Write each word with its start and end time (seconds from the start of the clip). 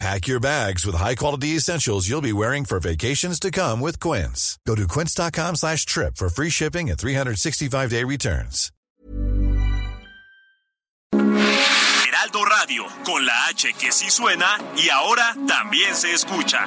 Pack 0.00 0.26
your 0.26 0.40
bags 0.40 0.84
with 0.84 0.96
high-quality 0.96 1.56
essentials 1.56 2.08
you'll 2.08 2.20
be 2.20 2.32
wearing 2.32 2.64
for 2.64 2.80
vacations 2.80 3.38
to 3.40 3.50
come 3.50 3.80
with 3.80 4.00
Quince. 4.00 4.58
Go 4.66 4.74
to 4.74 4.88
quince.com 4.88 5.56
slash 5.56 5.86
trip 5.86 6.16
for 6.16 6.28
free 6.28 6.50
shipping 6.50 6.90
and 6.90 6.98
365-day 6.98 8.04
returns. 8.04 8.70
Heraldo 11.12 12.44
Radio, 12.44 12.84
con 13.04 13.24
la 13.24 13.46
H 13.48 13.72
que 13.74 13.92
sí 13.92 14.10
suena 14.10 14.58
y 14.76 14.88
ahora 14.88 15.34
también 15.46 15.94
se 15.94 16.12
escucha. 16.12 16.66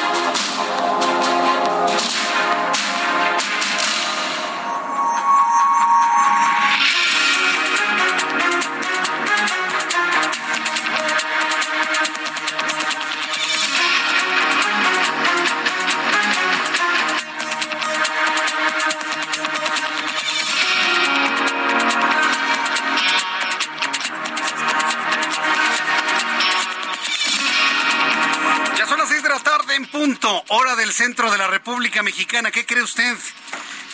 Hora 30.29 30.75
del 30.75 30.91
centro 30.93 31.31
de 31.31 31.37
la 31.37 31.47
República 31.47 32.03
Mexicana. 32.03 32.51
¿Qué 32.51 32.65
cree 32.65 32.83
usted? 32.83 33.17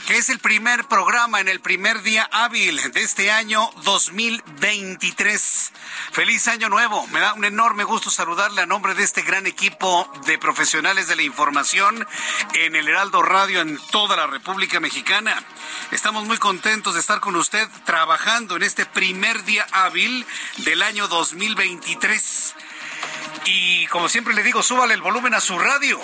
Que 0.08 0.18
es 0.18 0.30
el 0.30 0.40
primer 0.40 0.86
programa 0.86 1.40
en 1.40 1.48
el 1.48 1.62
primer 1.62 2.02
día 2.02 2.28
hábil 2.32 2.80
de 2.92 3.02
este 3.02 3.32
año 3.32 3.70
2023. 3.84 5.72
Feliz 6.12 6.48
año 6.50 6.68
nuevo. 6.68 7.06
Me 7.08 7.22
da 7.22 7.34
un 7.34 7.46
enorme 7.46 7.86
gusto 7.86 8.10
saludarle 8.10 8.62
a 8.62 8.66
nombre 8.66 8.94
de 8.94 9.04
este 9.04 9.22
gran 9.22 9.48
equipo 9.48 10.10
de 10.26 10.38
profesionales 10.38 11.08
de 11.08 11.16
la 11.16 11.24
información 11.24 12.06
en 12.56 12.76
el 12.76 12.90
Heraldo 12.90 13.22
Radio 13.22 13.62
en 13.62 13.80
toda 13.92 14.18
la 14.18 14.28
República 14.28 14.82
Mexicana. 14.82 15.42
Estamos 15.92 16.26
muy 16.26 16.38
contentos 16.38 16.94
de 16.94 17.00
estar 17.00 17.22
con 17.22 17.36
usted 17.38 17.68
trabajando 17.86 18.58
en 18.58 18.64
este 18.64 18.86
primer 18.86 19.44
día 19.46 19.66
hábil 19.72 20.26
del 20.58 20.84
año 20.84 21.08
2023. 21.08 22.56
Y 23.46 23.88
como 23.88 24.10
siempre 24.10 24.34
le 24.34 24.44
digo, 24.44 24.64
súbale 24.64 24.94
el 24.94 25.02
volumen 25.02 25.34
a 25.34 25.42
su 25.42 25.58
radio. 25.58 26.00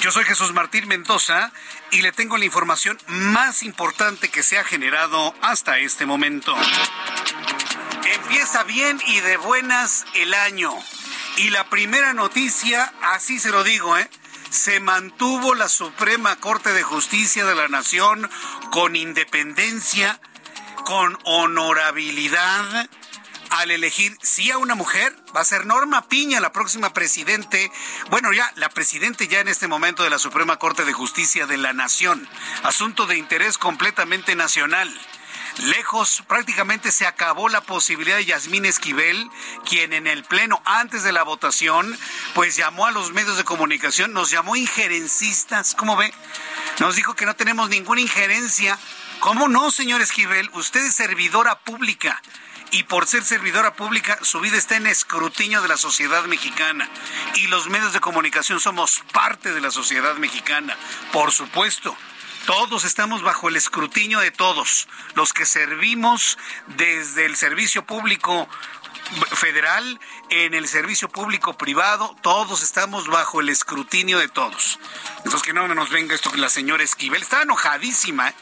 Yo 0.00 0.12
soy 0.12 0.24
Jesús 0.24 0.52
Martín 0.52 0.86
Mendoza 0.86 1.50
y 1.90 2.02
le 2.02 2.12
tengo 2.12 2.36
la 2.36 2.44
información 2.44 2.98
más 3.08 3.62
importante 3.62 4.28
que 4.28 4.42
se 4.42 4.58
ha 4.58 4.64
generado 4.64 5.34
hasta 5.42 5.78
este 5.78 6.06
momento. 6.06 6.54
Empieza 8.04 8.62
bien 8.64 9.00
y 9.06 9.20
de 9.20 9.36
buenas 9.38 10.04
el 10.14 10.34
año. 10.34 10.72
Y 11.38 11.50
la 11.50 11.68
primera 11.68 12.14
noticia, 12.14 12.92
así 13.02 13.38
se 13.38 13.50
lo 13.50 13.64
digo, 13.64 13.96
¿eh? 13.96 14.08
Se 14.50 14.80
mantuvo 14.80 15.54
la 15.54 15.68
Suprema 15.68 16.36
Corte 16.36 16.72
de 16.72 16.82
Justicia 16.82 17.44
de 17.44 17.54
la 17.54 17.68
Nación 17.68 18.30
con 18.70 18.96
independencia, 18.96 20.20
con 20.84 21.18
honorabilidad, 21.24 22.88
al 23.50 23.70
elegir 23.70 24.16
sí 24.22 24.50
a 24.50 24.58
una 24.58 24.74
mujer, 24.74 25.14
va 25.34 25.40
a 25.40 25.44
ser 25.44 25.66
Norma 25.66 26.08
Piña 26.08 26.40
la 26.40 26.52
próxima 26.52 26.92
presidente, 26.92 27.70
bueno 28.10 28.32
ya, 28.32 28.50
la 28.56 28.68
presidente 28.68 29.28
ya 29.28 29.40
en 29.40 29.48
este 29.48 29.68
momento 29.68 30.02
de 30.02 30.10
la 30.10 30.18
Suprema 30.18 30.58
Corte 30.58 30.84
de 30.84 30.92
Justicia 30.92 31.46
de 31.46 31.56
la 31.56 31.72
Nación, 31.72 32.28
asunto 32.62 33.06
de 33.06 33.16
interés 33.16 33.58
completamente 33.58 34.34
nacional. 34.34 34.92
Lejos, 35.58 36.22
prácticamente 36.28 36.92
se 36.92 37.04
acabó 37.04 37.48
la 37.48 37.62
posibilidad 37.62 38.16
de 38.16 38.26
Yasmín 38.26 38.64
Esquivel, 38.64 39.28
quien 39.68 39.92
en 39.92 40.06
el 40.06 40.22
Pleno, 40.22 40.62
antes 40.64 41.02
de 41.02 41.10
la 41.10 41.24
votación, 41.24 41.98
pues 42.34 42.54
llamó 42.54 42.86
a 42.86 42.92
los 42.92 43.12
medios 43.12 43.36
de 43.36 43.44
comunicación, 43.44 44.12
nos 44.12 44.30
llamó 44.30 44.54
injerencistas, 44.54 45.74
¿cómo 45.74 45.96
ve? 45.96 46.14
Nos 46.78 46.94
dijo 46.94 47.14
que 47.16 47.26
no 47.26 47.34
tenemos 47.34 47.70
ninguna 47.70 48.00
injerencia. 48.00 48.78
¿Cómo 49.18 49.48
no, 49.48 49.72
señor 49.72 50.00
Esquivel? 50.00 50.48
Usted 50.52 50.84
es 50.84 50.94
servidora 50.94 51.58
pública 51.58 52.22
y 52.70 52.82
por 52.84 53.06
ser 53.06 53.24
servidora 53.24 53.74
pública, 53.74 54.18
su 54.22 54.40
vida 54.40 54.56
está 54.56 54.76
en 54.76 54.86
escrutinio 54.86 55.62
de 55.62 55.68
la 55.68 55.76
sociedad 55.76 56.24
mexicana. 56.24 56.88
Y 57.34 57.46
los 57.46 57.68
medios 57.68 57.92
de 57.92 58.00
comunicación 58.00 58.60
somos 58.60 59.02
parte 59.12 59.52
de 59.52 59.60
la 59.60 59.70
sociedad 59.70 60.16
mexicana, 60.16 60.76
por 61.12 61.32
supuesto. 61.32 61.96
Todos 62.46 62.84
estamos 62.84 63.22
bajo 63.22 63.48
el 63.48 63.56
escrutinio 63.56 64.20
de 64.20 64.30
todos, 64.30 64.88
los 65.14 65.32
que 65.32 65.44
servimos 65.44 66.38
desde 66.66 67.26
el 67.26 67.36
servicio 67.36 67.84
público 67.84 68.48
federal, 69.32 70.00
en 70.30 70.54
el 70.54 70.68
servicio 70.68 71.08
público 71.08 71.56
privado, 71.56 72.14
todos 72.22 72.62
estamos 72.62 73.06
bajo 73.08 73.40
el 73.40 73.48
escrutinio 73.48 74.18
de 74.18 74.28
todos. 74.28 74.78
Entonces 75.18 75.42
que 75.42 75.52
no 75.52 75.66
nos 75.68 75.90
venga 75.90 76.14
esto 76.14 76.30
que 76.30 76.38
la 76.38 76.48
señora 76.48 76.82
Esquivel 76.82 77.22
está 77.22 77.42
enojadísima. 77.42 78.28
¿eh? 78.28 78.34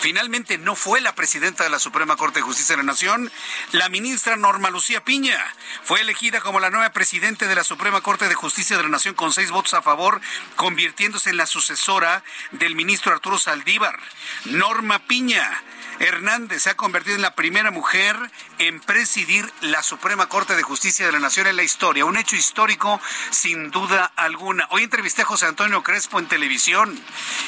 Finalmente 0.00 0.58
no 0.58 0.76
fue 0.76 1.00
la 1.00 1.14
presidenta 1.14 1.64
de 1.64 1.70
la 1.70 1.78
Suprema 1.78 2.16
Corte 2.16 2.40
de 2.40 2.44
Justicia 2.44 2.74
de 2.74 2.82
la 2.82 2.86
Nación, 2.86 3.30
la 3.72 3.88
ministra 3.88 4.36
Norma 4.36 4.70
Lucía 4.70 5.04
Piña. 5.04 5.38
Fue 5.82 6.00
elegida 6.00 6.40
como 6.40 6.60
la 6.60 6.70
nueva 6.70 6.90
presidenta 6.90 7.46
de 7.46 7.54
la 7.54 7.64
Suprema 7.64 8.00
Corte 8.00 8.28
de 8.28 8.34
Justicia 8.34 8.76
de 8.76 8.82
la 8.82 8.88
Nación 8.88 9.14
con 9.14 9.32
seis 9.32 9.50
votos 9.50 9.74
a 9.74 9.82
favor, 9.82 10.20
convirtiéndose 10.56 11.30
en 11.30 11.36
la 11.36 11.46
sucesora 11.46 12.22
del 12.52 12.74
ministro 12.74 13.12
Arturo 13.12 13.38
Saldívar. 13.38 13.98
Norma 14.46 15.00
Piña 15.06 15.62
Hernández 16.00 16.62
se 16.62 16.70
ha 16.70 16.76
convertido 16.76 17.16
en 17.16 17.22
la 17.22 17.34
primera 17.34 17.70
mujer 17.70 18.16
en 18.58 18.80
presidir 18.80 19.52
la 19.60 19.82
Suprema 19.82 20.30
Corte 20.30 20.56
de 20.56 20.62
Justicia 20.62 21.04
de 21.04 21.12
la 21.12 21.18
Nación 21.18 21.29
en 21.38 21.56
la 21.56 21.62
historia. 21.62 22.04
Un 22.04 22.16
hecho 22.16 22.34
histórico 22.34 23.00
sin 23.30 23.70
duda 23.70 24.12
alguna. 24.16 24.66
Hoy 24.70 24.82
entrevisté 24.82 25.22
a 25.22 25.24
José 25.24 25.46
Antonio 25.46 25.80
Crespo 25.82 26.18
en 26.18 26.26
televisión 26.26 27.00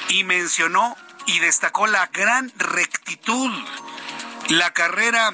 y 0.08 0.22
mencionó 0.22 0.96
y 1.26 1.40
destacó 1.40 1.88
la 1.88 2.06
gran 2.06 2.52
rectitud, 2.56 3.50
la 4.50 4.72
carrera 4.72 5.32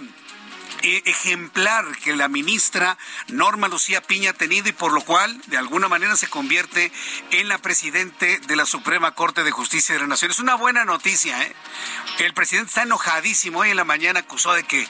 ejemplar 0.82 1.84
que 1.98 2.14
la 2.14 2.28
ministra 2.28 2.96
Norma 3.28 3.68
Lucía 3.68 4.00
Piña 4.00 4.30
ha 4.30 4.34
tenido 4.34 4.68
y 4.68 4.72
por 4.72 4.92
lo 4.92 5.00
cual 5.02 5.40
de 5.46 5.58
alguna 5.58 5.88
manera 5.88 6.16
se 6.16 6.28
convierte 6.28 6.92
en 7.30 7.48
la 7.48 7.58
presidente 7.58 8.38
de 8.40 8.56
la 8.56 8.66
Suprema 8.66 9.14
Corte 9.14 9.44
de 9.44 9.50
Justicia 9.50 9.94
de 9.94 10.00
la 10.00 10.06
Nación. 10.06 10.30
Es 10.30 10.38
una 10.38 10.54
buena 10.54 10.84
noticia, 10.84 11.42
¿eh? 11.42 11.54
El 12.18 12.34
presidente 12.34 12.68
está 12.68 12.82
enojadísimo. 12.82 13.60
Hoy 13.60 13.70
en 13.70 13.76
la 13.76 13.84
mañana 13.84 14.20
acusó 14.20 14.52
de 14.52 14.64
que 14.64 14.86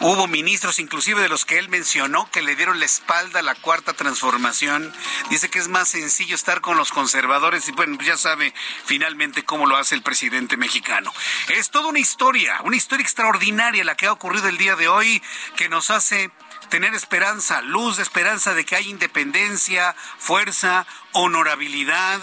hubo 0.00 0.26
ministros, 0.26 0.78
inclusive 0.78 1.20
de 1.20 1.28
los 1.28 1.44
que 1.44 1.58
él 1.58 1.68
mencionó, 1.68 2.30
que 2.30 2.42
le 2.42 2.56
dieron 2.56 2.78
la 2.78 2.86
espalda 2.86 3.40
a 3.40 3.42
la 3.42 3.54
cuarta 3.54 3.92
transformación. 3.92 4.92
Dice 5.28 5.50
que 5.50 5.58
es 5.58 5.68
más 5.68 5.88
sencillo 5.88 6.34
estar 6.34 6.60
con 6.60 6.76
los 6.76 6.92
conservadores 6.92 7.68
y 7.68 7.72
bueno, 7.72 7.98
ya 8.02 8.16
sabe 8.16 8.54
finalmente 8.84 9.44
cómo 9.44 9.66
lo 9.66 9.76
hace 9.76 9.94
el 9.94 10.02
presidente 10.02 10.56
mexicano. 10.56 11.12
Es 11.48 11.70
toda 11.70 11.88
una 11.88 11.98
historia, 11.98 12.60
una 12.64 12.76
historia 12.76 13.04
extraordinaria 13.04 13.84
la 13.84 13.96
que 13.96 14.06
ha 14.06 14.12
ocurrido 14.12 14.48
el 14.48 14.58
día 14.58 14.76
de 14.76 14.88
hoy 14.88 15.22
que 15.56 15.68
nos 15.68 15.90
hace 15.90 16.30
tener 16.68 16.94
esperanza, 16.94 17.60
luz 17.62 17.96
de 17.96 18.02
esperanza 18.02 18.54
de 18.54 18.64
que 18.64 18.76
hay 18.76 18.88
independencia, 18.88 19.94
fuerza, 20.18 20.86
honorabilidad, 21.12 22.20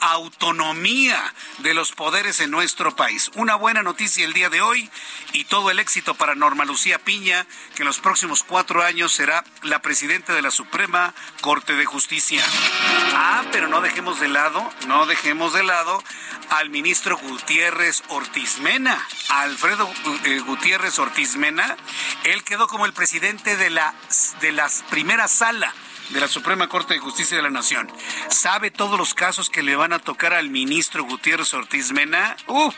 autonomía 0.00 1.34
de 1.58 1.74
los 1.74 1.92
poderes 1.92 2.40
en 2.40 2.50
nuestro 2.50 2.94
país. 2.94 3.30
Una 3.34 3.56
buena 3.56 3.82
noticia 3.82 4.24
el 4.24 4.32
día 4.32 4.48
de 4.48 4.60
hoy 4.60 4.90
y 5.32 5.44
todo 5.44 5.70
el 5.70 5.78
éxito 5.78 6.14
para 6.14 6.34
Norma 6.34 6.64
Lucía 6.64 6.98
Piña, 6.98 7.46
que 7.74 7.82
en 7.82 7.86
los 7.86 7.98
próximos 7.98 8.42
cuatro 8.42 8.82
años 8.82 9.12
será 9.12 9.44
la 9.62 9.80
presidenta 9.80 10.34
de 10.34 10.42
la 10.42 10.50
Suprema 10.50 11.14
Corte 11.40 11.74
de 11.74 11.84
Justicia. 11.84 12.44
Ah, 13.14 13.44
pero 13.52 13.68
no 13.68 13.80
dejemos 13.80 14.20
de 14.20 14.28
lado, 14.28 14.68
no 14.86 15.06
dejemos 15.06 15.52
de 15.52 15.62
lado 15.62 16.02
al 16.50 16.70
ministro 16.70 17.18
Gutiérrez 17.18 18.02
Ortiz 18.08 18.58
Mena, 18.60 19.06
Alfredo 19.28 19.90
eh, 20.24 20.40
Gutiérrez 20.40 20.98
Ortiz 20.98 21.36
Mena. 21.36 21.76
Él 22.24 22.44
quedó 22.44 22.68
como 22.68 22.86
el 22.86 22.92
presidente 22.92 23.56
de 23.56 23.70
la, 23.70 23.94
de 24.40 24.52
la 24.52 24.70
primera 24.90 25.28
sala 25.28 25.74
de 26.10 26.20
la 26.20 26.28
Suprema 26.28 26.68
Corte 26.68 26.94
de 26.94 27.00
Justicia 27.00 27.36
de 27.36 27.42
la 27.42 27.50
Nación. 27.50 27.90
Sabe 28.28 28.70
todos 28.70 28.98
los 28.98 29.14
casos 29.14 29.50
que 29.50 29.62
le 29.62 29.76
van 29.76 29.92
a 29.92 29.98
tocar 29.98 30.32
al 30.32 30.50
ministro 30.50 31.04
Gutiérrez 31.04 31.52
Ortiz 31.54 31.92
Mena, 31.92 32.36
uf, 32.46 32.74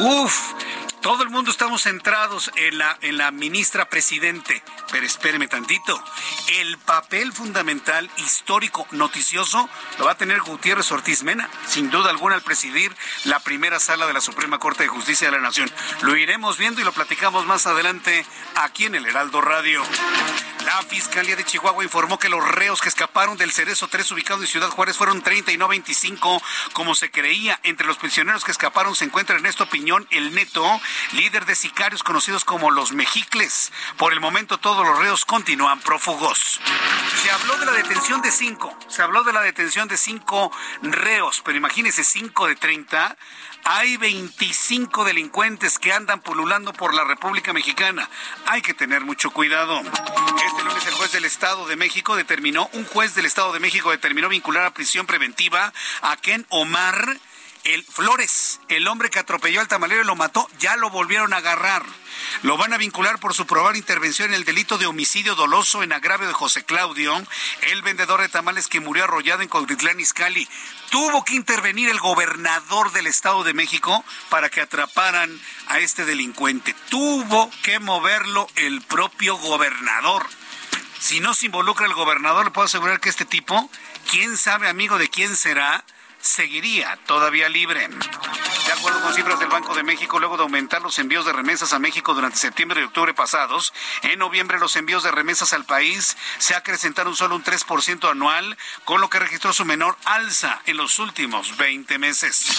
uf, 0.00 0.52
todo 1.00 1.22
el 1.22 1.30
mundo 1.30 1.50
estamos 1.50 1.82
centrados 1.82 2.50
en 2.56 2.78
la, 2.78 2.98
en 3.02 3.18
la 3.18 3.30
ministra 3.30 3.88
presidente, 3.88 4.62
pero 4.90 5.06
espéreme 5.06 5.48
tantito. 5.48 6.02
El 6.58 6.78
papel 6.78 7.32
fundamental, 7.32 8.10
histórico, 8.16 8.86
noticioso, 8.90 9.68
lo 9.98 10.04
va 10.04 10.12
a 10.12 10.16
tener 10.16 10.40
Gutiérrez 10.40 10.90
Ortiz 10.92 11.22
Mena, 11.22 11.48
sin 11.66 11.90
duda 11.90 12.10
alguna 12.10 12.34
al 12.34 12.42
presidir 12.42 12.94
la 13.24 13.40
primera 13.40 13.80
sala 13.80 14.06
de 14.06 14.12
la 14.12 14.20
Suprema 14.20 14.58
Corte 14.58 14.84
de 14.84 14.88
Justicia 14.88 15.30
de 15.30 15.36
la 15.36 15.42
Nación. 15.42 15.70
Lo 16.02 16.16
iremos 16.16 16.58
viendo 16.58 16.80
y 16.80 16.84
lo 16.84 16.92
platicamos 16.92 17.46
más 17.46 17.66
adelante 17.66 18.26
aquí 18.56 18.86
en 18.86 18.94
el 18.94 19.06
Heraldo 19.06 19.40
Radio. 19.40 19.82
La 20.64 20.82
Fiscalía 20.82 21.34
de 21.34 21.44
Chihuahua 21.44 21.82
informó 21.82 22.18
que 22.18 22.28
los 22.28 22.46
reos 22.46 22.82
que 22.82 22.90
escaparon 22.90 23.38
del 23.38 23.52
Cerezo 23.52 23.88
3 23.88 24.10
ubicado 24.12 24.42
en 24.42 24.46
Ciudad 24.46 24.68
Juárez 24.68 24.96
fueron 24.96 25.22
30 25.22 25.52
y 25.52 25.56
no 25.56 25.66
25, 25.66 26.42
como 26.74 26.94
se 26.94 27.10
creía. 27.10 27.58
Entre 27.62 27.86
los 27.86 27.96
prisioneros 27.96 28.44
que 28.44 28.50
escaparon 28.50 28.94
se 28.94 29.06
encuentra 29.06 29.36
Ernesto 29.36 29.68
Piñón, 29.70 30.06
el 30.10 30.34
neto, 30.34 30.80
líder 31.12 31.46
de 31.46 31.54
sicarios 31.54 32.02
conocidos 32.02 32.44
como 32.44 32.70
los 32.70 32.92
Mejicles. 32.92 33.72
Por 33.96 34.12
el 34.12 34.20
momento 34.20 34.58
todos 34.58 34.86
los 34.86 34.98
reos 34.98 35.24
continúan 35.24 35.80
prófugos. 35.80 36.60
Se 37.22 37.30
habló 37.30 37.56
de 37.58 37.66
la 37.66 37.72
detención 37.72 38.22
de 38.22 38.30
cinco, 38.30 38.76
se 38.88 39.02
habló 39.02 39.24
de 39.24 39.32
la 39.32 39.42
detención 39.42 39.88
de 39.88 39.96
cinco 39.96 40.52
reos, 40.82 41.42
pero 41.44 41.58
imagínense 41.58 42.04
cinco 42.04 42.46
de 42.46 42.56
30 42.56 43.16
hay 43.64 43.96
25 43.96 45.04
delincuentes 45.04 45.78
que 45.78 45.92
andan 45.92 46.20
pululando 46.20 46.72
por 46.72 46.94
la 46.94 47.04
República 47.04 47.52
Mexicana. 47.52 48.08
Hay 48.46 48.62
que 48.62 48.74
tener 48.74 49.02
mucho 49.02 49.30
cuidado. 49.30 49.80
Este 49.80 50.64
lunes 50.64 50.86
el 50.86 50.94
juez 50.94 51.12
del 51.12 51.24
Estado 51.24 51.66
de 51.66 51.76
México 51.76 52.16
determinó, 52.16 52.70
un 52.72 52.84
juez 52.86 53.14
del 53.14 53.26
Estado 53.26 53.52
de 53.52 53.60
México 53.60 53.90
determinó 53.90 54.28
vincular 54.28 54.64
a 54.64 54.72
prisión 54.72 55.06
preventiva 55.06 55.72
a 56.00 56.16
Ken 56.16 56.46
Omar 56.48 57.18
el 57.64 57.84
Flores, 57.84 58.60
el 58.68 58.86
hombre 58.88 59.10
que 59.10 59.18
atropelló 59.18 59.60
al 59.60 59.68
tamalero 59.68 60.02
y 60.02 60.06
lo 60.06 60.16
mató, 60.16 60.48
ya 60.58 60.76
lo 60.76 60.90
volvieron 60.90 61.32
a 61.32 61.38
agarrar. 61.38 61.84
Lo 62.42 62.56
van 62.56 62.72
a 62.72 62.78
vincular 62.78 63.18
por 63.18 63.34
su 63.34 63.46
probable 63.46 63.78
intervención 63.78 64.28
en 64.28 64.34
el 64.34 64.44
delito 64.44 64.78
de 64.78 64.86
homicidio 64.86 65.34
doloso 65.34 65.82
en 65.82 65.92
agravio 65.92 66.26
de 66.26 66.32
José 66.32 66.64
Claudio, 66.64 67.14
el 67.62 67.82
vendedor 67.82 68.20
de 68.20 68.28
tamales 68.28 68.68
que 68.68 68.80
murió 68.80 69.04
arrollado 69.04 69.42
en 69.42 69.48
Cuautitlán 69.48 70.00
Izcalli. 70.00 70.48
Tuvo 70.90 71.24
que 71.24 71.34
intervenir 71.34 71.88
el 71.88 72.00
gobernador 72.00 72.92
del 72.92 73.06
Estado 73.06 73.44
de 73.44 73.54
México 73.54 74.04
para 74.30 74.48
que 74.48 74.60
atraparan 74.60 75.40
a 75.68 75.78
este 75.78 76.04
delincuente. 76.04 76.74
Tuvo 76.88 77.50
que 77.62 77.78
moverlo 77.78 78.48
el 78.56 78.80
propio 78.82 79.36
gobernador. 79.36 80.26
Si 80.98 81.20
no 81.20 81.34
se 81.34 81.46
involucra 81.46 81.86
el 81.86 81.94
gobernador, 81.94 82.46
le 82.46 82.50
puedo 82.50 82.66
asegurar 82.66 83.00
que 83.00 83.08
este 83.08 83.24
tipo, 83.24 83.70
quién 84.10 84.36
sabe 84.36 84.68
amigo 84.68 84.98
de 84.98 85.08
quién 85.08 85.36
será, 85.36 85.84
seguiría 86.28 86.98
todavía 87.06 87.48
libre. 87.48 87.88
De 88.68 88.74
acuerdo 88.74 89.00
con 89.00 89.14
cifras 89.14 89.40
del 89.40 89.48
Banco 89.48 89.74
de 89.74 89.82
México, 89.82 90.18
luego 90.18 90.36
de 90.36 90.42
aumentar 90.42 90.82
los 90.82 90.98
envíos 90.98 91.24
de 91.24 91.32
remesas 91.32 91.72
a 91.72 91.78
México 91.78 92.12
durante 92.12 92.36
septiembre 92.36 92.82
y 92.82 92.84
octubre 92.84 93.14
pasados, 93.14 93.72
en 94.02 94.18
noviembre 94.18 94.58
los 94.58 94.76
envíos 94.76 95.02
de 95.02 95.10
remesas 95.10 95.54
al 95.54 95.64
país 95.64 96.18
se 96.36 96.54
acrecentaron 96.54 97.16
solo 97.16 97.34
un 97.34 97.42
3% 97.42 98.10
anual, 98.10 98.58
con 98.84 99.00
lo 99.00 99.08
que 99.08 99.20
registró 99.20 99.54
su 99.54 99.64
menor 99.64 99.96
alza 100.04 100.60
en 100.66 100.76
los 100.76 100.98
últimos 100.98 101.56
20 101.56 101.98
meses. 101.98 102.58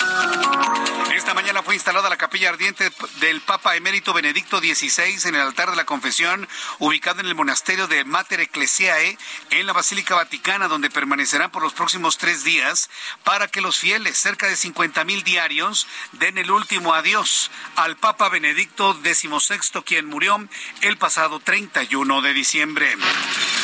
Esta 1.14 1.36
mañana 1.36 1.62
fue 1.62 1.76
instalada 1.76 2.10
la 2.10 2.18
capilla 2.18 2.50
ardiente 2.50 2.92
del 3.20 3.42
Papa 3.42 3.76
Emérito 3.76 4.12
Benedicto 4.12 4.58
XVI 4.58 5.28
en 5.28 5.36
el 5.36 5.42
altar 5.42 5.70
de 5.70 5.76
la 5.76 5.86
confesión, 5.86 6.50
ubicado 6.80 7.20
en 7.20 7.28
el 7.28 7.36
monasterio 7.36 7.88
de 7.88 8.04
Mater 8.04 8.40
Ecclesiae, 8.40 9.16
en 9.52 9.68
la 9.68 9.74
Basílica 9.74 10.16
Vaticana, 10.16 10.70
donde 10.70 10.90
permanecerá 10.90 11.50
por 11.50 11.62
los 11.62 11.74
próximos 11.74 12.18
tres 12.18 12.44
días 12.44 12.90
para 13.24 13.48
que 13.48 13.62
los 13.62 13.78
fieles, 13.78 14.18
cerca 14.18 14.48
de 14.48 14.56
50 14.56 15.04
mil 15.04 15.24
diarios, 15.24 15.86
den 16.14 16.38
el 16.38 16.52
último 16.52 16.94
adiós 16.94 17.52
al 17.76 17.98
Papa 17.98 18.30
Benedicto 18.30 18.94
XVI, 18.94 19.82
quien 19.84 20.06
murió 20.06 20.48
el 20.82 20.98
pasado 20.98 21.40
31 21.40 22.22
de 22.22 22.34
diciembre. 22.34 22.96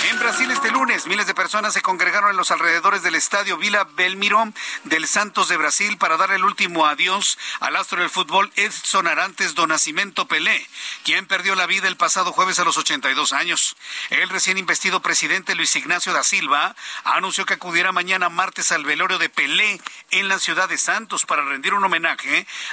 En 0.10 0.20
Brasil 0.20 0.50
este 0.52 0.72
lunes, 0.72 1.08
miles 1.08 1.28
de 1.28 1.34
personas 1.34 1.74
se 1.74 1.82
congregaron 1.82 2.30
en 2.30 2.38
los 2.38 2.52
alrededores 2.52 3.02
del 3.02 3.16
estadio 3.16 3.58
Vila 3.58 3.86
Belmiro 3.96 4.52
del 4.84 5.08
Santos 5.08 5.48
de 5.48 5.58
Brasil 5.58 5.98
para 5.98 6.18
dar 6.18 6.32
el 6.32 6.44
último 6.44 6.86
adiós 6.86 7.38
al 7.60 7.76
astro 7.76 8.00
del 8.00 8.10
fútbol 8.10 8.52
Edson 8.56 9.08
Arantes 9.08 9.56
do 9.56 9.68
Nascimento 9.68 10.28
Pelé, 10.28 10.68
quien 11.04 11.26
perdió 11.26 11.56
la 11.56 11.66
vida 11.66 11.88
el 11.88 11.98
pasado 11.98 12.32
jueves 12.32 12.60
a 12.60 12.64
los 12.64 12.78
82 12.78 13.34
años. 13.34 13.76
El 14.10 14.30
recién 14.30 14.58
investido 14.58 15.02
presidente 15.02 15.56
Luis 15.56 15.76
Ignacio 15.76 16.14
da 16.14 16.24
Silva 16.24 16.76
anunció 17.04 17.46
que 17.46 17.56
acudirá 17.56 17.92
mañana 17.92 18.30
martes 18.30 18.72
al 18.72 18.86
velorio 18.86 19.18
de 19.18 19.30
Pelé 19.30 19.82
en 20.12 20.28
la 20.28 20.40
ciudad 20.40 20.70
de 20.70 20.78
Santos 20.78 21.26
para 21.26 21.44
rendir 21.44 21.74
un 21.74 21.84
homenaje 21.84 22.25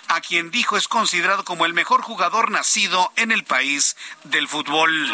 a 0.08 0.20
quien 0.20 0.50
dijo 0.50 0.76
es 0.76 0.88
considerado 0.88 1.44
como 1.44 1.66
el 1.66 1.75
mejor 1.75 2.02
jugador 2.02 2.50
nacido 2.50 3.12
en 3.16 3.32
el 3.32 3.44
país 3.44 3.96
del 4.25 4.49
fútbol. 4.49 5.12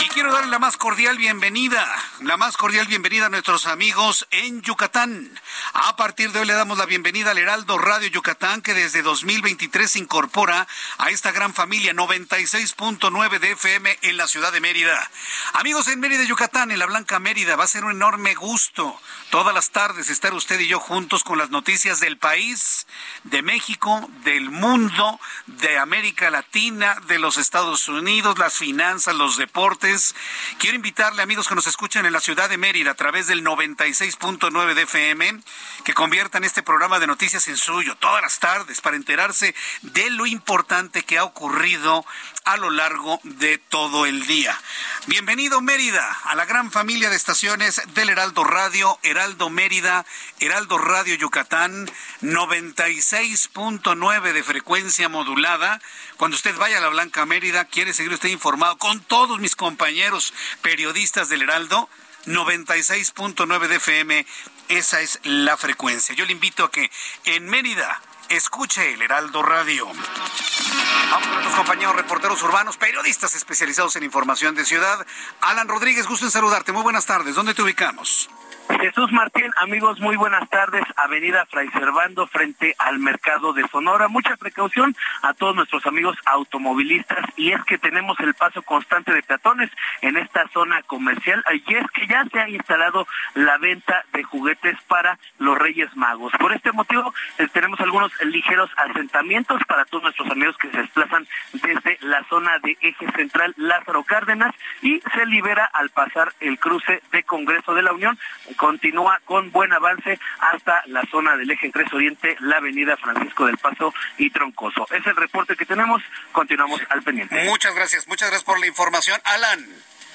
Y 0.00 0.08
quiero 0.08 0.32
darle 0.32 0.50
la 0.50 0.58
más 0.58 0.76
cordial 0.76 1.16
bienvenida, 1.16 1.86
la 2.20 2.36
más 2.36 2.56
cordial 2.56 2.86
bienvenida 2.86 3.26
a 3.26 3.28
nuestros 3.30 3.66
amigos 3.66 4.26
en 4.30 4.60
Yucatán. 4.62 5.40
A 5.72 5.96
partir 5.96 6.32
de 6.32 6.40
hoy 6.40 6.46
le 6.46 6.52
damos 6.52 6.76
la 6.76 6.84
bienvenida 6.84 7.30
al 7.30 7.38
Heraldo 7.38 7.78
Radio 7.78 8.08
Yucatán, 8.08 8.60
que 8.60 8.74
desde 8.74 9.02
2023 9.02 9.90
se 9.90 9.98
incorpora 9.98 10.66
a 10.98 11.10
esta 11.10 11.32
gran 11.32 11.54
familia 11.54 11.94
96.9 11.94 13.38
de 13.38 13.52
FM 13.52 13.98
en 14.02 14.16
la 14.16 14.26
ciudad 14.26 14.52
de 14.52 14.60
Mérida. 14.60 15.10
Amigos 15.54 15.88
en 15.88 16.00
Mérida, 16.00 16.24
Yucatán, 16.24 16.70
en 16.70 16.78
la 16.78 16.86
Blanca 16.86 17.18
Mérida, 17.18 17.56
va 17.56 17.64
a 17.64 17.68
ser 17.68 17.84
un 17.84 17.92
enorme 17.92 18.34
gusto 18.34 19.00
todas 19.30 19.54
las 19.54 19.70
tardes 19.70 20.08
estar 20.10 20.34
usted 20.34 20.60
y 20.60 20.68
yo 20.68 20.78
juntos 20.78 21.24
con 21.24 21.38
las 21.38 21.50
noticias 21.50 22.00
del 22.00 22.18
país, 22.18 22.86
de 23.24 23.42
México, 23.42 24.08
del 24.24 24.50
mundo, 24.50 25.20
de 25.46 25.78
América 25.78 26.30
Latina, 26.30 26.96
de 27.06 27.18
los 27.18 27.36
Estados 27.36 27.88
Unidos, 27.88 28.38
las 28.38 28.54
finanzas, 28.54 29.14
los 29.14 29.36
deportes. 29.36 30.14
Quiero 30.58 30.76
invitarle, 30.76 31.22
amigos 31.22 31.48
que 31.48 31.54
nos 31.54 31.66
escuchan 31.66 32.06
en 32.06 32.12
la 32.12 32.20
ciudad 32.20 32.48
de 32.48 32.58
Mérida 32.58 32.92
a 32.92 32.94
través 32.94 33.26
del 33.26 33.44
96.9 33.44 34.74
de 34.74 34.82
FM, 34.82 35.40
que 35.84 35.94
conviertan 35.94 36.44
este 36.44 36.62
programa 36.62 36.98
de 36.98 37.06
noticias 37.06 37.48
en 37.48 37.56
suyo 37.56 37.96
todas 37.96 38.22
las 38.22 38.38
tardes 38.38 38.80
para 38.80 38.96
enterarse 38.96 39.54
de 39.82 40.10
lo 40.10 40.26
importante 40.26 41.02
que 41.02 41.18
ha 41.18 41.24
ocurrido 41.24 42.04
a 42.46 42.56
lo 42.56 42.70
largo 42.70 43.20
de 43.24 43.58
todo 43.58 44.06
el 44.06 44.24
día. 44.26 44.58
Bienvenido 45.06 45.60
Mérida 45.60 46.16
a 46.24 46.34
la 46.36 46.44
gran 46.44 46.70
familia 46.70 47.10
de 47.10 47.16
estaciones 47.16 47.82
del 47.94 48.08
Heraldo 48.08 48.44
Radio, 48.44 49.00
Heraldo 49.02 49.50
Mérida, 49.50 50.06
Heraldo 50.38 50.78
Radio 50.78 51.16
Yucatán, 51.16 51.90
96.9 52.22 54.32
de 54.32 54.44
frecuencia 54.44 55.08
modulada. 55.08 55.80
Cuando 56.18 56.36
usted 56.36 56.56
vaya 56.56 56.78
a 56.78 56.82
la 56.82 56.88
Blanca 56.88 57.26
Mérida, 57.26 57.64
quiere 57.64 57.92
seguir 57.92 58.12
usted 58.12 58.28
informado 58.28 58.78
con 58.78 59.00
todos 59.00 59.40
mis 59.40 59.56
compañeros 59.56 60.32
periodistas 60.62 61.28
del 61.28 61.42
Heraldo, 61.42 61.90
96.9 62.26 63.66
de 63.66 63.76
FM, 63.76 64.24
esa 64.68 65.00
es 65.00 65.18
la 65.24 65.56
frecuencia. 65.56 66.14
Yo 66.14 66.24
le 66.24 66.32
invito 66.32 66.62
a 66.62 66.70
que 66.70 66.92
en 67.24 67.48
Mérida 67.48 68.00
Escuche 68.28 68.92
el 68.92 69.02
Heraldo 69.02 69.40
Radio. 69.40 69.86
Vamos 69.86 71.28
con 71.28 71.30
nuestros 71.30 71.54
compañeros 71.54 71.94
reporteros 71.94 72.42
urbanos, 72.42 72.76
periodistas 72.76 73.36
especializados 73.36 73.94
en 73.94 74.02
información 74.02 74.56
de 74.56 74.64
ciudad. 74.64 75.06
Alan 75.40 75.68
Rodríguez, 75.68 76.08
gusto 76.08 76.26
en 76.26 76.32
saludarte. 76.32 76.72
Muy 76.72 76.82
buenas 76.82 77.06
tardes. 77.06 77.36
¿Dónde 77.36 77.54
te 77.54 77.62
ubicamos? 77.62 78.28
Jesús 78.68 79.12
Martín, 79.12 79.50
amigos, 79.56 80.00
muy 80.00 80.16
buenas 80.16 80.48
tardes. 80.50 80.82
Avenida 80.96 81.46
Fray 81.46 81.68
Servando 81.70 82.26
frente 82.26 82.74
al 82.78 82.98
mercado 82.98 83.52
de 83.52 83.66
Sonora. 83.68 84.08
Mucha 84.08 84.36
precaución 84.36 84.94
a 85.22 85.34
todos 85.34 85.54
nuestros 85.54 85.86
amigos 85.86 86.16
automovilistas 86.24 87.24
y 87.36 87.52
es 87.52 87.62
que 87.64 87.78
tenemos 87.78 88.18
el 88.20 88.34
paso 88.34 88.62
constante 88.62 89.12
de 89.12 89.22
peatones 89.22 89.70
en 90.02 90.16
esta 90.16 90.46
zona 90.48 90.82
comercial 90.82 91.44
y 91.66 91.74
es 91.74 91.90
que 91.92 92.06
ya 92.06 92.24
se 92.30 92.40
ha 92.40 92.48
instalado 92.48 93.06
la 93.34 93.56
venta 93.58 94.04
de 94.12 94.22
juguetes 94.24 94.76
para 94.88 95.18
los 95.38 95.56
Reyes 95.58 95.94
Magos. 95.96 96.32
Por 96.38 96.52
este 96.52 96.72
motivo 96.72 97.14
eh, 97.38 97.48
tenemos 97.52 97.80
algunos 97.80 98.12
ligeros 98.24 98.70
asentamientos 98.76 99.60
para 99.66 99.84
todos 99.84 100.04
nuestros 100.04 100.30
amigos 100.30 100.56
que 100.58 100.70
se 100.70 100.78
desplazan 100.78 101.26
desde 101.52 101.98
la 102.00 102.24
zona 102.24 102.58
de 102.58 102.76
eje 102.80 103.06
central 103.12 103.54
Lázaro 103.56 104.02
Cárdenas 104.04 104.54
y 104.82 105.00
se 105.14 105.26
libera 105.26 105.64
al 105.72 105.90
pasar 105.90 106.32
el 106.40 106.58
cruce 106.58 107.02
de 107.12 107.22
Congreso 107.22 107.74
de 107.74 107.82
la 107.82 107.92
Unión 107.92 108.18
continúa 108.56 109.20
con 109.24 109.50
buen 109.50 109.72
avance 109.72 110.18
hasta 110.40 110.82
la 110.86 111.02
zona 111.10 111.36
del 111.36 111.50
eje 111.50 111.70
3 111.70 111.92
Oriente, 111.92 112.36
la 112.40 112.56
avenida 112.56 112.96
Francisco 112.96 113.46
del 113.46 113.58
Paso 113.58 113.92
y 114.18 114.30
Troncoso. 114.30 114.86
Es 114.90 115.06
el 115.06 115.16
reporte 115.16 115.56
que 115.56 115.66
tenemos, 115.66 116.02
continuamos 116.32 116.80
al 116.88 117.02
pendiente. 117.02 117.44
Muchas 117.44 117.74
gracias, 117.74 118.08
muchas 118.08 118.28
gracias 118.28 118.44
por 118.44 118.58
la 118.58 118.66
información. 118.66 119.20
Alan. 119.24 119.66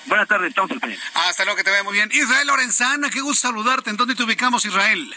Buenas 0.06 0.28
tardes, 0.28 0.50
estamos 0.50 0.72
al 0.72 0.80
pendiente. 0.80 1.06
Hasta 1.14 1.46
luego, 1.46 1.58
que 1.58 1.64
te 1.64 1.72
vea 1.72 1.84
muy 1.84 1.94
bien. 1.94 2.10
Israel 2.12 2.48
Lorenzana, 2.48 3.10
qué 3.10 3.22
gusto 3.22 3.48
saludarte. 3.48 3.90
¿En 3.92 3.98
dónde 3.98 4.16
te 4.16 4.24
ubicamos, 4.24 4.66
Israel? 4.66 5.16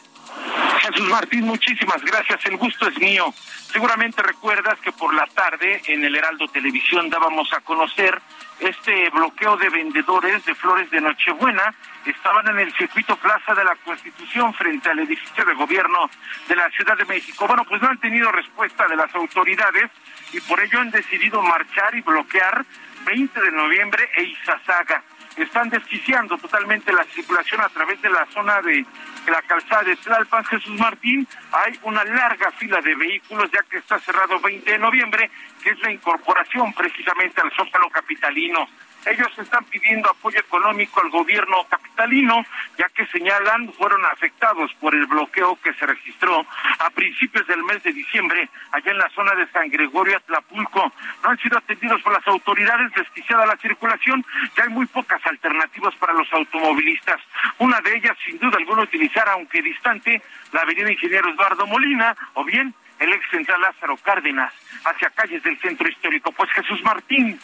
Jesús 0.85 1.09
Martín, 1.11 1.47
muchísimas 1.47 2.03
gracias. 2.05 2.45
El 2.47 2.57
gusto 2.57 2.89
es 2.89 2.99
mío. 2.99 3.33
Seguramente 3.73 4.23
recuerdas 4.23 4.79
que 4.81 4.93
por 4.93 5.15
la 5.15 5.27
tarde 5.27 5.83
en 5.87 6.05
el 6.05 6.15
Heraldo 6.15 6.47
Televisión 6.49 7.09
dábamos 7.11 7.53
a 7.53 7.61
conocer 7.61 8.21
este 8.61 9.11
bloqueo 9.11 9.57
de 9.57 9.69
vendedores 9.69 10.45
de 10.45 10.55
flores 10.55 10.91
de 10.91 11.01
Nochebuena. 11.01 11.75
Estaban 12.05 12.47
en 12.49 12.59
el 12.59 12.73
circuito 12.75 13.17
Plaza 13.17 13.55
de 13.55 13.65
la 13.65 13.75
Constitución 13.77 14.53
frente 14.55 14.91
al 14.91 14.99
edificio 15.01 15.45
de 15.45 15.55
gobierno 15.55 16.11
de 16.49 16.57
la 16.57 16.69
Ciudad 16.71 16.97
de 16.97 17.05
México. 17.07 17.47
Bueno, 17.47 17.65
pues 17.65 17.81
no 17.81 17.89
han 17.89 17.99
tenido 17.99 18.31
respuesta 18.31 18.87
de 18.87 18.97
las 18.97 19.13
autoridades 19.15 19.91
y 20.33 20.41
por 20.41 20.61
ello 20.61 20.81
han 20.81 20.91
decidido 20.91 21.43
marchar 21.43 21.95
y 21.95 22.03
bloquear 22.03 22.65
20 23.07 23.41
de 23.41 23.51
noviembre 23.53 24.09
e 24.17 24.25
Izazaga 24.25 25.03
están 25.43 25.69
desquiciando 25.69 26.39
totalmente 26.39 26.93
la 26.93 27.05
circulación 27.05 27.61
a 27.61 27.69
través 27.69 28.01
de 28.01 28.11
la 28.11 28.27
zona 28.27 28.61
de, 28.63 28.85
la 29.27 29.43
calzada 29.43 29.83
de 29.83 29.97
Tlalpan, 29.97 30.45
Jesús 30.45 30.79
Martín. 30.79 31.27
Hay 31.53 31.79
una 31.83 32.05
larga 32.05 32.51
fila 32.53 32.81
de 32.81 32.95
vehículos 32.95 33.51
ya 33.51 33.63
que 33.69 33.79
está 33.79 33.99
cerrado 33.99 34.39
20 34.41 34.71
de 34.71 34.79
noviembre, 34.79 35.31
que 35.63 35.71
es 35.71 35.81
la 35.81 35.93
incorporación 35.93 36.73
precisamente 36.73 37.41
al 37.41 37.51
Zócalo 37.53 37.89
Capitalino. 37.91 38.69
Ellos 39.07 39.29
están 39.39 39.65
pidiendo 39.65 40.11
apoyo 40.11 40.39
económico 40.39 41.01
al 41.03 41.11
gobierno 41.11 41.65
capitalino, 41.69 42.45
ya 42.79 42.89
que 42.89 43.07
señalan 43.07 43.73
fueron 43.75 44.05
afectados 44.07 44.73
por 44.81 44.95
el 44.95 45.07
bloqueo 45.07 45.59
que 45.63 45.75
se 45.75 45.87
registró 45.87 46.47
a 46.79 46.91
principios 46.91 47.47
del 47.47 47.63
mes 47.65 47.83
de 47.83 47.93
diciembre 47.93 48.49
allá 48.73 48.91
en 48.91 48.99
la 48.99 49.11
zona 49.11 49.35
de 49.35 49.47
San 49.49 49.69
Gregorio 49.69 50.17
Atlapulco. 50.17 50.93
No 51.23 51.31
han 51.31 51.39
sido 51.39 51.59
atendidos 51.59 52.01
por 52.03 52.13
las 52.13 52.27
autoridades, 52.27 52.93
desquiciada 52.95 53.47
la 53.47 53.57
circulación, 53.57 54.25
ya 54.57 54.65
hay 54.65 54.71
muy 54.71 54.87
pocas 54.87 55.25
alternativas 55.27 55.95
para 55.97 56.15
los 56.15 56.33
automovilistas. 56.33 57.21
Una 57.59 57.81
de 57.81 57.97
ellas, 57.97 58.17
sin 58.25 58.39
duda 58.39 58.57
alguna, 58.57 58.83
utilizar, 58.83 59.29
aunque 59.29 59.63
distante, 59.63 60.23
la 60.53 60.63
avenida 60.63 60.91
Ingeniero 60.91 61.29
Eduardo 61.31 61.67
Molina 61.67 62.17
o 62.35 62.45
bien 62.45 62.75
el 63.01 63.13
ex 63.13 63.29
central 63.31 63.61
Lázaro 63.61 63.97
Cárdenas 63.99 64.53
hacia 64.85 65.11
calles 65.11 65.43
del 65.43 65.59
centro 65.61 65.89
histórico. 65.89 66.33
Pues 66.33 66.51
Jesús 66.53 66.83
Martín, 66.83 67.39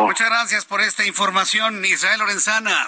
Muchas 0.00 0.28
gracias 0.28 0.64
por 0.64 0.80
esta 0.80 1.06
información, 1.06 1.84
Israel 1.84 2.18
Lorenzana. 2.18 2.86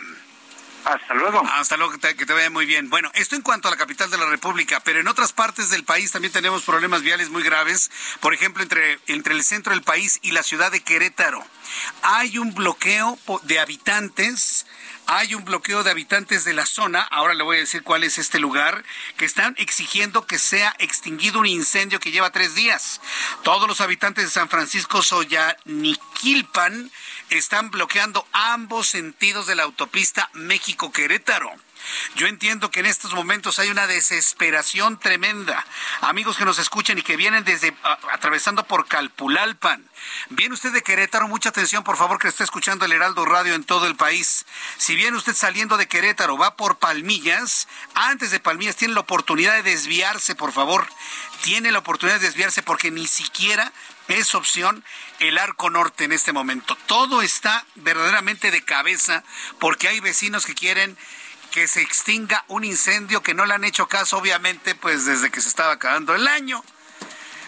Hasta 0.85 1.15
luego. 1.15 1.43
Hasta 1.53 1.77
luego, 1.77 1.93
que 1.99 2.15
te, 2.15 2.33
vaya 2.33 2.51
muy 2.51 2.67
bien. 2.67 2.91
Bueno, 2.91 3.11
esto 3.15 3.37
en 3.37 3.43
cuanto 3.43 3.69
a 3.69 3.71
la 3.71 3.77
capital 3.77 4.11
de 4.11 4.19
la 4.19 4.27
República, 4.27 4.81
pero 4.81 5.01
en 5.01 5.09
otras 5.09 5.33
partes 5.33 5.71
del 5.71 5.85
país 5.85 6.13
también 6.13 6.33
tenemos 6.33 6.63
problemas 6.63 7.03
viales 7.03 7.31
muy 7.31 7.43
graves. 7.43 7.91
Por 8.21 8.35
ejemplo, 8.35 8.63
entre, 8.63 8.99
entre 9.07 9.35
el 9.35 9.45
centro 9.45 9.73
del 9.73 9.83
país 9.83 10.19
y 10.23 10.33
la 10.33 10.43
ciudad 10.43 10.73
de 10.73 10.81
Querétaro. 10.81 11.45
Hay 12.03 12.39
un 12.39 12.55
bloqueo 12.55 13.19
de 13.45 13.61
habitantes 13.61 14.67
hay 15.13 15.35
un 15.35 15.45
bloqueo 15.45 15.83
de 15.83 15.91
habitantes 15.91 16.45
de 16.45 16.53
la 16.55 16.65
zona, 16.65 17.01
ahora 17.01 17.35
le 17.35 17.43
voy 17.43 17.57
a 17.57 17.61
decir 17.61 17.83
cuál 17.83 18.05
es 18.05 18.17
este 18.17 18.39
lugar, 18.39 18.85
que 19.17 19.25
están 19.25 19.57
exigiendo 19.59 20.25
que 20.25 20.39
sea 20.39 20.77
extinguido 20.79 21.41
un 21.41 21.47
incendio 21.47 21.99
que 21.99 22.13
lleva 22.13 22.31
tres 22.31 22.55
días. 22.55 23.01
Todos 23.43 23.67
los 23.67 23.81
habitantes 23.81 24.27
de 24.27 24.31
San 24.31 24.49
Francisco 24.49 25.03
Soyaniquilpan 25.03 26.93
están 27.31 27.71
bloqueando 27.71 28.27
ambos 28.33 28.89
sentidos 28.89 29.47
de 29.47 29.55
la 29.55 29.65
autopista 29.65 30.31
México-Querétaro. 30.35 31.51
Yo 32.15 32.27
entiendo 32.27 32.71
que 32.71 32.81
en 32.81 32.87
estos 32.87 33.15
momentos 33.15 33.59
hay 33.59 33.71
una 33.71 33.87
desesperación 33.87 34.99
tremenda. 34.99 35.65
Amigos 36.03 36.37
que 36.37 36.45
nos 36.45 36.59
escuchan 36.59 36.99
y 36.99 37.03
que 37.03 37.17
vienen 37.17 37.45
desde 37.45 37.75
atravesando 38.13 38.65
por 38.65 38.87
Calpulalpan. 38.87 39.89
Viene 40.31 40.55
usted 40.55 40.73
de 40.73 40.83
Querétaro, 40.83 41.29
mucha 41.29 41.49
atención 41.51 41.85
por 41.85 41.97
favor 41.97 42.19
que 42.19 42.29
esté 42.29 42.45
escuchando 42.45 42.85
el 42.85 42.93
Heraldo 42.93 43.25
Radio 43.25 43.55
en 43.55 43.65
todo 43.65 43.87
el 43.87 43.97
país. 43.97 44.47
Si 44.77 44.95
viene 44.95 45.17
usted 45.17 45.35
saliendo 45.35 45.77
de 45.77 45.89
Querétaro, 45.89 46.37
va 46.37 46.57
por 46.57 46.79
Palmillas, 46.79 47.69
antes 47.95 48.31
de 48.31 48.41
Palmillas 48.41 48.77
tiene 48.77 48.95
la 48.95 49.01
oportunidad 49.01 49.55
de 49.55 49.63
desviarse, 49.63 50.35
por 50.35 50.53
favor. 50.53 50.87
Tiene 51.43 51.73
la 51.73 51.79
oportunidad 51.79 52.21
de 52.21 52.27
desviarse 52.27 52.63
porque 52.63 52.91
ni 52.91 53.07
siquiera 53.07 53.73
es 54.09 54.35
opción 54.35 54.85
el 55.21 55.39
arco 55.39 55.71
norte 55.71 56.05
en 56.05 56.13
este 56.13 56.33
momento. 56.33 56.77
Todo 56.87 57.23
está 57.23 57.65
verdaderamente 57.77 58.51
de 58.51 58.65
cabeza 58.65 59.23
porque 59.59 59.89
hay 59.89 60.01
vecinos 60.01 60.47
que 60.47 60.55
quieren 60.55 60.97
que 61.51 61.69
se 61.69 61.83
extinga 61.83 62.45
un 62.49 62.65
incendio 62.65 63.23
que 63.23 63.35
no 63.35 63.45
le 63.45 63.55
han 63.55 63.65
hecho 63.65 63.89
caso, 63.89 64.19
obviamente, 64.19 64.75
pues 64.75 65.05
desde 65.05 65.31
que 65.31 65.41
se 65.41 65.49
estaba 65.49 65.73
acabando 65.73 66.15
el 66.15 66.27
año. 66.27 66.63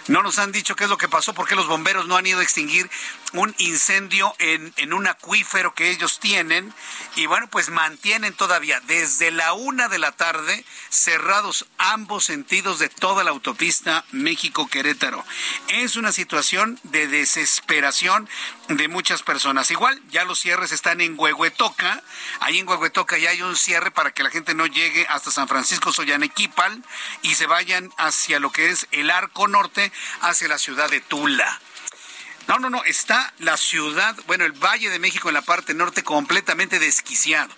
No 0.08 0.22
nos 0.22 0.38
han 0.38 0.52
dicho 0.52 0.74
qué 0.76 0.84
es 0.84 0.90
lo 0.90 0.98
que 0.98 1.08
pasó, 1.08 1.32
por 1.32 1.46
qué 1.46 1.54
los 1.54 1.68
bomberos 1.68 2.06
no 2.06 2.16
han 2.16 2.26
ido 2.26 2.40
a 2.40 2.42
extinguir 2.42 2.90
un 3.32 3.54
incendio 3.58 4.34
en, 4.38 4.72
en, 4.76 4.92
un 4.92 5.06
acuífero 5.06 5.74
que 5.74 5.90
ellos 5.90 6.18
tienen. 6.18 6.74
Y 7.16 7.26
bueno, 7.26 7.48
pues 7.48 7.70
mantienen 7.70 8.34
todavía 8.34 8.80
desde 8.80 9.30
la 9.30 9.52
una 9.52 9.88
de 9.88 9.98
la 9.98 10.12
tarde 10.12 10.64
cerrados 10.90 11.66
ambos 11.78 12.24
sentidos 12.24 12.78
de 12.78 12.88
toda 12.88 13.24
la 13.24 13.30
autopista 13.30 14.04
México-Querétaro. 14.10 15.24
Es 15.68 15.96
una 15.96 16.12
situación 16.12 16.78
de 16.82 17.06
desesperación 17.06 18.28
de 18.68 18.88
muchas 18.88 19.22
personas. 19.22 19.70
Igual, 19.70 20.00
ya 20.10 20.24
los 20.24 20.40
cierres 20.40 20.72
están 20.72 21.00
en 21.00 21.18
Huehuetoca. 21.18 22.02
Ahí 22.40 22.58
en 22.58 22.68
Huehuetoca 22.68 23.18
ya 23.18 23.30
hay 23.30 23.42
un 23.42 23.56
cierre 23.56 23.90
para 23.90 24.12
que 24.12 24.22
la 24.22 24.30
gente 24.30 24.54
no 24.54 24.66
llegue 24.66 25.06
hasta 25.08 25.30
San 25.30 25.48
Francisco 25.48 25.92
Soyanequipal 25.92 26.82
y 27.22 27.34
se 27.34 27.46
vayan 27.46 27.90
hacia 27.98 28.40
lo 28.40 28.50
que 28.50 28.70
es 28.70 28.88
el 28.90 29.10
arco 29.10 29.48
norte, 29.48 29.91
hacia 30.20 30.48
la 30.48 30.58
ciudad 30.58 30.90
de 30.90 31.00
Tula. 31.00 31.60
No, 32.52 32.58
no, 32.58 32.68
no, 32.68 32.84
está 32.84 33.32
la 33.38 33.56
ciudad, 33.56 34.14
bueno, 34.26 34.44
el 34.44 34.52
Valle 34.52 34.90
de 34.90 34.98
México 34.98 35.28
en 35.28 35.34
la 35.34 35.40
parte 35.40 35.72
norte 35.72 36.02
completamente 36.02 36.78
desquiciado. 36.78 37.48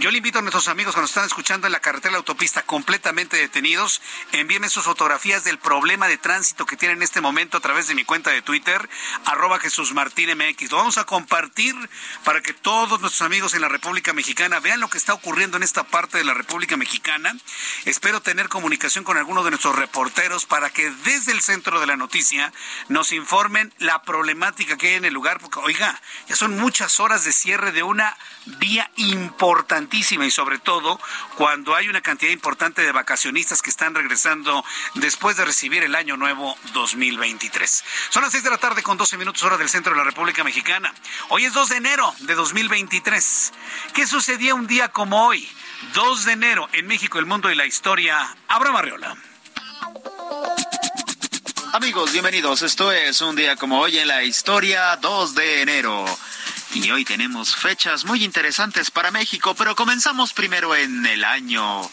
Yo 0.00 0.10
le 0.10 0.18
invito 0.18 0.40
a 0.40 0.42
nuestros 0.42 0.66
amigos 0.66 0.92
que 0.92 1.00
nos 1.00 1.10
están 1.10 1.26
escuchando 1.26 1.68
en 1.68 1.72
la 1.72 1.78
carretera 1.78 2.10
la 2.10 2.18
autopista 2.18 2.62
completamente 2.62 3.36
detenidos, 3.36 4.02
envíenme 4.32 4.68
sus 4.68 4.82
fotografías 4.82 5.44
del 5.44 5.60
problema 5.60 6.08
de 6.08 6.18
tránsito 6.18 6.66
que 6.66 6.76
tienen 6.76 6.96
en 6.96 7.04
este 7.04 7.20
momento 7.20 7.58
a 7.58 7.60
través 7.60 7.86
de 7.86 7.94
mi 7.94 8.04
cuenta 8.04 8.30
de 8.30 8.42
Twitter, 8.42 8.90
arroba 9.24 9.60
Jesús 9.60 9.94
Martín 9.94 10.36
MX. 10.36 10.72
Lo 10.72 10.78
vamos 10.78 10.98
a 10.98 11.04
compartir 11.04 11.76
para 12.24 12.40
que 12.40 12.52
todos 12.52 13.00
nuestros 13.00 13.22
amigos 13.22 13.54
en 13.54 13.60
la 13.60 13.68
República 13.68 14.12
Mexicana 14.14 14.58
vean 14.58 14.80
lo 14.80 14.90
que 14.90 14.98
está 14.98 15.14
ocurriendo 15.14 15.58
en 15.58 15.62
esta 15.62 15.84
parte 15.84 16.18
de 16.18 16.24
la 16.24 16.34
República 16.34 16.76
Mexicana. 16.76 17.36
Espero 17.84 18.20
tener 18.20 18.48
comunicación 18.48 19.04
con 19.04 19.16
algunos 19.16 19.44
de 19.44 19.50
nuestros 19.50 19.76
reporteros 19.76 20.44
para 20.44 20.70
que 20.70 20.90
desde 21.04 21.30
el 21.30 21.40
centro 21.40 21.78
de 21.78 21.86
la 21.86 21.96
noticia 21.96 22.52
nos 22.88 23.12
informen 23.12 23.72
la 23.78 24.02
problemática 24.02 24.39
que 24.78 24.88
hay 24.88 24.94
en 24.94 25.04
el 25.04 25.12
lugar, 25.12 25.38
porque 25.38 25.58
oiga, 25.60 26.00
ya 26.28 26.34
son 26.34 26.56
muchas 26.56 26.98
horas 26.98 27.24
de 27.24 27.32
cierre 27.32 27.72
de 27.72 27.82
una 27.82 28.16
vía 28.58 28.90
importantísima 28.96 30.24
y 30.24 30.30
sobre 30.30 30.58
todo 30.58 30.98
cuando 31.36 31.74
hay 31.74 31.88
una 31.88 32.00
cantidad 32.00 32.32
importante 32.32 32.82
de 32.82 32.90
vacacionistas 32.90 33.60
que 33.60 33.70
están 33.70 33.94
regresando 33.94 34.64
después 34.94 35.36
de 35.36 35.44
recibir 35.44 35.82
el 35.82 35.94
año 35.94 36.16
nuevo 36.16 36.56
2023. 36.72 37.84
Son 38.08 38.22
las 38.22 38.32
6 38.32 38.44
de 38.44 38.50
la 38.50 38.58
tarde 38.58 38.82
con 38.82 38.96
12 38.96 39.18
minutos 39.18 39.42
hora 39.42 39.58
del 39.58 39.68
centro 39.68 39.92
de 39.92 39.98
la 39.98 40.04
República 40.04 40.42
Mexicana. 40.42 40.92
Hoy 41.28 41.44
es 41.44 41.52
2 41.52 41.68
de 41.68 41.76
enero 41.76 42.14
de 42.20 42.34
2023. 42.34 43.52
¿Qué 43.92 44.06
sucedía 44.06 44.54
un 44.54 44.66
día 44.66 44.88
como 44.88 45.26
hoy? 45.26 45.48
2 45.94 46.24
de 46.24 46.32
enero 46.32 46.68
en 46.72 46.86
México, 46.86 47.18
el 47.18 47.26
mundo 47.26 47.50
y 47.50 47.54
la 47.54 47.66
historia. 47.66 48.36
Abra 48.48 48.72
Marriola. 48.72 49.16
Amigos, 51.72 52.10
bienvenidos. 52.10 52.62
Esto 52.62 52.90
es 52.90 53.20
un 53.20 53.36
día 53.36 53.54
como 53.54 53.78
hoy 53.78 53.98
en 53.98 54.08
la 54.08 54.24
historia 54.24 54.96
2 54.96 55.36
de 55.36 55.62
enero. 55.62 56.04
Y 56.74 56.90
hoy 56.90 57.04
tenemos 57.04 57.54
fechas 57.54 58.04
muy 58.04 58.24
interesantes 58.24 58.90
para 58.90 59.12
México, 59.12 59.54
pero 59.54 59.76
comenzamos 59.76 60.32
primero 60.32 60.74
en 60.74 61.06
el 61.06 61.22
año 61.22 61.88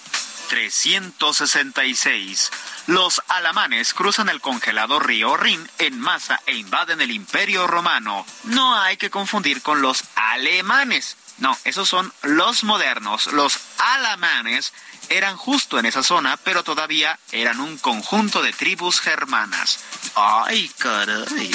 366. 0.50 2.52
Los 2.88 3.22
alamanes 3.28 3.94
cruzan 3.94 4.30
el 4.30 4.42
congelado 4.42 5.00
río 5.00 5.38
Rin 5.38 5.70
en 5.78 6.00
masa 6.00 6.42
e 6.48 6.56
invaden 6.56 7.00
el 7.00 7.12
imperio 7.12 7.68
romano. 7.68 8.26
No 8.46 8.82
hay 8.82 8.98
que 8.98 9.12
confundir 9.12 9.62
con 9.62 9.84
los 9.84 10.06
alemanes. 10.16 11.18
No, 11.38 11.58
esos 11.64 11.88
son 11.88 12.12
los 12.24 12.64
modernos. 12.64 13.28
Los 13.28 13.60
alamanes 13.78 14.74
eran 15.10 15.38
justo 15.38 15.80
en 15.80 15.86
esa 15.86 16.04
zona, 16.04 16.38
pero 16.38 16.64
todavía 16.64 17.20
eran 17.32 17.60
un 17.60 17.78
conjunto 17.78 18.42
de 18.42 18.54
tribus 18.54 19.00
germanas. 19.00 19.80
¡Ay, 20.16 20.70
caray! 20.78 21.52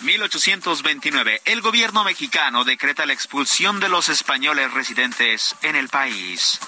1829. 0.00 1.42
El 1.44 1.60
gobierno 1.60 2.04
mexicano 2.04 2.64
decreta 2.64 3.06
la 3.06 3.12
expulsión 3.12 3.80
de 3.80 3.88
los 3.88 4.08
españoles 4.08 4.72
residentes 4.72 5.54
en 5.62 5.76
el 5.76 5.88
país. 5.88 6.60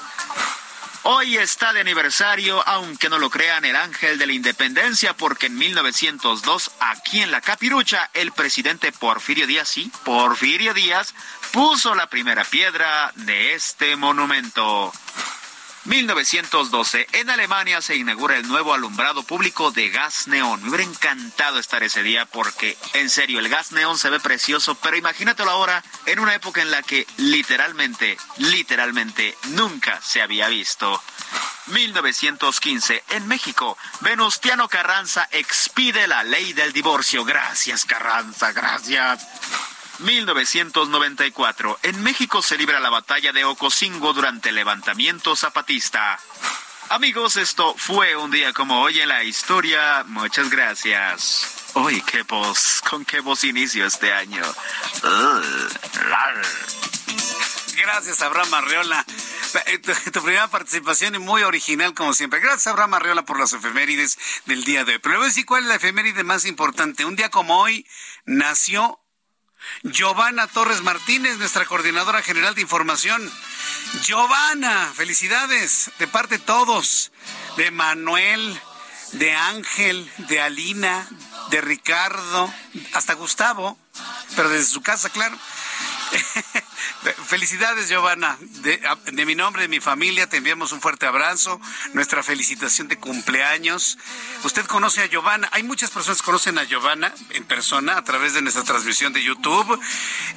Hoy 1.04 1.36
está 1.38 1.72
de 1.72 1.80
aniversario, 1.80 2.62
aunque 2.66 3.08
no 3.08 3.18
lo 3.18 3.30
crean, 3.30 3.64
el 3.64 3.76
ángel 3.76 4.18
de 4.18 4.26
la 4.26 4.32
independencia, 4.32 5.14
porque 5.16 5.46
en 5.46 5.56
1902, 5.56 6.70
aquí 6.80 7.20
en 7.22 7.30
la 7.30 7.40
Capirucha, 7.40 8.10
el 8.14 8.32
presidente 8.32 8.92
Porfirio 8.92 9.46
Díaz, 9.46 9.68
sí, 9.68 9.90
Porfirio 10.04 10.74
Díaz, 10.74 11.14
puso 11.52 11.94
la 11.94 12.08
primera 12.08 12.44
piedra 12.44 13.12
de 13.14 13.54
este 13.54 13.96
monumento. 13.96 14.92
1912, 15.84 17.06
en 17.12 17.30
Alemania 17.30 17.80
se 17.80 17.96
inaugura 17.96 18.36
el 18.36 18.46
nuevo 18.46 18.74
alumbrado 18.74 19.22
público 19.22 19.70
de 19.70 19.88
gas 19.88 20.28
neón. 20.28 20.62
Me 20.62 20.68
hubiera 20.68 20.84
encantado 20.84 21.58
estar 21.58 21.82
ese 21.82 22.02
día 22.02 22.26
porque, 22.26 22.76
en 22.92 23.08
serio, 23.08 23.38
el 23.38 23.48
gas 23.48 23.72
neón 23.72 23.98
se 23.98 24.10
ve 24.10 24.20
precioso, 24.20 24.74
pero 24.74 24.98
imagínatelo 24.98 25.50
ahora 25.50 25.82
en 26.04 26.18
una 26.18 26.34
época 26.34 26.60
en 26.60 26.70
la 26.70 26.82
que 26.82 27.06
literalmente, 27.16 28.18
literalmente 28.36 29.36
nunca 29.50 30.00
se 30.02 30.20
había 30.20 30.48
visto. 30.48 31.02
1915, 31.68 33.04
en 33.10 33.26
México, 33.26 33.78
Venustiano 34.00 34.68
Carranza 34.68 35.26
expide 35.32 36.06
la 36.06 36.22
ley 36.22 36.52
del 36.52 36.72
divorcio. 36.72 37.24
Gracias, 37.24 37.86
Carranza, 37.86 38.52
gracias. 38.52 39.26
1994. 39.98 41.78
En 41.82 42.02
México 42.02 42.42
se 42.42 42.56
libra 42.56 42.80
la 42.80 42.90
batalla 42.90 43.32
de 43.32 43.44
Ocosingo 43.44 44.12
durante 44.12 44.50
el 44.50 44.54
levantamiento 44.54 45.34
zapatista. 45.36 46.18
Amigos, 46.90 47.36
esto 47.36 47.74
fue 47.76 48.16
un 48.16 48.30
día 48.30 48.52
como 48.52 48.80
hoy 48.80 49.00
en 49.00 49.08
la 49.08 49.22
historia. 49.24 50.04
Muchas 50.06 50.48
gracias. 50.48 51.46
Uy, 51.74 52.00
qué 52.02 52.22
voz, 52.22 52.80
con 52.88 53.04
qué 53.04 53.20
voz 53.20 53.44
inicio 53.44 53.84
este 53.84 54.12
año. 54.12 54.42
Gracias, 57.76 58.22
Abraham 58.22 58.54
Arreola. 58.54 59.04
Eh, 59.66 59.78
tu, 59.78 60.22
primera 60.22 60.48
participación 60.48 61.14
y 61.14 61.18
muy 61.18 61.42
original 61.42 61.94
como 61.94 62.12
siempre. 62.12 62.40
Gracias 62.40 62.66
Abraham 62.66 62.94
Arreola 62.94 63.24
por 63.24 63.38
las 63.38 63.52
efemérides 63.52 64.18
del 64.46 64.64
día 64.64 64.84
de 64.84 64.94
hoy. 64.94 64.98
Pero 64.98 65.16
voy 65.16 65.24
a 65.24 65.28
decir 65.28 65.46
cuál 65.46 65.62
es 65.62 65.68
la 65.68 65.76
efeméride 65.76 66.24
más 66.24 66.44
importante. 66.44 67.04
Un 67.04 67.16
día 67.16 67.30
como 67.30 67.58
hoy 67.60 67.86
nació 68.24 69.00
Giovanna 69.82 70.46
Torres 70.46 70.82
Martínez, 70.82 71.38
nuestra 71.38 71.64
coordinadora 71.64 72.22
general 72.22 72.54
de 72.54 72.62
información. 72.62 73.30
Giovanna, 74.02 74.92
felicidades 74.94 75.90
de 75.98 76.06
parte 76.06 76.38
de 76.38 76.44
todos, 76.44 77.12
de 77.56 77.70
Manuel, 77.70 78.60
de 79.12 79.32
Ángel, 79.32 80.10
de 80.28 80.40
Alina, 80.40 81.06
de 81.50 81.60
Ricardo, 81.60 82.52
hasta 82.94 83.14
Gustavo, 83.14 83.78
pero 84.36 84.48
desde 84.48 84.70
su 84.70 84.82
casa, 84.82 85.10
claro. 85.10 85.36
Felicidades, 87.26 87.88
Giovanna. 87.88 88.36
De, 88.40 89.26
mi 89.26 89.34
nombre, 89.34 89.62
de 89.62 89.68
mi 89.68 89.80
familia, 89.80 90.28
te 90.28 90.38
enviamos 90.38 90.72
un 90.72 90.80
fuerte 90.80 91.06
abrazo, 91.06 91.60
nuestra 91.92 92.22
felicitación 92.22 92.88
de 92.88 92.96
cumpleaños. 92.96 93.98
Usted 94.44 94.64
conoce 94.66 95.02
a 95.02 95.06
Giovanna. 95.06 95.48
Hay 95.52 95.62
muchas 95.62 95.90
personas 95.90 96.18
que 96.18 96.24
conocen 96.24 96.58
a 96.58 96.64
Giovanna 96.64 97.12
en 97.30 97.44
persona 97.44 97.96
a 97.96 98.04
través 98.04 98.34
de 98.34 98.42
nuestra 98.42 98.64
transmisión 98.64 99.12
de 99.12 99.22
YouTube. 99.22 99.80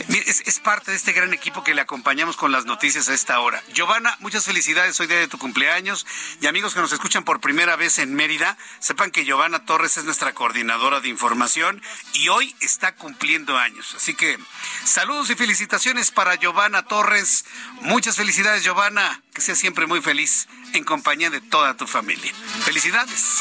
Es, 0.10 0.42
es 0.46 0.60
parte 0.60 0.92
de 0.92 0.98
este 0.98 1.14
gran 1.14 1.34
equipo 1.34 1.64
que 1.64 1.74
le 1.74 1.82
acompañamos 1.82 2.38
con 2.38 2.52
las 2.52 2.66
noticias 2.66 3.10
a 3.10 3.14
esta 3.14 3.40
hora. 3.40 3.64
Giovanna, 3.74 4.16
muchas 4.20 4.46
felicidades 4.46 5.00
hoy 5.00 5.08
día 5.08 5.20
de 5.20 5.28
tu 5.28 5.38
cumpleaños. 5.38 6.06
Y 6.42 6.48
amigos 6.48 6.74
que 6.74 6.82
nos 6.82 6.92
escuchan 6.92 7.24
por 7.24 7.40
primera 7.40 7.76
vez 7.76 8.00
en 8.00 8.14
Mérida, 8.14 8.58
sepan 8.80 9.12
que 9.12 9.26
Giovanna 9.26 9.66
Torres 9.66 9.98
es 9.98 10.04
nuestra 10.04 10.34
coordinadora 10.34 10.91
de 11.00 11.10
información 11.10 11.82
y 12.14 12.28
hoy 12.30 12.54
está 12.60 12.96
cumpliendo 12.96 13.58
años. 13.58 13.94
Así 13.96 14.14
que 14.14 14.38
saludos 14.84 15.30
y 15.30 15.36
felicitaciones 15.36 16.12
para 16.12 16.36
Giovanna 16.36 16.84
Torres. 16.84 17.46
Muchas 17.82 18.16
felicidades, 18.16 18.64
Giovanna. 18.64 19.22
Que 19.34 19.42
sea 19.42 19.56
siempre 19.56 19.86
muy 19.88 20.02
feliz 20.02 20.48
en 20.74 20.84
compañía 20.84 21.30
de 21.30 21.40
toda 21.40 21.78
tu 21.78 21.88
familia. 21.88 22.34
Felicidades. 22.66 23.40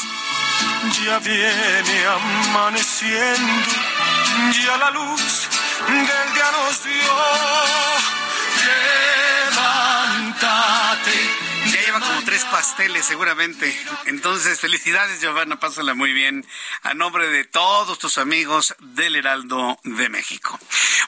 Ya 1.03 1.19
viene 1.19 2.05
amaneciendo, 2.05 3.63
ya 4.63 4.77
la 4.77 4.91
luz 4.91 5.47
del 5.87 6.33
día 6.33 6.51
nos 6.51 6.83
dio. 6.83 7.61
Tres 12.23 12.45
pasteles 12.45 13.05
seguramente. 13.05 13.75
Entonces, 14.05 14.59
felicidades 14.59 15.21
Giovanna, 15.21 15.59
pásala 15.59 15.93
muy 15.93 16.13
bien 16.13 16.45
a 16.83 16.93
nombre 16.93 17.29
de 17.29 17.43
todos 17.43 17.99
tus 17.99 18.17
amigos 18.17 18.75
del 18.79 19.15
Heraldo 19.15 19.79
de 19.83 20.09
México. 20.09 20.59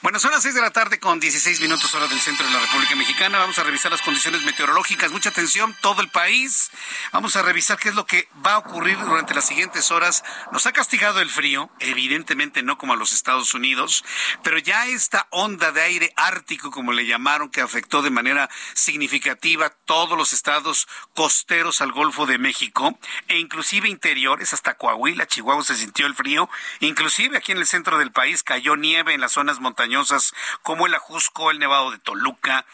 Bueno, 0.02 0.18
son 0.18 0.32
las 0.32 0.42
seis 0.42 0.54
de 0.54 0.60
la 0.60 0.70
tarde 0.70 0.98
con 0.98 1.20
16 1.20 1.60
minutos 1.60 1.94
hora 1.94 2.06
del 2.08 2.20
centro 2.20 2.46
de 2.46 2.52
la 2.52 2.60
República 2.60 2.96
Mexicana. 2.96 3.38
Vamos 3.38 3.58
a 3.58 3.62
revisar 3.62 3.90
las 3.90 4.02
condiciones 4.02 4.42
meteorológicas. 4.42 5.12
Mucha 5.12 5.30
atención, 5.30 5.74
todo 5.80 6.02
el 6.02 6.10
país. 6.10 6.70
Vamos 7.12 7.36
a 7.36 7.42
revisar 7.42 7.78
qué 7.78 7.88
es 7.88 7.94
lo 7.94 8.04
que 8.04 8.28
va 8.44 8.54
a 8.54 8.58
ocurrir 8.58 8.98
durante 8.98 9.34
las 9.34 9.46
siguientes 9.46 9.90
horas. 9.90 10.24
Nos 10.52 10.66
ha 10.66 10.72
castigado 10.72 11.20
el 11.20 11.30
frío, 11.30 11.70
evidentemente 11.80 12.62
no 12.62 12.76
como 12.76 12.92
a 12.92 12.96
los 12.96 13.12
Estados 13.12 13.54
Unidos, 13.54 14.04
pero 14.42 14.58
ya 14.58 14.86
esta 14.86 15.26
onda 15.30 15.72
de 15.72 15.82
aire 15.82 16.12
ártico, 16.16 16.70
como 16.70 16.92
le 16.92 17.06
llamaron, 17.06 17.50
que 17.50 17.60
afectó 17.60 18.02
de 18.02 18.10
manera 18.10 18.50
significativa 18.74 19.70
todos 19.70 20.18
los 20.18 20.32
estados 20.32 20.86
costeros 21.14 21.80
al 21.80 21.92
Golfo 21.92 22.26
de 22.26 22.38
México 22.38 22.98
e 23.28 23.38
inclusive 23.38 23.88
interiores 23.88 24.52
hasta 24.52 24.74
Coahuila, 24.74 25.26
Chihuahua 25.26 25.62
se 25.62 25.76
sintió 25.76 26.06
el 26.06 26.14
frío, 26.14 26.50
inclusive 26.80 27.38
aquí 27.38 27.52
en 27.52 27.58
el 27.58 27.66
centro 27.66 27.98
del 27.98 28.12
país 28.12 28.42
cayó 28.42 28.76
nieve 28.76 29.14
en 29.14 29.20
las 29.20 29.32
zonas 29.32 29.60
montañosas 29.60 30.34
como 30.62 30.86
el 30.86 30.94
Ajusco, 30.94 31.50
el 31.50 31.60
Nevado 31.60 31.92
de 31.92 31.98
Toluca. 31.98 32.66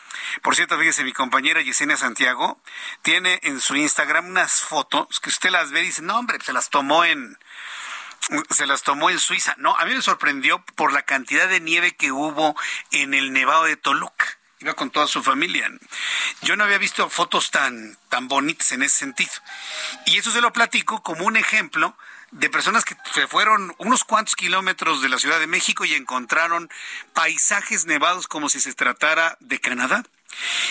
Por 0.42 0.56
cierto, 0.56 0.78
fíjese, 0.78 1.04
mi 1.04 1.12
compañera 1.12 1.60
Yesenia 1.60 1.96
Santiago 1.96 2.60
tiene 3.02 3.40
en 3.42 3.60
su 3.60 3.76
Instagram 3.76 4.26
unas 4.26 4.62
fotos 4.62 5.20
que 5.20 5.28
usted 5.28 5.50
las 5.50 5.70
ve 5.70 5.82
y 5.82 5.86
dice, 5.86 6.02
no 6.02 6.18
hombre, 6.18 6.38
se 6.42 6.52
las 6.52 6.70
tomó 6.70 7.04
en 7.04 7.38
se 8.50 8.66
las 8.66 8.82
tomó 8.82 9.10
en 9.10 9.18
Suiza. 9.18 9.54
No, 9.58 9.76
a 9.76 9.84
mí 9.86 9.94
me 9.94 10.02
sorprendió 10.02 10.62
por 10.76 10.92
la 10.92 11.02
cantidad 11.02 11.48
de 11.48 11.58
nieve 11.58 11.96
que 11.96 12.12
hubo 12.12 12.54
en 12.92 13.14
el 13.14 13.32
Nevado 13.32 13.64
de 13.64 13.76
Toluca 13.76 14.39
iba 14.60 14.74
con 14.74 14.90
toda 14.90 15.06
su 15.06 15.22
familia. 15.22 15.70
Yo 16.42 16.56
no 16.56 16.64
había 16.64 16.78
visto 16.78 17.08
fotos 17.08 17.50
tan, 17.50 17.96
tan 18.08 18.28
bonitas 18.28 18.72
en 18.72 18.82
ese 18.82 18.98
sentido. 18.98 19.32
Y 20.06 20.18
eso 20.18 20.30
se 20.30 20.40
lo 20.40 20.52
platico 20.52 21.02
como 21.02 21.24
un 21.24 21.36
ejemplo 21.36 21.96
de 22.30 22.50
personas 22.50 22.84
que 22.84 22.96
se 23.12 23.26
fueron 23.26 23.74
unos 23.78 24.04
cuantos 24.04 24.36
kilómetros 24.36 25.02
de 25.02 25.08
la 25.08 25.18
Ciudad 25.18 25.40
de 25.40 25.46
México 25.46 25.84
y 25.84 25.94
encontraron 25.94 26.70
paisajes 27.12 27.86
nevados 27.86 28.28
como 28.28 28.48
si 28.48 28.60
se 28.60 28.74
tratara 28.74 29.36
de 29.40 29.60
Canadá. 29.60 30.04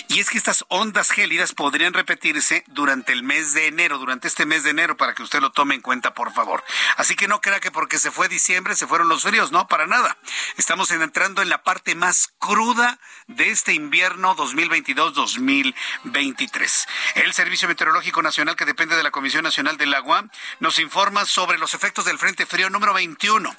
Y 0.08 0.20
es 0.20 0.30
que 0.30 0.38
estas 0.38 0.66
ondas 0.70 1.12
gélidas 1.12 1.54
podrían 1.54 1.94
repetirse 1.94 2.64
durante 2.68 3.14
el 3.14 3.24
mes 3.24 3.54
de 3.54 3.68
enero, 3.68 3.98
durante 3.98 4.28
este 4.28 4.46
mes 4.46 4.64
de 4.64 4.72
enero, 4.72 4.98
para 4.98 5.14
que 5.14 5.24
usted 5.24 5.40
lo 5.40 5.52
tome 5.52 5.76
en 5.76 5.82
cuenta, 5.82 6.14
por 6.14 6.34
favor. 6.34 6.64
Así 6.98 7.16
que 7.16 7.28
no 7.28 7.42
crea 7.42 7.60
que 7.60 7.72
porque 7.72 8.00
se 8.00 8.12
fue 8.12 8.28
diciembre 8.28 8.76
se 8.76 8.88
fueron 8.88 9.10
los 9.10 9.24
fríos, 9.24 9.52
no, 9.52 9.68
para 9.68 9.88
nada. 9.88 10.18
Estamos 10.58 10.92
entrando 10.92 11.42
en 11.42 11.50
la 11.50 11.64
parte 11.64 11.96
más 11.96 12.32
cruda 12.40 13.00
de 13.28 13.50
este 13.52 13.74
invierno 13.74 14.36
2022-2023. 14.36 16.88
El 17.16 17.34
Servicio 17.34 17.68
Meteorológico 17.68 18.22
Nacional, 18.22 18.56
que 18.56 18.66
depende 18.66 18.96
de 18.96 19.04
la 19.04 19.12
Comisión 19.12 19.44
Nacional 19.44 19.76
del 19.78 19.94
Agua, 19.94 20.26
nos 20.60 20.80
informa 20.80 21.26
sobre 21.26 21.58
los 21.58 21.74
efectos 21.74 22.06
del 22.06 22.18
Frente 22.18 22.46
Frío 22.46 22.70
número 22.70 22.94
21. 22.94 23.54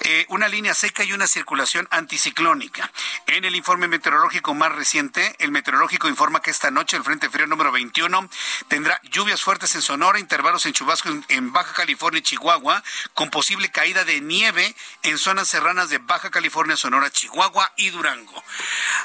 Eh, 0.00 0.26
una 0.28 0.46
línea 0.48 0.74
seca 0.74 1.04
y 1.04 1.12
una 1.12 1.26
circulación 1.26 1.88
anticiclónica. 1.90 2.90
En 3.26 3.44
el 3.44 3.56
informe 3.56 3.88
meteorológico 3.88 4.54
más 4.54 4.72
reciente, 4.72 5.31
el 5.38 5.50
meteorológico 5.50 6.08
informa 6.08 6.40
que 6.40 6.50
esta 6.50 6.70
noche 6.70 6.96
el 6.96 7.04
Frente 7.04 7.30
Frío 7.30 7.46
número 7.46 7.72
21 7.72 8.28
tendrá 8.68 9.00
lluvias 9.04 9.42
fuertes 9.42 9.74
en 9.74 9.82
Sonora, 9.82 10.18
intervalos 10.18 10.66
en 10.66 10.72
chubasco 10.72 11.08
en, 11.28 11.52
Baja 11.52 11.74
California 11.74 12.20
y 12.20 12.22
Chihuahua, 12.22 12.82
con 13.14 13.30
posible 13.30 13.70
caída 13.70 14.04
de 14.04 14.20
nieve 14.20 14.74
en 15.02 15.18
zonas 15.18 15.48
serranas 15.48 15.90
de 15.90 15.98
Baja 15.98 16.30
California, 16.30 16.76
Sonora, 16.76 17.10
Chihuahua 17.10 17.72
y 17.76 17.90
Durango. 17.90 18.42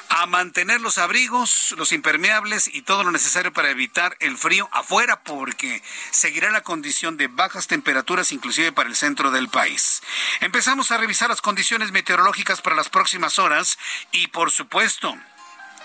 A 0.10 0.26
mantener 0.26 0.82
los 0.82 0.98
abrigos, 0.98 1.74
los 1.78 1.92
impermeables 1.92 2.68
y 2.74 2.82
todo 2.82 3.04
lo 3.04 3.12
necesario 3.12 3.52
para 3.54 3.70
evitar 3.70 4.16
el 4.20 4.38
frío 4.38 4.70
afuera, 4.72 5.24
porque 5.24 5.84
seguirá 6.12 6.52
la 6.52 6.62
condición 6.62 7.18
de 7.18 7.28
bajas 7.28 7.68
temperaturas, 7.68 8.32
inclusive 8.32 8.72
para 8.72 8.90
el 8.90 8.96
centro 8.96 9.32
del 9.32 9.50
país. 9.50 10.02
Empezamos 10.40 10.92
a 10.92 10.98
revisar 10.98 11.30
las 11.30 11.42
condiciones 11.42 11.92
meteorológicas 11.92 12.62
para 12.62 12.76
las 12.76 12.90
próximas 12.90 13.40
horas 13.40 13.78
y, 14.12 14.28
por 14.28 14.52
supuesto, 14.52 15.18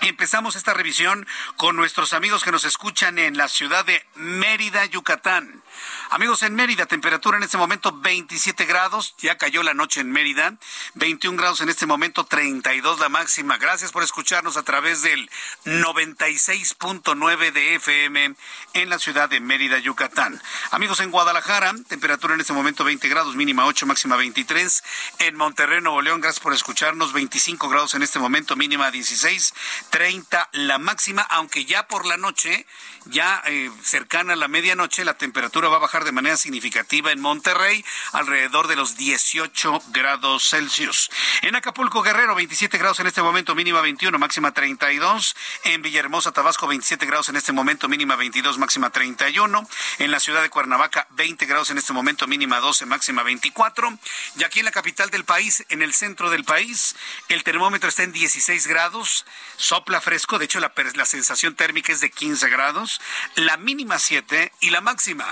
Empezamos 0.03 0.57
esta 0.57 0.73
revisión 0.73 1.25
con 1.55 1.77
nuestros 1.77 2.11
amigos 2.11 2.43
que 2.43 2.51
nos 2.51 2.65
escuchan 2.65 3.17
en 3.19 3.37
la 3.37 3.47
ciudad 3.47 3.85
de 3.85 4.05
Mérida, 4.15 4.85
Yucatán. 4.85 5.62
Amigos 6.09 6.43
en 6.43 6.55
Mérida, 6.55 6.85
temperatura 6.85 7.37
en 7.37 7.43
este 7.43 7.57
momento 7.57 7.91
27 7.91 8.65
grados, 8.65 9.15
ya 9.17 9.37
cayó 9.37 9.63
la 9.63 9.73
noche 9.73 10.01
en 10.01 10.11
Mérida, 10.11 10.55
21 10.95 11.37
grados 11.37 11.61
en 11.61 11.69
este 11.69 11.85
momento, 11.85 12.25
32 12.25 12.99
la 12.99 13.09
máxima. 13.09 13.57
Gracias 13.57 13.91
por 13.91 14.03
escucharnos 14.03 14.57
a 14.57 14.63
través 14.63 15.01
del 15.01 15.29
96.9 15.65 17.51
de 17.51 17.75
FM 17.75 18.35
en 18.73 18.89
la 18.89 18.99
ciudad 18.99 19.29
de 19.29 19.39
Mérida, 19.39 19.79
Yucatán. 19.79 20.41
Amigos 20.71 20.99
en 20.99 21.11
Guadalajara, 21.11 21.73
temperatura 21.87 22.33
en 22.33 22.41
este 22.41 22.53
momento 22.53 22.83
20 22.83 23.09
grados, 23.09 23.35
mínima 23.35 23.65
8, 23.65 23.85
máxima 23.85 24.15
23. 24.15 24.83
En 25.19 25.35
Monterrey, 25.35 25.81
Nuevo 25.81 26.01
León, 26.01 26.21
gracias 26.21 26.43
por 26.43 26.53
escucharnos, 26.53 27.13
25 27.13 27.69
grados 27.69 27.93
en 27.95 28.03
este 28.03 28.19
momento, 28.19 28.55
mínima 28.55 28.91
16, 28.91 29.53
30 29.89 30.49
la 30.51 30.77
máxima, 30.77 31.21
aunque 31.23 31.65
ya 31.65 31.87
por 31.87 32.05
la 32.05 32.17
noche, 32.17 32.65
ya 33.05 33.41
eh, 33.45 33.71
cercana 33.83 34.33
a 34.33 34.35
la 34.35 34.47
medianoche, 34.47 35.05
la 35.05 35.17
temperatura 35.17 35.69
va 35.73 35.77
a 35.77 35.81
bajar 35.81 36.03
de 36.03 36.11
manera 36.11 36.37
significativa 36.37 37.11
en 37.11 37.19
Monterrey, 37.19 37.83
alrededor 38.11 38.67
de 38.67 38.75
los 38.75 38.95
18 38.95 39.81
grados 39.87 40.47
Celsius. 40.49 41.09
En 41.41 41.55
Acapulco, 41.55 42.03
Guerrero, 42.03 42.35
27 42.35 42.77
grados 42.77 42.99
en 42.99 43.07
este 43.07 43.23
momento, 43.23 43.55
mínima 43.55 43.81
21, 43.81 44.19
máxima 44.19 44.53
32. 44.53 45.35
En 45.63 45.81
Villahermosa, 45.81 46.31
Tabasco, 46.31 46.67
27 46.67 47.07
grados 47.07 47.29
en 47.29 47.37
este 47.37 47.53
momento, 47.53 47.89
mínima 47.89 48.15
22, 48.15 48.59
máxima 48.59 48.91
31. 48.91 49.67
En 49.97 50.11
la 50.11 50.19
ciudad 50.19 50.43
de 50.43 50.51
Cuernavaca, 50.51 51.07
20 51.11 51.43
grados 51.47 51.71
en 51.71 51.79
este 51.79 51.91
momento, 51.91 52.27
mínima 52.27 52.59
12, 52.59 52.85
máxima 52.85 53.23
24. 53.23 53.97
Y 54.37 54.43
aquí 54.43 54.59
en 54.59 54.65
la 54.65 54.71
capital 54.71 55.09
del 55.09 55.25
país, 55.25 55.65
en 55.69 55.81
el 55.81 55.95
centro 55.95 56.29
del 56.29 56.43
país, 56.43 56.95
el 57.29 57.43
termómetro 57.43 57.89
está 57.89 58.03
en 58.03 58.11
16 58.11 58.67
grados. 58.67 59.25
Sopla 59.57 60.01
fresco, 60.01 60.37
de 60.37 60.45
hecho 60.45 60.59
la, 60.59 60.71
la 60.93 61.05
sensación 61.05 61.55
térmica 61.55 61.91
es 61.91 61.99
de 61.99 62.11
15 62.11 62.47
grados, 62.49 63.01
la 63.35 63.57
mínima 63.57 63.97
7 63.97 64.51
y 64.59 64.69
la 64.69 64.81
máxima 64.81 65.25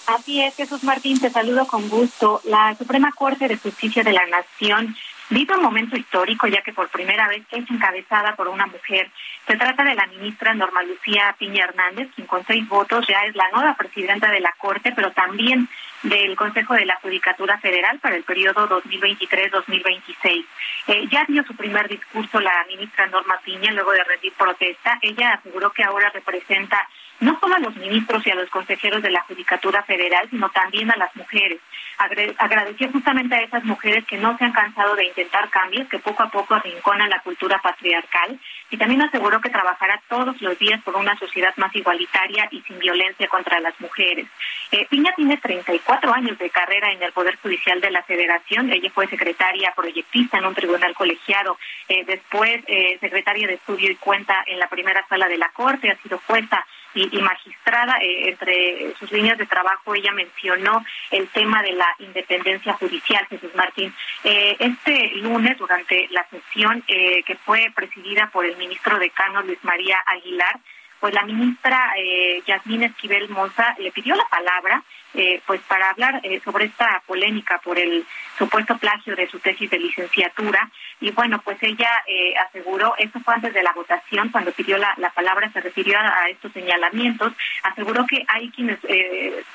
Así 0.06 0.42
es, 0.42 0.56
Jesús 0.56 0.84
Martín, 0.84 1.20
te 1.20 1.30
saludo 1.30 1.68
con 1.68 1.90
gusto. 1.90 2.42
La 2.46 2.76
Suprema 2.78 3.12
Corte 3.12 3.50
de 3.50 3.58
Justicia 3.58 4.04
de 4.04 4.14
la 4.14 4.26
Nación 4.28 4.96
Vive 5.30 5.58
momento 5.58 5.98
histórico 5.98 6.48
ya 6.48 6.62
que 6.62 6.72
por 6.72 6.88
primera 6.88 7.28
vez 7.28 7.44
es 7.52 7.70
encabezada 7.70 8.36
por 8.36 8.48
una 8.48 8.66
mujer. 8.66 9.12
Se 9.46 9.58
trata 9.58 9.84
de 9.84 9.94
la 9.94 10.08
ministra 10.08 10.54
Norma 10.54 10.82
Lucía 10.84 11.36
Piña 11.38 11.66
Hernández, 11.66 12.10
quien 12.16 12.28
con 12.28 12.46
seis 12.46 12.68
votos 12.70 13.06
ya 13.08 13.26
es 13.26 13.36
la 13.36 13.50
nueva 13.52 13.76
presidenta 13.76 14.32
de 14.32 14.40
la 14.40 14.54
Corte, 14.58 14.94
pero 14.96 15.12
también 15.12 15.68
del 16.04 16.36
Consejo 16.38 16.76
de 16.76 16.86
la 16.86 16.96
Judicatura 17.02 17.58
Federal 17.58 18.00
para 18.00 18.16
el 18.16 18.24
periodo 18.24 18.70
2023-2026. 18.70 20.46
Eh, 20.88 21.08
ya 21.12 21.26
dio 21.28 21.44
su 21.44 21.56
primer 21.56 21.90
discurso 21.90 22.40
la 22.40 22.66
ministra 22.70 23.08
Norma 23.08 23.38
Piña 23.44 23.74
luego 23.74 23.92
de 23.92 24.04
rendir 24.06 24.32
protesta. 24.34 24.98
Ella 25.02 25.34
aseguró 25.34 25.72
que 25.72 25.84
ahora 25.84 26.10
representa 26.10 26.88
no 27.19 27.39
solo 27.39 27.56
a 27.56 27.60
los 27.60 27.75
ministros 27.75 28.25
y 28.25 28.32
a 28.32 28.36
los 28.36 28.49
consejeros 28.49 29.01
de 29.01 29.12
la 29.12 29.21
Judicatura 29.21 29.84
Federal, 29.84 30.27
sino 30.30 30.49
también 30.49 30.91
a 30.91 30.97
las 30.97 31.15
mujeres. 31.15 31.60
Agradeció 31.97 32.91
justamente 32.91 33.36
a 33.36 33.41
esas 33.41 33.63
mujeres 33.63 34.06
que 34.06 34.17
no 34.17 34.38
se 34.38 34.45
han 34.45 34.51
cansado 34.51 34.95
de 34.95 35.06
intentar 35.06 35.49
cambios, 35.49 35.88
que 35.88 35.97
poco 35.97 36.21
a 36.23 36.30
poco 36.30 36.53
arrinconan 36.53 37.10
la 37.10 37.21
cultura 37.21 37.60
patriarcal, 37.60 38.39
y 38.69 38.77
también 38.77 39.01
aseguró 39.01 39.41
que 39.41 39.49
trabajará 39.49 39.99
todos 40.08 40.39
los 40.41 40.60
días 40.60 40.82
por 40.84 40.95
una 40.95 41.17
sociedad 41.17 41.53
más 41.58 41.75
igualitaria 41.75 42.47
y 42.51 42.62
sin 42.62 42.77
violencia 42.77 43.27
contra 43.27 43.60
las 43.60 43.80
mujeres. 43.80 44.27
Eh, 44.71 44.86
Piña 44.89 45.12
tiene 45.15 45.38
34 45.38 46.13
años 46.13 46.38
de 46.38 46.49
carrera 46.49 46.91
en 46.91 47.01
el 47.01 47.13
Poder 47.13 47.38
Judicial 47.38 47.82
de 47.82 47.91
la 47.91 48.03
Federación. 48.03 48.71
Ella 48.71 48.91
fue 48.93 49.08
secretaria 49.08 49.73
proyectista 49.75 50.38
en 50.38 50.45
un 50.45 50.53
tribunal 50.53 50.93
colegiado, 50.93 51.58
eh, 51.88 52.03
después 52.06 52.63
eh, 52.67 52.97
secretaria 52.99 53.47
de 53.47 53.56
estudio 53.56 53.89
y 53.89 53.95
cuenta 53.95 54.43
en 54.45 54.60
la 54.60 54.67
primera 54.67 55.06
sala 55.08 55.27
de 55.27 55.38
la 55.38 55.49
Corte, 55.49 55.89
ha 55.89 55.95
sido 55.97 56.19
jueza 56.27 56.65
y, 56.98 57.22
magistrada. 57.22 57.98
Eh, 58.02 58.30
entre 58.30 58.94
sus 59.00 59.12
líneas 59.12 59.38
de 59.38 59.46
trabajo 59.46 59.94
ella 59.96 60.12
mencionó 60.12 60.84
el 61.12 61.28
tema 61.30 61.62
de 61.62 61.74
la 61.74 61.88
independencia 62.00 62.74
judicial, 62.74 63.26
Jesús 63.28 63.54
Martín. 63.56 63.94
Eh, 64.24 64.56
este 64.60 65.12
lunes, 65.16 65.58
durante 65.58 66.08
la 66.12 66.26
sesión 66.30 66.84
eh, 66.88 67.24
que 67.24 67.36
fue 67.36 67.72
presidida 67.76 68.30
por 68.32 68.46
el 68.46 68.58
ministro 68.58 68.98
decano 68.98 69.42
Luis 69.44 69.64
María 69.64 69.98
Aguilar, 70.06 70.60
pues 71.00 71.14
la 71.14 71.24
ministra 71.24 71.94
eh, 71.98 72.42
Yasmín 72.46 72.84
Esquivel 72.84 73.30
Moza 73.30 73.76
le 73.80 73.92
pidió 73.92 74.16
la 74.16 74.26
palabra 74.26 74.84
eh, 75.13 75.41
pues 75.46 75.62
para 75.62 75.89
hablar 75.89 76.20
eh, 76.24 76.39
sobre 76.43 76.65
esta 76.65 77.02
polémica 77.06 77.60
por 77.63 77.80
el 77.80 78.06
supuesto 78.38 78.78
plagio 78.78 79.15
de 79.15 79.28
su 79.28 79.39
tesis 79.39 79.70
de 79.70 79.80
licenciatura. 79.80 80.70
Y 81.00 81.12
bueno 81.12 81.41
pues 81.43 81.58
ella 81.62 81.89
eh, 82.06 82.36
aseguró 82.38 82.93
esto 82.98 83.20
fue 83.22 83.34
antes 83.34 83.54
de 83.54 83.63
la 83.63 83.72
votación 83.74 84.30
cuando 84.30 84.52
pidió 84.52 84.78
la, 84.78 84.96
palabra 85.15 85.50
se 85.52 85.62
refirió 85.62 85.98
a, 86.00 86.30
estos 86.30 86.52
señalamientos. 86.52 87.34
Aseguró 87.63 88.06
que 88.06 88.24
hay 88.28 88.50
quienes 88.52 88.80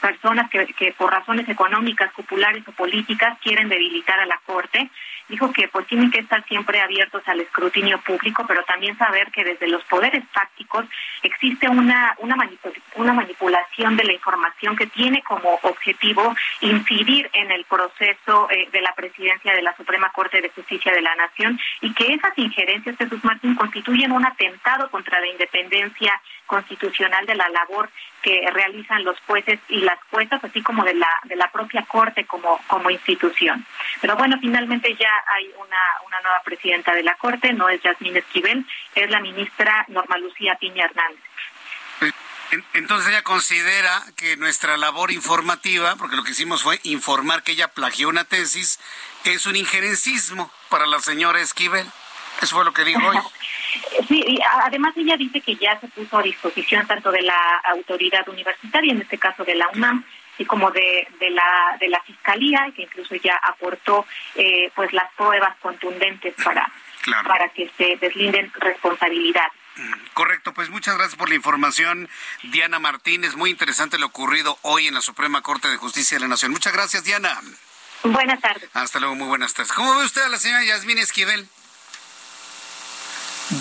personas 0.00 0.50
que, 0.50 0.66
que 0.74 0.92
por 0.92 1.12
razones 1.12 1.48
económicas 1.48 2.12
populares 2.12 2.66
o 2.66 2.72
políticas 2.72 3.38
quieren 3.40 3.68
debilitar 3.68 4.18
a 4.18 4.26
la 4.26 4.40
corte. 4.44 4.90
Dijo 5.28 5.52
que 5.52 5.68
pues 5.68 5.86
tienen 5.86 6.10
que 6.10 6.18
estar 6.18 6.44
siempre 6.46 6.80
abiertos 6.80 7.22
al 7.26 7.40
escrutinio 7.40 8.00
público, 8.00 8.44
pero 8.46 8.64
también 8.64 8.98
saber 8.98 9.30
que 9.30 9.44
desde 9.44 9.68
los 9.68 9.82
poderes 9.84 10.24
tácticos 10.32 10.84
existe 11.22 11.68
una, 11.68 12.14
una, 12.18 12.36
una 12.96 13.12
manipulación 13.12 13.96
de 13.96 14.04
la 14.04 14.12
información 14.12 14.76
que 14.76 14.86
tiene 14.88 15.22
como 15.22 15.41
objetivo 15.62 16.34
incidir 16.60 17.30
en 17.32 17.50
el 17.50 17.64
proceso 17.64 18.48
eh, 18.50 18.68
de 18.72 18.80
la 18.80 18.94
presidencia 18.94 19.54
de 19.54 19.62
la 19.62 19.76
Suprema 19.76 20.10
Corte 20.12 20.40
de 20.40 20.50
Justicia 20.50 20.92
de 20.92 21.02
la 21.02 21.14
Nación 21.14 21.58
y 21.80 21.92
que 21.94 22.14
esas 22.14 22.36
injerencias, 22.36 22.96
Jesús 22.96 23.22
Martín, 23.24 23.54
constituyen 23.54 24.12
un 24.12 24.24
atentado 24.24 24.90
contra 24.90 25.20
la 25.20 25.28
independencia 25.28 26.20
constitucional 26.46 27.24
de 27.26 27.34
la 27.34 27.48
labor 27.48 27.90
que 28.22 28.48
realizan 28.52 29.04
los 29.04 29.18
jueces 29.26 29.58
y 29.68 29.80
las 29.80 29.98
juezas, 30.10 30.42
así 30.44 30.62
como 30.62 30.84
de 30.84 30.94
la 30.94 31.08
de 31.24 31.36
la 31.36 31.50
propia 31.50 31.82
corte 31.82 32.24
como 32.24 32.60
como 32.66 32.90
institución. 32.90 33.64
Pero 34.00 34.16
bueno, 34.16 34.36
finalmente 34.40 34.94
ya 34.94 35.10
hay 35.34 35.50
una 35.58 35.82
una 36.06 36.20
nueva 36.20 36.40
presidenta 36.44 36.94
de 36.94 37.02
la 37.02 37.14
corte, 37.14 37.52
no 37.52 37.68
es 37.68 37.82
Yasmín 37.82 38.16
Esquivel, 38.16 38.64
es 38.94 39.10
la 39.10 39.20
ministra 39.20 39.84
Norma 39.88 40.18
Lucía 40.18 40.56
Piña 40.56 40.84
Hernández. 40.84 41.20
Entonces 42.74 43.08
ella 43.08 43.22
considera 43.22 44.02
que 44.16 44.36
nuestra 44.36 44.76
labor 44.76 45.10
informativa, 45.10 45.96
porque 45.96 46.16
lo 46.16 46.24
que 46.24 46.32
hicimos 46.32 46.62
fue 46.62 46.80
informar 46.82 47.42
que 47.42 47.52
ella 47.52 47.68
plagió 47.68 48.08
una 48.08 48.24
tesis, 48.24 48.78
es 49.24 49.46
un 49.46 49.56
injerencismo 49.56 50.50
para 50.68 50.86
la 50.86 51.00
señora 51.00 51.40
Esquivel. 51.40 51.86
Eso 52.42 52.56
fue 52.56 52.64
lo 52.64 52.72
que 52.72 52.84
dijo 52.84 53.06
hoy. 53.06 53.18
Sí, 54.06 54.22
y 54.26 54.38
además 54.64 54.92
ella 54.98 55.16
dice 55.16 55.40
que 55.40 55.56
ya 55.56 55.80
se 55.80 55.88
puso 55.88 56.18
a 56.18 56.22
disposición 56.22 56.86
tanto 56.86 57.10
de 57.10 57.22
la 57.22 57.62
autoridad 57.70 58.28
universitaria, 58.28 58.92
en 58.92 59.00
este 59.00 59.16
caso 59.16 59.44
de 59.44 59.54
la 59.54 59.66
UNAM, 59.70 60.04
y 60.36 60.44
como 60.44 60.70
de, 60.70 61.08
de 61.18 61.30
la 61.30 61.78
de 61.80 61.88
la 61.88 61.98
fiscalía, 62.02 62.66
y 62.68 62.72
que 62.72 62.82
incluso 62.82 63.14
ya 63.14 63.34
aportó 63.36 64.04
eh, 64.34 64.70
pues 64.74 64.92
las 64.92 65.10
pruebas 65.14 65.56
contundentes 65.62 66.34
para 66.44 66.70
para 67.26 67.48
que 67.48 67.70
se 67.78 67.96
deslinden 67.96 68.52
responsabilidades. 68.60 69.61
Correcto, 70.14 70.52
pues 70.52 70.68
muchas 70.68 70.96
gracias 70.96 71.16
por 71.16 71.28
la 71.28 71.34
información, 71.34 72.08
Diana 72.44 72.78
Martínez. 72.78 73.36
Muy 73.36 73.50
interesante 73.50 73.98
lo 73.98 74.06
ocurrido 74.06 74.58
hoy 74.62 74.86
en 74.86 74.94
la 74.94 75.00
Suprema 75.00 75.40
Corte 75.40 75.68
de 75.68 75.76
Justicia 75.76 76.16
de 76.16 76.20
la 76.20 76.28
Nación. 76.28 76.52
Muchas 76.52 76.72
gracias, 76.72 77.04
Diana. 77.04 77.40
Buenas 78.02 78.40
tardes. 78.40 78.68
Hasta 78.74 79.00
luego, 79.00 79.14
muy 79.14 79.28
buenas 79.28 79.54
tardes. 79.54 79.72
¿Cómo 79.72 79.96
ve 79.96 80.04
usted 80.04 80.22
a 80.22 80.28
la 80.28 80.38
señora 80.38 80.64
Yasmín 80.64 80.98
Esquivel? 80.98 81.48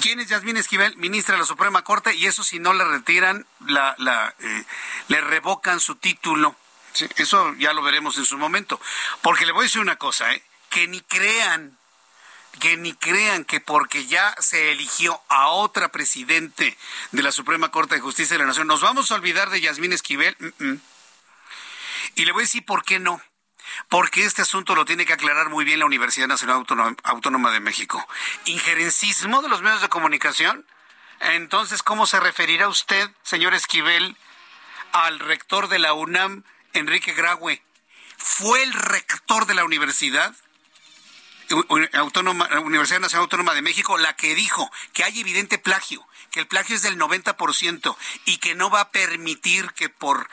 ¿Quién 0.01 0.19
es 0.19 0.27
Yasmín 0.27 0.57
Esquivel? 0.57 0.95
Ministra 0.97 1.35
de 1.35 1.39
la 1.39 1.45
Suprema 1.45 1.83
Corte, 1.83 2.15
y 2.15 2.25
eso 2.25 2.43
si 2.43 2.59
no 2.59 2.73
le 2.73 2.85
retiran, 2.85 3.45
la, 3.67 3.95
la, 3.97 4.33
eh, 4.39 4.63
le 5.09 5.21
revocan 5.21 5.79
su 5.79 5.95
título. 5.95 6.55
eso 7.17 7.53
ya 7.55 7.73
lo 7.73 7.81
veremos 7.83 8.17
en 8.17 8.25
su 8.25 8.37
momento. 8.37 8.79
Porque 9.21 9.45
le 9.45 9.51
voy 9.51 9.61
a 9.61 9.63
decir 9.63 9.81
una 9.81 9.97
cosa, 9.97 10.33
¿eh? 10.33 10.43
que 10.69 10.87
ni 10.87 11.01
crean, 11.01 11.77
que 12.59 12.77
ni 12.77 12.93
crean 12.93 13.45
que 13.45 13.59
porque 13.59 14.05
ya 14.05 14.35
se 14.39 14.71
eligió 14.71 15.21
a 15.29 15.47
otra 15.47 15.89
presidente 15.89 16.77
de 17.11 17.23
la 17.23 17.31
Suprema 17.31 17.71
Corte 17.71 17.95
de 17.95 18.01
Justicia 18.01 18.35
de 18.35 18.39
la 18.39 18.47
Nación, 18.47 18.67
nos 18.67 18.81
vamos 18.81 19.11
a 19.11 19.15
olvidar 19.15 19.49
de 19.49 19.61
Yasmín 19.61 19.93
Esquivel. 19.93 20.35
Y 22.15 22.25
le 22.25 22.31
voy 22.31 22.41
a 22.41 22.43
decir 22.43 22.65
por 22.65 22.83
qué 22.83 22.99
no 22.99 23.21
porque 23.89 24.25
este 24.25 24.41
asunto 24.41 24.75
lo 24.75 24.85
tiene 24.85 25.05
que 25.05 25.13
aclarar 25.13 25.49
muy 25.49 25.65
bien 25.65 25.79
la 25.79 25.85
Universidad 25.85 26.27
Nacional 26.27 26.65
Autónoma 27.03 27.51
de 27.51 27.59
México. 27.59 28.05
¿Injerencismo 28.45 29.41
de 29.41 29.49
los 29.49 29.61
medios 29.61 29.81
de 29.81 29.89
comunicación? 29.89 30.65
Entonces, 31.19 31.83
¿cómo 31.83 32.07
se 32.07 32.19
referirá 32.19 32.67
usted, 32.67 33.09
señor 33.23 33.53
Esquivel, 33.53 34.17
al 34.91 35.19
rector 35.19 35.67
de 35.67 35.79
la 35.79 35.93
UNAM, 35.93 36.43
Enrique 36.73 37.13
Graue? 37.13 37.61
¿Fue 38.17 38.63
el 38.63 38.73
rector 38.73 39.45
de 39.45 39.53
la 39.53 39.63
universidad? 39.63 40.35
Autónoma, 41.93 42.47
Universidad 42.59 42.99
Nacional 42.99 43.23
Autónoma 43.23 43.53
de 43.53 43.61
México, 43.61 43.97
la 43.97 44.15
que 44.15 44.35
dijo 44.35 44.71
que 44.93 45.03
hay 45.03 45.19
evidente 45.19 45.57
plagio, 45.57 46.07
que 46.31 46.39
el 46.39 46.47
plagio 46.47 46.75
es 46.75 46.81
del 46.81 46.97
90% 46.97 47.95
y 48.25 48.37
que 48.37 48.55
no 48.55 48.69
va 48.69 48.81
a 48.81 48.91
permitir 48.91 49.71
que 49.73 49.89
por 49.89 50.29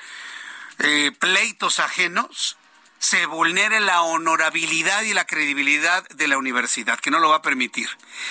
eh, 0.79 1.13
pleitos 1.19 1.79
ajenos 1.79 2.57
se 2.99 3.27
vulnere 3.27 3.81
la 3.81 4.03
honorabilidad 4.03 5.03
y 5.03 5.15
la 5.15 5.25
credibilidad 5.25 6.07
de 6.09 6.29
la 6.29 6.39
universidad, 6.39 6.99
que 6.99 7.11
no 7.11 7.21
lo 7.21 7.29
va 7.29 7.37
a 7.37 7.43
permitir. 7.43 7.89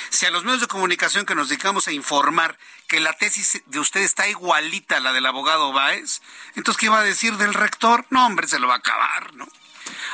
Si 0.09 0.25
a 0.25 0.31
los 0.31 0.43
medios 0.43 0.61
de 0.61 0.67
comunicación 0.67 1.25
que 1.25 1.35
nos 1.35 1.49
dedicamos 1.49 1.87
a 1.87 1.93
informar 1.93 2.57
que 2.87 2.99
la 2.99 3.13
tesis 3.13 3.61
de 3.65 3.79
usted 3.79 4.01
está 4.01 4.27
igualita 4.27 4.97
a 4.97 4.99
la 4.99 5.13
del 5.13 5.25
abogado 5.25 5.71
Báez, 5.71 6.21
entonces 6.55 6.79
¿qué 6.79 6.89
va 6.89 6.99
a 6.99 7.03
decir 7.03 7.37
del 7.37 7.53
rector? 7.53 8.05
No, 8.09 8.25
hombre, 8.25 8.47
se 8.47 8.59
lo 8.59 8.67
va 8.67 8.75
a 8.75 8.77
acabar, 8.77 9.33
¿no? 9.35 9.47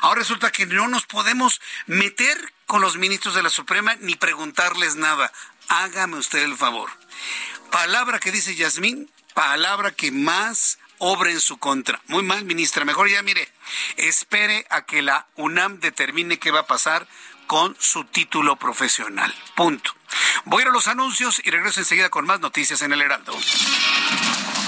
Ahora 0.02 0.20
resulta 0.20 0.52
que 0.52 0.66
no 0.66 0.88
nos 0.88 1.06
podemos 1.06 1.62
meter 1.88 2.54
con 2.66 2.82
los 2.82 2.98
ministros 2.98 3.36
de 3.36 3.44
la 3.44 3.50
Suprema 3.50 3.96
ni 4.00 4.16
preguntarles 4.16 4.96
nada. 4.96 5.32
Hágame 5.68 6.18
usted 6.18 6.40
el 6.40 6.58
favor. 6.58 6.90
Palabra 7.72 8.20
que 8.20 8.32
dice 8.32 8.56
Yasmín, 8.56 9.10
palabra 9.34 9.92
que 9.92 10.12
más 10.12 10.80
obra 11.00 11.32
en 11.32 11.42
su 11.42 11.58
contra. 11.58 12.02
Muy 12.08 12.24
mal, 12.24 12.46
ministra. 12.46 12.86
Mejor 12.86 13.10
ya 13.10 13.22
mire, 13.22 13.52
espere 13.98 14.66
a 14.70 14.86
que 14.86 15.02
la 15.02 15.28
UNAM 15.36 15.80
determine 15.80 16.40
qué 16.40 16.52
va 16.52 16.62
a 16.62 16.68
pasar 16.68 17.08
con 17.48 17.76
su 17.80 18.06
título 18.06 18.56
profesional. 18.56 19.34
Punto. 19.56 19.94
Voy 20.46 20.60
a 20.60 20.62
ir 20.64 20.68
a 20.70 20.72
los 20.72 20.88
anuncios 20.88 21.42
y 21.44 21.52
regreso 21.52 21.80
enseguida 21.80 22.10
con 22.10 22.26
más 22.26 22.40
noticias 22.40 22.82
en 22.82 22.94
el 22.94 23.02
Heraldo. 23.02 23.38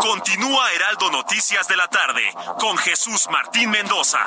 Continúa 0.00 0.72
Heraldo 0.72 1.10
Noticias 1.10 1.66
de 1.68 1.76
la 1.76 1.88
tarde 1.88 2.22
con 2.58 2.76
Jesús 2.78 3.28
Martín 3.30 3.70
Mendoza. 3.70 4.26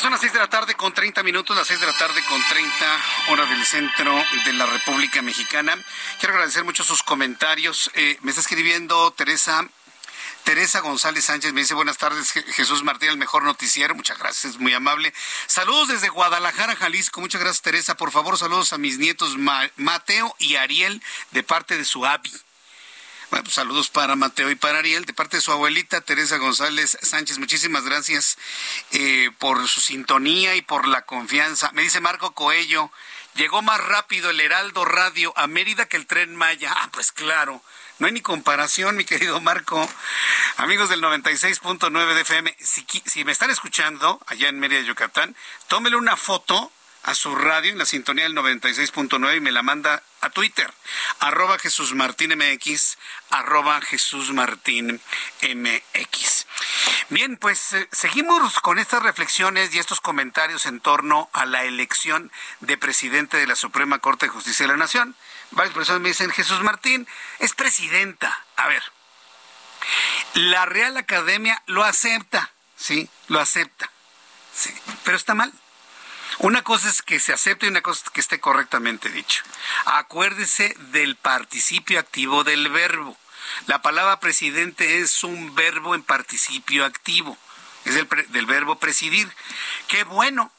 son 0.00 0.12
las 0.12 0.20
6 0.20 0.32
de 0.32 0.38
la 0.38 0.46
tarde 0.46 0.74
con 0.74 0.92
30 0.92 1.24
minutos, 1.24 1.56
las 1.56 1.66
6 1.66 1.80
de 1.80 1.86
la 1.86 1.92
tarde 1.92 2.22
con 2.28 2.40
30 2.48 2.72
horas 3.30 3.48
del 3.48 3.64
centro 3.64 4.14
de 4.44 4.52
la 4.52 4.64
República 4.66 5.22
Mexicana. 5.22 5.76
Quiero 6.20 6.34
agradecer 6.34 6.64
mucho 6.64 6.84
sus 6.84 7.02
comentarios. 7.02 7.90
Eh, 7.94 8.16
me 8.22 8.30
está 8.30 8.40
escribiendo 8.40 9.10
Teresa 9.10 9.66
Teresa 10.48 10.80
González 10.80 11.26
Sánchez 11.26 11.52
me 11.52 11.60
dice 11.60 11.74
buenas 11.74 11.98
tardes, 11.98 12.32
Jesús 12.32 12.82
Martín, 12.82 13.10
el 13.10 13.18
mejor 13.18 13.44
noticiero. 13.44 13.94
Muchas 13.94 14.18
gracias, 14.18 14.56
muy 14.56 14.72
amable. 14.72 15.12
Saludos 15.46 15.88
desde 15.88 16.08
Guadalajara, 16.08 16.74
Jalisco. 16.74 17.20
Muchas 17.20 17.42
gracias, 17.42 17.60
Teresa. 17.60 17.98
Por 17.98 18.10
favor, 18.10 18.38
saludos 18.38 18.72
a 18.72 18.78
mis 18.78 18.96
nietos 18.98 19.36
Mateo 19.76 20.34
y 20.38 20.56
Ariel 20.56 21.02
de 21.32 21.42
parte 21.42 21.76
de 21.76 21.84
su 21.84 22.06
abi. 22.06 22.32
Bueno, 23.28 23.44
pues 23.44 23.56
saludos 23.56 23.90
para 23.90 24.16
Mateo 24.16 24.50
y 24.50 24.54
para 24.54 24.78
Ariel, 24.78 25.04
de 25.04 25.12
parte 25.12 25.36
de 25.36 25.42
su 25.42 25.52
abuelita 25.52 26.00
Teresa 26.00 26.38
González 26.38 26.96
Sánchez. 27.02 27.36
Muchísimas 27.36 27.84
gracias 27.84 28.38
eh, 28.92 29.30
por 29.38 29.68
su 29.68 29.82
sintonía 29.82 30.56
y 30.56 30.62
por 30.62 30.88
la 30.88 31.02
confianza. 31.02 31.72
Me 31.72 31.82
dice 31.82 32.00
Marco 32.00 32.32
Coello, 32.32 32.90
llegó 33.34 33.60
más 33.60 33.84
rápido 33.84 34.30
el 34.30 34.40
Heraldo 34.40 34.86
Radio 34.86 35.34
a 35.36 35.46
Mérida 35.46 35.84
que 35.84 35.98
el 35.98 36.06
tren 36.06 36.34
Maya. 36.34 36.72
Ah, 36.74 36.88
pues 36.90 37.12
claro. 37.12 37.62
No 37.98 38.06
hay 38.06 38.12
ni 38.12 38.20
comparación, 38.20 38.96
mi 38.96 39.04
querido 39.04 39.40
Marco. 39.40 39.88
Amigos 40.56 40.88
del 40.88 41.02
96.9 41.02 42.14
de 42.14 42.20
FM, 42.20 42.56
si, 42.60 43.24
me 43.24 43.32
están 43.32 43.50
escuchando 43.50 44.20
allá 44.26 44.48
en 44.48 44.60
Mérida, 44.60 44.82
Yucatán, 44.82 45.34
tómele 45.66 45.96
una 45.96 46.16
foto 46.16 46.70
a 47.02 47.14
su 47.14 47.34
radio 47.34 47.72
en 47.72 47.78
la 47.78 47.86
sintonía 47.86 48.24
del 48.24 48.36
96.9 48.36 49.36
y 49.36 49.40
me 49.40 49.50
la 49.50 49.62
manda 49.62 50.02
a 50.20 50.30
Twitter, 50.30 50.72
arroba 51.18 51.58
Jesús 51.58 51.94
Martín 51.94 52.34
MX, 52.36 52.98
arroba 53.30 53.80
Jesús 53.80 54.32
Martín 54.32 55.00
MX. 55.42 56.46
Bien, 57.08 57.36
pues 57.36 57.72
eh, 57.72 57.88
seguimos 57.90 58.60
con 58.60 58.78
estas 58.78 59.02
reflexiones 59.02 59.74
y 59.74 59.78
estos 59.78 60.00
comentarios 60.00 60.66
en 60.66 60.78
torno 60.78 61.30
a 61.32 61.46
la 61.46 61.64
elección 61.64 62.30
de 62.60 62.76
presidente 62.78 63.38
de 63.38 63.46
la 63.46 63.56
Suprema 63.56 63.98
Corte 63.98 64.26
de 64.26 64.30
Justicia 64.30 64.66
de 64.66 64.72
la 64.72 64.78
Nación. 64.78 65.16
Varias 65.52 65.74
personas 65.74 66.00
me 66.02 66.08
dicen, 66.08 66.30
Jesús 66.30 66.60
Martín 66.60 67.06
es 67.38 67.54
presidenta. 67.54 68.44
A 68.56 68.68
ver, 68.68 68.82
la 70.34 70.66
Real 70.66 70.96
Academia 70.96 71.62
lo 71.66 71.84
acepta, 71.84 72.50
¿sí? 72.76 73.08
Lo 73.28 73.40
acepta, 73.40 73.90
¿sí? 74.54 74.72
Pero 75.04 75.16
está 75.16 75.34
mal. 75.34 75.52
Una 76.38 76.62
cosa 76.62 76.88
es 76.88 77.02
que 77.02 77.18
se 77.18 77.32
acepte 77.32 77.66
y 77.66 77.70
una 77.70 77.82
cosa 77.82 78.04
es 78.04 78.10
que 78.10 78.20
esté 78.20 78.38
correctamente 78.38 79.08
dicho. 79.08 79.42
Acuérdese 79.86 80.74
del 80.92 81.16
participio 81.16 81.98
activo 81.98 82.44
del 82.44 82.68
verbo. 82.68 83.16
La 83.66 83.82
palabra 83.82 84.20
presidente 84.20 84.98
es 85.00 85.24
un 85.24 85.54
verbo 85.54 85.94
en 85.94 86.02
participio 86.02 86.84
activo. 86.84 87.36
Es 87.84 87.96
el 87.96 88.08
del 88.28 88.46
verbo 88.46 88.78
presidir. 88.78 89.28
Qué 89.88 90.04
bueno 90.04 90.52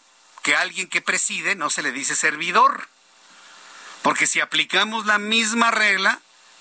que 0.43 0.56
alguien 0.56 0.88
que 0.88 1.02
preside 1.02 1.56
no 1.56 1.69
se 1.69 1.84
le 1.84 1.91
dice 1.91 2.15
servidor. 2.15 2.89
Porque 4.02 4.28
si 4.28 4.40
aplicamos 4.40 5.06
la 5.06 5.18
misma 5.18 5.72
regla, 5.72 6.20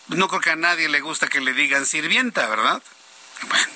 no 0.09 0.29
creo 0.29 0.41
que 0.41 0.51
a 0.51 0.57
nadie 0.57 0.89
le 0.89 1.01
gusta 1.01 1.29
que 1.29 1.41
le 1.41 1.53
digan 1.53 1.87
sirvienta, 1.87 2.47
¿verdad? 2.49 2.83
Bueno, 3.49 3.69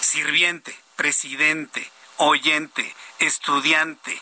sirviente, 0.00 0.76
presidente, 0.96 1.90
oyente, 2.16 2.94
estudiante, 3.18 4.20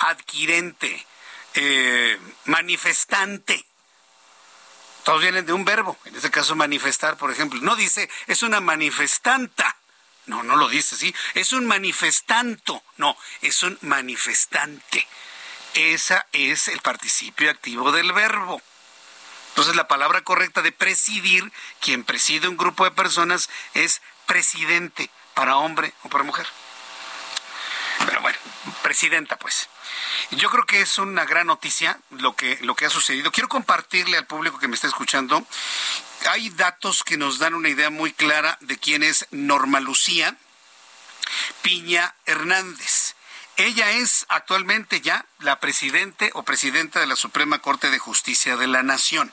adquirente, 0.00 1.06
eh, 1.54 2.18
manifestante. 2.44 3.64
Todos 5.04 5.22
vienen 5.22 5.46
de 5.46 5.52
un 5.52 5.64
verbo, 5.64 5.98
en 6.04 6.14
este 6.14 6.30
caso 6.30 6.54
manifestar, 6.54 7.16
por 7.16 7.30
ejemplo. 7.30 7.60
No 7.62 7.74
dice, 7.74 8.08
es 8.26 8.42
una 8.42 8.60
manifestanta. 8.60 9.76
No, 10.26 10.42
no 10.42 10.56
lo 10.56 10.68
dice, 10.68 10.96
¿sí? 10.96 11.14
Es 11.34 11.52
un 11.52 11.66
manifestanto. 11.66 12.82
No, 12.98 13.16
es 13.40 13.62
un 13.62 13.78
manifestante. 13.80 15.06
Esa 15.74 16.26
es 16.32 16.68
el 16.68 16.80
participio 16.80 17.50
activo 17.50 17.92
del 17.92 18.12
verbo. 18.12 18.60
Entonces 19.50 19.76
la 19.76 19.88
palabra 19.88 20.22
correcta 20.22 20.62
de 20.62 20.72
presidir, 20.72 21.52
quien 21.80 22.04
preside 22.04 22.48
un 22.48 22.56
grupo 22.56 22.84
de 22.84 22.90
personas, 22.90 23.50
es 23.74 24.00
presidente, 24.26 25.10
para 25.34 25.56
hombre 25.56 25.92
o 26.02 26.08
para 26.08 26.24
mujer. 26.24 26.46
Pero 28.06 28.20
bueno, 28.20 28.38
presidenta 28.82 29.38
pues. 29.38 29.68
Yo 30.32 30.50
creo 30.50 30.64
que 30.64 30.80
es 30.80 30.98
una 30.98 31.24
gran 31.24 31.46
noticia 31.46 31.98
lo 32.10 32.34
que, 32.36 32.58
lo 32.62 32.74
que 32.74 32.86
ha 32.86 32.90
sucedido. 32.90 33.32
Quiero 33.32 33.48
compartirle 33.48 34.16
al 34.16 34.26
público 34.26 34.58
que 34.58 34.68
me 34.68 34.74
está 34.74 34.86
escuchando. 34.86 35.44
Hay 36.28 36.50
datos 36.50 37.02
que 37.02 37.16
nos 37.16 37.38
dan 37.38 37.54
una 37.54 37.68
idea 37.68 37.90
muy 37.90 38.12
clara 38.12 38.56
de 38.60 38.78
quién 38.78 39.02
es 39.02 39.26
Norma 39.30 39.80
Lucía 39.80 40.36
Piña 41.62 42.14
Hernández. 42.26 43.09
Ella 43.60 43.90
es 43.90 44.24
actualmente 44.30 45.02
ya 45.02 45.26
la 45.38 45.60
presidente 45.60 46.30
o 46.32 46.44
presidenta 46.44 46.98
de 46.98 47.06
la 47.06 47.14
Suprema 47.14 47.58
Corte 47.58 47.90
de 47.90 47.98
Justicia 47.98 48.56
de 48.56 48.66
la 48.66 48.82
Nación. 48.82 49.30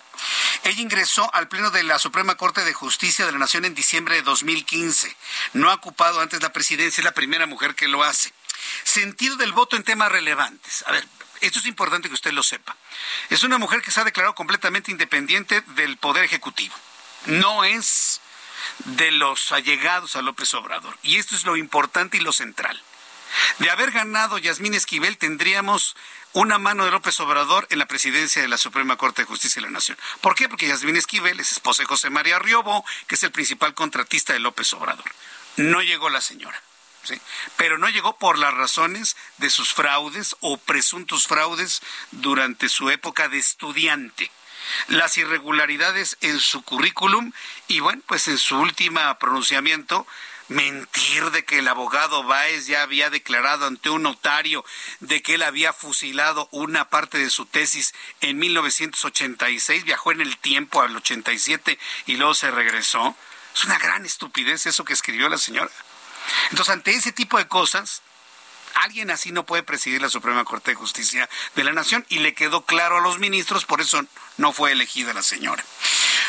Ella 0.65 0.81
ingresó 0.81 1.33
al 1.33 1.47
Pleno 1.47 1.71
de 1.71 1.83
la 1.83 1.97
Suprema 1.97 2.35
Corte 2.35 2.65
de 2.65 2.73
Justicia 2.73 3.25
de 3.25 3.31
la 3.31 3.37
Nación 3.37 3.63
en 3.63 3.73
diciembre 3.73 4.15
de 4.15 4.23
2015. 4.23 5.15
No 5.53 5.71
ha 5.71 5.75
ocupado 5.75 6.19
antes 6.19 6.41
la 6.41 6.51
presidencia, 6.51 6.99
es 6.99 7.05
la 7.05 7.13
primera 7.13 7.45
mujer 7.45 7.73
que 7.73 7.87
lo 7.87 8.03
hace. 8.03 8.33
Sentido 8.83 9.37
del 9.37 9.53
voto 9.53 9.77
en 9.77 9.85
temas 9.85 10.11
relevantes. 10.11 10.83
A 10.87 10.91
ver, 10.91 11.07
esto 11.39 11.59
es 11.59 11.65
importante 11.65 12.09
que 12.09 12.15
usted 12.15 12.33
lo 12.33 12.43
sepa. 12.43 12.75
Es 13.29 13.43
una 13.43 13.57
mujer 13.57 13.81
que 13.81 13.91
se 13.91 14.01
ha 14.01 14.03
declarado 14.03 14.35
completamente 14.35 14.91
independiente 14.91 15.61
del 15.67 15.95
Poder 15.95 16.25
Ejecutivo. 16.25 16.75
No 17.27 17.63
es 17.63 18.19
de 18.83 19.09
los 19.11 19.53
allegados 19.53 20.17
a 20.17 20.21
López 20.21 20.53
Obrador. 20.53 20.97
Y 21.01 21.15
esto 21.15 21.33
es 21.33 21.45
lo 21.45 21.55
importante 21.55 22.17
y 22.17 22.19
lo 22.19 22.33
central. 22.33 22.83
De 23.59 23.69
haber 23.69 23.91
ganado 23.91 24.37
Yasmín 24.37 24.73
Esquivel, 24.73 25.17
tendríamos 25.17 25.95
una 26.33 26.59
mano 26.59 26.85
de 26.85 26.91
López 26.91 27.19
Obrador 27.19 27.67
en 27.69 27.79
la 27.79 27.87
presidencia 27.87 28.41
de 28.41 28.47
la 28.47 28.57
Suprema 28.57 28.97
Corte 28.97 29.23
de 29.23 29.27
Justicia 29.27 29.61
de 29.61 29.67
la 29.67 29.73
Nación. 29.73 29.97
¿Por 30.21 30.35
qué? 30.35 30.47
Porque 30.47 30.67
Yasmín 30.67 30.95
Esquivel 30.95 31.39
es 31.39 31.51
esposa 31.51 31.83
de 31.83 31.87
José 31.87 32.09
María 32.09 32.39
Riobo, 32.39 32.85
que 33.07 33.15
es 33.15 33.23
el 33.23 33.31
principal 33.31 33.73
contratista 33.73 34.33
de 34.33 34.39
López 34.39 34.71
Obrador. 34.73 35.11
No 35.55 35.81
llegó 35.81 36.09
la 36.09 36.21
señora. 36.21 36.61
¿Sí? 37.03 37.19
Pero 37.55 37.77
no 37.77 37.87
llegó 37.87 38.17
por 38.17 38.37
las 38.37 38.53
razones 38.53 39.15
de 39.37 39.49
sus 39.49 39.73
fraudes 39.73 40.35
o 40.41 40.57
presuntos 40.57 41.25
fraudes 41.25 41.81
durante 42.11 42.67
su 42.67 42.89
época 42.89 43.29
de 43.29 43.37
estudiante. 43.37 44.29
las 44.87 45.17
irregularidades 45.17 46.17
en 46.21 46.39
su 46.39 46.61
currículum 46.63 47.31
y 47.67 47.79
bueno, 47.79 48.01
pues 48.05 48.27
en 48.27 48.37
su 48.37 48.57
última 48.59 49.17
pronunciamiento 49.17 50.05
mentir 50.49 51.31
de 51.31 51.43
que 51.43 51.59
el 51.59 51.67
abogado 51.67 52.23
Báez 52.23 52.67
ya 52.67 52.81
había 52.81 53.09
declarado 53.09 53.65
ante 53.65 53.89
un 53.89 54.03
notario 54.03 54.63
de 54.99 55.21
que 55.21 55.35
él 55.35 55.43
había 55.43 55.73
fusilado 55.73 56.47
una 56.51 56.89
parte 56.89 57.17
de 57.17 57.29
su 57.29 57.45
tesis 57.45 57.93
en 58.21 58.37
1986, 58.39 59.83
viajó 59.83 60.11
en 60.11 60.21
el 60.21 60.37
tiempo 60.37 60.81
al 60.81 60.95
87 60.95 61.77
y 62.05 62.15
luego 62.17 62.33
se 62.33 62.51
regresó. 62.51 63.15
Es 63.53 63.63
una 63.65 63.79
gran 63.79 64.05
estupidez 64.05 64.65
eso 64.65 64.85
que 64.85 64.93
escribió 64.93 65.29
la 65.29 65.37
señora. 65.37 65.71
Entonces, 66.51 66.73
ante 66.73 66.91
ese 66.91 67.11
tipo 67.11 67.37
de 67.37 67.47
cosas, 67.47 68.01
alguien 68.83 69.11
así 69.11 69.31
no 69.31 69.45
puede 69.45 69.63
presidir 69.63 70.01
la 70.01 70.09
Suprema 70.09 70.43
Corte 70.43 70.71
de 70.71 70.75
Justicia 70.75 71.29
de 71.55 71.63
la 71.63 71.73
Nación 71.73 72.05
y 72.09 72.19
le 72.19 72.33
quedó 72.33 72.65
claro 72.65 72.97
a 72.97 73.01
los 73.01 73.19
ministros, 73.19 73.65
por 73.65 73.81
eso 73.81 74.05
no 74.37 74.53
fue 74.53 74.71
elegida 74.71 75.13
la 75.13 75.23
señora. 75.23 75.63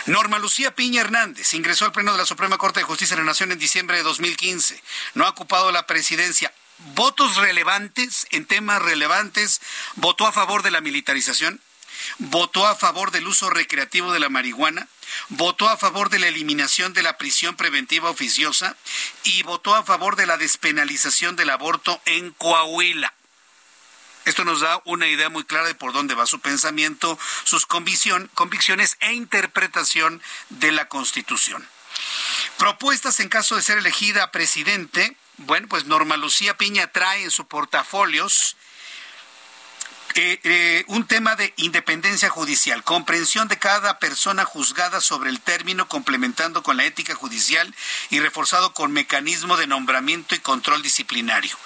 Norma 0.07 0.39
Lucía 0.39 0.75
Piña 0.75 1.03
Hernández 1.03 1.53
ingresó 1.55 1.85
al 1.85 1.93
Pleno 1.93 2.13
de 2.13 2.19
la 2.19 2.27
Suprema 2.27 2.59
Corte 2.59 2.81
de 2.81 2.87
Justicia 2.87 3.17
de 3.17 3.23
la 3.23 3.27
Nación 3.27 3.53
en 3.53 3.59
diciembre 3.59 3.99
de 3.99 4.03
2015. 4.03 4.83
No 5.15 5.27
ha 5.27 5.31
ocupado 5.31 5.71
la 5.73 5.87
presidencia. 5.87 6.53
Votos 6.95 7.37
relevantes, 7.37 8.27
en 8.31 8.47
temas 8.47 8.81
relevantes, 8.81 9.61
votó 9.97 10.27
a 10.27 10.33
favor 10.33 10.63
de 10.63 10.71
la 10.71 10.81
militarización, 10.81 11.61
votó 12.19 12.67
a 12.67 12.75
favor 12.75 13.11
del 13.11 13.27
uso 13.27 13.51
recreativo 13.51 14.13
de 14.13 14.21
la 14.21 14.29
marihuana, 14.29 14.89
votó 15.29 15.69
a 15.69 15.77
favor 15.77 16.11
de 16.11 16.19
la 16.19 16.29
eliminación 16.29 16.93
de 16.93 17.03
la 17.03 17.19
prisión 17.19 17.57
preventiva 17.57 18.11
oficiosa 18.11 18.77
y 19.25 19.43
votó 19.43 19.75
a 19.75 19.85
favor 19.85 20.17
de 20.17 20.27
la 20.27 20.37
despenalización 20.37 21.37
del 21.37 21.51
aborto 21.51 22.01
en 22.05 22.31
Coahuila. 22.33 23.15
Esto 24.25 24.45
nos 24.45 24.61
da 24.61 24.83
una 24.85 25.09
idea 25.09 25.31
muy 25.31 25.45
clara 25.45 25.67
de 25.67 25.75
por 25.75 25.93
dónde 25.93 26.15
va 26.15 26.27
su 26.27 26.41
pensamiento, 26.41 27.19
sus 27.45 27.65
convicciones 27.65 28.97
e 29.01 29.15
interpretación 29.15 30.23
de 30.51 30.71
la 30.71 30.89
Constitución. 30.89 31.67
Propuestas 32.59 33.21
en 33.21 33.31
caso 33.31 33.57
de 33.57 33.63
ser 33.63 33.79
elegida 33.79 34.31
presidente. 34.31 35.17
Bueno, 35.39 35.69
pues 35.69 35.87
Norma 35.87 36.17
Lucía 36.17 36.59
Piña 36.59 36.89
trae 36.89 37.23
en 37.23 37.31
su 37.31 37.47
portafolios 37.47 38.57
eh, 40.15 40.85
un 40.89 41.07
tema 41.07 41.37
de 41.37 41.53
independencia 41.57 42.29
judicial, 42.29 42.83
comprensión 42.83 43.49
de 43.49 43.59
cada 43.59 43.99
persona 43.99 44.45
juzgada 44.45 45.01
sobre 45.01 45.31
el 45.31 45.41
término, 45.41 45.89
complementando 45.89 46.63
con 46.63 46.77
la 46.77 46.85
ética 46.85 47.15
judicial 47.15 47.75
y 48.11 48.21
reforzado 48.21 48.75
con 48.75 48.93
mecanismo 48.93 49.57
de 49.57 49.67
nombramiento 49.67 50.35
y 50.35 50.41
control 50.41 50.83
disciplinario. 50.83 51.57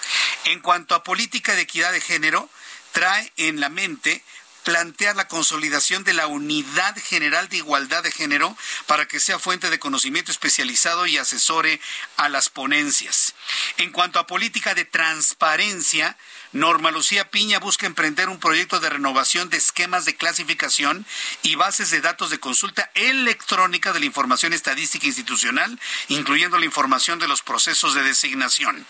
En 0.44 0.60
cuanto 0.60 0.94
a 0.94 1.04
política 1.04 1.54
de 1.54 1.62
equidad 1.62 1.92
de 1.92 2.00
género, 2.00 2.48
trae 2.92 3.32
en 3.36 3.60
la 3.60 3.68
mente 3.68 4.22
plantear 4.64 5.16
la 5.16 5.28
consolidación 5.28 6.04
de 6.04 6.12
la 6.12 6.26
unidad 6.26 6.96
general 6.96 7.48
de 7.48 7.56
igualdad 7.58 8.02
de 8.02 8.12
género 8.12 8.56
para 8.86 9.06
que 9.06 9.20
sea 9.20 9.38
fuente 9.38 9.70
de 9.70 9.78
conocimiento 9.78 10.30
especializado 10.30 11.06
y 11.06 11.18
asesore 11.18 11.80
a 12.16 12.28
las 12.28 12.48
ponencias. 12.48 13.34
En 13.76 13.90
cuanto 13.90 14.18
a 14.18 14.26
política 14.26 14.74
de 14.74 14.84
transparencia, 14.84 16.16
Norma 16.52 16.90
Lucía 16.90 17.30
Piña 17.30 17.58
busca 17.58 17.86
emprender 17.86 18.28
un 18.28 18.38
proyecto 18.38 18.78
de 18.78 18.90
renovación 18.90 19.48
de 19.48 19.56
esquemas 19.56 20.04
de 20.04 20.16
clasificación 20.16 21.06
y 21.42 21.54
bases 21.54 21.90
de 21.90 22.00
datos 22.00 22.30
de 22.30 22.40
consulta 22.40 22.90
electrónica 22.94 23.92
de 23.92 24.00
la 24.00 24.06
información 24.06 24.52
estadística 24.52 25.06
institucional, 25.06 25.80
incluyendo 26.08 26.58
la 26.58 26.66
información 26.66 27.18
de 27.18 27.28
los 27.28 27.42
procesos 27.42 27.94
de 27.94 28.02
designación. 28.02 28.86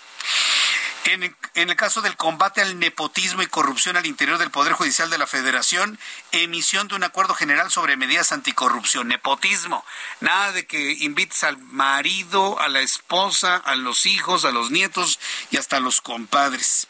En, 1.05 1.35
el 1.55 1.77
caso 1.77 2.01
del 2.01 2.16
combate 2.16 2.61
al 2.61 2.79
nepotismo 2.79 3.42
y 3.42 3.48
corrupción 3.48 3.96
al 3.96 4.07
interior 4.07 4.38
del 4.38 4.53
Poder 4.53 4.72
Judicial 4.72 5.11
de 5.11 5.18
la 5.18 5.27
Federación, 5.27 5.98
emisión 6.31 6.87
de 6.87 6.94
un 6.94 7.03
acuerdo 7.03 7.35
general 7.35 7.72
sobre 7.72 7.96
medidas 7.96 8.31
anticorrupción. 8.31 9.09
Nepotismo. 9.09 9.85
Nada 10.20 10.53
de 10.53 10.64
que 10.64 10.92
invites 10.92 11.42
al 11.42 11.59
marido, 11.59 12.61
a 12.61 12.68
la 12.68 12.81
esposa, 12.81 13.57
a 13.57 13.75
los 13.75 14.07
hijos, 14.07 14.44
a 14.44 14.53
los 14.53 14.70
nietos 14.70 15.18
y 15.51 15.57
hasta 15.57 15.79
a 15.79 15.81
los 15.81 16.01
compadres. 16.01 16.87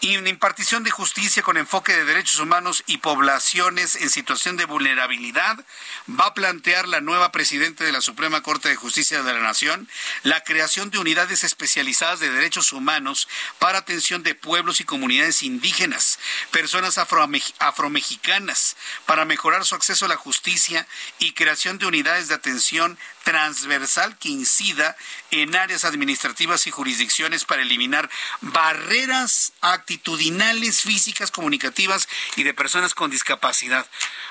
Y 0.00 0.14
en 0.14 0.26
impartición 0.26 0.82
de 0.82 0.90
justicia 0.90 1.42
con 1.42 1.56
enfoque 1.56 1.94
de 1.94 2.04
derechos 2.04 2.40
humanos 2.40 2.82
y 2.86 2.98
poblaciones 2.98 3.96
en 3.96 4.10
situación 4.10 4.56
de 4.56 4.64
vulnerabilidad, 4.64 5.64
va 6.08 6.26
a 6.26 6.34
plantear 6.34 6.88
la 6.88 7.00
nueva 7.00 7.32
presidenta 7.32 7.84
de 7.84 7.92
la 7.92 8.00
Suprema 8.00 8.42
Corte 8.42 8.68
de 8.68 8.76
Justicia 8.76 9.22
de 9.22 9.32
la 9.32 9.40
Nación 9.40 9.88
la 10.22 10.42
creación 10.42 10.90
de 10.90 10.98
unidades 10.98 11.44
especializadas 11.44 12.20
de 12.20 12.30
derechos 12.30 12.72
humanos 12.72 13.28
para 13.58 13.78
atención 13.78 14.22
de 14.22 14.34
pueblos 14.34 14.80
y 14.80 14.84
comunidades 14.84 15.42
indígenas, 15.42 16.18
personas 16.50 16.98
afromexicanas, 16.98 18.76
para 19.06 19.24
mejorar 19.24 19.64
su 19.64 19.74
acceso 19.74 20.06
a 20.06 20.08
la 20.08 20.16
justicia 20.16 20.86
y 21.18 21.32
creación 21.32 21.78
de 21.78 21.86
unidades 21.86 22.28
de 22.28 22.34
atención 22.34 22.98
transversal 23.24 24.16
que 24.18 24.28
incida 24.28 24.96
en 25.30 25.54
áreas 25.54 25.84
administrativas 25.84 26.66
y 26.66 26.70
jurisdicciones 26.70 27.44
para 27.44 27.62
eliminar 27.62 28.10
barreras 28.40 29.52
actitudinales, 29.60 30.82
físicas, 30.82 31.30
comunicativas 31.30 32.08
y 32.36 32.42
de 32.42 32.54
personas 32.54 32.94
con 32.94 33.10
discapacidad. 33.10 33.86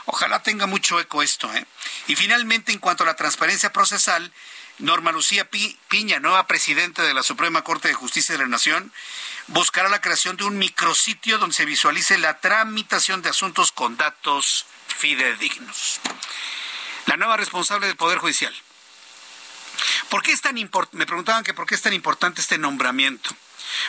Ojalá 0.05 0.43
tenga 0.43 0.65
mucho 0.65 0.99
eco 0.99 1.21
esto. 1.21 1.53
¿eh? 1.53 1.65
Y 2.07 2.15
finalmente, 2.15 2.71
en 2.71 2.79
cuanto 2.79 3.03
a 3.03 3.07
la 3.07 3.15
transparencia 3.15 3.71
procesal, 3.71 4.31
Norma 4.79 5.11
Lucía 5.11 5.47
Piña, 5.89 6.19
nueva 6.19 6.47
presidenta 6.47 7.03
de 7.03 7.13
la 7.13 7.23
Suprema 7.23 7.63
Corte 7.63 7.87
de 7.87 7.93
Justicia 7.93 8.33
de 8.33 8.41
la 8.41 8.47
Nación, 8.47 8.91
buscará 9.47 9.89
la 9.89 10.01
creación 10.01 10.37
de 10.37 10.43
un 10.43 10.57
micrositio 10.57 11.37
donde 11.37 11.55
se 11.55 11.65
visualice 11.65 12.17
la 12.17 12.39
tramitación 12.39 13.21
de 13.21 13.29
asuntos 13.29 13.71
con 13.71 13.97
datos 13.97 14.65
fidedignos. 14.87 15.99
La 17.05 17.17
nueva 17.17 17.37
responsable 17.37 17.87
del 17.87 17.95
Poder 17.95 18.19
Judicial 18.19 18.53
¿Por 20.09 20.23
qué 20.23 20.31
es 20.31 20.41
tan 20.41 20.55
Me 20.55 21.05
preguntaban 21.05 21.43
que 21.43 21.53
por 21.53 21.65
qué 21.65 21.75
es 21.75 21.81
tan 21.81 21.93
importante 21.93 22.41
este 22.41 22.57
nombramiento. 22.57 23.29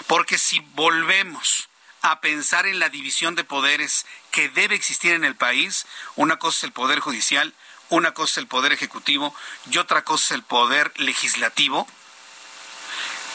Porque 0.06 0.38
si 0.38 0.60
volvemos 0.74 1.68
a 2.02 2.20
pensar 2.20 2.66
en 2.66 2.78
la 2.78 2.88
división 2.88 3.34
de 3.34 3.44
poderes 3.44 4.06
que 4.30 4.48
debe 4.48 4.74
existir 4.74 5.12
en 5.12 5.24
el 5.24 5.36
país, 5.36 5.86
una 6.16 6.38
cosa 6.38 6.58
es 6.58 6.64
el 6.64 6.72
poder 6.72 7.00
judicial, 7.00 7.54
una 7.88 8.12
cosa 8.12 8.32
es 8.32 8.38
el 8.38 8.46
poder 8.46 8.72
ejecutivo 8.72 9.34
y 9.70 9.78
otra 9.78 10.02
cosa 10.02 10.24
es 10.26 10.30
el 10.32 10.42
poder 10.42 10.92
legislativo. 10.96 11.86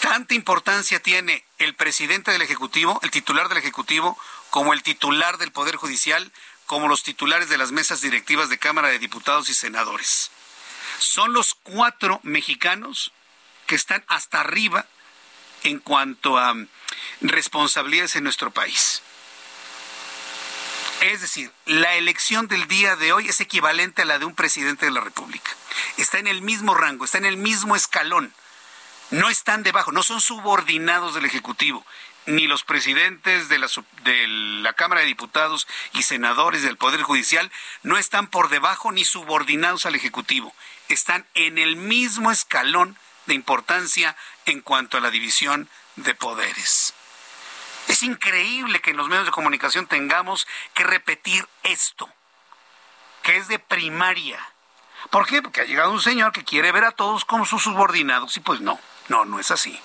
Tanta 0.01 0.35
importancia 0.35 1.01
tiene 1.01 1.43
el 1.57 1.75
presidente 1.75 2.31
del 2.31 2.43
Ejecutivo, 2.43 2.99
el 3.01 3.09
titular 3.09 3.49
del 3.49 3.57
Ejecutivo, 3.57 4.17
como 4.51 4.73
el 4.73 4.83
titular 4.83 5.37
del 5.37 5.51
Poder 5.51 5.75
Judicial, 5.75 6.31
como 6.67 6.87
los 6.87 7.01
titulares 7.01 7.49
de 7.49 7.57
las 7.57 7.71
mesas 7.71 8.01
directivas 8.01 8.49
de 8.49 8.59
Cámara 8.59 8.89
de 8.89 8.99
Diputados 8.99 9.49
y 9.49 9.55
Senadores 9.55 10.29
son 10.99 11.33
los 11.33 11.55
cuatro 11.55 12.19
mexicanos 12.23 13.11
que 13.65 13.75
están 13.75 14.03
hasta 14.07 14.41
arriba 14.41 14.85
en 15.63 15.79
cuanto 15.79 16.37
a 16.37 16.53
mm, 16.53 16.67
responsabilidades 17.21 18.15
en 18.15 18.23
nuestro 18.23 18.51
país. 18.51 19.01
Es 21.01 21.21
decir, 21.21 21.51
la 21.65 21.95
elección 21.95 22.47
del 22.47 22.67
día 22.67 22.95
de 22.95 23.13
hoy 23.13 23.27
es 23.27 23.39
equivalente 23.39 24.01
a 24.01 24.05
la 24.05 24.17
de 24.17 24.25
un 24.25 24.33
presidente 24.33 24.85
de 24.85 24.91
la 24.91 25.01
República. 25.01 25.51
Está 25.97 26.17
en 26.17 26.27
el 26.27 26.41
mismo 26.41 26.73
rango, 26.73 27.05
está 27.05 27.19
en 27.19 27.25
el 27.25 27.37
mismo 27.37 27.75
escalón. 27.75 28.33
No 29.11 29.29
están 29.29 29.63
debajo, 29.63 29.91
no 29.91 30.03
son 30.03 30.21
subordinados 30.21 31.13
del 31.13 31.25
Ejecutivo 31.25 31.85
ni 32.27 32.45
los 32.45 32.63
presidentes 32.63 33.49
de 33.49 33.57
la, 33.57 33.67
de 34.03 34.27
la 34.27 34.73
Cámara 34.73 35.01
de 35.01 35.07
Diputados 35.07 35.65
y 35.93 36.03
senadores 36.03 36.61
del 36.61 36.77
Poder 36.77 37.01
Judicial 37.01 37.49
no 37.83 37.97
están 37.97 38.27
por 38.27 38.49
debajo 38.49 38.91
ni 38.91 39.05
subordinados 39.05 39.85
al 39.85 39.95
Ejecutivo. 39.95 40.53
Están 40.89 41.25
en 41.33 41.57
el 41.57 41.75
mismo 41.75 42.31
escalón 42.31 42.97
de 43.25 43.33
importancia 43.33 44.15
en 44.45 44.61
cuanto 44.61 44.97
a 44.97 45.01
la 45.01 45.11
división 45.11 45.69
de 45.95 46.15
poderes. 46.15 46.93
Es 47.87 48.03
increíble 48.03 48.81
que 48.81 48.91
en 48.91 48.97
los 48.97 49.07
medios 49.07 49.25
de 49.25 49.31
comunicación 49.31 49.87
tengamos 49.87 50.47
que 50.73 50.83
repetir 50.83 51.47
esto, 51.63 52.09
que 53.23 53.37
es 53.37 53.47
de 53.47 53.59
primaria. 53.59 54.39
¿Por 55.09 55.25
qué? 55.25 55.41
Porque 55.41 55.61
ha 55.61 55.65
llegado 55.65 55.91
un 55.91 56.01
señor 56.01 56.31
que 56.31 56.43
quiere 56.43 56.71
ver 56.71 56.83
a 56.83 56.91
todos 56.91 57.23
como 57.23 57.45
sus 57.45 57.63
subordinados 57.63 58.35
y 58.37 58.39
pues 58.41 58.61
no, 58.61 58.79
no, 59.07 59.25
no 59.25 59.39
es 59.39 59.51
así. 59.51 59.79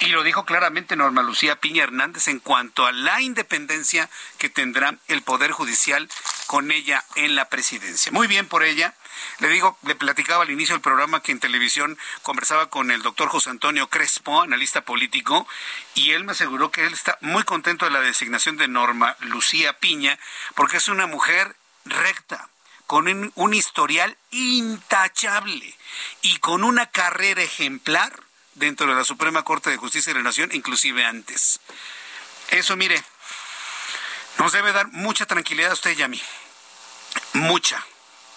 Y 0.00 0.06
lo 0.06 0.22
dijo 0.22 0.44
claramente 0.44 0.96
Norma 0.96 1.22
Lucía 1.22 1.56
Piña 1.56 1.84
Hernández 1.84 2.28
en 2.28 2.40
cuanto 2.40 2.86
a 2.86 2.92
la 2.92 3.20
independencia 3.20 4.08
que 4.38 4.48
tendrá 4.48 4.96
el 5.08 5.22
Poder 5.22 5.52
Judicial 5.52 6.08
con 6.46 6.72
ella 6.72 7.04
en 7.14 7.34
la 7.34 7.48
presidencia. 7.48 8.10
Muy 8.10 8.26
bien 8.26 8.48
por 8.48 8.64
ella. 8.64 8.94
Le 9.38 9.48
digo, 9.48 9.78
le 9.82 9.94
platicaba 9.94 10.42
al 10.42 10.50
inicio 10.50 10.74
del 10.74 10.82
programa 10.82 11.22
que 11.22 11.32
en 11.32 11.40
televisión 11.40 11.98
conversaba 12.22 12.70
con 12.70 12.90
el 12.90 13.02
doctor 13.02 13.28
José 13.28 13.50
Antonio 13.50 13.88
Crespo, 13.88 14.42
analista 14.42 14.82
político, 14.82 15.46
y 15.94 16.12
él 16.12 16.24
me 16.24 16.32
aseguró 16.32 16.70
que 16.70 16.84
él 16.84 16.92
está 16.92 17.18
muy 17.20 17.44
contento 17.44 17.84
de 17.84 17.90
la 17.90 18.00
designación 18.00 18.56
de 18.56 18.68
Norma 18.68 19.16
Lucía 19.20 19.78
Piña, 19.78 20.18
porque 20.54 20.76
es 20.76 20.88
una 20.88 21.06
mujer 21.06 21.56
recta, 21.84 22.48
con 22.86 23.08
un, 23.08 23.32
un 23.36 23.54
historial 23.54 24.18
intachable 24.30 25.74
y 26.20 26.36
con 26.38 26.62
una 26.62 26.86
carrera 26.86 27.42
ejemplar 27.42 28.12
dentro 28.54 28.86
de 28.86 28.94
la 28.94 29.04
Suprema 29.04 29.44
Corte 29.44 29.70
de 29.70 29.76
Justicia 29.76 30.12
de 30.12 30.18
la 30.18 30.24
Nación, 30.24 30.50
inclusive 30.52 31.04
antes. 31.04 31.60
Eso, 32.50 32.76
mire, 32.76 33.02
nos 34.38 34.52
debe 34.52 34.72
dar 34.72 34.88
mucha 34.88 35.26
tranquilidad 35.26 35.70
a 35.70 35.74
usted 35.74 35.96
y 35.96 36.02
a 36.02 36.08
mí. 36.08 36.20
mucha, 37.34 37.84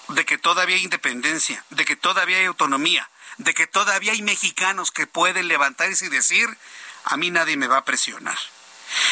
de 0.10 0.26
que 0.26 0.38
todavía 0.38 0.76
hay 0.76 0.84
independencia, 0.84 1.64
de 1.70 1.86
que 1.86 1.95
todavía 1.95 2.38
hay 2.38 2.45
autonomía, 2.45 3.10
de 3.38 3.53
que 3.53 3.68
todavía 3.68 4.14
hay 4.14 4.22
mexicanos 4.22 4.91
que 4.91 5.08
pueden 5.08 5.47
levantarse 5.47 6.06
y 6.06 6.10
decir, 6.10 6.47
a 7.06 7.18
mí 7.18 7.32
nadie 7.32 7.58
me 7.58 7.68
va 7.68 7.78
a 7.78 7.86
presionar. 7.86 8.38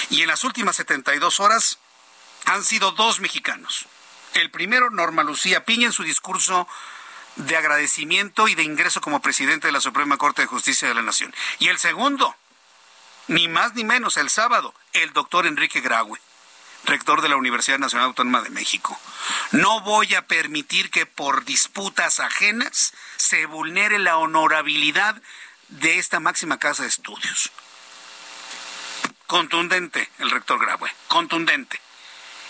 Y 0.10 0.22
en 0.22 0.28
las 0.28 0.44
últimas 0.44 0.76
72 0.76 1.40
horas 1.40 1.80
han 2.46 2.64
sido 2.64 2.92
dos 2.92 3.20
mexicanos. 3.20 3.86
El 4.34 4.50
primero, 4.52 4.90
Norma 4.90 5.24
Lucía 5.24 5.66
Piña, 5.66 5.88
en 5.88 5.94
su 5.94 6.04
discurso 6.04 6.68
de 7.36 7.58
agradecimiento 7.58 8.48
y 8.48 8.56
de 8.56 8.64
ingreso 8.64 9.02
como 9.02 9.22
presidente 9.22 9.68
de 9.68 9.74
la 9.74 9.82
Suprema 9.82 10.18
Corte 10.18 10.44
de 10.44 10.48
Justicia 10.48 10.88
de 10.88 10.94
la 10.94 11.02
Nación. 11.02 11.34
Y 11.60 11.70
el 11.70 11.80
segundo, 11.80 12.36
ni 13.28 13.48
más 13.48 13.74
ni 13.74 13.84
menos, 13.84 14.18
el 14.18 14.30
sábado, 14.30 14.74
el 14.94 15.14
doctor 15.14 15.46
Enrique 15.46 15.82
Graue, 15.82 16.20
rector 16.86 17.22
de 17.22 17.30
la 17.30 17.36
Universidad 17.36 17.80
Nacional 17.80 18.08
Autónoma 18.08 18.42
de 18.42 18.50
México. 18.50 19.00
No 19.52 19.82
voy 19.82 20.16
a 20.16 20.28
permitir 20.28 20.90
que 20.90 21.06
por 21.06 21.46
disputas 21.46 22.20
ajenas 22.20 22.94
se 23.18 23.46
vulnere 23.46 24.00
la 24.00 24.18
honorabilidad 24.18 25.22
de 25.70 25.98
esta 25.98 26.20
máxima 26.20 26.60
casa 26.60 26.84
de 26.84 26.90
estudios. 26.90 27.52
Contundente 29.28 30.10
el 30.20 30.30
rector 30.30 30.60
Graue, 30.60 30.92
contundente. 31.08 31.80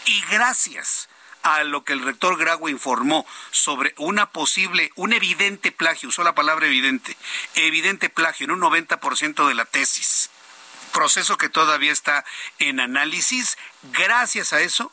Y 0.06 0.22
gracias 0.30 1.08
a 1.44 1.64
lo 1.64 1.84
que 1.84 1.94
el 1.94 2.04
rector 2.04 2.38
Graue 2.38 2.72
informó 2.72 3.26
sobre 3.52 3.94
una 3.98 4.32
posible, 4.32 4.92
un 4.96 5.14
evidente 5.14 5.72
plagio, 5.72 6.10
usó 6.10 6.24
la 6.24 6.36
palabra 6.36 6.66
evidente, 6.66 7.16
evidente 7.56 8.10
plagio 8.10 8.46
en 8.46 8.52
un 8.52 8.62
90% 8.62 9.48
de 9.48 9.54
la 9.54 9.66
tesis, 9.66 10.30
proceso 10.94 11.38
que 11.38 11.50
todavía 11.50 11.92
está 11.92 12.24
en 12.60 12.80
análisis, 12.80 13.58
gracias 13.92 14.54
a 14.54 14.62
eso, 14.62 14.92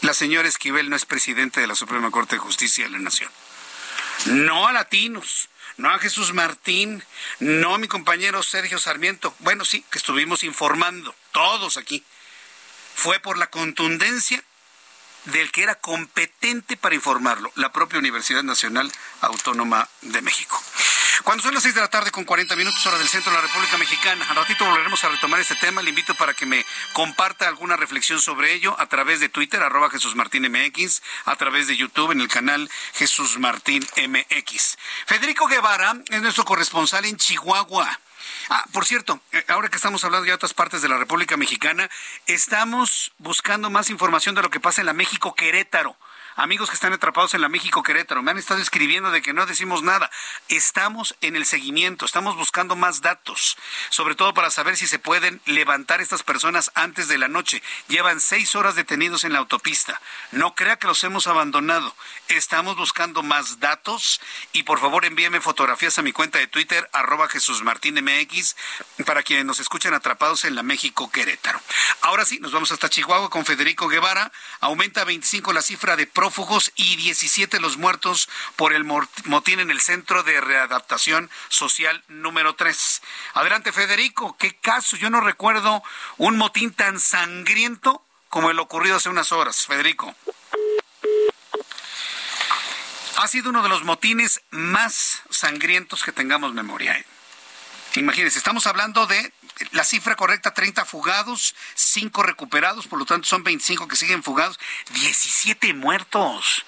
la 0.00 0.14
señora 0.14 0.48
Esquivel 0.48 0.88
no 0.88 0.96
es 0.96 1.04
presidente 1.04 1.60
de 1.60 1.66
la 1.66 1.74
Suprema 1.74 2.10
Corte 2.10 2.36
de 2.36 2.40
Justicia 2.40 2.84
de 2.84 2.90
la 2.90 2.98
Nación. 2.98 3.30
No 4.26 4.66
a 4.66 4.72
latinos, 4.72 5.48
no 5.76 5.90
a 5.90 5.98
Jesús 5.98 6.32
Martín, 6.32 7.04
no 7.38 7.74
a 7.74 7.78
mi 7.78 7.88
compañero 7.88 8.42
Sergio 8.42 8.78
Sarmiento. 8.78 9.34
Bueno, 9.40 9.64
sí, 9.64 9.84
que 9.90 9.98
estuvimos 9.98 10.42
informando, 10.42 11.14
todos 11.32 11.76
aquí. 11.76 12.02
Fue 12.94 13.20
por 13.20 13.38
la 13.38 13.48
contundencia 13.48 14.42
del 15.26 15.52
que 15.52 15.62
era 15.62 15.76
competente 15.76 16.76
para 16.76 16.94
informarlo, 16.94 17.52
la 17.54 17.72
propia 17.72 17.98
Universidad 17.98 18.42
Nacional 18.42 18.90
Autónoma 19.20 19.88
de 20.00 20.20
México. 20.20 20.60
Cuando 21.24 21.42
son 21.42 21.54
las 21.54 21.62
seis 21.62 21.74
de 21.74 21.80
la 21.80 21.88
tarde 21.88 22.10
con 22.10 22.24
40 22.24 22.56
minutos 22.56 22.84
hora 22.86 22.98
del 22.98 23.08
centro 23.08 23.30
de 23.30 23.36
la 23.36 23.46
República 23.46 23.76
Mexicana, 23.76 24.26
al 24.28 24.36
ratito 24.36 24.64
volveremos 24.64 25.04
a 25.04 25.08
retomar 25.08 25.40
este 25.40 25.54
tema. 25.56 25.82
Le 25.82 25.90
invito 25.90 26.14
para 26.14 26.32
que 26.34 26.46
me 26.46 26.64
comparta 26.94 27.46
alguna 27.46 27.76
reflexión 27.76 28.20
sobre 28.20 28.54
ello 28.54 28.74
a 28.80 28.86
través 28.86 29.20
de 29.20 29.28
Twitter, 29.28 29.62
arroba 29.62 29.90
Jesús 29.90 30.16
Martín 30.16 30.50
MX, 30.50 31.02
a 31.26 31.36
través 31.36 31.68
de 31.68 31.76
YouTube 31.76 32.12
en 32.12 32.20
el 32.20 32.28
canal 32.28 32.68
Jesús 32.94 33.38
Martín 33.38 33.86
MX. 33.96 34.78
Federico 35.06 35.46
Guevara 35.46 35.94
es 36.08 36.22
nuestro 36.22 36.44
corresponsal 36.44 37.04
en 37.04 37.16
Chihuahua. 37.16 38.00
Ah, 38.48 38.64
por 38.72 38.86
cierto, 38.86 39.20
eh, 39.32 39.44
ahora 39.48 39.68
que 39.68 39.76
estamos 39.76 40.04
hablando 40.04 40.26
de 40.26 40.32
otras 40.32 40.54
partes 40.54 40.82
de 40.82 40.88
la 40.88 40.96
República 40.96 41.36
Mexicana, 41.36 41.90
estamos 42.26 43.12
buscando 43.18 43.70
más 43.70 43.90
información 43.90 44.34
de 44.34 44.42
lo 44.42 44.50
que 44.50 44.60
pasa 44.60 44.80
en 44.80 44.86
la 44.86 44.92
México 44.92 45.34
Querétaro 45.34 45.96
amigos 46.36 46.68
que 46.68 46.74
están 46.74 46.92
atrapados 46.92 47.34
en 47.34 47.40
la 47.40 47.48
México 47.48 47.82
Querétaro, 47.82 48.22
me 48.22 48.30
han 48.30 48.38
estado 48.38 48.60
escribiendo 48.60 49.10
de 49.10 49.22
que 49.22 49.32
no 49.32 49.46
decimos 49.46 49.82
nada. 49.82 50.10
Estamos 50.48 51.14
en 51.20 51.36
el 51.36 51.46
seguimiento, 51.46 52.04
estamos 52.04 52.36
buscando 52.36 52.76
más 52.76 53.00
datos, 53.00 53.56
sobre 53.90 54.14
todo 54.14 54.34
para 54.34 54.50
saber 54.50 54.76
si 54.76 54.86
se 54.86 54.98
pueden 54.98 55.40
levantar 55.46 56.00
estas 56.00 56.22
personas 56.22 56.70
antes 56.74 57.08
de 57.08 57.18
la 57.18 57.28
noche. 57.28 57.62
Llevan 57.88 58.20
seis 58.20 58.54
horas 58.54 58.74
detenidos 58.74 59.24
en 59.24 59.32
la 59.32 59.38
autopista. 59.38 60.00
No 60.30 60.54
crea 60.54 60.76
que 60.76 60.86
los 60.86 61.02
hemos 61.04 61.26
abandonado. 61.26 61.94
Estamos 62.28 62.76
buscando 62.76 63.22
más 63.22 63.60
datos 63.60 64.20
y 64.52 64.62
por 64.62 64.80
favor 64.80 65.04
envíeme 65.04 65.40
fotografías 65.40 65.98
a 65.98 66.02
mi 66.02 66.12
cuenta 66.12 66.38
de 66.38 66.46
Twitter, 66.46 66.88
arroba 66.92 67.28
Jesús 67.28 67.62
Martín 67.62 67.94
MX, 68.02 68.56
para 69.04 69.22
quienes 69.22 69.44
nos 69.44 69.60
escuchan 69.60 69.94
atrapados 69.94 70.44
en 70.44 70.54
la 70.54 70.62
México 70.62 71.10
Querétaro. 71.10 71.60
Ahora 72.00 72.24
sí, 72.24 72.38
nos 72.40 72.52
vamos 72.52 72.72
hasta 72.72 72.88
Chihuahua 72.88 73.30
con 73.30 73.44
Federico 73.44 73.88
Guevara. 73.88 74.32
Aumenta 74.60 75.04
25 75.04 75.52
la 75.52 75.62
cifra 75.62 75.96
de 75.96 76.06
prófugos 76.22 76.70
y 76.76 76.94
17 76.94 77.58
los 77.58 77.78
muertos 77.78 78.28
por 78.54 78.72
el 78.72 78.84
motín 78.84 79.58
en 79.58 79.72
el 79.72 79.80
Centro 79.80 80.22
de 80.22 80.40
Readaptación 80.40 81.28
Social 81.48 82.04
número 82.06 82.54
3. 82.54 83.02
Adelante, 83.34 83.72
Federico, 83.72 84.36
¿qué 84.38 84.54
caso? 84.54 84.96
Yo 84.96 85.10
no 85.10 85.20
recuerdo 85.20 85.82
un 86.18 86.36
motín 86.36 86.72
tan 86.74 87.00
sangriento 87.00 88.04
como 88.28 88.52
el 88.52 88.60
ocurrido 88.60 88.98
hace 88.98 89.08
unas 89.08 89.32
horas, 89.32 89.66
Federico. 89.66 90.14
Ha 93.16 93.26
sido 93.26 93.50
uno 93.50 93.64
de 93.64 93.68
los 93.68 93.82
motines 93.82 94.42
más 94.50 95.22
sangrientos 95.28 96.04
que 96.04 96.12
tengamos 96.12 96.52
memoria. 96.52 96.96
¿eh? 96.98 97.04
Imagínense, 97.96 98.38
estamos 98.38 98.68
hablando 98.68 99.08
de 99.08 99.32
la 99.72 99.84
cifra 99.84 100.16
correcta, 100.16 100.54
30 100.54 100.84
fugados, 100.84 101.54
5 101.74 102.22
recuperados, 102.22 102.86
por 102.86 102.98
lo 102.98 103.04
tanto 103.04 103.26
son 103.26 103.44
25 103.44 103.88
que 103.88 103.96
siguen 103.96 104.22
fugados, 104.22 104.58
17 104.90 105.74
muertos. 105.74 106.64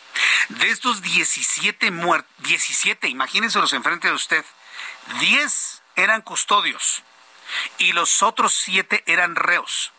De 0.48 0.70
estos 0.70 1.02
17 1.02 1.90
muertos, 1.90 2.30
17, 2.38 3.08
imagínense 3.08 3.58
los 3.58 3.72
enfrente 3.72 4.08
de 4.08 4.14
usted, 4.14 4.44
10 5.20 5.82
eran 5.96 6.22
custodios 6.22 7.02
y 7.78 7.92
los 7.92 8.22
otros 8.22 8.54
7 8.54 9.02
eran 9.06 9.36
reos. 9.36 9.92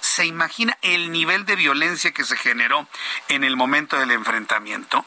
¿Se 0.00 0.24
imagina 0.24 0.78
el 0.82 1.12
nivel 1.12 1.44
de 1.44 1.56
violencia 1.56 2.12
que 2.12 2.24
se 2.24 2.36
generó 2.36 2.88
en 3.28 3.44
el 3.44 3.56
momento 3.56 3.98
del 3.98 4.10
enfrentamiento? 4.10 5.04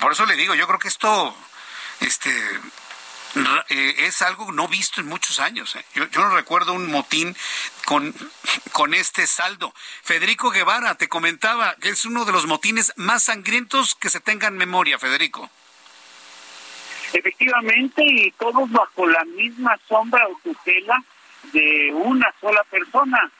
Por 0.00 0.12
eso 0.12 0.26
le 0.26 0.36
digo, 0.36 0.54
yo 0.54 0.66
creo 0.66 0.78
que 0.78 0.88
esto 0.88 1.34
este, 2.00 2.60
eh, 3.68 3.94
es 3.98 4.22
algo 4.22 4.52
no 4.52 4.68
visto 4.68 5.00
en 5.00 5.08
muchos 5.08 5.40
años. 5.40 5.74
¿eh? 5.76 5.84
Yo, 5.94 6.06
no 6.14 6.34
recuerdo 6.34 6.72
un 6.72 6.90
motín 6.90 7.34
con, 7.84 8.14
con 8.72 8.94
este 8.94 9.26
saldo. 9.26 9.72
Federico 10.02 10.50
Guevara 10.50 10.96
te 10.96 11.08
comentaba 11.08 11.74
que 11.80 11.90
es 11.90 12.04
uno 12.04 12.24
de 12.24 12.32
los 12.32 12.46
motines 12.46 12.92
más 12.96 13.24
sangrientos 13.24 13.94
que 13.94 14.10
se 14.10 14.20
tenga 14.20 14.48
en 14.48 14.56
memoria, 14.56 14.98
Federico. 14.98 15.50
Efectivamente, 17.12 18.02
y 18.04 18.30
todos 18.32 18.70
bajo 18.70 19.06
la 19.06 19.24
misma 19.24 19.78
sombra 19.86 20.26
o 20.28 20.38
tutela 20.42 21.02
de 21.52 21.90
una 21.92 22.32
sola 22.40 22.62
persona, 22.64 23.30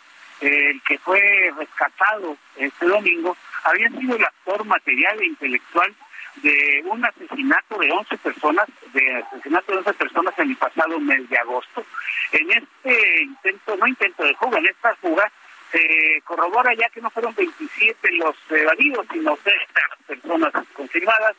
el 0.41 0.83
que 0.83 0.99
fue 0.99 1.21
rescatado 1.57 2.37
este 2.57 2.87
domingo, 2.87 3.37
había 3.65 3.89
sido 3.91 4.17
el 4.17 4.25
actor 4.25 4.65
material 4.65 5.21
e 5.21 5.27
intelectual 5.27 5.95
de 6.37 6.83
un 6.87 7.05
asesinato 7.05 7.79
de 7.79 7.91
11 7.91 8.19
personas, 8.19 8.69
de 8.93 9.17
asesinato 9.17 9.73
de 9.73 9.79
11 9.79 9.95
personas 9.95 10.39
en 10.39 10.51
el 10.51 10.57
pasado 10.57 10.99
mes 11.01 11.29
de 11.29 11.39
agosto. 11.39 11.85
En 12.33 12.51
este 12.51 13.23
intento, 13.23 13.77
no 13.77 13.87
intento 13.87 14.25
de 14.25 14.35
fuga, 14.35 14.59
en 14.59 14.67
esta 14.67 14.95
fuga, 14.97 15.31
se 15.71 16.23
corrobora 16.25 16.75
ya 16.75 16.89
que 16.91 17.01
no 17.01 17.11
fueron 17.11 17.35
27 17.35 18.13
los 18.13 18.37
evadidos, 18.51 19.07
sino 19.13 19.37
30 19.37 19.81
personas 20.07 20.53
confirmadas, 20.75 21.37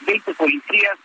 20 0.00 0.34
policías 0.34 0.98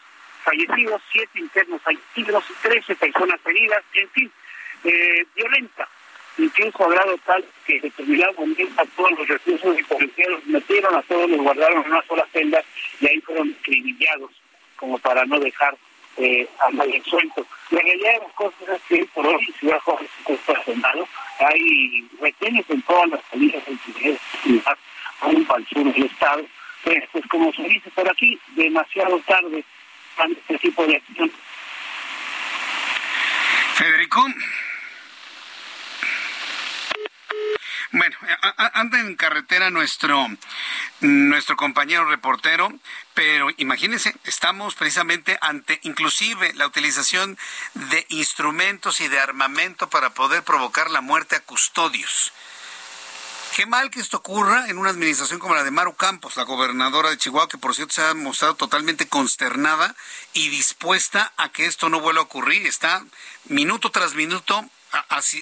fallecidos, 0.44 1.02
7 1.12 1.40
internos 1.40 1.82
fallecidos, 1.82 2.44
13 2.62 2.96
personas 2.96 3.40
heridas, 3.46 3.84
en 3.94 4.10
fin, 4.10 4.32
eh, 4.84 5.26
violenta 5.36 5.88
incluso 6.40 6.86
a 6.86 6.90
grado 6.90 7.18
tal 7.26 7.46
que 7.66 7.80
determinado 7.80 8.34
momento 8.34 8.84
todos 8.96 9.12
los 9.12 9.28
recursos 9.28 9.76
de 9.76 9.84
policía 9.84 10.30
los 10.30 10.46
metieron, 10.46 10.96
a 10.96 11.02
todos 11.04 11.30
los 11.30 11.42
guardaron 11.42 11.84
en 11.84 11.92
una 11.92 12.02
sola 12.04 12.26
celda 12.32 12.64
y 13.00 13.08
ahí 13.08 13.22
fueron 13.22 13.56
criminados 13.62 14.32
como 14.76 14.98
para 15.00 15.26
no 15.26 15.40
dejar 15.40 15.78
eh, 16.18 16.48
a 16.60 16.72
nadie 16.72 17.02
suelto. 17.06 17.46
La 17.72 17.82
realidad 17.82 18.14
de 18.14 18.20
las 18.20 18.34
cosas 18.34 18.62
es 18.70 18.82
que 18.88 19.06
por 19.14 19.26
hoy 19.28 19.54
Ciudad 19.60 19.80
Juárez 19.82 20.10
está 20.28 20.54
hay 21.40 22.10
retenes 22.20 22.66
en 22.70 22.82
todas 22.84 23.10
las 23.10 23.22
salidas 23.32 23.64
del 23.66 24.20
ciudad, 24.44 24.78
aún 25.22 25.46
para 25.46 25.62
el 25.62 25.68
sur 25.68 25.94
del 25.94 26.04
estado, 26.06 26.46
pues, 26.84 27.04
pues 27.12 27.26
como 27.28 27.54
se 27.54 27.64
dice 27.64 27.90
por 27.92 28.10
aquí, 28.10 28.40
demasiado 28.56 29.20
tarde 29.20 29.64
para 30.18 30.32
este 30.32 30.58
tipo 30.58 30.86
de 30.86 30.98
acción. 30.98 31.32
Federico, 33.76 34.26
Bueno, 37.92 38.16
anda 38.74 39.00
en 39.00 39.16
carretera 39.16 39.69
nuestro, 39.80 40.28
nuestro 41.00 41.56
compañero 41.56 42.04
reportero, 42.04 42.70
pero 43.14 43.48
imagínense, 43.56 44.14
estamos 44.26 44.76
precisamente 44.76 45.38
ante 45.40 45.80
inclusive 45.84 46.54
la 46.56 46.68
utilización 46.68 47.38
de 47.76 48.06
instrumentos 48.10 49.00
y 49.00 49.08
de 49.08 49.20
armamento 49.20 49.90
para 49.90 50.10
poder 50.10 50.44
provocar 50.44 50.92
la 50.92 51.00
muerte 51.00 51.38
a 51.38 51.40
custodios. 51.40 52.34
Qué 53.56 53.66
mal 53.66 53.90
que 53.90 54.02
esto 54.02 54.18
ocurra 54.18 54.68
en 54.68 54.78
una 54.78 54.90
administración 54.90 55.40
como 55.40 55.56
la 55.56 55.64
de 55.64 55.72
Maru 55.72 55.96
Campos, 55.96 56.36
la 56.36 56.44
gobernadora 56.44 57.10
de 57.10 57.18
Chihuahua, 57.18 57.48
que 57.48 57.58
por 57.58 57.74
cierto 57.74 57.94
se 57.94 58.04
ha 58.04 58.14
mostrado 58.14 58.56
totalmente 58.56 59.08
consternada 59.08 59.96
y 60.34 60.50
dispuesta 60.50 61.32
a 61.38 61.50
que 61.50 61.66
esto 61.66 61.88
no 61.88 62.02
vuelva 62.02 62.22
a 62.22 62.26
ocurrir. 62.26 62.68
Está 62.68 63.06
minuto 63.46 63.92
tras 63.92 64.14
minuto 64.14 64.70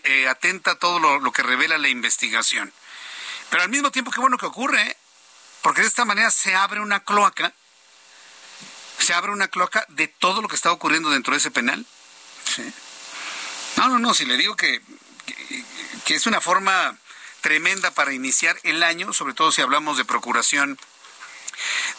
eh, 0.03 0.27
atenta 0.27 0.71
a 0.71 0.75
todo 0.75 0.99
lo, 0.99 1.31
que 1.31 1.41
revela 1.41 1.77
la 1.77 1.89
investigación. 1.89 2.71
Pero 3.49 3.63
al 3.63 3.69
mismo 3.69 3.91
tiempo, 3.91 4.11
qué 4.11 4.19
bueno 4.19 4.37
que 4.37 4.45
ocurre. 4.45 4.81
¿eh? 4.81 4.97
Porque 5.61 5.81
de 5.81 5.87
esta 5.87 6.05
manera 6.05 6.31
se 6.31 6.55
abre 6.55 6.79
una 6.79 7.01
cloaca, 7.01 7.53
se 8.99 9.13
abre 9.13 9.31
una 9.31 9.47
cloaca 9.47 9.85
de 9.89 10.07
todo 10.07 10.41
lo 10.41 10.47
que 10.47 10.55
está 10.55 10.71
ocurriendo 10.71 11.09
dentro 11.09 11.33
de 11.33 11.39
ese 11.39 11.51
penal. 11.51 11.85
No, 13.77 13.89
no, 13.89 13.99
no, 13.99 14.13
si 14.13 14.25
le 14.25 14.37
digo 14.37 14.55
que, 14.55 14.81
que 16.05 16.15
es 16.15 16.25
una 16.25 16.41
forma 16.41 16.97
tremenda 17.41 17.91
para 17.91 18.13
iniciar 18.13 18.57
el 18.63 18.83
año, 18.83 19.13
sobre 19.13 19.33
todo 19.33 19.51
si 19.51 19.61
hablamos 19.61 19.97
de 19.97 20.05
procuración 20.05 20.77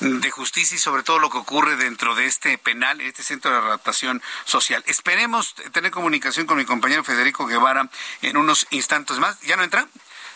de 0.00 0.30
justicia 0.30 0.76
y 0.76 0.78
sobre 0.78 1.02
todo 1.02 1.18
lo 1.18 1.30
que 1.30 1.38
ocurre 1.38 1.76
dentro 1.76 2.14
de 2.14 2.26
este 2.26 2.58
penal, 2.58 3.00
este 3.00 3.22
centro 3.22 3.50
de 3.50 3.58
adaptación 3.58 4.22
social. 4.44 4.82
Esperemos 4.86 5.54
tener 5.72 5.90
comunicación 5.90 6.46
con 6.46 6.56
mi 6.56 6.64
compañero 6.64 7.02
Federico 7.04 7.46
Guevara 7.46 7.88
en 8.22 8.36
unos 8.36 8.66
instantes 8.70 9.18
más. 9.18 9.40
¿Ya 9.40 9.56
no 9.56 9.64
entra? 9.64 9.88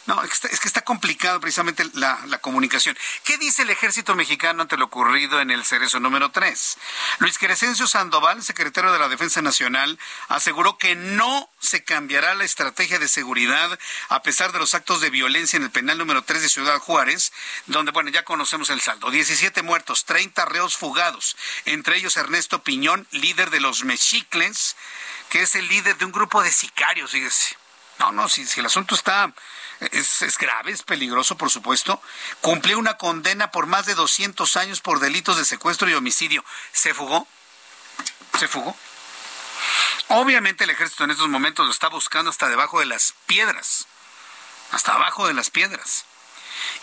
No, 0.07 0.20
es 0.24 0.40
que 0.40 0.66
está, 0.66 0.82
complicado 0.82 1.40
precisamente 1.40 1.88
la, 1.94 2.18
comunicación. 2.40 2.98
¿Qué 3.22 3.38
dice 3.38 3.62
el 3.62 3.70
ejército 3.70 4.16
mexicano 4.16 4.62
ante 4.62 4.76
lo 4.76 4.86
ocurrido 4.86 5.40
en 5.40 5.53
el 5.53 5.64
Cerezo 5.64 6.00
número 6.00 6.32
3? 6.32 6.78
Luis 7.20 7.38
Crescencio 7.38 7.86
Sandoval, 7.86 8.42
secretario 8.42 8.92
de 8.92 8.98
la 8.98 9.09
Defensa 9.09 9.42
Nacional, 9.42 10.00
aseguró 10.28 10.76
que 10.76 10.96
no 10.96 11.48
se 11.61 11.84
cambiará 11.84 12.34
la 12.34 12.42
estrategia 12.42 12.98
de 12.98 13.07
seguridad 13.07 13.78
a 14.09 14.22
pesar 14.22 14.50
de 14.50 14.59
los 14.59 14.74
actos 14.74 15.00
de 15.00 15.11
violencia 15.11 15.57
en 15.57 15.62
el 15.62 15.70
penal 15.70 15.98
número 15.98 16.22
3 16.22 16.42
de 16.42 16.48
Ciudad 16.48 16.80
Juárez, 16.80 17.32
donde, 17.66 17.92
bueno, 17.92 18.11
ya 18.11 18.24
conocemos 18.24 18.70
el 18.70 18.80
saldo. 18.80 19.09
17 19.09 19.62
muertos, 19.62 20.05
30 20.05 20.44
reos 20.46 20.76
fugados, 20.76 21.36
entre 21.64 21.96
ellos 21.96 22.16
Ernesto 22.16 22.64
Piñón, 22.64 23.07
líder 23.12 23.50
de 23.50 23.61
los 23.61 23.84
Mexicles, 23.84 24.74
que 25.28 25.42
es 25.42 25.55
el 25.55 25.68
líder 25.68 25.96
de 25.96 26.07
un 26.07 26.12
grupo 26.12 26.42
de 26.42 26.50
sicarios, 26.50 27.12
fíjese. 27.12 27.57
No, 28.00 28.11
no, 28.11 28.28
si 28.28 28.44
el 28.57 28.66
asunto 28.66 28.96
está 28.96 29.32
es, 29.91 30.39
grave, 30.39 30.72
es 30.72 30.83
peligroso, 30.83 31.37
por 31.37 31.51
supuesto. 31.51 32.01
Cumplió 32.41 32.78
una 32.78 32.97
condena 32.97 33.51
por 33.51 33.66
más 33.66 33.87
de 33.87 33.95
200 33.95 34.57
años 34.57 34.80
por 34.80 35.01
delitos 35.01 35.37
de 35.37 35.45
secuestro 35.45 35.89
y 35.89 35.95
homicidio. 35.95 36.45
¿Se 36.72 36.95
fugó? 36.95 37.26
¿Se 38.39 38.49
fugó? 38.49 38.76
Obviamente 40.09 40.64
el 40.64 40.70
ejército 40.70 41.05
en 41.05 41.11
estos 41.11 41.28
momentos 41.28 41.66
lo 41.66 41.72
está 41.72 41.89
buscando 41.89 42.30
hasta 42.30 42.49
debajo 42.49 42.80
de 42.80 42.87
las 42.87 43.14
piedras. 43.26 43.87
Hasta 44.70 44.95
abajo 44.95 45.26
de 45.26 45.35
las 45.35 45.51
piedras. 45.51 46.05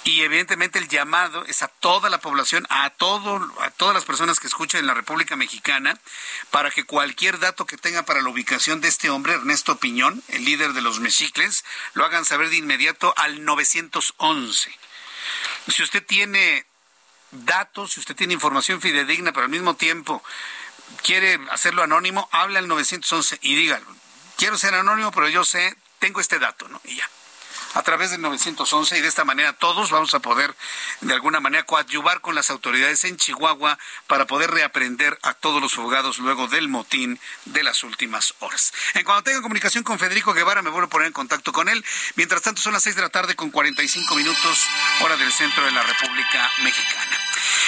Y 0.04 0.22
evidentemente 0.22 0.80
el 0.80 0.88
llamado 0.88 1.46
es 1.46 1.62
a 1.62 1.68
toda 1.68 2.10
la 2.10 2.20
población, 2.20 2.66
a 2.70 2.90
todo, 2.90 3.36
a 3.62 3.70
todas 3.72 3.94
las 3.94 4.06
personas 4.06 4.40
que 4.40 4.48
escuchan 4.48 4.80
en 4.80 4.88
la 4.88 4.94
República 4.94 5.36
Mexicana, 5.36 6.00
para 6.52 6.72
que 6.72 6.86
cualquier 6.86 7.40
dato 7.40 7.66
que 7.66 7.78
tenga 7.78 8.04
para 8.04 8.22
la 8.22 8.30
ubicación 8.30 8.82
de 8.82 8.88
este 8.88 9.10
hombre, 9.10 9.34
Ernesto 9.34 9.78
Piñón, 9.78 10.24
el 10.30 10.46
líder 10.46 10.74
de 10.74 10.82
los 10.82 11.00
mexicles, 11.00 11.66
lo 11.94 12.06
hagan 12.06 12.26
saber 12.26 12.50
de 12.50 12.58
inmediato 12.58 13.14
al 13.18 13.44
911. 13.44 14.78
Si 15.68 15.84
usted 15.84 16.06
tiene 16.06 16.66
datos, 17.32 17.94
si 17.94 18.00
usted 18.00 18.16
tiene 18.16 18.34
información 18.34 18.82
fidedigna, 18.82 19.32
pero 19.32 19.46
al 19.46 19.52
mismo 19.52 19.76
tiempo 19.76 20.24
quiere 21.04 21.40
hacerlo 21.52 21.84
anónimo, 21.84 22.28
habla 22.32 22.60
al 22.60 22.68
911 22.68 23.40
y 23.42 23.56
diga, 23.56 23.82
quiero 24.38 24.58
ser 24.58 24.74
anónimo, 24.74 25.12
pero 25.12 25.30
yo 25.30 25.44
sé, 25.44 25.76
tengo 26.00 26.20
este 26.20 26.40
dato, 26.40 26.68
¿no? 26.70 26.82
Y 26.86 26.96
ya 26.96 27.10
a 27.74 27.84
través 27.84 28.11
del 28.11 28.22
911 28.22 28.97
y 28.97 29.01
de 29.01 29.07
esta 29.07 29.26
manera 29.26 29.53
todos 29.53 29.91
vamos 29.91 30.13
a 30.13 30.20
poder 30.20 30.55
de 31.01 31.13
alguna 31.13 31.39
manera 31.39 31.63
coadyuvar 31.63 32.22
con 32.22 32.36
las 32.36 32.49
autoridades 32.49 33.03
en 33.03 33.17
Chihuahua 33.17 33.78
para 34.07 34.26
poder 34.26 34.51
reaprender 34.51 35.17
a 35.22 35.34
todos 35.34 35.61
los 35.61 35.74
fugados 35.74 36.20
luego 36.20 36.47
del 36.47 36.67
motín 36.67 37.20
de 37.45 37.63
las 37.63 37.84
últimas 37.84 38.34
horas. 38.39 38.74
En 38.93 39.03
cuanto 39.03 39.24
tenga 39.24 39.41
comunicación 39.41 39.84
con 39.84 39.99
Federico 39.99 40.34
Guevara 40.34 40.61
me 40.61 40.70
vuelvo 40.70 40.88
a 40.88 40.89
poner 40.89 41.07
en 41.07 41.13
contacto 41.13 41.51
con 41.51 41.70
él. 41.70 41.84
Mientras 42.15 42.41
tanto 42.41 42.61
son 42.61 42.74
las 42.74 42.84
6 42.84 42.95
de 42.95 43.01
la 43.01 43.09
tarde 43.09 43.36
con 43.36 43.51
45 43.51 44.15
minutos 44.15 44.67
hora 45.01 45.17
del 45.17 45.32
centro 45.32 45.63
de 45.65 45.72
la 45.72 45.84
República 45.84 46.49
Mexicana. 46.63 47.17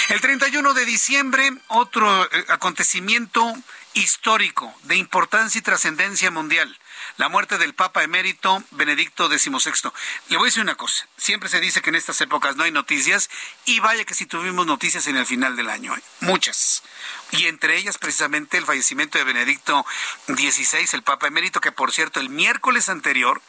El 0.08 0.20
31 0.20 0.74
de 0.74 0.84
diciembre, 0.84 1.50
otro 1.68 2.24
eh, 2.24 2.44
acontecimiento 2.48 3.54
histórico 3.94 4.74
de 4.84 4.96
importancia 4.96 5.58
y 5.58 5.62
trascendencia 5.62 6.30
mundial 6.30 6.78
la 7.16 7.28
muerte 7.28 7.58
del 7.58 7.74
Papa 7.74 8.02
emérito 8.02 8.62
Benedicto 8.70 9.28
XVI. 9.28 9.90
Le 10.28 10.36
voy 10.36 10.46
a 10.46 10.48
decir 10.48 10.62
una 10.62 10.74
cosa, 10.74 11.06
siempre 11.16 11.48
se 11.48 11.60
dice 11.60 11.82
que 11.82 11.90
en 11.90 11.96
estas 11.96 12.20
épocas 12.20 12.56
no 12.56 12.64
hay 12.64 12.70
noticias 12.70 13.30
y 13.64 13.80
vaya 13.80 14.04
que 14.04 14.14
si 14.14 14.26
tuvimos 14.26 14.66
noticias 14.66 15.06
en 15.06 15.16
el 15.16 15.26
final 15.26 15.56
del 15.56 15.70
año, 15.70 15.96
¿eh? 15.96 16.02
muchas. 16.20 16.82
Y 17.30 17.46
entre 17.46 17.76
ellas 17.76 17.98
precisamente 17.98 18.58
el 18.58 18.66
fallecimiento 18.66 19.18
de 19.18 19.24
Benedicto 19.24 19.84
XVI, 20.26 20.88
el 20.92 21.02
Papa 21.02 21.26
emérito, 21.26 21.60
que 21.60 21.72
por 21.72 21.92
cierto 21.92 22.20
el 22.20 22.28
miércoles 22.28 22.88
anterior 22.88 23.40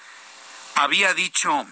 había 0.75 1.13
dicho 1.13 1.67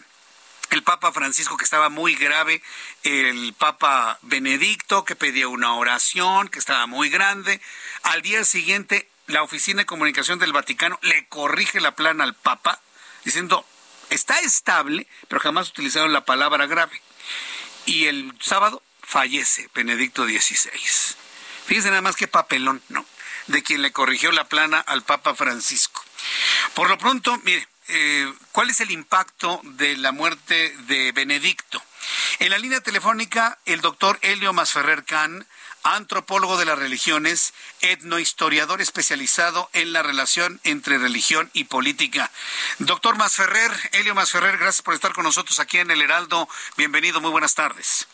el 0.71 0.83
Papa 0.83 1.11
Francisco 1.11 1.57
que 1.57 1.65
estaba 1.65 1.89
muy 1.89 2.15
grave, 2.15 2.63
el 3.03 3.53
Papa 3.53 4.19
Benedicto 4.21 5.03
que 5.03 5.17
pedía 5.17 5.49
una 5.49 5.73
oración, 5.75 6.47
que 6.47 6.59
estaba 6.59 6.87
muy 6.87 7.09
grande. 7.09 7.61
Al 8.03 8.21
día 8.21 8.45
siguiente 8.45 9.10
la 9.31 9.43
Oficina 9.43 9.81
de 9.81 9.85
Comunicación 9.85 10.39
del 10.39 10.53
Vaticano 10.53 10.99
le 11.01 11.25
corrige 11.27 11.81
la 11.81 11.95
plana 11.95 12.23
al 12.23 12.35
Papa 12.35 12.79
diciendo, 13.23 13.65
está 14.09 14.39
estable, 14.39 15.07
pero 15.27 15.41
jamás 15.41 15.69
utilizaron 15.69 16.13
la 16.13 16.25
palabra 16.25 16.67
grave. 16.67 17.01
Y 17.85 18.05
el 18.05 18.33
sábado 18.39 18.83
fallece 19.01 19.69
Benedicto 19.73 20.25
XVI. 20.25 20.71
Fíjense 21.65 21.89
nada 21.89 22.01
más 22.01 22.15
que 22.15 22.27
papelón, 22.27 22.81
¿no? 22.89 23.05
De 23.47 23.63
quien 23.63 23.81
le 23.81 23.91
corrigió 23.91 24.31
la 24.31 24.47
plana 24.47 24.79
al 24.79 25.03
Papa 25.03 25.35
Francisco. 25.35 26.03
Por 26.73 26.89
lo 26.89 26.97
pronto, 26.97 27.37
mire, 27.43 27.67
eh, 27.87 28.31
¿cuál 28.51 28.69
es 28.69 28.79
el 28.81 28.91
impacto 28.91 29.59
de 29.63 29.97
la 29.97 30.11
muerte 30.11 30.75
de 30.87 31.11
Benedicto? 31.11 31.81
En 32.39 32.51
la 32.51 32.57
línea 32.57 32.81
telefónica, 32.81 33.59
el 33.65 33.81
doctor 33.81 34.19
Helio 34.21 34.53
Masferrer 34.53 35.03
Can, 35.03 35.47
antropólogo 35.83 36.57
de 36.57 36.65
las 36.65 36.77
religiones, 36.77 37.53
etnohistoriador 37.81 38.81
especializado 38.81 39.69
en 39.73 39.93
la 39.93 40.03
relación 40.03 40.59
entre 40.63 40.97
religión 40.97 41.49
y 41.53 41.65
política. 41.65 42.31
Doctor 42.79 43.17
Masferrer, 43.17 43.71
Helio 43.91 44.15
Masferrer, 44.15 44.57
gracias 44.57 44.81
por 44.81 44.93
estar 44.93 45.13
con 45.13 45.23
nosotros 45.23 45.59
aquí 45.59 45.77
en 45.77 45.91
el 45.91 46.01
Heraldo. 46.01 46.47
Bienvenido, 46.77 47.21
muy 47.21 47.31
buenas 47.31 47.55
tardes. 47.55 48.07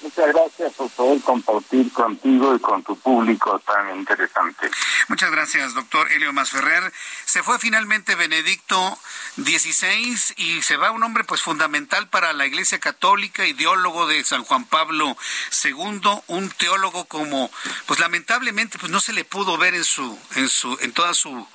Muchas 0.00 0.28
gracias 0.28 0.72
por 0.74 0.90
poder 0.90 1.20
compartir 1.22 1.92
contigo 1.92 2.54
y 2.54 2.60
con 2.60 2.84
tu 2.84 2.96
público 2.98 3.58
tan 3.60 3.96
interesante. 3.96 4.70
Muchas 5.08 5.30
gracias, 5.30 5.74
doctor 5.74 6.10
Helio 6.12 6.32
Masferrer. 6.32 6.92
Se 7.24 7.42
fue 7.42 7.58
finalmente 7.58 8.14
Benedicto 8.14 8.98
XVI 9.36 10.34
y 10.36 10.62
se 10.62 10.76
va 10.76 10.92
un 10.92 11.02
hombre 11.02 11.24
pues 11.24 11.42
fundamental 11.42 12.08
para 12.08 12.32
la 12.32 12.46
Iglesia 12.46 12.78
Católica, 12.78 13.46
ideólogo 13.46 14.06
de 14.06 14.22
San 14.24 14.44
Juan 14.44 14.64
Pablo 14.66 15.16
II, 15.64 16.00
un 16.28 16.50
teólogo 16.50 17.06
como 17.06 17.50
pues 17.86 17.98
lamentablemente 17.98 18.78
pues 18.78 18.92
no 18.92 19.00
se 19.00 19.12
le 19.12 19.24
pudo 19.24 19.58
ver 19.58 19.74
en 19.74 19.84
su 19.84 20.18
en 20.36 20.48
su 20.48 20.78
en 20.80 20.92
toda 20.92 21.12
su 21.12 21.46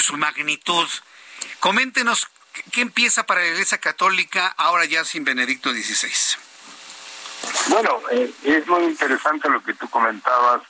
su 0.00 0.16
magnitud. 0.18 0.88
Coméntenos 1.60 2.28
qué 2.72 2.82
empieza 2.82 3.24
para 3.24 3.40
la 3.40 3.48
Iglesia 3.48 3.78
Católica 3.78 4.48
ahora 4.58 4.84
ya 4.84 5.04
sin 5.04 5.24
Benedicto 5.24 5.72
XVI. 5.72 6.12
Bueno, 7.68 8.00
eh, 8.10 8.30
es 8.44 8.66
muy 8.66 8.84
interesante 8.84 9.48
lo 9.48 9.62
que 9.62 9.74
tú 9.74 9.88
comentabas, 9.88 10.62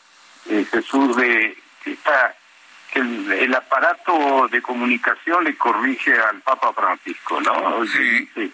eh, 0.47 0.66
Jesús, 0.70 1.16
de 1.16 1.57
esta, 1.85 2.35
que 2.93 3.01
el, 3.01 3.55
aparato 3.55 4.49
de 4.49 4.62
comunicación 4.62 5.45
le 5.45 5.57
corrige 5.57 6.18
al 6.18 6.41
Papa 6.41 6.72
Francisco, 6.72 7.41
¿no? 7.41 7.85
Sí. 7.87 8.53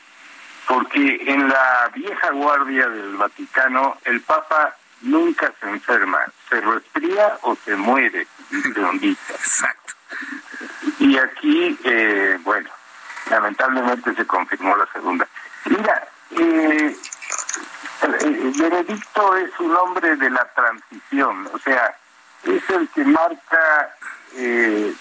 Porque 0.66 1.22
en 1.26 1.48
la 1.48 1.90
vieja 1.94 2.30
guardia 2.30 2.88
del 2.88 3.16
Vaticano, 3.16 3.98
el 4.04 4.20
Papa 4.20 4.76
nunca 5.02 5.52
se 5.60 5.68
enferma, 5.68 6.20
se 6.48 6.60
resfría 6.60 7.38
o 7.42 7.56
se 7.64 7.76
muere, 7.76 8.26
dice 8.50 9.16
Exacto. 9.30 9.94
Y 10.98 11.16
aquí, 11.18 11.78
eh, 11.84 12.38
bueno, 12.42 12.70
lamentablemente 13.30 14.14
se 14.14 14.26
confirmó 14.26 14.76
la 14.76 14.86
segunda. 14.92 15.26
Mira, 15.64 16.08
eh, 16.32 16.96
Benedicto 18.00 19.36
es 19.36 19.50
un 19.60 19.76
hombre 19.76 20.16
de 20.16 20.30
la 20.30 20.44
transición, 20.54 21.48
o 21.52 21.58
sea, 21.58 21.94
es 22.44 22.70
el 22.70 22.88
que 22.88 23.04
marca 23.04 23.94
eh, 24.36 24.94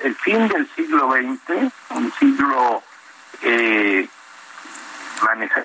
el 0.00 0.14
fin 0.16 0.48
del 0.48 0.68
siglo 0.74 1.10
XX, 1.10 1.72
un 1.90 2.12
siglo 2.18 2.82
eh, 3.42 4.08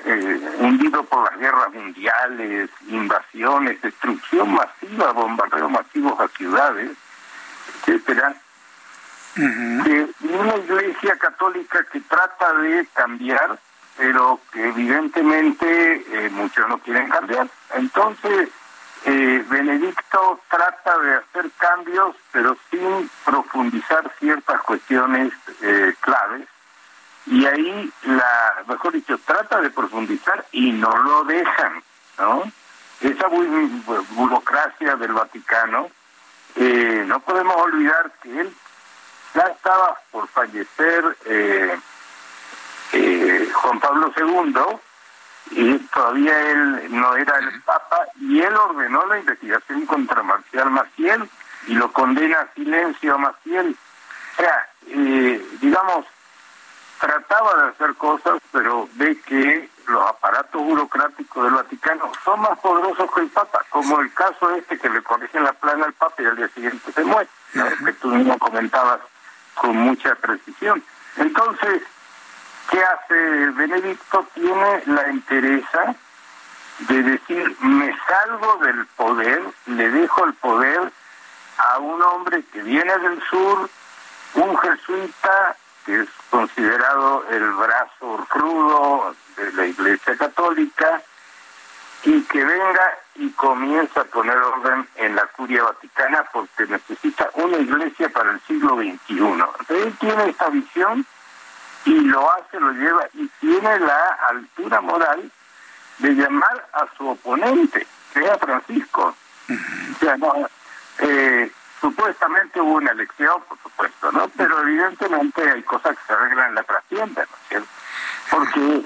eh, 0.06 0.56
hundido 0.60 1.04
por 1.06 1.32
las 1.32 1.40
guerras 1.40 1.74
mundiales, 1.74 2.70
invasiones, 2.88 3.82
destrucción 3.82 4.54
masiva, 4.54 5.12
bombardeo 5.14 5.70
masivos 5.70 6.20
a 6.20 6.28
ciudades, 6.30 6.92
etcétera. 7.80 8.36
de 9.36 10.10
una 10.22 10.58
iglesia 10.58 11.18
católica 11.18 11.86
que 11.92 12.02
trata 12.02 12.54
de 12.56 12.86
cambiar 12.94 13.58
pero 13.98 14.40
que 14.52 14.68
evidentemente 14.68 16.04
eh, 16.12 16.30
muchos 16.32 16.68
no 16.68 16.78
quieren 16.80 17.10
cambiar. 17.10 17.48
Entonces, 17.76 18.50
eh, 19.06 19.44
Benedicto 19.50 20.40
trata 20.50 20.98
de 21.00 21.16
hacer 21.16 21.52
cambios, 21.58 22.16
pero 22.32 22.58
sin 22.72 23.10
profundizar 23.26 24.10
ciertas 24.20 24.62
cuestiones 24.62 25.34
eh, 25.62 25.94
claves. 26.00 26.48
Y 27.26 27.46
ahí, 27.46 27.92
la, 28.04 28.64
mejor 28.68 28.94
dicho, 28.94 29.18
trata 29.26 29.60
de 29.60 29.70
profundizar 29.72 30.46
y 30.52 30.72
no 30.72 30.96
lo 30.96 31.26
dejan. 31.26 31.84
¿no? 32.18 32.44
Esa 33.02 33.28
burocracia 34.12 34.96
del 34.96 35.12
Vaticano, 35.12 35.90
eh, 36.56 37.04
no 37.06 37.20
podemos 37.22 37.56
olvidar 37.58 38.12
que 38.22 38.40
él 38.40 38.56
ya 39.34 39.42
estaba 39.42 40.00
por 40.12 40.28
fallecer 40.30 41.18
eh, 42.94 43.50
Juan 43.54 43.80
Pablo 43.80 44.14
II 44.16 44.56
y 45.52 45.78
todavía 45.80 46.52
él 46.52 46.88
no 46.92 47.16
era 47.16 47.38
el 47.40 47.62
Papa 47.62 47.98
y 48.20 48.42
él 48.42 48.56
ordenó 48.56 49.06
la 49.06 49.20
investigación 49.20 49.86
contra 49.86 50.24
Marcial 50.24 50.70
Maciel 50.70 51.30
y 51.68 51.74
lo 51.74 51.92
condena 51.92 52.42
a 52.42 52.54
silencio 52.54 53.16
a 53.16 53.18
Maciel. 53.18 53.76
O 54.34 54.36
sea, 54.42 54.70
eh, 54.88 55.46
digamos, 55.62 56.06
trataba 57.00 57.64
de 57.64 57.70
hacer 57.70 57.96
cosas, 57.96 58.40
pero 58.52 58.88
ve 58.94 59.20
que 59.26 59.70
los 59.88 60.10
aparatos 60.10 60.62
burocráticos 60.62 61.44
del 61.44 61.54
Vaticano 61.54 62.12
son 62.24 62.40
más 62.42 62.58
poderosos 62.60 63.12
que 63.14 63.22
el 63.22 63.30
Papa, 63.30 63.66
como 63.70 64.00
el 64.00 64.14
caso 64.14 64.52
este 64.56 64.78
que 64.78 64.90
le 64.90 65.02
corrigen 65.02 65.44
la 65.44 65.54
plana 65.54 65.86
al 65.86 65.94
Papa 65.94 66.22
y 66.22 66.26
al 66.26 66.38
día 66.38 66.48
siguiente 66.50 66.92
se 66.92 67.04
muere, 67.04 67.30
que 67.86 67.94
tú 67.94 68.10
mismo 68.10 68.38
comentabas 68.40 69.00
con 69.56 69.76
mucha 69.76 70.16
precisión. 70.16 70.84
Entonces, 71.18 71.84
¿qué 72.74 72.84
hace 72.84 73.50
Benedicto? 73.52 74.26
Tiene 74.34 74.84
la 74.88 75.04
entereza 75.04 75.96
de 76.80 77.04
decir, 77.04 77.56
me 77.62 77.96
salgo 78.08 78.58
del 78.66 78.86
poder, 78.98 79.44
le 79.68 79.90
dejo 79.92 80.26
el 80.26 80.34
poder 80.34 80.92
a 81.58 81.78
un 81.78 82.02
hombre 82.02 82.44
que 82.52 82.64
viene 82.64 82.98
del 82.98 83.22
sur, 83.30 83.70
un 84.34 84.58
jesuita 84.58 85.56
que 85.86 86.02
es 86.02 86.10
considerado 86.32 87.26
el 87.30 87.52
brazo 87.52 88.26
crudo 88.30 89.16
de 89.38 89.52
la 89.54 89.68
Iglesia 89.68 90.18
Católica, 90.18 91.02
y 92.06 92.22
que 92.24 92.44
venga 92.44 92.98
y 93.16 93.30
comienza 93.32 94.02
a 94.02 94.06
poner 94.06 94.36
orden 94.36 94.88
en 94.96 95.16
la 95.16 95.26
curia 95.28 95.64
vaticana 95.64 96.26
porque 96.34 96.66
necesita 96.66 97.30
una 97.36 97.58
iglesia 97.58 98.10
para 98.10 98.32
el 98.32 98.42
siglo 98.42 98.76
XXI. 98.76 99.76
Él 99.76 99.96
tiene 100.00 100.30
esta 100.30 100.50
visión 100.50 101.06
y 101.86 102.00
lo 102.02 102.32
hace, 102.32 102.60
lo 102.60 102.72
lleva 102.72 103.08
y 103.14 103.28
tiene 103.40 103.80
la 103.80 104.18
altura 104.30 104.82
moral 104.82 105.32
de 106.00 106.10
llamar 106.12 106.68
a 106.74 106.88
su 106.98 107.08
oponente, 107.08 107.86
que 108.14 108.26
es 108.26 108.38
Francisco. 108.40 109.16
O 109.50 110.00
sea, 110.00 110.18
no, 110.18 110.48
eh, 111.00 111.52
supuestamente 111.82 112.62
hubo 112.62 112.76
una 112.76 112.92
elección, 112.92 113.42
por 113.48 113.58
supuesto, 113.60 114.12
¿no? 114.12 114.28
Pero 114.30 114.62
evidentemente 114.62 115.50
hay 115.50 115.64
cosas 115.64 115.98
que 115.98 116.04
se 116.08 116.14
arreglan 116.14 116.50
en 116.50 116.56
la 116.56 116.64
trascienda, 116.64 117.26
¿no 117.30 117.38
es 117.38 117.48
cierto? 117.50 117.68
Porque 118.30 118.86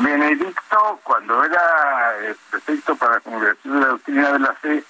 Benedicto, 0.00 1.00
cuando 1.02 1.44
era 1.44 2.14
eh, 2.22 2.34
prefecto 2.50 2.96
para 2.96 3.14
la 3.14 3.20
Congregación 3.20 3.74
de 3.74 3.80
la 3.80 3.86
Doctrina 3.88 4.32
de 4.32 4.38
la 4.38 4.52
Fe, 4.54 4.84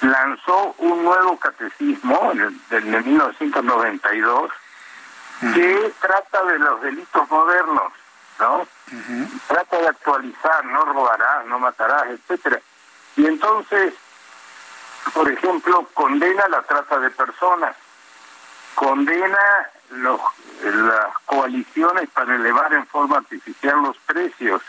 lanzó 0.00 0.74
un 0.78 1.04
nuevo 1.04 1.38
catecismo 1.38 2.32
en 2.32 2.90
1992 2.90 4.50
que 5.54 5.92
trata 6.00 6.44
de 6.44 6.58
los 6.60 6.80
delitos 6.82 7.28
modernos, 7.28 7.92
¿no? 8.38 8.66
Trata 9.48 9.78
de 9.78 9.88
actualizar, 9.88 10.64
no 10.66 10.84
robarás, 10.84 11.46
no 11.46 11.58
matarás, 11.58 12.06
etcétera. 12.10 12.60
Y 13.16 13.26
entonces, 13.26 13.94
por 15.12 15.28
ejemplo, 15.30 15.88
condena 15.94 16.46
la 16.48 16.62
trata 16.62 17.00
de 17.00 17.10
personas, 17.10 17.74
condena 18.74 19.68
los, 19.90 20.20
las 20.62 21.18
coaliciones 21.26 22.08
para 22.10 22.36
elevar 22.36 22.72
en 22.72 22.86
forma 22.86 23.18
artificial 23.18 23.82
los 23.82 23.96
precios. 23.98 24.62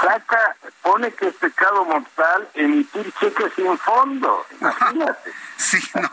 Saca, 0.00 0.56
pone 0.82 1.12
que 1.12 1.28
es 1.28 1.34
pecado 1.36 1.84
mortal 1.84 2.48
emitir 2.54 3.12
cheques 3.20 3.52
sin 3.54 3.78
fondo. 3.78 4.44
Imagínate. 4.60 5.32
sí, 5.56 5.78
no, 5.94 6.10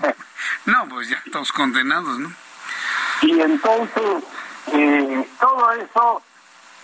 no, 0.66 0.90
pues 0.90 1.10
ya 1.10 1.20
estamos 1.26 1.52
condenados, 1.52 2.20
¿no? 2.20 2.32
Y 3.22 3.40
entonces, 3.40 4.24
eh, 4.74 5.28
todo 5.40 5.72
eso, 5.74 6.22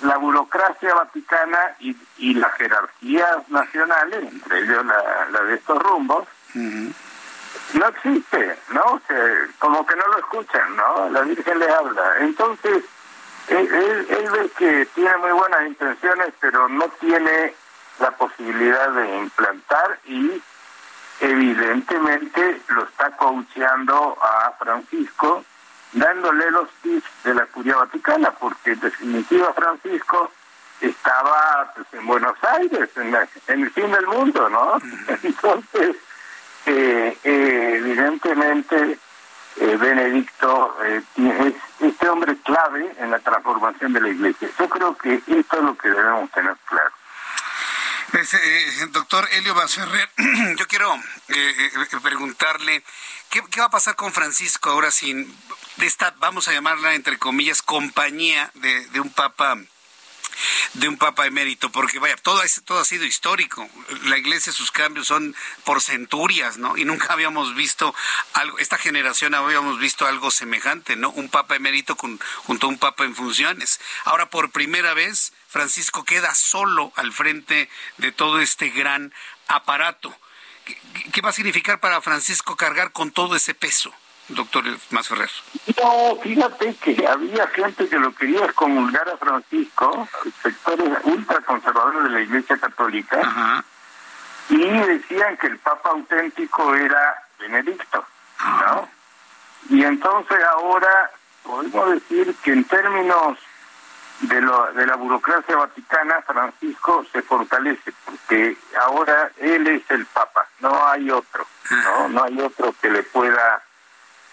la 0.04 0.18
burocracia 0.18 0.94
vaticana 0.94 1.76
y, 1.80 1.96
y 2.18 2.34
las 2.36 2.54
jerarquías 2.54 3.50
nacionales, 3.50 4.24
entre 4.32 4.60
ellos 4.60 4.86
la, 4.86 5.28
la 5.32 5.42
de 5.44 5.56
estos 5.56 5.82
rumbos, 5.82 6.28
no 7.74 7.88
existe, 7.88 8.58
¿no? 8.72 9.02
como 9.60 9.86
que 9.86 9.96
no 9.96 10.08
lo 10.08 10.18
escuchan, 10.20 10.76
¿no? 10.76 11.10
La 11.10 11.22
Virgen 11.22 11.60
les 11.60 11.70
habla. 11.70 12.18
Entonces, 12.20 12.84
él, 13.48 14.08
él, 14.10 14.30
ve 14.32 14.50
que 14.58 14.86
tiene 14.94 15.18
muy 15.18 15.32
buenas 15.32 15.68
intenciones, 15.68 16.34
pero 16.40 16.68
no 16.70 16.88
tiene 17.00 17.54
la 18.00 18.12
posibilidad 18.12 18.90
de 18.92 19.18
implantar 19.18 20.00
y 20.06 20.42
evidentemente 21.20 22.62
lo 22.70 22.84
está 22.84 23.12
coacheando 23.18 24.18
a 24.22 24.52
Francisco, 24.60 25.44
dándole 25.94 26.52
los 26.52 26.70
tips 26.82 27.10
de 27.24 27.34
la 27.34 27.46
curia 27.48 27.78
vaticana, 27.78 28.32
porque 28.32 28.72
en 28.72 28.80
definitiva 28.80 29.54
Francisco 29.54 30.32
estaba 30.82 31.72
pues, 31.76 31.88
en 31.94 32.06
Buenos 32.06 32.38
Aires, 32.44 32.90
en, 32.96 33.16
en 33.16 33.64
el 33.64 33.72
fin 33.72 33.92
del 33.92 34.08
mundo, 34.08 34.50
¿no? 34.50 34.80
Entonces, 35.24 35.96
eh, 36.66 37.18
evidentemente 37.24 39.00
eh, 39.60 39.78
Benedicto 39.78 40.78
eh, 40.84 41.02
es 41.18 41.54
este 41.80 42.10
hombre 42.10 42.38
clave 42.44 42.94
en 43.00 43.10
la 43.10 43.20
transformación 43.20 43.94
de 43.94 44.02
la 44.02 44.10
iglesia. 44.10 44.50
Yo 44.60 44.70
creo 44.70 44.98
que 44.98 45.16
esto 45.16 45.58
es 45.58 45.64
lo 45.64 45.78
que 45.78 45.90
debemos 45.90 46.30
tener 46.32 46.56
claro. 46.66 46.92
Pues, 48.12 48.92
doctor 48.92 49.28
Helio 49.32 49.54
Basferrer, 49.54 50.10
yo 50.58 50.68
quiero 50.68 50.94
preguntarle, 52.02 52.84
¿qué, 53.30 53.42
¿qué, 53.50 53.60
va 53.60 53.68
a 53.68 53.72
pasar 53.72 53.96
con 53.96 54.14
Francisco 54.14 54.70
ahora 54.70 54.92
sin 54.92 55.34
de 55.78 55.86
esta, 55.86 56.16
vamos 56.20 56.48
a 56.48 56.54
llamarla 56.54 56.96
entre 56.96 57.18
comillas, 57.18 57.62
compañía 57.62 58.52
de, 58.56 58.88
de 58.88 59.00
un 59.00 59.10
papa 59.10 59.58
de 60.74 60.88
un 60.88 60.98
papa 60.98 61.26
emérito, 61.26 61.72
porque 61.72 62.00
vaya, 62.00 62.16
todo, 62.18 62.42
todo 62.66 62.80
ha 62.80 62.86
sido 62.86 63.06
histórico. 63.06 63.68
La 64.04 64.18
iglesia, 64.18 64.54
sus 64.54 64.72
cambios 64.72 65.08
son 65.08 65.36
por 65.64 65.82
centurias, 65.82 66.58
¿no? 66.58 66.78
Y 66.78 66.86
nunca 66.86 67.14
habíamos 67.14 67.56
visto 67.56 67.96
algo, 68.34 68.60
esta 68.60 68.78
generación 68.78 69.34
habíamos 69.34 69.80
visto 69.80 70.06
algo 70.06 70.30
semejante, 70.32 70.96
¿no? 70.96 71.10
Un 71.10 71.30
papa 71.30 71.56
emérito 71.56 71.96
junto 71.96 72.68
a 72.68 72.70
un 72.70 72.78
papa 72.78 73.06
en 73.06 73.16
funciones. 73.16 73.80
Ahora, 74.06 74.30
por 74.30 74.52
primera 74.52 74.94
vez, 74.94 75.34
Francisco 75.48 76.04
queda 76.04 76.36
solo 76.36 76.94
al 76.96 77.12
frente 77.14 77.70
de 77.98 78.12
todo 78.12 78.40
este 78.40 78.70
gran 78.70 79.14
aparato. 79.48 80.16
qué 81.14 81.22
va 81.22 81.30
a 81.30 81.34
significar 81.34 81.80
para 81.80 82.02
Francisco 82.02 82.56
cargar 82.56 82.92
con 82.92 83.12
todo 83.12 83.36
ese 83.36 83.54
peso? 83.56 83.94
Doctor 84.30 84.64
Ferrer? 85.04 85.30
No, 85.82 86.16
fíjate 86.22 86.76
que 86.76 87.08
había 87.08 87.48
gente 87.48 87.88
que 87.88 87.98
lo 87.98 88.14
quería 88.14 88.46
excomulgar 88.46 89.08
a 89.10 89.18
Francisco, 89.18 90.08
sectores 90.42 90.98
ultraconservadores 91.04 92.04
de 92.04 92.10
la 92.10 92.22
Iglesia 92.22 92.58
Católica, 92.58 93.64
y 94.50 94.66
decían 94.66 95.38
que 95.38 95.48
el 95.48 95.58
Papa 95.60 95.90
auténtico 95.90 96.76
era 96.76 97.24
Benedicto, 97.40 98.06
¿no? 98.40 98.90
Y 99.70 99.84
entonces 99.84 100.40
ahora 100.52 101.12
podemos 101.44 101.92
decir 101.92 102.34
que 102.44 102.52
en 102.52 102.64
términos 102.66 103.38
de, 104.22 104.42
lo, 104.42 104.74
de 104.74 104.86
la 104.86 104.96
burocracia 104.96 105.56
vaticana, 105.56 106.22
Francisco 106.26 107.06
se 107.12 107.22
fortalece, 107.22 107.94
porque 108.06 108.58
ahora 108.82 109.32
él 109.38 109.68
es 109.68 109.84
el 109.92 110.06
Papa, 110.08 110.48
no 110.60 110.88
hay 110.88 111.12
otro, 111.12 111.46
¿no? 111.70 112.10
No 112.10 112.24
hay 112.24 112.40
otro 112.42 112.74
que 112.82 112.90
le 112.90 113.04
pueda 113.04 113.62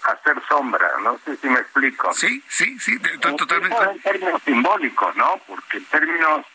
hacer 0.05 0.41
sombra, 0.49 0.89
no 1.03 1.19
sé 1.25 1.37
si 1.37 1.49
me 1.49 1.61
explico. 1.61 2.13
Sí, 2.13 2.43
sí, 2.49 2.79
sí, 2.79 2.99
totalmente. 3.21 3.77
en 3.85 4.01
términos 4.01 4.43
simbólicos, 4.43 5.17
¿no? 5.17 5.41
Porque 5.47 5.79
en 5.79 5.85
términos 5.87 6.47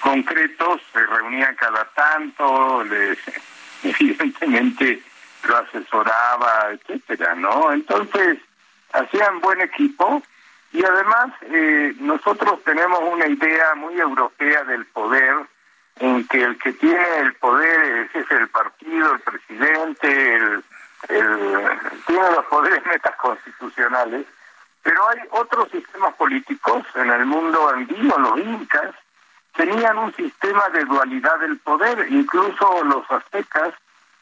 concretos 0.00 0.80
se 0.92 1.04
reunían 1.04 1.54
cada 1.56 1.84
tanto, 1.86 2.84
le, 2.84 3.18
evidentemente 3.82 5.02
lo 5.44 5.56
asesoraba, 5.58 6.70
etcétera, 6.72 7.34
¿no? 7.34 7.72
Entonces, 7.72 8.38
hacían 8.92 9.40
buen 9.40 9.60
equipo 9.60 10.22
y 10.72 10.84
además 10.84 11.32
eh, 11.42 11.94
nosotros 12.00 12.62
tenemos 12.64 13.00
una 13.02 13.26
idea 13.26 13.74
muy 13.74 13.98
europea 13.98 14.64
del 14.64 14.84
poder 14.86 15.34
en 15.98 16.26
que 16.28 16.42
el 16.42 16.58
que 16.58 16.72
tiene 16.74 17.18
el 17.20 17.34
poder 17.34 18.10
es 18.12 18.30
el 18.30 18.48
partido, 18.48 19.14
el 19.14 19.20
presidente, 19.20 20.34
el 20.34 20.64
tiene 21.06 22.30
los 22.30 22.44
poderes 22.46 22.84
metaconstitucionales, 22.86 24.26
pero 24.82 25.08
hay 25.08 25.18
otros 25.30 25.70
sistemas 25.70 26.14
políticos 26.14 26.84
en 26.94 27.10
el 27.10 27.26
mundo 27.26 27.68
andino, 27.68 28.18
los 28.18 28.38
incas, 28.38 28.94
tenían 29.56 29.98
un 29.98 30.14
sistema 30.14 30.68
de 30.70 30.84
dualidad 30.84 31.38
del 31.40 31.58
poder, 31.58 32.06
incluso 32.10 32.84
los 32.84 33.10
aztecas 33.10 33.74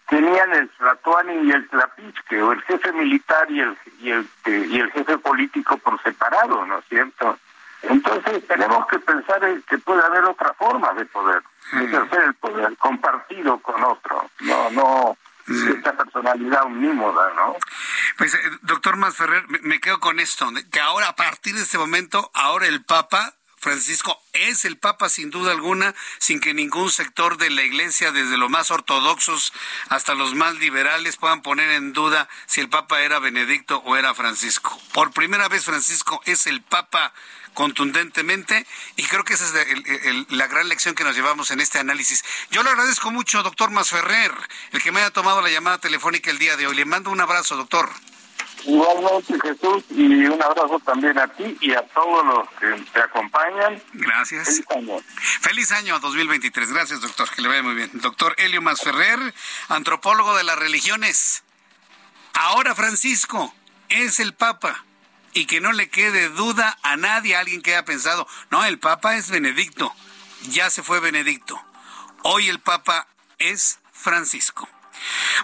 tenían 0.08 0.52
el 0.52 0.68
Tlatoani 0.70 1.48
y 1.48 1.50
el 1.50 1.68
Tlapichque, 1.68 2.42
o 2.42 2.52
el 2.52 2.62
jefe 2.62 2.92
militar 2.92 3.50
y 3.50 3.60
el, 3.60 3.76
y 4.00 4.10
el, 4.10 4.28
y 4.46 4.80
el 4.80 4.90
jefe 4.92 5.18
político 5.18 5.76
por 5.78 6.00
separado, 6.02 6.64
¿no 6.66 6.78
es 6.78 6.84
cierto? 6.86 7.38
Entonces 7.82 8.46
tenemos 8.46 8.86
que 8.86 8.98
pensar 8.98 9.40
que 9.68 9.78
puede 9.78 10.02
haber 10.02 10.24
otra 10.24 10.52
forma 10.54 10.92
de 10.94 11.04
poder. 11.06 11.42
ejercer 11.72 12.22
el 12.22 12.34
poder 12.34 12.76
compartido 12.76 13.58
con 13.58 13.82
otro, 13.82 14.30
no, 14.40 14.70
no 14.70 15.16
esta 15.46 15.96
personalidad 15.96 16.64
omnímoda, 16.64 17.32
¿no? 17.34 17.56
Pues, 18.16 18.34
eh, 18.34 18.38
doctor 18.62 18.96
Masferrer, 18.96 19.46
me 19.62 19.80
quedo 19.80 20.00
con 20.00 20.20
esto, 20.20 20.50
que 20.70 20.80
ahora, 20.80 21.08
a 21.08 21.16
partir 21.16 21.54
de 21.54 21.62
este 21.62 21.78
momento, 21.78 22.30
ahora 22.34 22.66
el 22.66 22.84
Papa 22.84 23.34
Francisco 23.64 24.22
es 24.34 24.66
el 24.66 24.76
Papa 24.76 25.08
sin 25.08 25.30
duda 25.30 25.52
alguna, 25.52 25.94
sin 26.18 26.38
que 26.38 26.52
ningún 26.52 26.90
sector 26.90 27.38
de 27.38 27.48
la 27.48 27.62
Iglesia, 27.62 28.12
desde 28.12 28.36
los 28.36 28.50
más 28.50 28.70
ortodoxos 28.70 29.54
hasta 29.88 30.14
los 30.14 30.34
más 30.34 30.56
liberales, 30.56 31.16
puedan 31.16 31.40
poner 31.40 31.70
en 31.70 31.94
duda 31.94 32.28
si 32.44 32.60
el 32.60 32.68
Papa 32.68 33.00
era 33.00 33.20
Benedicto 33.20 33.78
o 33.86 33.96
era 33.96 34.14
Francisco. 34.14 34.78
Por 34.92 35.12
primera 35.12 35.48
vez 35.48 35.64
Francisco 35.64 36.20
es 36.26 36.46
el 36.46 36.60
Papa 36.60 37.14
contundentemente 37.54 38.66
y 38.96 39.04
creo 39.04 39.24
que 39.24 39.34
esa 39.34 39.44
es 39.44 40.30
la 40.30 40.46
gran 40.46 40.68
lección 40.68 40.94
que 40.94 41.04
nos 41.04 41.16
llevamos 41.16 41.50
en 41.50 41.60
este 41.60 41.78
análisis. 41.78 42.22
Yo 42.50 42.62
le 42.62 42.70
agradezco 42.70 43.10
mucho, 43.10 43.42
doctor 43.42 43.70
Masferrer, 43.70 44.32
el 44.72 44.82
que 44.82 44.92
me 44.92 45.00
haya 45.00 45.10
tomado 45.10 45.40
la 45.40 45.50
llamada 45.50 45.78
telefónica 45.78 46.30
el 46.30 46.38
día 46.38 46.56
de 46.56 46.66
hoy. 46.66 46.74
Le 46.74 46.84
mando 46.84 47.10
un 47.10 47.20
abrazo, 47.20 47.56
doctor. 47.56 47.88
Igualmente, 48.66 49.38
Jesús, 49.40 49.84
y 49.90 50.24
un 50.24 50.42
abrazo 50.42 50.80
también 50.84 51.18
a 51.18 51.28
ti 51.28 51.56
y 51.60 51.72
a 51.74 51.82
todos 51.88 52.24
los 52.24 52.48
que 52.58 52.82
te 52.92 53.00
acompañan. 53.00 53.82
Gracias. 53.92 54.46
Feliz 54.46 54.70
año. 54.70 54.96
Feliz 55.40 55.72
año 55.72 55.98
2023. 56.00 56.72
Gracias, 56.72 57.00
doctor, 57.02 57.28
que 57.30 57.42
le 57.42 57.48
vaya 57.48 57.62
muy 57.62 57.74
bien. 57.74 57.90
Doctor 57.94 58.34
Helio 58.38 58.62
Masferrer, 58.62 59.34
antropólogo 59.68 60.34
de 60.36 60.44
las 60.44 60.58
religiones. 60.58 61.44
Ahora 62.32 62.74
Francisco 62.74 63.54
es 63.90 64.18
el 64.18 64.32
Papa. 64.32 64.84
Y 65.34 65.46
que 65.46 65.60
no 65.60 65.72
le 65.72 65.88
quede 65.90 66.28
duda 66.30 66.78
a 66.82 66.96
nadie, 66.96 67.36
a 67.36 67.40
alguien 67.40 67.60
que 67.60 67.72
haya 67.74 67.84
pensado, 67.84 68.26
no, 68.50 68.64
el 68.64 68.78
Papa 68.78 69.16
es 69.16 69.30
Benedicto. 69.30 69.92
Ya 70.48 70.70
se 70.70 70.82
fue 70.82 71.00
Benedicto. 71.00 71.60
Hoy 72.22 72.48
el 72.48 72.60
Papa 72.60 73.08
es 73.38 73.80
Francisco. 73.92 74.68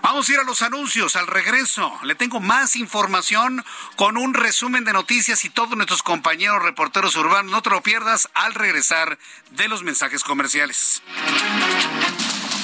Vamos 0.02 0.28
a 0.28 0.32
ir 0.32 0.38
a 0.38 0.44
los 0.44 0.62
anuncios 0.62 1.16
al 1.16 1.26
regreso. 1.26 1.92
Le 2.04 2.14
tengo 2.14 2.40
más 2.40 2.76
información 2.76 3.64
con 3.96 4.16
un 4.16 4.34
resumen 4.34 4.84
de 4.84 4.92
noticias 4.92 5.44
y 5.44 5.50
todos 5.50 5.76
nuestros 5.76 6.02
compañeros 6.02 6.62
reporteros 6.62 7.16
urbanos. 7.16 7.50
No 7.50 7.62
te 7.62 7.70
lo 7.70 7.82
pierdas 7.82 8.28
al 8.34 8.54
regresar 8.54 9.18
de 9.50 9.68
los 9.68 9.82
mensajes 9.82 10.24
comerciales. 10.24 11.02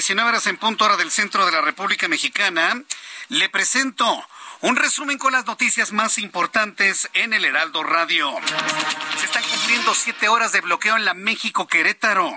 19 0.00 0.30
horas 0.30 0.46
en 0.46 0.56
punto 0.56 0.86
hora 0.86 0.96
del 0.96 1.10
centro 1.10 1.44
de 1.44 1.52
la 1.52 1.60
República 1.60 2.08
Mexicana, 2.08 2.82
le 3.28 3.50
presento 3.50 4.26
un 4.62 4.76
resumen 4.76 5.18
con 5.18 5.34
las 5.34 5.44
noticias 5.44 5.92
más 5.92 6.16
importantes 6.16 7.10
en 7.12 7.34
el 7.34 7.44
Heraldo 7.44 7.82
Radio. 7.82 8.34
Se 9.18 9.26
están 9.26 9.42
cumpliendo 9.42 9.94
siete 9.94 10.30
horas 10.30 10.52
de 10.52 10.62
bloqueo 10.62 10.96
en 10.96 11.04
la 11.04 11.12
México 11.12 11.66
Querétaro. 11.66 12.32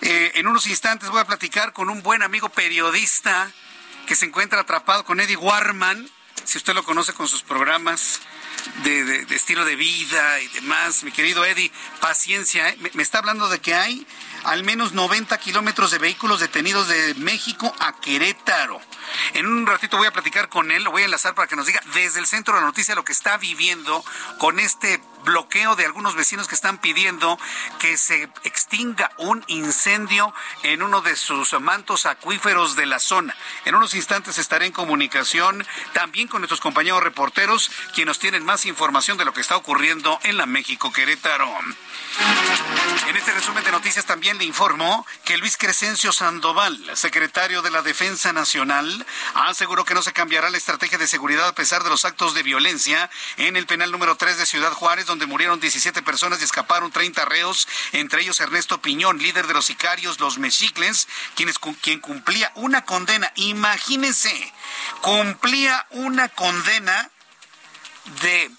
Eh, 0.00 0.32
en 0.36 0.46
unos 0.46 0.66
instantes 0.66 1.10
voy 1.10 1.20
a 1.20 1.26
platicar 1.26 1.74
con 1.74 1.90
un 1.90 2.02
buen 2.02 2.22
amigo 2.22 2.48
periodista 2.48 3.52
que 4.06 4.14
se 4.14 4.24
encuentra 4.24 4.60
atrapado 4.60 5.04
con 5.04 5.20
Eddie 5.20 5.36
Warman, 5.36 6.08
si 6.44 6.56
usted 6.56 6.72
lo 6.72 6.84
conoce 6.84 7.12
con 7.12 7.28
sus 7.28 7.42
programas 7.42 8.20
de, 8.82 9.26
estilo 9.28 9.66
de 9.66 9.76
vida 9.76 10.40
y 10.40 10.48
demás. 10.48 11.02
Mi 11.02 11.12
querido 11.12 11.44
Eddie, 11.44 11.70
paciencia, 12.00 12.70
¿eh? 12.70 12.78
me 12.94 13.02
está 13.02 13.18
hablando 13.18 13.50
de 13.50 13.58
que 13.60 13.74
hay 13.74 14.06
al 14.48 14.64
menos 14.64 14.92
90 14.92 15.36
kilómetros 15.38 15.90
de 15.90 15.98
vehículos 15.98 16.40
detenidos 16.40 16.88
de 16.88 17.14
México 17.16 17.70
a 17.80 18.00
Querétaro. 18.00 18.80
En 19.34 19.46
un 19.46 19.66
ratito 19.66 19.98
voy 19.98 20.06
a 20.06 20.10
platicar 20.10 20.48
con 20.48 20.70
él, 20.70 20.84
lo 20.84 20.90
voy 20.90 21.02
a 21.02 21.04
enlazar 21.04 21.34
para 21.34 21.46
que 21.46 21.54
nos 21.54 21.66
diga 21.66 21.82
desde 21.92 22.18
el 22.18 22.26
centro 22.26 22.54
de 22.54 22.60
la 22.60 22.66
noticia 22.66 22.94
lo 22.94 23.04
que 23.04 23.12
está 23.12 23.36
viviendo 23.36 24.02
con 24.38 24.58
este 24.58 25.02
bloqueo 25.24 25.76
de 25.76 25.84
algunos 25.84 26.14
vecinos 26.14 26.48
que 26.48 26.54
están 26.54 26.78
pidiendo 26.78 27.38
que 27.78 27.96
se 27.96 28.28
extinga 28.44 29.10
un 29.18 29.44
incendio 29.48 30.32
en 30.62 30.82
uno 30.82 31.00
de 31.00 31.16
sus 31.16 31.58
mantos 31.60 32.06
acuíferos 32.06 32.76
de 32.76 32.86
la 32.86 32.98
zona. 32.98 33.36
En 33.64 33.74
unos 33.74 33.94
instantes 33.94 34.38
estaré 34.38 34.66
en 34.66 34.72
comunicación 34.72 35.66
también 35.92 36.28
con 36.28 36.40
nuestros 36.40 36.60
compañeros 36.60 37.02
reporteros, 37.02 37.70
quienes 37.94 38.18
tienen 38.18 38.44
más 38.44 38.66
información 38.66 39.18
de 39.18 39.24
lo 39.24 39.32
que 39.32 39.40
está 39.40 39.56
ocurriendo 39.56 40.18
en 40.22 40.36
la 40.36 40.46
México 40.46 40.92
Querétaro. 40.92 41.48
En 43.08 43.16
este 43.16 43.32
resumen 43.32 43.64
de 43.64 43.72
noticias 43.72 44.04
también 44.04 44.38
le 44.38 44.44
informo 44.44 45.06
que 45.24 45.38
Luis 45.38 45.56
Crescencio 45.56 46.12
Sandoval, 46.12 46.78
secretario 46.94 47.62
de 47.62 47.70
la 47.70 47.82
Defensa 47.82 48.32
Nacional, 48.32 49.06
aseguró 49.34 49.84
que 49.84 49.94
no 49.94 50.02
se 50.02 50.12
cambiará 50.12 50.50
la 50.50 50.58
estrategia 50.58 50.98
de 50.98 51.06
seguridad 51.06 51.48
a 51.48 51.54
pesar 51.54 51.84
de 51.84 51.90
los 51.90 52.04
actos 52.04 52.34
de 52.34 52.42
violencia 52.42 53.10
en 53.36 53.56
el 53.56 53.66
penal 53.66 53.90
número 53.90 54.16
3 54.16 54.38
de 54.38 54.46
Ciudad 54.46 54.72
Juárez, 54.72 55.06
donde 55.08 55.26
murieron 55.26 55.58
17 55.58 56.02
personas 56.02 56.40
y 56.40 56.44
escaparon 56.44 56.92
30 56.92 57.24
reos, 57.24 57.66
entre 57.92 58.22
ellos 58.22 58.38
Ernesto 58.38 58.80
Piñón, 58.80 59.18
líder 59.18 59.48
de 59.48 59.54
los 59.54 59.66
sicarios, 59.66 60.20
los 60.20 60.38
mexicles, 60.38 61.08
quienes, 61.34 61.58
quien 61.58 61.98
cumplía 62.00 62.52
una 62.54 62.84
condena. 62.84 63.32
Imagínense, 63.34 64.52
cumplía 65.00 65.86
una 65.90 66.28
condena 66.28 67.10
de 68.22 68.50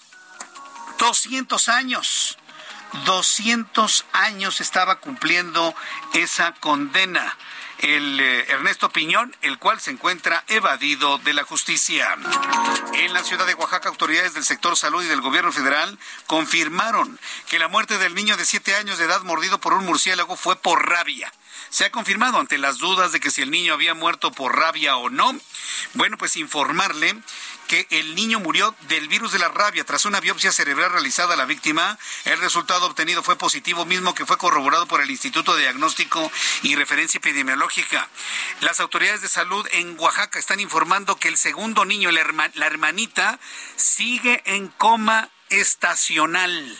200 0.98 1.68
años 1.70 2.36
200 3.04 4.04
años 4.12 4.60
estaba 4.60 4.98
cumpliendo 5.00 5.74
esa 6.14 6.52
condena 6.54 7.36
el 7.80 8.20
eh, 8.20 8.46
Ernesto 8.48 8.90
Piñón, 8.90 9.34
el 9.42 9.58
cual 9.58 9.80
se 9.80 9.90
encuentra 9.90 10.44
evadido 10.48 11.18
de 11.18 11.32
la 11.32 11.44
justicia. 11.44 12.16
En 12.94 13.12
la 13.12 13.24
ciudad 13.24 13.46
de 13.46 13.54
Oaxaca, 13.54 13.88
autoridades 13.88 14.34
del 14.34 14.44
sector 14.44 14.76
salud 14.76 15.02
y 15.02 15.08
del 15.08 15.20
gobierno 15.20 15.52
federal 15.52 15.98
confirmaron 16.26 17.18
que 17.48 17.58
la 17.58 17.68
muerte 17.68 17.98
del 17.98 18.14
niño 18.14 18.36
de 18.36 18.44
7 18.44 18.76
años 18.76 18.98
de 18.98 19.04
edad 19.04 19.22
mordido 19.22 19.60
por 19.60 19.72
un 19.72 19.84
murciélago 19.84 20.36
fue 20.36 20.56
por 20.56 20.88
rabia. 20.88 21.32
Se 21.70 21.84
ha 21.84 21.90
confirmado 21.90 22.38
ante 22.38 22.58
las 22.58 22.78
dudas 22.78 23.12
de 23.12 23.20
que 23.20 23.30
si 23.30 23.42
el 23.42 23.50
niño 23.50 23.74
había 23.74 23.94
muerto 23.94 24.32
por 24.32 24.56
rabia 24.56 24.96
o 24.96 25.08
no. 25.08 25.32
Bueno, 25.94 26.18
pues 26.18 26.36
informarle 26.36 27.16
que 27.70 27.86
el 27.90 28.16
niño 28.16 28.40
murió 28.40 28.74
del 28.88 29.06
virus 29.06 29.30
de 29.30 29.38
la 29.38 29.46
rabia 29.46 29.84
tras 29.84 30.04
una 30.04 30.18
biopsia 30.18 30.50
cerebral 30.50 30.90
realizada 30.90 31.34
a 31.34 31.36
la 31.36 31.44
víctima. 31.44 31.96
El 32.24 32.40
resultado 32.40 32.84
obtenido 32.84 33.22
fue 33.22 33.38
positivo, 33.38 33.84
mismo 33.84 34.12
que 34.12 34.26
fue 34.26 34.38
corroborado 34.38 34.88
por 34.88 35.00
el 35.00 35.08
Instituto 35.08 35.54
de 35.54 35.62
Diagnóstico 35.62 36.32
y 36.64 36.74
Referencia 36.74 37.18
Epidemiológica. 37.18 38.08
Las 38.60 38.80
autoridades 38.80 39.22
de 39.22 39.28
salud 39.28 39.64
en 39.70 39.96
Oaxaca 40.00 40.40
están 40.40 40.58
informando 40.58 41.14
que 41.14 41.28
el 41.28 41.36
segundo 41.36 41.84
niño, 41.84 42.10
la 42.10 42.66
hermanita, 42.66 43.38
sigue 43.76 44.42
en 44.46 44.66
coma 44.66 45.30
estacional. 45.48 46.76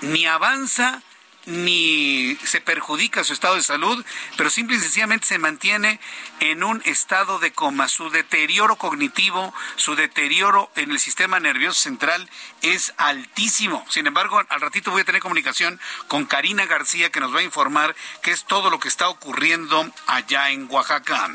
Ni 0.00 0.26
avanza 0.26 1.02
ni 1.46 2.36
se 2.44 2.60
perjudica 2.60 3.24
su 3.24 3.32
estado 3.32 3.56
de 3.56 3.62
salud, 3.62 4.04
pero 4.36 4.50
simple 4.50 4.76
y 4.76 4.80
sencillamente 4.80 5.26
se 5.26 5.38
mantiene 5.38 6.00
en 6.40 6.64
un 6.64 6.82
estado 6.84 7.38
de 7.38 7.52
coma. 7.52 7.88
Su 7.88 8.10
deterioro 8.10 8.76
cognitivo, 8.76 9.52
su 9.76 9.94
deterioro 9.94 10.70
en 10.76 10.90
el 10.90 10.98
sistema 10.98 11.40
nervioso 11.40 11.80
central 11.80 12.28
es 12.62 12.92
altísimo. 12.96 13.84
Sin 13.88 14.06
embargo, 14.06 14.42
al 14.48 14.60
ratito 14.60 14.90
voy 14.90 15.02
a 15.02 15.04
tener 15.04 15.20
comunicación 15.20 15.80
con 16.08 16.26
Karina 16.26 16.66
García 16.66 17.10
que 17.10 17.20
nos 17.20 17.34
va 17.34 17.40
a 17.40 17.44
informar 17.44 17.94
qué 18.22 18.30
es 18.30 18.44
todo 18.44 18.70
lo 18.70 18.78
que 18.78 18.88
está 18.88 19.08
ocurriendo 19.08 19.90
allá 20.06 20.50
en 20.50 20.66
Oaxaca. 20.70 21.30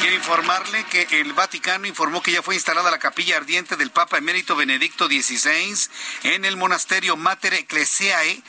Quiero 0.00 0.16
informarle 0.16 0.82
que 0.84 1.20
el 1.20 1.34
Vaticano 1.34 1.86
informó 1.86 2.22
que 2.22 2.32
ya 2.32 2.42
fue 2.42 2.54
instalada 2.54 2.90
la 2.90 2.98
capilla 2.98 3.36
ardiente 3.36 3.76
del 3.76 3.90
Papa 3.90 4.16
Emérito 4.16 4.56
Benedicto 4.56 5.08
XVI 5.08 5.76
en 6.22 6.46
el 6.46 6.56
monasterio 6.56 7.18
Mater 7.18 7.52
Ecclesiae, 7.52 8.42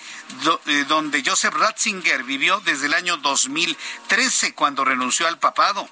eh, 0.65 0.85
donde 0.87 1.21
Joseph 1.25 1.53
Ratzinger 1.53 2.23
vivió 2.23 2.61
desde 2.61 2.85
el 2.85 2.93
año 2.93 3.17
2013 3.17 4.55
cuando 4.55 4.85
renunció 4.85 5.27
al 5.27 5.39
papado. 5.39 5.89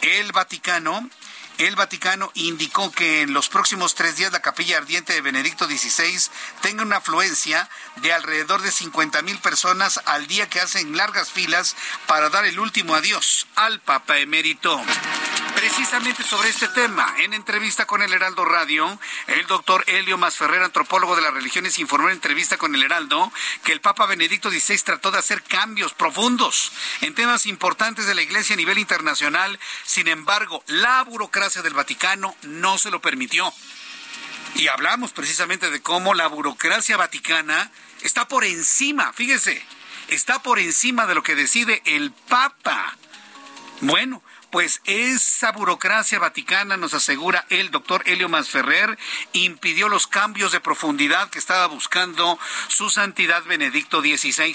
El 0.00 0.32
Vaticano 0.32 1.06
el 1.58 1.76
Vaticano 1.76 2.30
indicó 2.34 2.90
que 2.90 3.22
en 3.22 3.32
los 3.32 3.48
próximos 3.48 3.94
tres 3.94 4.16
días 4.16 4.32
la 4.32 4.42
capilla 4.42 4.78
ardiente 4.78 5.12
de 5.12 5.20
Benedicto 5.20 5.66
XVI 5.66 6.30
tenga 6.60 6.82
una 6.82 6.96
afluencia 6.96 7.68
de 7.96 8.12
alrededor 8.12 8.62
de 8.62 8.72
50 8.72 9.22
mil 9.22 9.38
personas 9.38 10.00
al 10.06 10.26
día 10.26 10.48
que 10.48 10.60
hacen 10.60 10.96
largas 10.96 11.30
filas 11.30 11.76
para 12.06 12.30
dar 12.30 12.44
el 12.44 12.58
último 12.58 12.94
adiós 12.94 13.46
al 13.56 13.80
Papa 13.80 14.18
emérito. 14.18 14.80
Precisamente 15.62 16.24
sobre 16.24 16.48
este 16.48 16.66
tema, 16.66 17.14
en 17.18 17.34
entrevista 17.34 17.86
con 17.86 18.02
el 18.02 18.12
Heraldo 18.12 18.44
Radio, 18.44 18.98
el 19.28 19.46
doctor 19.46 19.84
Helio 19.86 20.18
Masferrer, 20.18 20.60
antropólogo 20.60 21.14
de 21.14 21.22
las 21.22 21.32
religiones, 21.32 21.78
informó 21.78 22.08
en 22.08 22.14
entrevista 22.14 22.56
con 22.56 22.74
el 22.74 22.82
Heraldo 22.82 23.32
que 23.62 23.70
el 23.70 23.80
Papa 23.80 24.06
Benedicto 24.06 24.50
XVI 24.50 24.76
trató 24.78 25.12
de 25.12 25.20
hacer 25.20 25.40
cambios 25.44 25.94
profundos 25.94 26.72
en 27.00 27.14
temas 27.14 27.46
importantes 27.46 28.06
de 28.06 28.14
la 28.16 28.22
Iglesia 28.22 28.54
a 28.54 28.56
nivel 28.56 28.76
internacional. 28.76 29.60
Sin 29.84 30.08
embargo, 30.08 30.64
la 30.66 31.00
burocracia 31.04 31.62
del 31.62 31.74
Vaticano 31.74 32.34
no 32.42 32.76
se 32.76 32.90
lo 32.90 33.00
permitió. 33.00 33.54
Y 34.56 34.66
hablamos 34.66 35.12
precisamente 35.12 35.70
de 35.70 35.80
cómo 35.80 36.12
la 36.14 36.26
burocracia 36.26 36.96
vaticana 36.96 37.70
está 38.00 38.26
por 38.26 38.44
encima, 38.44 39.12
fíjese, 39.12 39.64
está 40.08 40.42
por 40.42 40.58
encima 40.58 41.06
de 41.06 41.14
lo 41.14 41.22
que 41.22 41.36
decide 41.36 41.82
el 41.84 42.10
Papa. 42.10 42.96
Bueno, 43.80 44.22
pues 44.52 44.82
esa 44.84 45.50
burocracia 45.50 46.18
vaticana, 46.18 46.76
nos 46.76 46.92
asegura 46.92 47.46
el 47.48 47.70
doctor 47.70 48.02
Helio 48.04 48.28
Masferrer, 48.28 48.98
impidió 49.32 49.88
los 49.88 50.06
cambios 50.06 50.52
de 50.52 50.60
profundidad 50.60 51.30
que 51.30 51.38
estaba 51.38 51.66
buscando 51.68 52.38
su 52.68 52.90
santidad 52.90 53.42
Benedicto 53.44 54.02
XVI. 54.02 54.54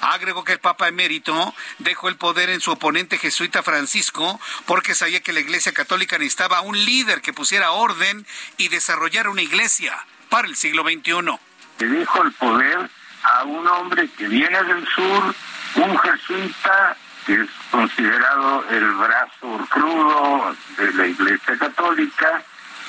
Agregó 0.00 0.42
que 0.42 0.54
el 0.54 0.58
Papa 0.58 0.88
emérito 0.88 1.54
dejó 1.78 2.08
el 2.08 2.16
poder 2.16 2.48
en 2.48 2.62
su 2.62 2.72
oponente 2.72 3.18
jesuita 3.18 3.62
Francisco 3.62 4.40
porque 4.64 4.94
sabía 4.94 5.20
que 5.20 5.34
la 5.34 5.40
Iglesia 5.40 5.72
Católica 5.72 6.16
necesitaba 6.16 6.62
un 6.62 6.82
líder 6.82 7.20
que 7.20 7.34
pusiera 7.34 7.72
orden 7.72 8.26
y 8.56 8.68
desarrollara 8.68 9.28
una 9.28 9.42
iglesia 9.42 9.92
para 10.30 10.48
el 10.48 10.56
siglo 10.56 10.82
XXI. 10.82 11.38
Le 11.80 11.98
dijo 11.98 12.22
el 12.22 12.32
poder 12.32 12.88
a 13.22 13.44
un 13.44 13.68
hombre 13.68 14.08
que 14.16 14.28
viene 14.28 14.62
del 14.64 14.88
sur, 14.88 15.34
un 15.74 15.98
jesuita 15.98 16.96
es 17.34 17.50
considerado 17.70 18.64
el 18.70 18.92
brazo 18.92 19.66
crudo 19.70 20.54
de 20.78 20.92
la 20.94 21.06
Iglesia 21.06 21.58
Católica, 21.58 22.42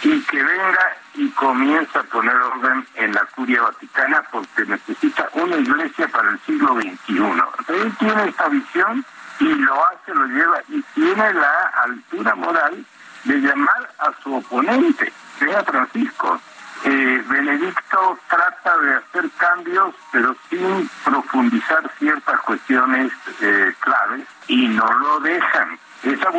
y 0.03 0.21
que 0.21 0.43
venga 0.43 0.97
y 1.15 1.29
comienza 1.31 1.99
a 1.99 2.03
poner 2.03 2.35
orden 2.35 2.85
en 2.95 3.13
la 3.13 3.25
curia 3.35 3.61
vaticana 3.63 4.23
porque 4.31 4.65
necesita 4.65 5.27
una 5.33 5.57
iglesia 5.57 6.07
para 6.09 6.29
el 6.29 6.39
siglo 6.41 6.75
XXI. 6.75 7.73
Él 7.73 7.95
tiene 7.97 8.29
esta 8.29 8.47
visión 8.49 9.03
y 9.39 9.45
lo 9.45 9.87
hace, 9.87 10.13
lo 10.13 10.25
lleva 10.27 10.61
y 10.69 10.81
tiene 10.93 11.33
la 11.33 11.71
altura 11.83 12.35
moral 12.35 12.85
de 13.23 13.35
llamar 13.39 13.89
a 13.99 14.11
su 14.21 14.35
oponente, 14.35 15.11
sea 15.39 15.63
Francisco, 15.63 16.39
eh, 16.87 17.23
Benedicto 17.27 18.17
trata 18.29 18.77
de 18.77 18.95
hacer 18.95 19.29
cambios, 19.37 19.93
pero 20.11 20.33
sin 20.49 20.89
profundizar 21.03 21.91
ciertas 21.99 22.39
cuestiones 22.41 23.11
eh, 23.41 23.73
claves 23.79 24.25
y 24.47 24.67
no 24.69 24.89
lo 24.93 25.19
dejan. 25.19 25.77
Esa 26.03 26.29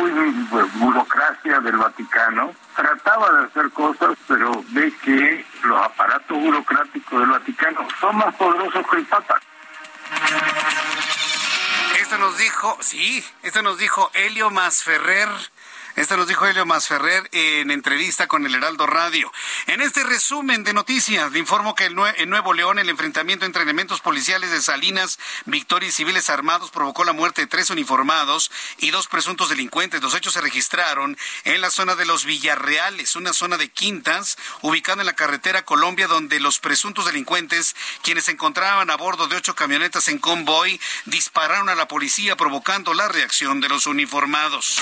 burocracia 0.75 1.59
del 1.59 1.77
Vaticano 1.77 2.51
trataba 2.75 3.31
de 3.33 3.45
hacer 3.45 3.69
cosas, 3.71 4.17
pero 4.27 4.63
ve 4.69 4.91
que 5.03 5.45
los 5.63 5.85
aparatos 5.85 6.37
burocráticos 6.39 7.19
del 7.19 7.29
Vaticano 7.29 7.87
son 7.99 8.15
más 8.17 8.33
poderosos 8.35 8.87
que 8.87 8.97
el 8.97 9.05
Papa. 9.05 9.39
Esto 11.99 12.17
nos 12.17 12.37
dijo, 12.39 12.77
sí, 12.79 13.23
esto 13.43 13.61
nos 13.61 13.77
dijo 13.77 14.09
Helio 14.15 14.49
Masferrer 14.49 15.29
esto 15.99 16.15
nos 16.15 16.29
dijo 16.29 16.47
Helio 16.47 16.65
Masferrer 16.65 17.27
en 17.33 17.71
entrevista 17.71 18.27
con 18.27 18.45
el 18.45 18.55
Heraldo 18.55 18.87
Radio. 18.87 19.29
En 19.67 19.81
este 19.81 20.01
resumen 20.03 20.63
de 20.63 20.71
noticias, 20.71 21.29
le 21.33 21.39
informo 21.39 21.75
que 21.75 21.85
en 21.87 22.29
Nuevo 22.29 22.53
León 22.53 22.79
el 22.79 22.87
enfrentamiento 22.87 23.45
entre 23.45 23.63
elementos 23.63 23.99
policiales 23.99 24.49
de 24.49 24.61
Salinas, 24.61 25.19
Victoria 25.43 25.89
y 25.89 25.91
civiles 25.91 26.29
armados 26.29 26.71
provocó 26.71 27.03
la 27.03 27.11
muerte 27.11 27.41
de 27.41 27.47
tres 27.47 27.69
uniformados 27.69 28.49
y 28.77 28.91
dos 28.91 29.09
presuntos 29.09 29.49
delincuentes. 29.49 30.01
Los 30.01 30.15
hechos 30.15 30.31
se 30.31 30.41
registraron 30.41 31.17
en 31.43 31.59
la 31.59 31.69
zona 31.69 31.95
de 31.95 32.05
los 32.05 32.23
Villarreales, 32.23 33.17
una 33.17 33.33
zona 33.33 33.57
de 33.57 33.67
quintas 33.67 34.37
ubicada 34.61 35.01
en 35.01 35.05
la 35.05 35.17
carretera 35.17 35.65
Colombia, 35.65 36.07
donde 36.07 36.39
los 36.39 36.59
presuntos 36.59 37.07
delincuentes, 37.07 37.75
quienes 38.03 38.23
se 38.23 38.31
encontraban 38.31 38.89
a 38.89 38.95
bordo 38.95 39.27
de 39.27 39.35
ocho 39.35 39.53
camionetas 39.53 40.07
en 40.07 40.19
convoy, 40.19 40.79
dispararon 41.03 41.67
a 41.67 41.75
la 41.75 41.89
policía 41.89 42.37
provocando 42.37 42.93
la 42.93 43.09
reacción 43.09 43.59
de 43.59 43.67
los 43.67 43.85
uniformados. 43.85 44.81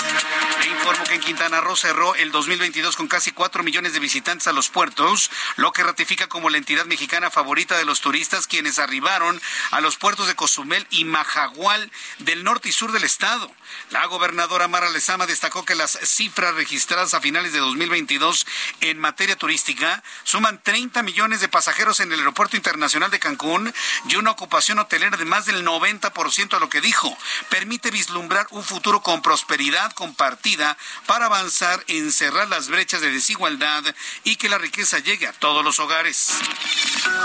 Que 1.08 1.14
en 1.14 1.20
Quintana 1.22 1.62
Roo 1.62 1.74
cerró 1.74 2.14
el 2.16 2.30
2022 2.30 2.94
con 2.94 3.08
casi 3.08 3.30
4 3.32 3.62
millones 3.62 3.94
de 3.94 3.98
visitantes 3.98 4.46
a 4.46 4.52
los 4.52 4.68
puertos, 4.68 5.30
lo 5.56 5.72
que 5.72 5.82
ratifica 5.82 6.26
como 6.26 6.50
la 6.50 6.58
entidad 6.58 6.84
mexicana 6.84 7.30
favorita 7.30 7.78
de 7.78 7.86
los 7.86 8.02
turistas 8.02 8.46
quienes 8.46 8.78
arribaron 8.78 9.40
a 9.70 9.80
los 9.80 9.96
puertos 9.96 10.26
de 10.26 10.34
Cozumel 10.34 10.86
y 10.90 11.06
Majagual 11.06 11.90
del 12.18 12.44
norte 12.44 12.68
y 12.68 12.72
sur 12.72 12.92
del 12.92 13.04
estado. 13.04 13.50
La 13.90 14.06
gobernadora 14.06 14.68
Mara 14.68 14.90
Lezama 14.90 15.26
destacó 15.26 15.64
que 15.64 15.74
las 15.74 15.98
cifras 16.02 16.54
registradas 16.54 17.14
a 17.14 17.20
finales 17.20 17.52
de 17.52 17.58
2022 17.58 18.46
en 18.80 18.98
materia 18.98 19.36
turística 19.36 20.02
suman 20.24 20.60
30 20.62 21.02
millones 21.02 21.40
de 21.40 21.48
pasajeros 21.48 22.00
en 22.00 22.12
el 22.12 22.18
aeropuerto 22.18 22.56
internacional 22.56 23.10
de 23.10 23.18
Cancún 23.18 23.72
y 24.08 24.16
una 24.16 24.30
ocupación 24.30 24.78
hotelera 24.78 25.16
de 25.16 25.24
más 25.24 25.46
del 25.46 25.64
90% 25.64 26.54
a 26.54 26.60
lo 26.60 26.68
que 26.68 26.80
dijo. 26.80 27.16
Permite 27.48 27.90
vislumbrar 27.90 28.46
un 28.50 28.64
futuro 28.64 29.02
con 29.02 29.22
prosperidad 29.22 29.92
compartida 29.92 30.76
para 31.06 31.26
avanzar 31.26 31.82
en 31.86 32.12
cerrar 32.12 32.48
las 32.48 32.68
brechas 32.68 33.00
de 33.00 33.10
desigualdad 33.10 33.84
y 34.24 34.36
que 34.36 34.48
la 34.48 34.58
riqueza 34.58 34.98
llegue 34.98 35.26
a 35.26 35.32
todos 35.32 35.64
los 35.64 35.78
hogares. 35.78 36.32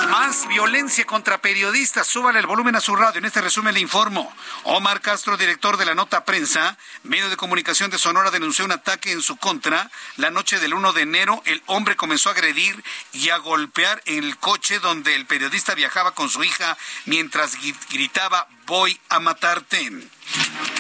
Más 0.09 0.47
violencia 0.47 1.05
contra 1.05 1.39
periodistas. 1.39 2.07
Súbale 2.07 2.39
el 2.39 2.47
volumen 2.47 2.75
a 2.75 2.81
su 2.81 2.95
radio. 2.95 3.19
En 3.19 3.25
este 3.25 3.41
resumen 3.41 3.73
le 3.73 3.79
informo. 3.79 4.33
Omar 4.63 5.01
Castro, 5.01 5.37
director 5.37 5.77
de 5.77 5.85
la 5.85 5.95
nota 5.95 6.25
prensa, 6.34 6.79
medio 7.03 7.29
de 7.29 7.38
comunicación 7.38 7.91
de 7.91 7.99
Sonora, 7.99 8.31
denunció 8.31 8.65
un 8.65 8.71
ataque 8.71 9.11
en 9.11 9.21
su 9.21 9.38
contra. 9.38 9.91
La 10.17 10.31
noche 10.31 10.59
del 10.59 10.73
1 10.73 10.91
de 10.93 11.03
enero, 11.03 11.43
el 11.45 11.61
hombre 11.67 11.95
comenzó 11.95 12.29
a 12.29 12.31
agredir 12.31 12.84
y 13.11 13.29
a 13.29 13.38
golpear 13.38 14.01
en 14.05 14.23
el 14.23 14.36
coche 14.38 14.79
donde 14.79 15.13
el 15.13 15.27
periodista 15.27 15.75
viajaba 15.75 16.15
con 16.15 16.29
su 16.29 16.43
hija 16.43 16.75
mientras 17.05 17.55
gritaba 17.91 18.47
voy 18.65 18.99
a 19.09 19.19
matarte. 19.19 19.91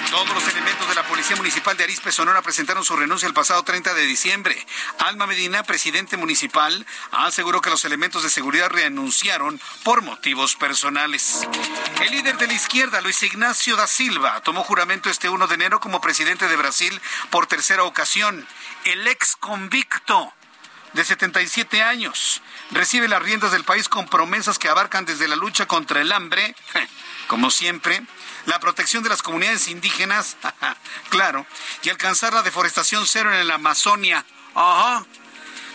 Todos 0.09 0.29
los 0.29 0.47
elementos 0.47 0.87
de 0.87 0.95
la 0.95 1.03
Policía 1.07 1.35
Municipal 1.35 1.75
de 1.75 1.83
Arispe, 1.83 2.11
Sonora, 2.11 2.41
presentaron 2.43 2.85
su 2.85 2.95
renuncia 2.95 3.27
el 3.27 3.33
pasado 3.33 3.63
30 3.63 3.93
de 3.93 4.03
diciembre. 4.03 4.55
Alma 4.99 5.25
Medina, 5.25 5.63
presidente 5.63 6.17
municipal, 6.17 6.85
aseguró 7.11 7.61
que 7.61 7.71
los 7.71 7.83
elementos 7.83 8.21
de 8.23 8.29
seguridad 8.29 8.69
renunciaron 8.69 9.59
por 9.83 10.03
motivos 10.03 10.55
personales. 10.55 11.47
El 12.01 12.11
líder 12.11 12.37
de 12.37 12.47
la 12.47 12.53
izquierda, 12.53 13.01
Luis 13.01 13.23
Ignacio 13.23 13.75
da 13.75 13.87
Silva, 13.87 14.41
tomó 14.41 14.63
juramento 14.63 15.09
este 15.09 15.29
1 15.29 15.42
de 15.47 15.55
enero 15.55 15.79
como 15.79 16.01
presidente 16.01 16.47
de 16.47 16.55
Brasil 16.55 16.99
por 17.29 17.47
tercera 17.47 17.83
ocasión. 17.83 18.47
El 18.85 19.07
ex 19.07 19.35
convicto 19.35 20.33
de 20.93 21.03
77 21.03 21.81
años 21.81 22.41
recibe 22.71 23.07
las 23.07 23.21
riendas 23.21 23.51
del 23.51 23.63
país 23.63 23.89
con 23.89 24.07
promesas 24.07 24.59
que 24.59 24.69
abarcan 24.69 25.05
desde 25.05 25.27
la 25.27 25.35
lucha 25.35 25.65
contra 25.65 26.01
el 26.01 26.11
hambre 26.11 26.55
como 27.27 27.49
siempre, 27.49 28.01
la 28.45 28.59
protección 28.59 29.03
de 29.03 29.09
las 29.09 29.21
comunidades 29.21 29.67
indígenas, 29.67 30.37
claro, 31.09 31.45
y 31.81 31.89
alcanzar 31.89 32.33
la 32.33 32.43
deforestación 32.43 33.07
cero 33.07 33.33
en 33.33 33.47
la 33.47 33.55
Amazonia. 33.55 34.25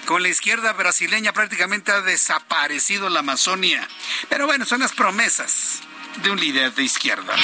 Con 0.07 0.23
la 0.23 0.29
izquierda 0.29 0.73
brasileña 0.73 1.33
prácticamente 1.33 1.93
ha 1.93 2.01
desaparecido 2.01 3.09
la 3.09 3.21
Amazonia. 3.21 3.87
Pero 4.29 4.47
bueno, 4.47 4.65
son 4.65 4.81
las 4.81 4.93
promesas 4.93 5.81
de 6.23 6.31
un 6.31 6.41
líder 6.41 6.75
de 6.75 6.85
izquierda. 6.85 7.35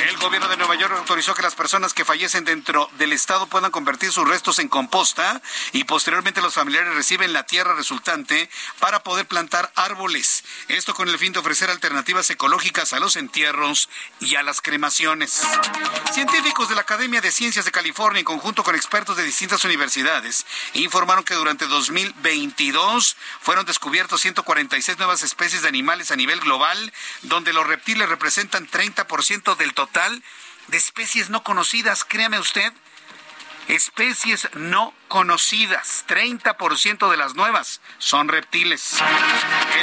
El 0.00 0.16
gobierno 0.16 0.48
de 0.48 0.56
Nueva 0.56 0.76
York 0.76 0.94
autorizó 0.96 1.34
que 1.34 1.42
las 1.42 1.54
personas 1.54 1.92
que 1.92 2.06
fallecen 2.06 2.44
dentro 2.44 2.88
del 2.96 3.12
estado 3.12 3.46
puedan 3.48 3.70
convertir 3.70 4.10
sus 4.10 4.26
restos 4.26 4.58
en 4.58 4.68
composta 4.68 5.42
y 5.72 5.84
posteriormente 5.84 6.40
los 6.40 6.54
familiares 6.54 6.94
reciben 6.94 7.34
la 7.34 7.42
tierra 7.44 7.74
resultante 7.74 8.48
para 8.78 9.02
poder 9.02 9.26
plantar 9.26 9.70
árboles. 9.74 10.42
Esto 10.68 10.94
con 10.94 11.08
el 11.08 11.18
fin 11.18 11.34
de 11.34 11.40
ofrecer 11.40 11.68
alternativas 11.68 12.30
ecológicas 12.30 12.94
a 12.94 12.98
los 12.98 13.16
entierros 13.16 13.90
y 14.20 14.36
a 14.36 14.42
las 14.42 14.62
cremaciones. 14.62 15.42
Científicos 16.12 16.70
de 16.70 16.76
la 16.76 16.80
Academia 16.80 17.20
de 17.20 17.30
Ciencias 17.30 17.66
de 17.66 17.70
California, 17.70 18.20
en 18.20 18.24
conjunto 18.24 18.64
con 18.64 18.74
expertos 18.74 19.18
de 19.18 19.24
distintas 19.24 19.64
universidades, 19.66 20.46
informaron 20.72 21.24
que 21.24 21.34
durante 21.34 21.66
2022 21.66 23.16
fueron 23.42 23.66
descubiertos 23.66 24.22
146 24.22 24.96
nuevas 24.96 25.22
especies 25.22 25.60
de 25.60 25.68
animales 25.68 26.10
a 26.10 26.16
nivel 26.16 26.40
global, 26.40 26.90
donde 27.22 27.52
los 27.52 27.66
reptiles 27.66 28.08
representan 28.08 28.66
30% 28.66 29.56
del 29.56 29.74
total 29.74 29.89
de 30.68 30.76
especies 30.76 31.30
no 31.30 31.42
conocidas, 31.42 32.04
créame 32.04 32.38
usted, 32.38 32.72
especies 33.68 34.48
no 34.54 34.94
conocidas. 35.10 36.04
30% 36.06 37.10
de 37.10 37.16
las 37.16 37.34
nuevas 37.34 37.80
son 37.98 38.28
reptiles. 38.28 38.94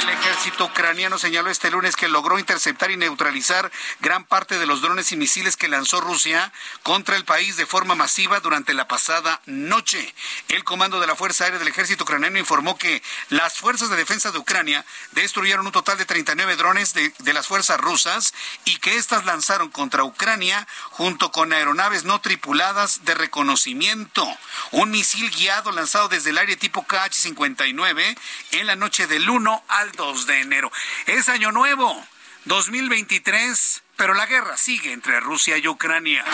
El 0.00 0.08
ejército 0.08 0.64
ucraniano 0.64 1.18
señaló 1.18 1.50
este 1.50 1.70
lunes 1.70 1.96
que 1.96 2.08
logró 2.08 2.38
interceptar 2.38 2.90
y 2.90 2.96
neutralizar 2.96 3.70
gran 4.00 4.24
parte 4.24 4.58
de 4.58 4.64
los 4.64 4.80
drones 4.80 5.12
y 5.12 5.18
misiles 5.18 5.58
que 5.58 5.68
lanzó 5.68 6.00
Rusia 6.00 6.50
contra 6.82 7.14
el 7.14 7.26
país 7.26 7.58
de 7.58 7.66
forma 7.66 7.94
masiva 7.94 8.40
durante 8.40 8.72
la 8.72 8.88
pasada 8.88 9.42
noche. 9.44 10.14
El 10.48 10.64
comando 10.64 10.98
de 10.98 11.06
la 11.06 11.14
Fuerza 11.14 11.44
Aérea 11.44 11.58
del 11.58 11.68
Ejército 11.68 12.04
ucraniano 12.04 12.38
informó 12.38 12.78
que 12.78 13.02
las 13.28 13.58
fuerzas 13.58 13.90
de 13.90 13.96
defensa 13.96 14.32
de 14.32 14.38
Ucrania 14.38 14.86
destruyeron 15.12 15.66
un 15.66 15.72
total 15.72 15.98
de 15.98 16.06
39 16.06 16.56
drones 16.56 16.94
de, 16.94 17.12
de 17.18 17.32
las 17.34 17.46
fuerzas 17.46 17.78
rusas 17.78 18.32
y 18.64 18.78
que 18.78 18.96
éstas 18.96 19.26
lanzaron 19.26 19.68
contra 19.68 20.04
Ucrania 20.04 20.66
junto 20.84 21.30
con 21.32 21.52
aeronaves 21.52 22.04
no 22.04 22.22
tripuladas 22.22 23.04
de 23.04 23.14
reconocimiento. 23.14 24.26
Un 24.70 24.90
misil 24.90 25.17
guiado 25.26 25.72
lanzado 25.72 26.08
desde 26.08 26.30
el 26.30 26.38
aire 26.38 26.56
tipo 26.56 26.86
KH-59 26.86 28.18
en 28.52 28.66
la 28.66 28.76
noche 28.76 29.06
del 29.06 29.28
1 29.28 29.64
al 29.68 29.92
2 29.92 30.26
de 30.26 30.40
enero. 30.40 30.70
Es 31.06 31.28
año 31.28 31.52
nuevo, 31.52 32.06
2023 32.44 33.82
pero 33.98 34.14
la 34.14 34.26
guerra 34.26 34.56
sigue 34.56 34.92
entre 34.92 35.18
Rusia 35.18 35.58
y 35.58 35.66
Ucrania. 35.66 36.24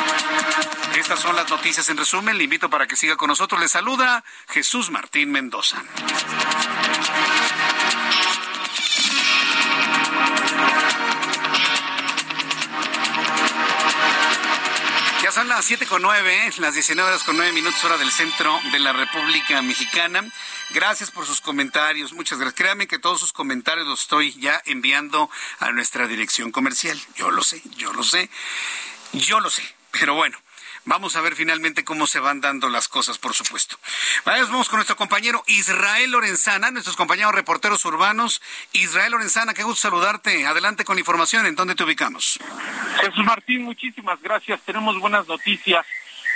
Estas 0.98 1.18
son 1.18 1.34
las 1.34 1.48
noticias 1.48 1.88
en 1.88 1.96
resumen. 1.96 2.36
Le 2.36 2.44
invito 2.44 2.68
para 2.68 2.86
que 2.86 2.94
siga 2.94 3.16
con 3.16 3.28
nosotros. 3.28 3.58
Le 3.58 3.68
saluda 3.68 4.22
Jesús 4.48 4.90
Martín 4.90 5.32
Mendoza. 5.32 5.82
Las 15.56 15.66
siete 15.66 15.86
con 15.86 16.02
nueve, 16.02 16.50
las 16.58 16.74
19 16.74 17.08
horas 17.08 17.22
con 17.22 17.36
nueve 17.36 17.52
minutos 17.52 17.84
hora 17.84 17.96
del 17.96 18.10
centro 18.10 18.58
de 18.72 18.80
la 18.80 18.92
República 18.92 19.62
Mexicana. 19.62 20.28
Gracias 20.70 21.12
por 21.12 21.26
sus 21.26 21.40
comentarios, 21.40 22.12
muchas 22.12 22.40
gracias. 22.40 22.58
Créanme 22.58 22.88
que 22.88 22.98
todos 22.98 23.20
sus 23.20 23.32
comentarios 23.32 23.86
los 23.86 24.00
estoy 24.00 24.32
ya 24.40 24.60
enviando 24.64 25.30
a 25.60 25.70
nuestra 25.70 26.08
dirección 26.08 26.50
comercial. 26.50 27.00
Yo 27.14 27.30
lo 27.30 27.44
sé, 27.44 27.62
yo 27.76 27.92
lo 27.92 28.02
sé, 28.02 28.28
yo 29.12 29.38
lo 29.38 29.48
sé. 29.48 29.62
Pero 29.92 30.16
bueno, 30.16 30.36
Vamos 30.86 31.16
a 31.16 31.22
ver 31.22 31.34
finalmente 31.34 31.82
cómo 31.82 32.06
se 32.06 32.20
van 32.20 32.40
dando 32.40 32.68
las 32.68 32.88
cosas, 32.88 33.18
por 33.18 33.32
supuesto. 33.32 33.76
Vamos 34.24 34.68
con 34.68 34.76
nuestro 34.76 34.96
compañero 34.96 35.42
Israel 35.46 36.10
Lorenzana, 36.10 36.70
nuestros 36.70 36.96
compañeros 36.96 37.34
reporteros 37.34 37.84
urbanos. 37.86 38.42
Israel 38.72 39.12
Lorenzana, 39.12 39.54
qué 39.54 39.62
gusto 39.62 39.88
saludarte. 39.88 40.46
Adelante 40.46 40.84
con 40.84 40.98
información. 40.98 41.46
¿En 41.46 41.54
dónde 41.54 41.74
te 41.74 41.84
ubicamos? 41.84 42.38
Jesús 43.00 43.24
Martín, 43.24 43.62
muchísimas 43.62 44.20
gracias. 44.20 44.60
Tenemos 44.60 45.00
buenas 45.00 45.26
noticias 45.26 45.86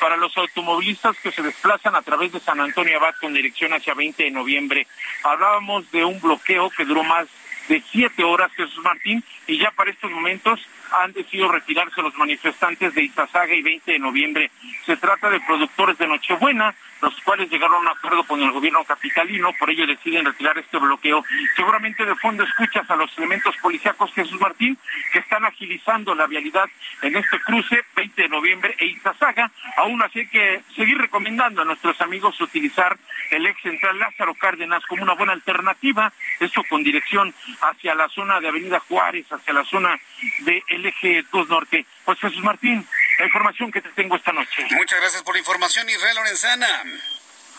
para 0.01 0.17
los 0.17 0.37
automovilistas 0.37 1.17
que 1.19 1.33
se 1.33 1.43
desplazan 1.43 1.95
a 1.95 2.03
través 2.03 2.33
de 2.33 2.41
San 2.41 2.61
Antonio 2.61 2.97
Abad 2.97 3.15
con 3.21 3.35
dirección 3.35 3.73
hacia 3.75 3.95
20 3.95 4.25
de 4.25 4.31
noviembre. 4.31 4.87
Hablábamos 5.25 5.91
de 5.91 6.05
un 6.05 6.21
bloqueo 6.21 6.71
que 6.71 6.85
duró 6.85 7.05
más 7.05 7.27
de 7.69 7.83
siete 7.91 8.25
horas, 8.25 8.51
Jesús 8.53 8.83
Martín, 8.83 9.23
y 9.47 9.59
ya 9.59 9.71
para 9.73 9.91
estos 9.91 10.11
momentos 10.11 10.59
han 10.93 11.13
decidido 11.13 11.51
retirarse 11.51 12.03
los 12.03 12.15
manifestantes 12.17 12.95
de 12.95 13.05
Izazaga 13.05 13.55
y 13.55 13.63
20 13.63 13.93
de 13.93 13.99
noviembre. 13.99 14.51
Se 14.87 14.97
trata 14.97 15.31
de 15.31 15.41
productores 15.41 15.99
de 15.99 16.07
Nochebuena, 16.07 16.75
los 17.01 17.15
cuales 17.23 17.51
llegaron 17.51 17.77
a 17.77 17.81
un 17.81 17.89
acuerdo 17.89 18.25
con 18.25 18.43
el 18.43 18.51
gobierno 18.51 18.85
capitalino, 18.85 19.53
por 19.59 19.71
ello 19.71 19.87
deciden 19.87 20.25
retirar 20.25 20.59
este 20.59 20.79
bloqueo. 20.79 21.25
Seguramente 21.57 22.05
de 22.05 22.15
fondo 22.17 22.45
escuchas 22.45 22.89
a 22.91 22.97
los 22.97 23.17
elementos 23.19 23.55
policíacos 23.59 24.13
Jesús 24.13 24.41
Martín 24.41 24.79
que 25.13 25.21
están 25.21 25.45
agilizando 25.45 26.15
la 26.15 26.27
vialidad 26.27 26.69
en 27.03 27.17
este 27.17 27.39
cruce 27.41 27.85
20 27.97 28.23
de 28.23 28.29
noviembre 28.29 28.75
e 28.79 28.87
Izazaga. 28.87 29.51
Aún 29.77 30.03
así 30.03 30.21
hay 30.21 30.29
que 30.29 30.63
seguir 30.75 30.99
recomendando 30.99 31.63
a 31.63 31.65
nuestros 31.65 32.01
amigos 32.01 32.41
utilizar 32.41 32.97
el 33.31 33.47
ex 33.47 33.61
central 33.63 33.99
Lázaro 33.99 34.35
Cárdenas 34.35 34.85
como 34.87 35.03
una 35.03 35.15
buena 35.15 35.33
alternativa, 35.33 36.13
esto 36.41 36.63
con 36.69 36.83
dirección 36.83 37.35
hacia 37.61 37.95
la 37.95 38.09
zona 38.09 38.41
de 38.41 38.49
Avenida 38.49 38.81
Juárez, 38.81 39.31
hacia 39.31 39.53
la 39.53 39.65
zona 39.65 39.99
de 40.41 40.63
el 40.69 40.87
eje 40.87 41.25
2 41.31 41.49
Norte. 41.49 41.85
Pues 42.05 42.19
Jesús 42.19 42.43
Martín, 42.43 42.85
la 43.19 43.27
información 43.27 43.71
que 43.73 43.81
te 43.81 43.91
tengo 43.91 44.17
esta 44.17 44.33
noche. 44.33 44.67
Muchas 44.71 45.01
gracias 45.01 45.23
por 45.23 45.35
la 45.35 45.41
información, 45.41 45.89
Israel 45.89 46.17
Lorenzana. 46.17 46.69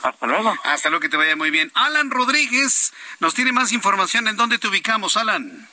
Hasta 0.03 0.28
luego. 0.28 0.57
Hasta 0.64 0.89
luego, 0.89 1.01
que 1.01 1.10
te 1.10 1.18
vaya 1.18 1.36
muy 1.36 1.51
bien. 1.51 1.72
Alan 1.76 2.10
Rodríguez 2.10 2.93
nos 3.20 3.34
tiene 3.34 3.51
más 3.51 3.74
información. 3.74 4.28
¿En 4.28 4.38
dónde 4.38 4.57
te 4.57 4.68
ubicamos, 4.68 5.18
Alan? 5.18 5.68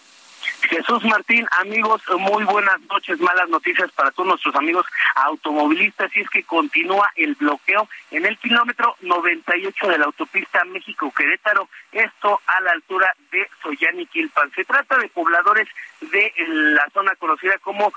Jesús 0.63 1.05
Martín, 1.05 1.47
amigos, 1.61 2.03
muy 2.19 2.45
buenas 2.45 2.81
noches. 2.83 3.21
Malas 3.21 3.49
noticias 3.49 3.91
para 3.93 4.11
todos 4.11 4.29
nuestros 4.29 4.55
amigos 4.57 4.87
automovilistas. 5.15 6.15
Y 6.17 6.21
es 6.21 6.31
que 6.31 6.43
continúa 6.45 7.11
el 7.17 7.35
bloqueo 7.35 7.89
en 8.11 8.27
el 8.27 8.39
kilómetro 8.39 8.97
98 9.01 9.89
de 9.89 9.99
la 9.99 10.07
autopista 10.07 10.65
México-Querétaro, 10.65 11.69
esto 11.93 12.41
a 12.47 12.61
la 12.63 12.73
altura 12.73 13.15
de 13.31 13.49
Soyaniquilpan. 13.63 14.51
Se 14.53 14.65
trata 14.65 14.99
de 14.99 15.09
pobladores 15.09 15.69
de 16.01 16.33
la 16.49 16.89
zona 16.93 17.15
conocida 17.17 17.59
como 17.59 17.93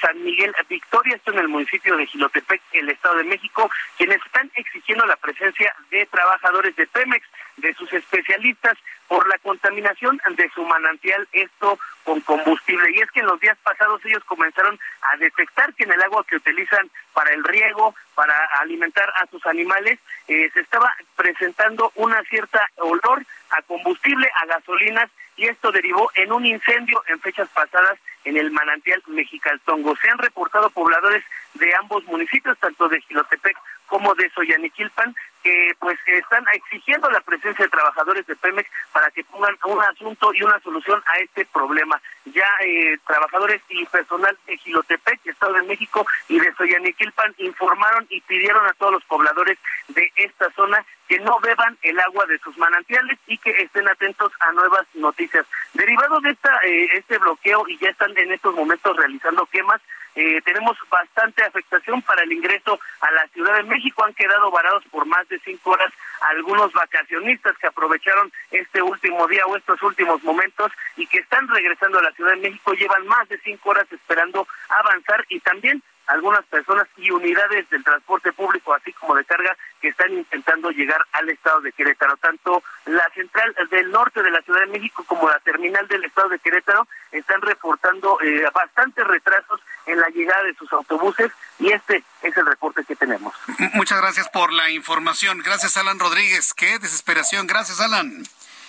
San 0.00 0.22
Miguel 0.22 0.54
Victoria, 0.68 1.16
esto 1.16 1.32
en 1.32 1.38
el 1.38 1.48
municipio 1.48 1.96
de 1.96 2.06
Gilotepec, 2.06 2.60
el 2.72 2.88
Estado 2.90 3.16
de 3.16 3.24
México, 3.24 3.70
quienes 3.96 4.24
están 4.24 4.50
exigiendo 4.54 5.06
la 5.06 5.16
presencia 5.16 5.74
de 5.90 6.06
trabajadores 6.06 6.74
de 6.76 6.86
Pemex, 6.86 7.26
de 7.56 7.74
sus 7.74 7.92
especialistas, 7.92 8.76
por 9.08 9.26
la 9.26 9.38
contaminación 9.38 10.20
de 10.36 10.50
su 10.54 10.62
manantial, 10.64 11.26
esto 11.32 11.78
con 12.08 12.20
combustible. 12.22 12.90
Y 12.92 13.00
es 13.00 13.10
que 13.10 13.20
en 13.20 13.26
los 13.26 13.38
días 13.38 13.58
pasados 13.62 14.00
ellos 14.06 14.24
comenzaron 14.24 14.78
a 15.02 15.16
detectar 15.18 15.74
que 15.74 15.84
en 15.84 15.92
el 15.92 16.00
agua 16.00 16.24
que 16.26 16.36
utilizan 16.36 16.88
para 17.12 17.30
el 17.34 17.44
riego, 17.44 17.94
para 18.14 18.34
alimentar 18.60 19.12
a 19.20 19.26
sus 19.26 19.44
animales, 19.44 19.98
eh, 20.26 20.48
se 20.54 20.60
estaba 20.60 20.90
presentando 21.16 21.92
una 21.96 22.22
cierta 22.24 22.66
olor 22.76 23.22
a 23.50 23.60
combustible, 23.62 24.26
a 24.40 24.46
gasolinas, 24.46 25.10
y 25.38 25.46
esto 25.46 25.70
derivó 25.70 26.10
en 26.16 26.32
un 26.32 26.44
incendio 26.44 27.02
en 27.06 27.20
fechas 27.20 27.48
pasadas 27.50 27.98
en 28.24 28.36
el 28.36 28.50
manantial 28.50 29.00
Mexicaltongo. 29.06 29.96
Se 29.96 30.10
han 30.10 30.18
reportado 30.18 30.68
pobladores 30.70 31.24
de 31.54 31.72
ambos 31.76 32.04
municipios, 32.04 32.58
tanto 32.58 32.88
de 32.88 33.00
Gilotepec 33.02 33.56
como 33.86 34.14
de 34.16 34.28
Soyaniquilpan, 34.30 35.14
que 35.42 35.72
pues 35.78 35.96
están 36.06 36.44
exigiendo 36.52 37.08
la 37.08 37.20
presencia 37.20 37.64
de 37.64 37.70
trabajadores 37.70 38.26
de 38.26 38.36
Pemex 38.36 38.68
para 38.92 39.10
que 39.12 39.24
pongan 39.24 39.56
un 39.64 39.80
asunto 39.82 40.34
y 40.34 40.42
una 40.42 40.58
solución 40.60 41.00
a 41.06 41.18
este 41.20 41.46
problema. 41.46 42.02
Ya 42.26 42.48
eh, 42.64 42.98
trabajadores 43.06 43.62
y 43.68 43.86
personal 43.86 44.36
de 44.46 44.58
Gilotepec, 44.58 45.24
Estado 45.24 45.54
de 45.54 45.62
México 45.62 46.04
y 46.28 46.40
de 46.40 46.52
Soyaniquilpan 46.54 47.34
informaron 47.38 48.06
y 48.10 48.20
pidieron 48.22 48.66
a 48.66 48.74
todos 48.74 48.94
los 48.94 49.04
pobladores 49.04 49.56
de 49.86 50.12
esta 50.16 50.50
zona 50.50 50.84
que 51.08 51.18
no 51.20 51.40
beban 51.40 51.76
el 51.82 51.98
agua 52.00 52.26
de 52.26 52.38
sus 52.38 52.56
manantiales 52.58 53.18
y 53.26 53.38
que 53.38 53.50
estén 53.50 53.88
atentos 53.88 54.30
a 54.40 54.52
nuevas 54.52 54.86
noticias. 54.94 55.46
Derivado 55.72 56.20
de 56.20 56.30
esta 56.30 56.58
eh, 56.64 56.88
este 56.94 57.18
bloqueo 57.18 57.66
y 57.68 57.78
ya 57.78 57.88
están 57.88 58.16
en 58.16 58.32
estos 58.32 58.54
momentos 58.54 58.96
realizando 58.96 59.46
quemas, 59.46 59.80
eh, 60.14 60.40
tenemos 60.44 60.76
bastante 60.90 61.44
afectación 61.44 62.02
para 62.02 62.22
el 62.24 62.32
ingreso 62.32 62.78
a 63.00 63.10
la 63.12 63.26
Ciudad 63.28 63.56
de 63.56 63.62
México. 63.62 64.04
Han 64.04 64.14
quedado 64.14 64.50
varados 64.50 64.84
por 64.90 65.06
más 65.06 65.28
de 65.28 65.38
cinco 65.38 65.70
horas 65.70 65.92
algunos 66.20 66.72
vacacionistas 66.72 67.56
que 67.58 67.68
aprovecharon 67.68 68.32
este 68.50 68.82
último 68.82 69.26
día 69.28 69.46
o 69.46 69.56
estos 69.56 69.80
últimos 69.82 70.22
momentos 70.24 70.72
y 70.96 71.06
que 71.06 71.18
están 71.18 71.46
regresando 71.48 72.00
a 72.00 72.02
la 72.02 72.12
Ciudad 72.12 72.32
de 72.32 72.48
México. 72.48 72.72
Llevan 72.72 73.06
más 73.06 73.28
de 73.28 73.38
cinco 73.38 73.70
horas 73.70 73.86
esperando 73.92 74.46
avanzar 74.68 75.24
y 75.28 75.40
también 75.40 75.82
algunas 76.08 76.44
personas 76.46 76.86
y 76.96 77.10
unidades 77.10 77.68
del 77.70 77.84
transporte 77.84 78.32
público, 78.32 78.74
así 78.74 78.92
como 78.94 79.14
de 79.14 79.24
carga, 79.24 79.56
que 79.80 79.88
están 79.88 80.12
intentando 80.12 80.70
llegar 80.70 81.00
al 81.12 81.28
estado 81.28 81.60
de 81.60 81.72
Querétaro. 81.72 82.16
Tanto 82.16 82.62
la 82.86 83.08
central 83.14 83.54
del 83.70 83.90
norte 83.90 84.22
de 84.22 84.30
la 84.30 84.42
Ciudad 84.42 84.60
de 84.60 84.66
México 84.78 85.04
como 85.06 85.28
la 85.28 85.38
terminal 85.40 85.86
del 85.86 86.04
estado 86.04 86.28
de 86.30 86.38
Querétaro 86.38 86.86
están 87.12 87.40
reportando 87.42 88.18
eh, 88.22 88.48
bastantes 88.52 89.06
retrasos 89.06 89.60
en 89.86 90.00
la 90.00 90.08
llegada 90.08 90.42
de 90.44 90.54
sus 90.54 90.72
autobuses 90.72 91.30
y 91.58 91.70
este 91.70 92.02
es 92.22 92.36
el 92.36 92.46
reporte 92.46 92.84
que 92.84 92.96
tenemos. 92.96 93.34
Muchas 93.74 94.00
gracias 94.00 94.28
por 94.30 94.52
la 94.52 94.70
información. 94.70 95.42
Gracias, 95.44 95.76
Alan 95.76 95.98
Rodríguez. 95.98 96.54
Qué 96.54 96.78
desesperación. 96.78 97.46
Gracias, 97.46 97.80
Alan. 97.80 98.24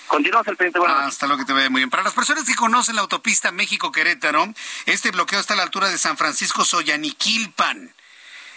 Continuamos 0.09 0.47
el 0.47 0.57
pendiente. 0.57 0.79
Bueno, 0.79 0.95
Hasta 0.95 1.27
lo 1.27 1.37
que 1.37 1.45
te 1.45 1.53
vea 1.53 1.69
muy 1.69 1.81
bien. 1.81 1.89
Para 1.89 2.03
las 2.03 2.13
personas 2.13 2.43
que 2.43 2.55
conocen 2.55 2.95
la 2.95 3.01
autopista 3.01 3.51
México-Querétaro, 3.51 4.53
este 4.87 5.11
bloqueo 5.11 5.39
está 5.39 5.53
a 5.53 5.57
la 5.57 5.63
altura 5.63 5.87
de 5.87 5.99
San 5.99 6.17
Francisco 6.17 6.65
Soyaniquilpan. 6.65 7.93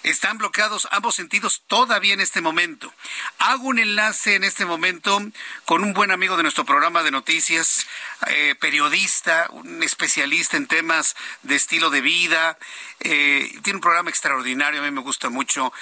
Están 0.02 0.38
bloqueados 0.38 0.88
ambos 0.90 1.14
sentidos 1.14 1.62
todavía 1.68 2.14
en 2.14 2.20
este 2.20 2.40
momento. 2.40 2.92
Hago 3.38 3.68
un 3.68 3.78
enlace 3.78 4.34
en 4.34 4.42
este 4.42 4.66
momento 4.66 5.20
con 5.64 5.84
un 5.84 5.92
buen 5.92 6.10
amigo 6.10 6.36
de 6.36 6.42
nuestro 6.42 6.64
programa 6.64 7.04
de 7.04 7.12
noticias, 7.12 7.86
eh, 8.26 8.56
periodista, 8.60 9.46
un 9.50 9.82
especialista 9.82 10.56
en 10.56 10.66
temas 10.66 11.14
de 11.42 11.54
estilo 11.54 11.90
de 11.90 12.00
vida. 12.00 12.58
Eh, 12.98 13.52
tiene 13.62 13.76
un 13.76 13.80
programa 13.80 14.10
extraordinario, 14.10 14.80
a 14.80 14.84
mí 14.84 14.90
me 14.90 15.02
gusta 15.02 15.28
mucho. 15.28 15.72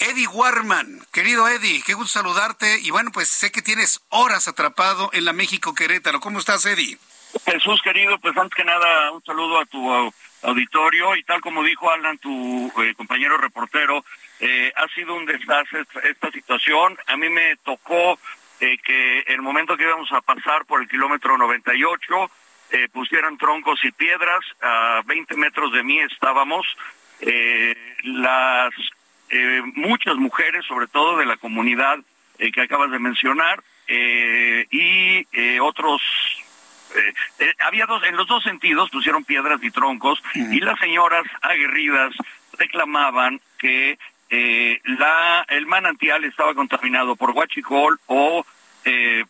Eddie 0.00 0.26
Warman, 0.26 1.06
querido 1.12 1.46
Eddie, 1.46 1.82
qué 1.82 1.94
gusto 1.94 2.18
saludarte. 2.18 2.80
Y 2.80 2.90
bueno, 2.90 3.12
pues 3.12 3.28
sé 3.28 3.52
que 3.52 3.62
tienes 3.62 4.00
horas 4.08 4.48
atrapado 4.48 5.10
en 5.12 5.24
la 5.24 5.32
México 5.32 5.74
Querétaro. 5.74 6.18
¿Cómo 6.18 6.40
estás, 6.40 6.66
Eddie? 6.66 6.98
Jesús, 7.44 7.80
querido, 7.82 8.18
pues 8.18 8.36
antes 8.36 8.56
que 8.56 8.64
nada, 8.64 9.12
un 9.12 9.22
saludo 9.22 9.60
a 9.60 9.66
tu 9.66 10.12
auditorio 10.42 11.16
y 11.16 11.22
tal 11.24 11.40
como 11.40 11.62
dijo 11.62 11.90
Alan, 11.90 12.18
tu 12.18 12.72
eh, 12.82 12.94
compañero 12.94 13.36
reportero, 13.38 14.04
eh, 14.40 14.72
ha 14.76 14.86
sido 14.88 15.14
un 15.14 15.26
desastre 15.26 15.84
esta 16.04 16.30
situación. 16.30 16.96
A 17.06 17.16
mí 17.16 17.28
me 17.28 17.56
tocó 17.56 18.18
eh, 18.60 18.78
que 18.78 19.20
el 19.20 19.42
momento 19.42 19.76
que 19.76 19.84
íbamos 19.84 20.10
a 20.12 20.20
pasar 20.20 20.64
por 20.64 20.82
el 20.82 20.88
kilómetro 20.88 21.36
98 21.36 22.30
pusieran 22.92 23.38
troncos 23.38 23.82
y 23.82 23.90
piedras, 23.92 24.40
a 24.60 25.00
20 25.06 25.36
metros 25.36 25.72
de 25.72 25.82
mí 25.82 26.00
estábamos. 26.00 26.66
las 28.04 28.74
muchas 29.74 30.16
mujeres, 30.16 30.66
sobre 30.66 30.86
todo 30.86 31.16
de 31.16 31.24
la 31.24 31.38
comunidad 31.38 31.98
que 32.36 32.60
acabas 32.60 32.90
de 32.90 32.98
mencionar, 32.98 33.62
y 33.88 35.58
otros 35.60 36.02
eh, 36.94 37.14
eh, 37.40 37.54
había 37.60 37.86
dos, 37.86 38.02
en 38.04 38.16
los 38.16 38.26
dos 38.26 38.42
sentidos 38.42 38.90
pusieron 38.90 39.24
piedras 39.24 39.62
y 39.62 39.70
troncos 39.70 40.22
y 40.34 40.60
las 40.60 40.78
señoras 40.78 41.24
aguerridas 41.42 42.14
reclamaban 42.58 43.40
que 43.58 43.98
eh, 44.30 44.80
la 44.84 45.44
el 45.48 45.66
manantial 45.66 46.24
estaba 46.24 46.54
contaminado 46.54 47.16
por 47.16 47.30
huachicol 47.30 47.98
o 48.06 48.44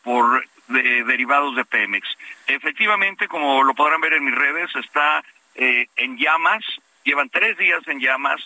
por 0.04 0.46
derivados 0.68 1.56
de 1.56 1.64
Pemex. 1.64 2.06
Efectivamente, 2.46 3.26
como 3.26 3.64
lo 3.64 3.74
podrán 3.74 4.00
ver 4.00 4.12
en 4.12 4.24
mis 4.24 4.34
redes, 4.36 4.70
está 4.76 5.24
en 5.56 6.16
llamas, 6.16 6.62
llevan 7.02 7.28
tres 7.28 7.58
días 7.58 7.80
en 7.88 7.98
llamas, 7.98 8.40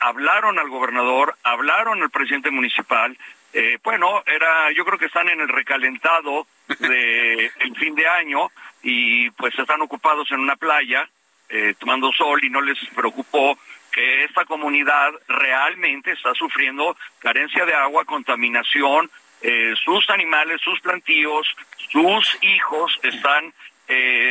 hablaron 0.00 0.58
al 0.58 0.68
gobernador, 0.70 1.36
hablaron 1.44 2.02
al 2.02 2.10
presidente 2.10 2.50
municipal, 2.50 3.16
eh, 3.56 3.78
bueno, 3.84 4.24
era, 4.26 4.72
yo 4.72 4.84
creo 4.84 4.98
que 4.98 5.06
están 5.06 5.28
en 5.28 5.40
el 5.40 5.48
recalentado 5.48 6.48
de 6.80 7.52
el 7.60 7.76
fin 7.76 7.94
de 7.94 8.08
año 8.08 8.50
y 8.82 9.30
pues 9.30 9.56
están 9.56 9.80
ocupados 9.80 10.28
en 10.32 10.40
una 10.40 10.56
playa 10.56 11.08
eh, 11.48 11.74
tomando 11.78 12.10
sol 12.12 12.42
y 12.42 12.50
no 12.50 12.60
les 12.60 12.76
preocupó 12.96 13.56
que 13.92 14.24
esta 14.24 14.44
comunidad 14.44 15.12
realmente 15.28 16.10
está 16.10 16.34
sufriendo 16.34 16.96
carencia 17.20 17.64
de 17.64 17.74
agua, 17.74 18.04
contaminación, 18.04 19.08
eh, 19.40 19.72
sus 19.84 20.10
animales, 20.10 20.60
sus 20.60 20.80
plantíos, 20.80 21.46
sus 21.92 22.36
hijos 22.42 22.98
están 23.02 23.54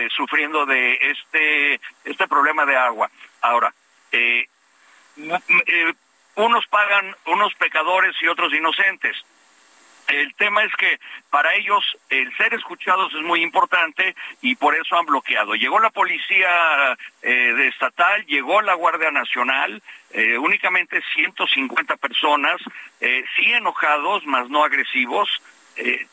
sufriendo 0.10 0.66
de 0.66 0.98
este 1.00 1.80
este 2.04 2.28
problema 2.28 2.66
de 2.66 2.76
agua. 2.76 3.12
Ahora, 3.40 3.72
unos 6.36 6.66
pagan 6.68 7.16
unos 7.26 7.54
pecadores 7.56 8.16
y 8.22 8.28
otros 8.28 8.54
inocentes. 8.54 9.16
El 10.08 10.34
tema 10.36 10.64
es 10.64 10.74
que 10.76 11.00
para 11.30 11.56
ellos 11.56 11.82
el 12.10 12.36
ser 12.36 12.54
escuchados 12.54 13.14
es 13.14 13.22
muy 13.22 13.42
importante 13.42 14.16
y 14.42 14.56
por 14.56 14.76
eso 14.76 14.98
han 14.98 15.06
bloqueado. 15.06 15.56
Llegó 15.56 15.80
la 15.80 15.92
policía 15.92 16.98
eh, 17.22 17.70
estatal, 17.70 18.26
llegó 18.26 18.62
la 18.62 18.74
Guardia 18.74 19.12
Nacional, 19.12 19.82
eh, 20.12 20.38
únicamente 20.38 21.02
150 21.16 21.96
personas, 21.98 22.58
eh, 23.00 23.24
sí 23.36 23.54
enojados, 23.54 24.26
más 24.26 24.50
no 24.50 24.64
agresivos, 24.64 25.30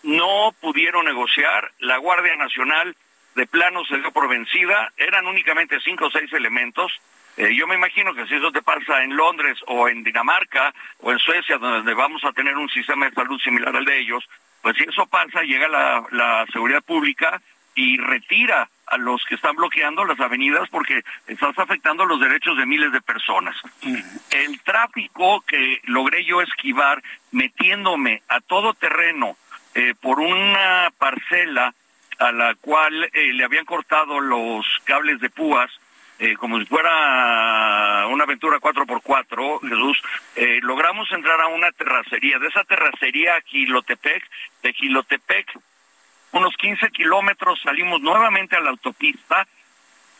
no 0.04 0.54
pudieron 0.60 1.04
negociar. 1.04 1.70
La 1.80 1.98
Guardia 1.98 2.34
Nacional 2.36 2.96
de 3.34 3.46
plano 3.46 3.84
se 3.84 3.98
dio 3.98 4.10
por 4.12 4.28
vencida, 4.28 4.92
eran 4.96 5.26
únicamente 5.26 5.78
cinco 5.80 6.06
o 6.06 6.10
seis 6.10 6.32
elementos 6.32 6.92
eh, 7.36 7.54
yo 7.54 7.66
me 7.66 7.76
imagino 7.76 8.14
que 8.14 8.26
si 8.26 8.34
eso 8.34 8.52
te 8.52 8.62
pasa 8.62 9.02
en 9.02 9.16
Londres 9.16 9.58
o 9.66 9.88
en 9.88 10.02
Dinamarca 10.02 10.74
o 11.00 11.12
en 11.12 11.18
Suecia, 11.18 11.58
donde 11.58 11.94
vamos 11.94 12.22
a 12.24 12.32
tener 12.32 12.56
un 12.56 12.68
sistema 12.68 13.06
de 13.06 13.14
salud 13.14 13.40
similar 13.40 13.74
al 13.74 13.84
de 13.84 13.98
ellos, 13.98 14.28
pues 14.62 14.76
si 14.76 14.84
eso 14.84 15.06
pasa, 15.06 15.42
llega 15.42 15.68
la, 15.68 16.04
la 16.10 16.46
seguridad 16.52 16.82
pública 16.82 17.40
y 17.74 17.96
retira 17.96 18.68
a 18.86 18.96
los 18.96 19.24
que 19.24 19.36
están 19.36 19.54
bloqueando 19.56 20.04
las 20.04 20.20
avenidas 20.20 20.68
porque 20.68 21.02
estás 21.26 21.56
afectando 21.58 22.04
los 22.04 22.20
derechos 22.20 22.56
de 22.58 22.66
miles 22.66 22.92
de 22.92 23.00
personas. 23.00 23.56
El 24.30 24.60
tráfico 24.62 25.40
que 25.42 25.80
logré 25.84 26.24
yo 26.24 26.42
esquivar 26.42 27.02
metiéndome 27.30 28.22
a 28.28 28.40
todo 28.40 28.74
terreno 28.74 29.36
eh, 29.74 29.94
por 30.00 30.18
una 30.18 30.90
parcela 30.98 31.72
a 32.18 32.32
la 32.32 32.54
cual 32.56 33.04
eh, 33.12 33.32
le 33.32 33.44
habían 33.44 33.64
cortado 33.64 34.20
los 34.20 34.66
cables 34.84 35.20
de 35.20 35.30
púas 35.30 35.70
eh, 36.20 36.36
como 36.36 36.58
si 36.58 36.66
fuera 36.66 38.06
una 38.08 38.24
aventura 38.24 38.58
4x4, 38.58 39.60
Jesús, 39.62 40.02
eh, 40.36 40.60
logramos 40.62 41.10
entrar 41.12 41.40
a 41.40 41.46
una 41.46 41.72
terracería. 41.72 42.38
De 42.38 42.48
esa 42.48 42.62
terracería 42.64 43.36
a 43.36 43.40
Gilotepec, 43.40 44.22
de 44.62 44.72
Gilotepec, 44.74 45.58
unos 46.32 46.54
15 46.58 46.90
kilómetros, 46.90 47.58
salimos 47.62 48.02
nuevamente 48.02 48.54
a 48.54 48.60
la 48.60 48.68
autopista 48.68 49.46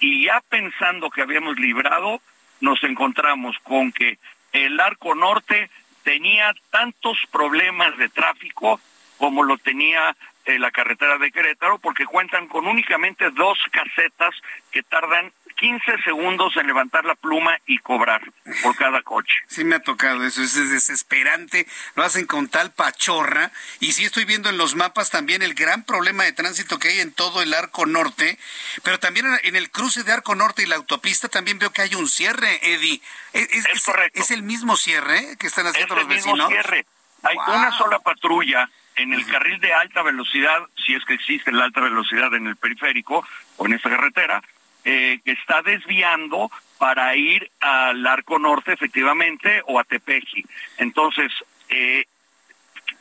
y 0.01 0.25
ya 0.25 0.41
pensando 0.49 1.11
que 1.11 1.21
habíamos 1.21 1.59
librado, 1.59 2.23
nos 2.61 2.83
encontramos 2.83 3.57
con 3.63 3.93
que 3.93 4.19
el 4.53 4.81
arco 4.81 5.15
norte 5.15 5.69
tenía 6.03 6.55
tantos 6.71 7.19
problemas 7.31 7.97
de 7.99 8.09
tráfico 8.09 8.81
como 9.19 9.43
lo 9.43 9.59
tenía 9.59 10.17
eh, 10.51 10.59
la 10.59 10.71
carretera 10.71 11.19
de 11.19 11.31
Querétaro, 11.31 11.79
porque 11.79 12.07
cuentan 12.07 12.49
con 12.49 12.67
únicamente 12.67 13.31
dos 13.31 13.59
casetas 13.71 14.35
que 14.71 14.83
tardan 14.83 15.33
15 15.61 16.03
segundos 16.05 16.57
en 16.57 16.67
levantar 16.67 17.05
la 17.05 17.15
pluma 17.15 17.59
y 17.67 17.79
cobrar 17.79 18.23
por 18.63 18.75
cada 18.77 19.03
coche. 19.03 19.35
Sí 19.47 19.63
me 19.63 19.77
ha 19.77 19.81
tocado 19.81 20.25
eso, 20.25 20.43
es 20.43 20.55
desesperante, 20.71 21.67
lo 21.97 22.03
hacen 22.03 22.27
con 22.27 22.49
tal 22.49 22.73
pachorra 22.73 23.53
y 23.79 23.93
sí 23.93 24.05
estoy 24.05 24.25
viendo 24.25 24.49
en 24.49 24.57
los 24.57 24.75
mapas 24.75 25.11
también 25.11 25.43
el 25.43 25.55
gran 25.55 25.85
problema 25.85 26.25
de 26.25 26.33
tránsito 26.33 26.79
que 26.79 26.89
hay 26.89 27.01
en 27.01 27.13
todo 27.13 27.43
el 27.43 27.53
arco 27.53 27.85
norte, 27.85 28.39
pero 28.83 28.99
también 28.99 29.27
en 29.43 29.55
el 29.55 29.71
cruce 29.71 30.03
de 30.03 30.13
arco 30.13 30.35
norte 30.35 30.63
y 30.63 30.67
la 30.67 30.77
autopista 30.77 31.29
también 31.29 31.59
veo 31.59 31.71
que 31.71 31.83
hay 31.83 31.95
un 31.95 32.09
cierre, 32.09 32.59
Eddie. 32.63 33.03
Es, 33.35 33.85
correcto. 33.85 34.19
¿Es 34.19 34.31
el 34.31 34.43
mismo 34.43 34.77
cierre 34.77 35.37
que 35.39 35.47
están 35.47 35.67
haciendo 35.67 35.95
los 35.95 36.09
vecinos? 36.09 36.49
Mismo 36.49 36.49
cierre. 36.49 36.87
Hay 37.23 37.37
una 37.37 37.71
sola 37.73 37.99
patrulla 37.99 38.69
en 38.97 39.13
el 39.13 39.27
carril 39.27 39.61
de 39.61 39.73
alta 39.73 40.03
velocidad, 40.03 40.61
si 40.85 40.95
es 40.95 41.05
que 41.05 41.15
existe 41.15 41.53
la 41.53 41.65
alta 41.65 41.81
velocidad 41.81 42.35
en 42.35 42.47
el 42.47 42.57
periférico 42.57 43.27
o 43.57 43.67
en 43.67 43.75
esa 43.75 43.89
carretera, 43.89 44.43
eh, 44.85 45.21
que 45.25 45.33
está 45.33 45.63
desviando 45.63 46.51
para 46.79 47.15
ir 47.15 47.51
al 47.61 48.07
Arco 48.07 48.39
Norte, 48.39 48.73
efectivamente, 48.73 49.63
o 49.67 49.79
a 49.79 49.85
Tepeji. 49.85 50.45
Entonces, 50.79 51.31
eh, 51.69 52.07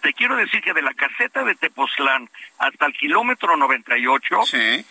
te 0.02 0.14
quiero 0.14 0.36
decir 0.36 0.62
que 0.62 0.74
de 0.74 0.82
la 0.82 0.94
caseta 0.94 1.44
de 1.44 1.56
Tepoztlán 1.56 2.30
hasta 2.58 2.86
el 2.86 2.94
kilómetro 2.94 3.56
98 3.58 4.42
sí. 4.46 4.86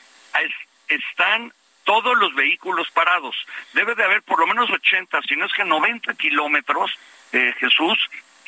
están 0.89 1.53
todos 1.85 2.19
los 2.19 2.35
vehículos 2.35 2.91
parados. 2.91 3.35
Debe 3.73 3.95
de 3.95 4.05
haber 4.05 4.23
por 4.23 4.39
lo 4.39 4.47
menos 4.47 4.71
80, 4.71 5.21
si 5.23 5.37
no 5.37 5.47
es 5.47 5.53
que 5.55 5.65
90 5.65 6.15
kilómetros, 6.15 6.93
eh, 7.33 7.55
Jesús, 7.59 7.99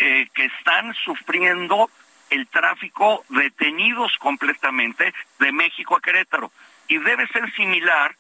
que 0.01 0.45
están 0.47 0.95
sufriendo 1.05 1.91
el 2.31 2.47
tráfico 2.47 3.25
detenidos 3.29 4.17
completamente 4.19 5.13
de 5.39 5.53
México 5.53 5.97
a 5.97 6.01
Querétaro. 6.01 6.51
Y 6.89 6.99
debe 6.99 7.27
ser 7.29 7.53
similar 7.55 8.15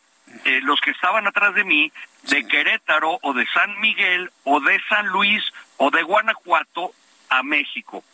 eh, 0.44 0.60
los 0.62 0.80
que 0.80 0.90
estaban 0.90 1.26
atrás 1.26 1.54
de 1.54 1.64
mí, 1.64 1.90
de 2.24 2.46
Querétaro 2.46 3.18
o 3.22 3.32
de 3.32 3.46
San 3.46 3.80
Miguel 3.80 4.30
o 4.44 4.60
de 4.60 4.80
San 4.88 5.06
Luis 5.08 5.42
o 5.76 5.90
de 5.90 6.02
Guanajuato 6.02 6.92
a 7.28 7.42
México. 7.42 8.04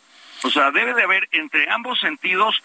O 0.43 0.49
sea, 0.49 0.71
debe 0.71 0.93
de 0.93 1.03
haber 1.03 1.27
entre 1.31 1.69
ambos 1.69 1.99
sentidos 1.99 2.61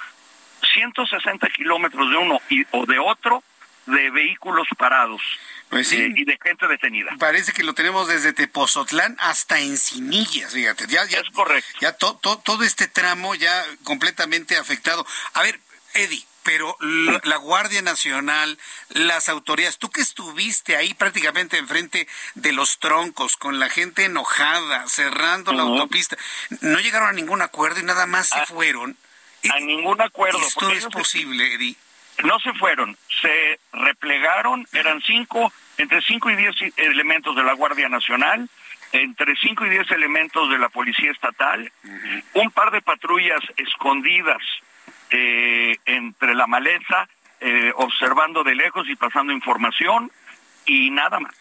160 0.75 1.49
kilómetros 1.51 2.09
de 2.11 2.17
uno 2.17 2.41
y, 2.49 2.65
o 2.71 2.87
de 2.87 2.99
otro 2.99 3.43
de 3.87 4.11
vehículos 4.11 4.67
parados. 4.79 5.23
Pues 5.69 5.91
eh, 5.93 6.13
y 6.15 6.25
de 6.25 6.39
gente 6.43 6.69
detenida. 6.69 7.17
Parece 7.19 7.53
que 7.53 7.65
lo 7.65 7.73
tenemos 7.73 8.07
desde 8.07 8.35
Tepozotlán 8.35 9.17
hasta 9.19 9.59
Encinillas, 9.59 10.53
fíjate. 10.53 10.87
Ya, 10.87 11.07
ya, 11.07 11.21
es 11.21 11.31
correcto. 11.31 11.79
Ya 11.81 11.93
todo 11.93 12.63
este 12.63 12.89
tramo 12.89 13.35
ya 13.35 13.65
completamente 13.83 14.59
afectado. 14.59 15.07
A 15.33 15.43
ver, 15.43 15.59
Eddie, 15.95 16.25
pero 16.43 16.77
la 17.25 17.37
Guardia 17.37 17.83
Nacional, 17.83 18.59
las 18.91 19.29
autoridades, 19.29 19.79
tú 19.79 19.91
que 19.91 20.01
estuviste 20.01 20.77
ahí 20.77 20.95
prácticamente 20.95 21.59
enfrente 21.59 22.09
de 22.35 22.53
los 22.53 22.79
troncos, 22.79 23.37
con 23.37 23.59
la 23.59 23.69
gente 23.69 24.05
enojada, 24.05 24.89
cerrando 24.89 25.53
la 25.53 25.63
autopista, 25.63 26.17
no 26.61 26.81
llegaron 26.81 27.09
a 27.09 27.13
ningún 27.13 27.43
acuerdo 27.43 27.81
y 27.81 27.85
nada 27.85 28.07
más 28.07 28.29
se 28.29 28.45
fueron. 28.47 28.97
a 29.51 29.61
ningún 29.61 30.01
acuerdo. 30.01 30.39
Esto 30.41 30.71
es 30.73 30.87
posible, 30.87 31.55
Eddie. 31.55 31.77
No 32.25 32.39
se 32.41 32.53
fueron, 32.55 32.97
se 33.21 33.59
replegaron, 33.73 34.67
eran 34.73 35.01
cinco, 35.03 35.53
entre 35.79 36.03
cinco 36.03 36.31
y 36.31 36.37
diez 36.37 36.55
elementos 36.77 37.35
de 37.35 37.43
la 37.43 37.55
Guardia 37.55 37.89
Nacional, 37.89 38.49
entre 38.93 39.35
cinco 39.37 39.67
y 39.67 39.71
diez 39.71 39.91
elementos 39.91 40.51
de 40.51 40.59
la 40.59 40.69
Policía 40.69 41.11
Estatal, 41.11 41.73
un 42.35 42.51
par 42.51 42.71
de 42.71 42.83
patrullas 42.83 43.41
escondidas 43.57 44.43
eh, 45.11 45.77
entre 45.87 46.35
la 46.35 46.47
maleza, 46.47 47.09
eh, 47.41 47.73
observando 47.77 48.45
de 48.45 48.55
lejos 48.55 48.89
y 48.89 48.97
pasando 48.97 49.33
información, 49.33 50.11
y 50.67 50.91
nada 50.91 51.19
más. 51.19 51.35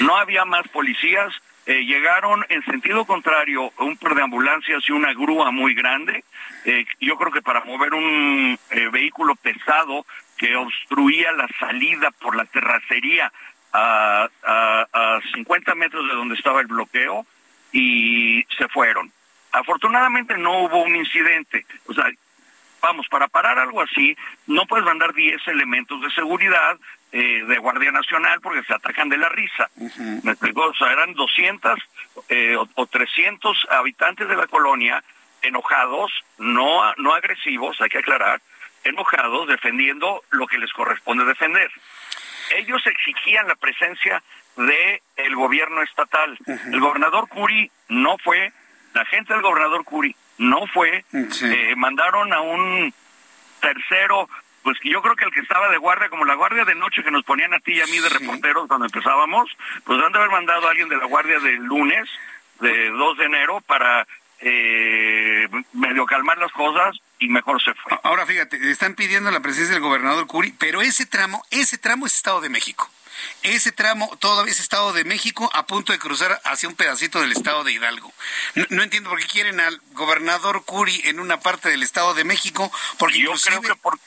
No 0.00 0.16
había 0.16 0.44
más 0.44 0.66
policías, 0.68 1.32
eh, 1.68 1.84
llegaron 1.84 2.46
en 2.48 2.64
sentido 2.64 3.04
contrario 3.04 3.70
un 3.76 3.98
par 3.98 4.14
de 4.14 4.22
ambulancias 4.22 4.82
y 4.88 4.92
una 4.92 5.12
grúa 5.12 5.50
muy 5.50 5.74
grande, 5.74 6.24
eh, 6.64 6.86
yo 6.98 7.18
creo 7.18 7.30
que 7.30 7.42
para 7.42 7.62
mover 7.62 7.92
un 7.92 8.58
eh, 8.70 8.88
vehículo 8.90 9.36
pesado 9.36 10.06
que 10.38 10.56
obstruía 10.56 11.30
la 11.32 11.46
salida 11.60 12.10
por 12.22 12.36
la 12.36 12.46
terracería 12.46 13.30
a, 13.74 14.30
a 14.42 15.20
50 15.34 15.74
metros 15.74 16.08
de 16.08 16.14
donde 16.14 16.36
estaba 16.36 16.62
el 16.62 16.68
bloqueo 16.68 17.26
y 17.70 18.46
se 18.56 18.66
fueron. 18.68 19.12
Afortunadamente 19.52 20.38
no 20.38 20.62
hubo 20.62 20.82
un 20.82 20.96
incidente, 20.96 21.66
o 21.86 21.92
sea, 21.92 22.10
vamos, 22.80 23.06
para 23.10 23.28
parar 23.28 23.58
algo 23.58 23.82
así, 23.82 24.16
no 24.46 24.64
puedes 24.64 24.86
mandar 24.86 25.12
10 25.12 25.46
elementos 25.48 26.00
de 26.00 26.10
seguridad 26.12 26.78
eh, 27.12 27.44
de 27.46 27.58
Guardia 27.58 27.90
Nacional 27.90 28.40
porque 28.42 28.62
se 28.64 28.74
atacan 28.74 29.08
de 29.08 29.16
la 29.16 29.28
risa. 29.28 29.70
Me 30.22 30.32
explico, 30.32 30.66
o 30.66 30.74
sea, 30.74 30.92
eran 30.92 31.14
200 31.14 31.78
eh, 32.28 32.56
o, 32.56 32.86
300 32.86 33.66
habitantes 33.70 34.28
de 34.28 34.36
la 34.36 34.46
colonia 34.46 35.02
enojados, 35.40 36.12
no, 36.38 36.82
no 36.96 37.14
agresivos, 37.14 37.80
hay 37.80 37.88
que 37.88 37.98
aclarar, 37.98 38.40
enojados 38.84 39.48
defendiendo 39.48 40.22
lo 40.30 40.46
que 40.46 40.58
les 40.58 40.72
corresponde 40.72 41.24
defender. 41.24 41.70
Ellos 42.56 42.86
exigían 42.86 43.48
la 43.48 43.54
presencia 43.54 44.22
de 44.56 45.02
el 45.16 45.34
gobierno 45.36 45.82
estatal. 45.82 46.36
El 46.46 46.80
gobernador 46.80 47.28
Curi 47.28 47.70
no 47.88 48.18
fue, 48.18 48.52
la 48.94 49.04
gente 49.06 49.32
del 49.32 49.42
gobernador 49.42 49.84
Curi 49.84 50.14
no 50.38 50.66
fue, 50.66 51.04
eh, 51.12 51.74
mandaron 51.76 52.32
a 52.32 52.40
un 52.40 52.92
tercero 53.60 54.28
pues 54.68 54.80
yo 54.84 55.00
creo 55.00 55.16
que 55.16 55.24
el 55.24 55.32
que 55.32 55.40
estaba 55.40 55.70
de 55.70 55.78
guardia, 55.78 56.10
como 56.10 56.26
la 56.26 56.34
guardia 56.34 56.62
de 56.66 56.74
noche 56.74 57.02
que 57.02 57.10
nos 57.10 57.24
ponían 57.24 57.54
a 57.54 57.60
ti 57.60 57.72
y 57.72 57.80
a 57.80 57.86
mí 57.86 58.00
de 58.00 58.10
reporteros 58.10 58.68
cuando 58.68 58.84
empezábamos, 58.84 59.48
pues 59.84 59.98
han 60.04 60.12
de 60.12 60.18
haber 60.18 60.30
mandado 60.30 60.66
a 60.66 60.70
alguien 60.72 60.90
de 60.90 60.98
la 60.98 61.06
guardia 61.06 61.38
del 61.38 61.64
lunes, 61.64 62.06
de 62.60 62.90
2 62.90 63.16
de 63.16 63.24
enero, 63.24 63.62
para 63.62 64.06
eh, 64.40 65.48
medio 65.72 66.04
calmar 66.04 66.36
las 66.36 66.52
cosas 66.52 66.98
y 67.18 67.30
mejor 67.30 67.62
se 67.62 67.72
fue. 67.72 67.98
Ahora 68.02 68.26
fíjate, 68.26 68.58
están 68.70 68.94
pidiendo 68.94 69.30
la 69.30 69.40
presencia 69.40 69.72
del 69.72 69.82
gobernador 69.82 70.26
Curi, 70.26 70.52
pero 70.52 70.82
ese 70.82 71.06
tramo, 71.06 71.42
ese 71.50 71.78
tramo 71.78 72.04
es 72.04 72.16
Estado 72.16 72.42
de 72.42 72.50
México. 72.50 72.90
Ese 73.42 73.72
tramo 73.72 74.18
todavía 74.18 74.52
es 74.52 74.60
Estado 74.60 74.92
de 74.92 75.04
México 75.04 75.50
a 75.54 75.66
punto 75.66 75.94
de 75.94 75.98
cruzar 75.98 76.42
hacia 76.44 76.68
un 76.68 76.76
pedacito 76.76 77.22
del 77.22 77.32
Estado 77.32 77.64
de 77.64 77.72
Hidalgo. 77.72 78.12
No, 78.68 78.82
entiendo 78.82 79.08
por 79.08 79.18
qué 79.18 79.26
quieren 79.28 79.60
al 79.60 79.80
gobernador 79.92 80.62
Curi 80.66 81.00
en 81.04 81.20
una 81.20 81.40
parte 81.40 81.70
del 81.70 81.82
Estado 81.82 82.12
de 82.12 82.24
México, 82.24 82.70
porque 82.98 83.18
yo 83.18 83.32
creo 83.32 83.62
que 83.62 83.74
por, 83.76 83.98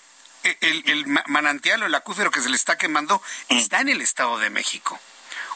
el, 0.43 1.05
manantial 1.27 1.83
o 1.83 1.85
el 1.85 1.95
acuífero 1.95 2.31
que 2.31 2.41
se 2.41 2.49
le 2.49 2.55
está 2.55 2.77
quemando 2.77 3.21
mm. 3.49 3.55
está 3.55 3.81
en 3.81 3.89
el 3.89 4.01
Estado 4.01 4.39
de 4.39 4.49
México. 4.49 4.99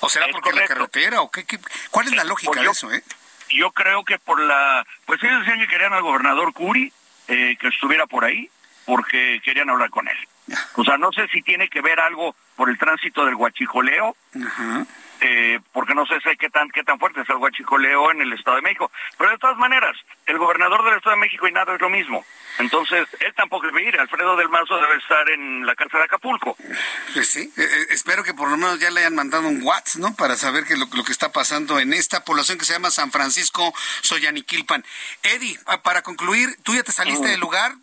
¿O 0.01 0.09
será 0.09 0.27
porque 0.31 0.51
la 0.51 0.65
carretera? 0.65 1.21
o 1.21 1.31
qué, 1.31 1.45
¿Cuál 1.89 2.07
es 2.07 2.15
la 2.15 2.23
lógica 2.23 2.61
de 2.61 2.67
eso? 2.67 2.91
Eh? 2.91 3.03
Yo 3.49 3.71
creo 3.71 4.03
que 4.03 4.19
por 4.19 4.39
la... 4.39 4.85
Pues 5.05 5.21
ellos 5.23 5.39
decían 5.39 5.59
que 5.59 5.67
querían 5.67 5.93
al 5.93 6.01
gobernador 6.01 6.53
Curi 6.53 6.91
eh, 7.27 7.57
que 7.59 7.67
estuviera 7.69 8.05
por 8.05 8.25
ahí 8.25 8.49
porque 8.85 9.41
querían 9.43 9.69
hablar 9.69 9.89
con 9.89 10.07
él. 10.07 10.17
O 10.75 10.83
sea, 10.83 10.97
no 10.97 11.11
sé 11.11 11.27
si 11.29 11.41
tiene 11.41 11.69
que 11.69 11.81
ver 11.81 11.99
algo 11.99 12.35
por 12.55 12.69
el 12.69 12.77
tránsito 12.77 13.25
del 13.25 13.35
huachijoleo, 13.35 14.15
eh, 15.21 15.59
porque 15.71 15.95
no 15.95 16.05
sé, 16.05 16.19
sé 16.21 16.35
qué 16.37 16.49
tan, 16.49 16.69
qué 16.69 16.83
tan 16.83 16.99
fuerte 16.99 17.21
es 17.21 17.29
el 17.29 17.37
huachicoleo 17.37 18.11
en 18.11 18.21
el 18.21 18.33
Estado 18.33 18.57
de 18.57 18.63
México. 18.63 18.91
Pero 19.17 19.31
de 19.31 19.37
todas 19.37 19.57
maneras, 19.57 19.95
el 20.25 20.37
gobernador 20.37 20.83
del 20.83 20.97
Estado 20.97 21.15
de 21.15 21.21
México 21.21 21.47
y 21.47 21.51
nada 21.51 21.73
es 21.73 21.81
lo 21.81 21.89
mismo. 21.89 22.25
Entonces, 22.57 23.07
él 23.19 23.33
tampoco 23.35 23.67
debe 23.67 23.83
ir. 23.83 23.99
Alfredo 23.99 24.35
del 24.37 24.49
Mazo 24.49 24.75
debe 24.77 24.97
estar 24.97 25.29
en 25.29 25.65
la 25.65 25.75
cárcel 25.75 25.99
de 25.99 26.05
Acapulco. 26.05 26.55
Pues 27.13 27.27
sí, 27.27 27.51
eh, 27.57 27.61
eh, 27.63 27.85
espero 27.89 28.23
que 28.23 28.33
por 28.33 28.49
lo 28.49 28.57
menos 28.57 28.79
ya 28.79 28.91
le 28.91 29.01
hayan 29.01 29.15
mandado 29.15 29.47
un 29.47 29.61
WhatsApp, 29.61 30.01
¿no? 30.01 30.15
Para 30.15 30.35
saber 30.35 30.65
que 30.65 30.75
lo, 30.77 30.87
que 30.89 31.11
está 31.11 31.31
pasando 31.31 31.79
en 31.79 31.93
esta 31.93 32.23
población 32.23 32.57
que 32.57 32.65
se 32.65 32.73
llama 32.73 32.91
San 32.91 33.11
Francisco 33.11 33.73
Soyaniquilpan. 34.01 34.85
Eddie, 35.23 35.59
para 35.83 36.01
concluir, 36.01 36.55
tú 36.63 36.73
ya 36.73 36.83
te 36.83 36.91
saliste 36.91 37.27
del 37.27 37.39
lugar, 37.39 37.73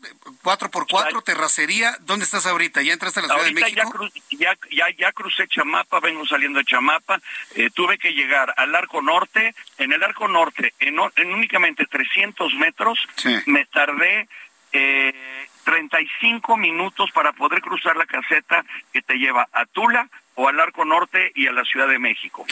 4x4, 0.43 1.23
terracería. 1.23 1.97
¿Dónde 2.01 2.25
estás 2.25 2.47
ahorita? 2.47 2.83
¿Ya 2.83 2.93
entraste 2.93 3.21
a 3.21 3.23
la 3.25 3.29
Ciudad 3.29 3.45
de 3.45 3.53
México? 3.53 4.09
Ya, 4.31 4.57
ya, 4.71 4.87
ya, 4.99 5.13
crucé 5.13 5.47
Chamapa, 5.49 6.01
vengo 6.01 6.27
saliendo 6.27 6.59
de 6.59 6.65
Chamapa. 6.65 7.21
Eh, 7.55 7.71
tuve 7.75 7.99
que 7.99 8.13
llegar 8.13 8.53
al 8.57 8.75
Arco 8.75 9.03
Norte. 9.03 9.55
En 9.79 9.93
el 9.93 10.03
Arco 10.03 10.29
Norte, 10.29 10.75
en, 10.79 10.99
únicamente 11.33 11.87
300 11.87 12.55
metros, 12.55 12.99
me 13.47 13.65
tardé 13.67 14.29
eh, 14.73 15.47
35 15.65 16.57
minutos 16.57 17.11
para 17.13 17.33
poder 17.33 17.61
cruzar 17.61 17.97
la 17.97 18.07
caseta 18.07 18.65
que 18.93 19.03
te 19.03 19.15
lleva 19.15 19.49
a 19.53 19.67
Tula 19.67 20.09
o 20.35 20.49
al 20.49 20.59
Arco 20.59 20.85
Norte 20.85 21.31
y 21.35 21.47
a 21.47 21.53
la 21.53 21.65
Ciudad 21.65 21.89
de 21.89 21.99
México. 21.99 22.45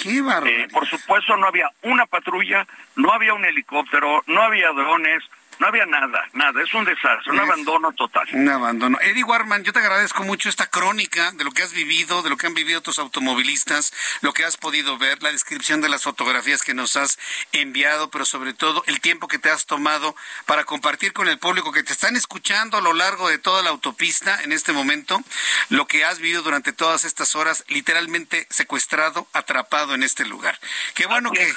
Eh, 0.47 0.69
por 0.71 0.87
supuesto, 0.87 1.37
no 1.37 1.47
había 1.47 1.71
una 1.83 2.07
patrulla, 2.07 2.67
no 2.97 3.13
había 3.13 3.35
un 3.35 3.45
helicóptero, 3.45 4.23
no 4.27 4.43
había 4.43 4.71
drones, 4.73 5.25
no 5.61 5.67
había 5.67 5.85
nada, 5.85 6.27
nada, 6.33 6.63
es 6.63 6.73
un 6.73 6.87
desastre, 6.87 7.33
un 7.33 7.39
abandono 7.39 7.93
total. 7.93 8.27
Un 8.33 8.49
abandono. 8.49 8.99
Eddie 9.03 9.25
Warman, 9.25 9.63
yo 9.63 9.75
te 9.75 9.79
agradezco 9.79 10.23
mucho 10.23 10.49
esta 10.49 10.71
crónica 10.71 11.33
de 11.33 11.45
lo 11.45 11.53
que 11.53 11.63
has 11.63 11.75
vivido, 11.75 12.23
de 12.23 12.31
lo 12.31 12.39
que 12.39 12.47
han 12.47 12.55
vivido 12.55 12.81
tus 12.81 12.99
automovilistas, 12.99 13.93
lo 14.23 14.33
que 14.33 14.47
has 14.47 14.57
podido 14.57 14.97
ver, 14.97 15.23
la 15.23 15.31
descripción 15.31 15.83
de 15.83 15.91
las 15.91 16.05
fotografías 16.05 16.63
que 16.63 16.73
nos 16.73 16.97
has 16.97 17.19
enviado, 17.53 18.11
pero 18.11 18.25
sobre 18.25 18.55
todo 18.55 18.83
el 18.87 19.03
tiempo 19.03 19.29
que 19.29 19.39
te 19.39 19.51
has 19.51 19.67
tomado 19.67 20.17
para 20.47 20.65
compartir 20.65 21.13
con 21.13 21.29
el 21.29 21.39
público 21.39 21.73
que 21.73 21.83
te 21.83 21.93
están 21.93 22.17
escuchando 22.17 22.79
a 22.79 22.81
lo 22.81 22.95
largo 22.95 23.29
de 23.29 23.37
toda 23.37 23.63
la 23.63 23.69
autopista 23.69 24.43
en 24.43 24.53
este 24.53 24.73
momento, 24.73 25.23
lo 25.69 25.87
que 25.87 26.07
has 26.07 26.21
vivido 26.21 26.41
durante 26.41 26.73
todas 26.73 27.05
estas 27.05 27.37
horas, 27.37 27.65
literalmente 27.69 28.47
secuestrado, 28.49 29.29
atrapado 29.35 29.95
en 29.95 30.05
este 30.05 30.25
lugar. 30.25 30.59
Qué 30.95 31.05
bueno 31.05 31.31
que 31.33 31.53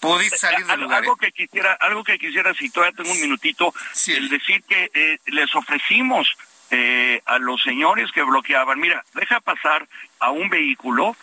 pudiste 0.00 0.38
salir 0.38 0.66
del 0.66 0.80
lugar. 0.80 1.02
Algo 1.04 1.14
¿eh? 1.14 1.18
que 1.20 1.30
quisiera, 1.30 1.74
algo 1.74 2.02
que 2.02 2.18
quisiera, 2.18 2.52
si 2.54 2.68
todavía 2.68 2.96
tengo 2.96 3.12
un 3.12 3.20
minuto 3.20 3.43
el 4.06 4.28
decir 4.28 4.62
que 4.64 4.90
eh, 4.94 5.18
les 5.26 5.54
ofrecimos 5.54 6.28
eh, 6.70 7.22
a 7.26 7.38
los 7.38 7.62
señores 7.62 8.10
que 8.12 8.22
bloqueaban, 8.22 8.80
mira, 8.80 9.04
deja 9.14 9.40
pasar 9.40 9.86
a 10.18 10.30
un 10.30 10.48
vehículo 10.48 11.14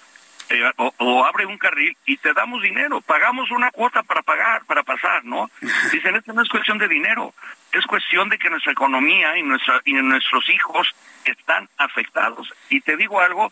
eh, 0.49 0.71
o, 0.75 1.25
abre 1.25 1.45
un 1.45 1.57
carril 1.57 1.95
y 2.05 2.17
te 2.17 2.33
damos 2.33 2.61
dinero, 2.61 3.01
pagamos 3.01 3.49
una 3.51 3.71
cuota 3.71 4.03
para 4.03 4.21
pagar, 4.21 4.65
para 4.65 4.83
pasar, 4.83 5.23
¿no? 5.23 5.49
Dicen, 5.91 6.15
esto 6.15 6.33
no 6.33 6.41
es 6.41 6.49
cuestión 6.49 6.77
de 6.77 6.87
dinero, 6.87 7.33
es 7.71 7.85
cuestión 7.85 8.29
de 8.29 8.37
que 8.37 8.49
nuestra 8.49 8.73
economía 8.73 9.37
y, 9.37 9.43
nuestra, 9.43 9.81
y 9.85 9.93
nuestros 9.93 10.47
hijos 10.49 10.93
están 11.25 11.69
afectados. 11.77 12.53
Y 12.69 12.81
te 12.81 12.97
digo 12.97 13.21
algo, 13.21 13.51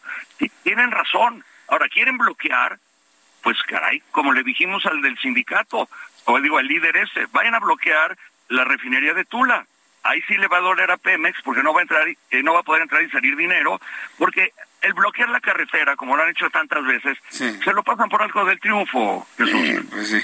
tienen 0.64 0.92
razón. 0.92 1.44
Ahora, 1.68 1.88
quieren 1.88 2.18
bloquear, 2.18 2.80
pues 3.42 3.58
caray, 3.64 4.02
como 4.12 4.34
le 4.34 4.44
dijimos 4.44 4.86
al 4.86 5.02
del 5.02 5.18
sindicato, 5.20 5.90
o 6.26 6.42
digo 6.42 6.58
al 6.58 6.68
líder 6.68 6.98
ese, 6.98 7.28
vayan 7.32 7.56
a 7.56 7.60
bloquear 7.60 8.18
la 8.50 8.64
refinería 8.66 9.14
de 9.14 9.26
Tula. 9.26 9.66
Ahí 10.04 10.22
sí 10.28 10.38
le 10.38 10.48
va 10.48 10.58
a 10.58 10.62
doler 10.62 10.90
a 10.92 10.98
Pemex 10.98 11.42
porque 11.44 11.62
no 11.62 11.74
va 11.74 11.80
a 11.80 11.84
entrar, 11.84 12.08
eh, 12.08 12.44
no 12.44 12.54
va 12.54 12.62
a 12.62 12.64
poder 12.64 12.82
entrar 12.84 13.02
y 13.04 13.10
salir 13.10 13.36
dinero, 13.36 13.80
porque 14.18 14.54
el 14.82 14.94
bloquear 14.94 15.30
la 15.30 15.42
carretera, 15.42 15.96
como 15.98 16.16
lo 16.16 16.24
han 16.24 16.30
hecho 16.30 16.50
tantas 16.50 16.84
veces, 16.86 17.18
se 17.30 17.74
lo 17.74 17.84
pasan 17.84 18.08
por 18.10 18.22
algo 18.22 18.46
del 18.46 18.60
triunfo, 18.60 19.28
Jesús. 19.38 19.86
pues 19.90 20.08
sí. 20.10 20.22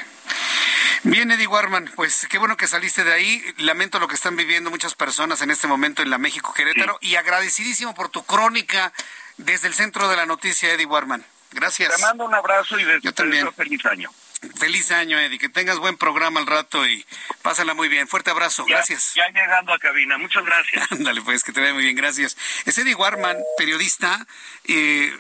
Bien, 1.03 1.29
Eddie 1.29 1.45
Warman, 1.45 1.91
pues 1.95 2.25
qué 2.29 2.39
bueno 2.39 2.57
que 2.57 2.65
saliste 2.67 3.03
de 3.03 3.13
ahí. 3.13 3.43
Lamento 3.57 3.99
lo 3.99 4.07
que 4.07 4.15
están 4.15 4.35
viviendo 4.35 4.71
muchas 4.71 4.95
personas 4.95 5.41
en 5.43 5.51
este 5.51 5.67
momento 5.67 6.01
en 6.01 6.09
la 6.09 6.17
México 6.17 6.51
Querétaro 6.53 6.97
y 7.01 7.15
agradecidísimo 7.15 7.93
por 7.93 8.09
tu 8.09 8.25
crónica 8.25 8.91
desde 9.37 9.67
el 9.67 9.75
centro 9.75 10.07
de 10.07 10.15
la 10.15 10.25
noticia, 10.25 10.73
Eddie 10.73 10.87
Warman. 10.87 11.23
Gracias. 11.51 11.95
Te 11.95 12.01
mando 12.01 12.25
un 12.25 12.33
abrazo 12.33 12.79
y 12.79 12.85
Yo 13.01 13.13
también. 13.13 13.51
feliz 13.53 13.85
año. 13.85 14.09
Feliz 14.57 14.91
año, 14.91 15.19
Eddie. 15.19 15.39
Que 15.39 15.49
tengas 15.49 15.77
buen 15.79 15.97
programa 15.97 16.39
al 16.39 16.47
rato 16.47 16.85
y 16.87 17.05
pásala 17.41 17.73
muy 17.73 17.87
bien. 17.87 18.07
Fuerte 18.07 18.31
abrazo. 18.31 18.65
gracias. 18.65 19.13
Ya 19.15 19.27
llegando 19.29 19.73
a 19.73 19.79
cabina. 19.79 20.17
Muchas 20.17 20.45
gracias. 20.45 20.87
Ándale, 20.91 21.21
pues, 21.21 21.43
que 21.43 21.51
te 21.51 21.61
vaya 21.61 21.73
muy 21.73 21.83
bien. 21.83 21.95
Gracias. 21.95 22.37
Es 22.65 22.77
Eddie 22.77 22.95
Warman, 22.95 23.37
periodista. 23.57 24.25
Eh, 24.65 25.17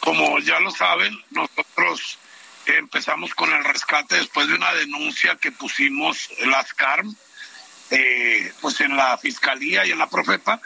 como 0.01 0.39
ya 0.39 0.59
lo 0.61 0.71
saben, 0.71 1.23
nosotros 1.31 2.19
empezamos 2.67 3.35
con 3.35 3.53
el 3.53 3.65
rescate 3.65 4.17
después 4.17 4.49
de 4.49 4.55
una 4.55 4.73
denuncia 4.75 5.37
que 5.37 5.53
pusimos 5.53 6.29
las 6.45 6.73
CARM 6.75 7.15
eh, 7.95 8.51
pues 8.63 8.81
en 8.81 8.97
la 8.97 9.19
fiscalía 9.19 9.85
y 9.85 9.91
en 9.91 9.99
la 9.99 10.09
profepa 10.09 10.59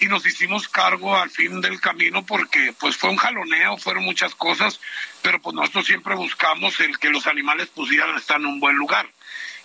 y 0.00 0.06
nos 0.06 0.26
hicimos 0.26 0.68
cargo 0.68 1.16
al 1.16 1.30
fin 1.30 1.60
del 1.60 1.80
camino 1.80 2.26
porque 2.26 2.74
pues 2.80 2.96
fue 2.96 3.10
un 3.10 3.16
jaloneo, 3.16 3.76
fueron 3.76 4.02
muchas 4.02 4.34
cosas, 4.34 4.80
pero 5.22 5.40
pues 5.40 5.54
nosotros 5.54 5.86
siempre 5.86 6.16
buscamos 6.16 6.80
el 6.80 6.98
que 6.98 7.10
los 7.10 7.28
animales 7.28 7.68
pudieran 7.68 8.16
estar 8.16 8.40
en 8.40 8.46
un 8.46 8.58
buen 8.58 8.74
lugar. 8.74 9.08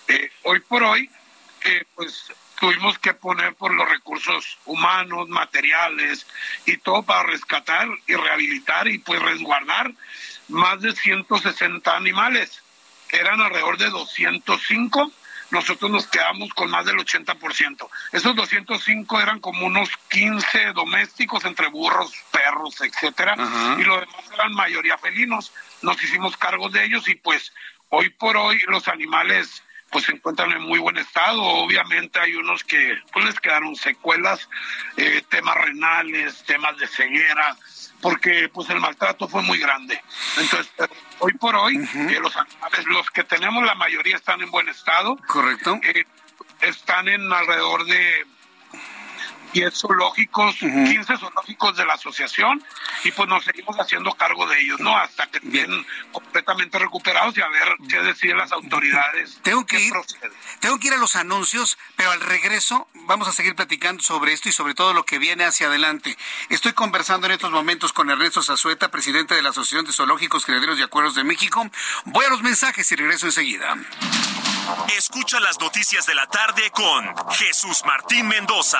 Eh, 0.08 0.32
hoy 0.44 0.60
por 0.60 0.84
hoy, 0.84 1.10
eh, 1.64 1.86
pues 1.96 2.32
tuvimos 2.60 3.00
que 3.00 3.16
poner 3.16 3.56
por 3.56 3.74
los 3.74 3.90
recursos 3.90 4.60
humanos, 4.66 5.28
materiales 5.28 6.28
y 6.68 6.78
todo 6.78 7.02
para 7.02 7.24
rescatar 7.24 7.88
y 8.06 8.14
rehabilitar 8.14 8.88
y 8.88 9.00
pues 9.00 9.20
resguardar 9.24 9.92
más 10.50 10.82
de 10.82 10.96
160 10.96 11.96
animales. 11.96 12.62
Eran 13.10 13.42
alrededor 13.42 13.80
de 13.80 13.90
205 13.90 15.12
nosotros 15.52 15.90
nos 15.90 16.08
quedamos 16.08 16.54
con 16.54 16.70
más 16.70 16.86
del 16.86 16.98
80%. 16.98 17.88
Esos 18.12 18.36
205 18.36 19.22
eran 19.22 19.40
como 19.40 19.66
unos 19.66 19.90
15 20.10 20.74
domésticos 20.74 21.46
entre 21.46 21.68
burros, 21.68 22.14
perros, 22.32 22.82
etcétera, 22.82 23.36
y 23.80 23.84
los 23.84 24.02
demás 24.02 24.32
eran 24.34 24.54
mayoría 24.54 24.98
felinos. 24.98 25.54
Nos 25.82 26.02
hicimos 26.04 26.38
cargo 26.38 26.70
de 26.70 26.84
ellos 26.84 27.08
y 27.08 27.16
pues 27.16 27.54
hoy 27.90 28.10
por 28.10 28.36
hoy 28.38 28.60
los 28.68 28.88
animales 28.88 29.64
pues 29.90 30.06
se 30.06 30.12
encuentran 30.12 30.52
en 30.52 30.62
muy 30.62 30.80
buen 30.80 30.98
estado. 30.98 31.42
Obviamente 31.42 32.20
hay 32.20 32.36
unos 32.36 32.64
que 32.64 32.98
pues 33.14 33.26
les 33.26 33.40
quedaron 33.40 33.76
secuelas, 33.76 34.50
eh, 34.98 35.24
temas 35.30 35.56
renales, 35.56 36.44
temas 36.44 36.78
de 36.78 36.88
ceguera, 36.88 37.56
porque 38.02 38.50
pues 38.54 38.70
el 38.70 38.80
maltrato 38.80 39.28
fue 39.28 39.42
muy 39.42 39.58
grande. 39.58 40.02
Entonces, 40.38 40.72
hoy 41.20 41.34
por 41.34 41.56
hoy, 41.56 41.78
eh, 41.78 42.20
los 42.22 42.36
animales, 42.36 42.86
los 42.86 43.10
que 43.12 43.24
tenemos, 43.24 43.66
la 43.66 43.76
mayoría 43.76 44.16
están 44.16 44.42
en 44.42 44.52
buen 44.52 44.70
estado. 44.70 45.18
Correcto. 45.28 45.80
Eh, 45.84 46.06
están 46.62 47.08
en 47.08 47.32
alrededor 47.32 47.86
de 47.86 48.26
10 49.58 49.74
zoológicos, 49.74 50.56
15 50.58 51.18
zoológicos 51.18 51.76
de 51.76 51.84
la 51.84 51.96
asociación 51.96 52.64
y 53.04 53.12
pues 53.12 53.28
nos 53.28 53.44
seguimos 53.44 53.76
haciendo 53.78 54.14
cargo 54.14 54.46
de 54.46 54.60
ellos, 54.60 54.80
¿no? 54.80 54.96
Hasta 54.96 55.26
que 55.26 55.40
estén 55.40 55.84
completamente 56.12 56.78
recuperados 56.78 57.36
y 57.36 57.42
a 57.42 57.48
ver 57.48 57.68
qué 57.90 58.00
deciden 58.04 58.38
las 58.38 58.52
autoridades. 58.52 59.40
Tengo 59.42 59.66
que 59.66 59.80
ir, 59.80 59.94
tengo 60.60 60.80
que 60.80 60.88
ir 60.90 60.94
a 60.94 60.98
los 60.98 61.16
anuncios, 61.16 61.80
pero 61.96 62.12
al 62.12 62.22
regreso 62.22 62.88
vamos 62.94 63.28
a 63.28 63.32
seguir 63.32 63.56
platicando 63.56 64.04
sobre 64.04 64.34
esto 64.34 64.48
y 64.48 64.52
sobre 64.52 64.76
todo 64.76 64.94
lo 64.94 65.06
que 65.06 65.18
viene 65.18 65.44
hacia 65.44 65.68
adelante. 65.68 66.16
Estoy 66.50 66.74
conversando 66.74 67.26
en 67.26 67.34
estos 67.34 67.50
momentos 67.50 67.94
con 67.94 68.12
Ernesto 68.12 68.44
Zazueta, 68.44 68.92
presidente 68.92 69.34
de 69.34 69.42
la 69.42 69.50
Asociación 69.50 69.86
de 69.86 69.94
Zoológicos, 69.94 70.46
Criaderos 70.46 70.78
y 70.78 70.84
Acuerdos 70.84 71.16
de 71.16 71.24
México. 71.24 71.68
Voy 72.06 72.26
a 72.26 72.30
los 72.30 72.44
mensajes 72.44 72.92
y 72.92 72.96
regreso 72.96 73.26
enseguida. 73.26 73.76
Escucha 74.98 75.40
las 75.40 75.60
noticias 75.60 76.06
de 76.06 76.16
la 76.16 76.28
tarde 76.28 76.72
con 76.72 77.06
Jesús 77.32 77.84
Martín 77.86 78.28
Mendoza. 78.28 78.80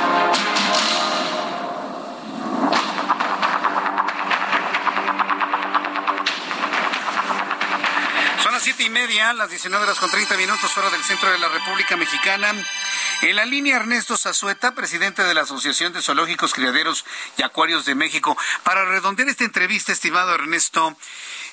Siete 8.61 8.83
y 8.83 8.91
media, 8.91 9.33
las 9.33 9.49
19 9.49 9.83
horas 9.83 9.97
con 9.97 10.11
30 10.11 10.37
minutos, 10.37 10.77
hora 10.77 10.91
del 10.91 11.03
centro 11.03 11.31
de 11.31 11.39
la 11.39 11.49
República 11.49 11.97
Mexicana. 11.97 12.53
En 13.23 13.35
la 13.35 13.43
línea 13.45 13.77
Ernesto 13.77 14.15
Zazueta, 14.15 14.75
presidente 14.75 15.23
de 15.23 15.33
la 15.33 15.41
Asociación 15.41 15.93
de 15.93 16.01
Zoológicos, 16.03 16.53
Criaderos 16.53 17.03
y 17.37 17.41
Acuarios 17.41 17.85
de 17.85 17.95
México. 17.95 18.37
Para 18.63 18.85
redondear 18.85 19.29
esta 19.29 19.45
entrevista, 19.45 19.91
estimado 19.91 20.35
Ernesto, 20.35 20.95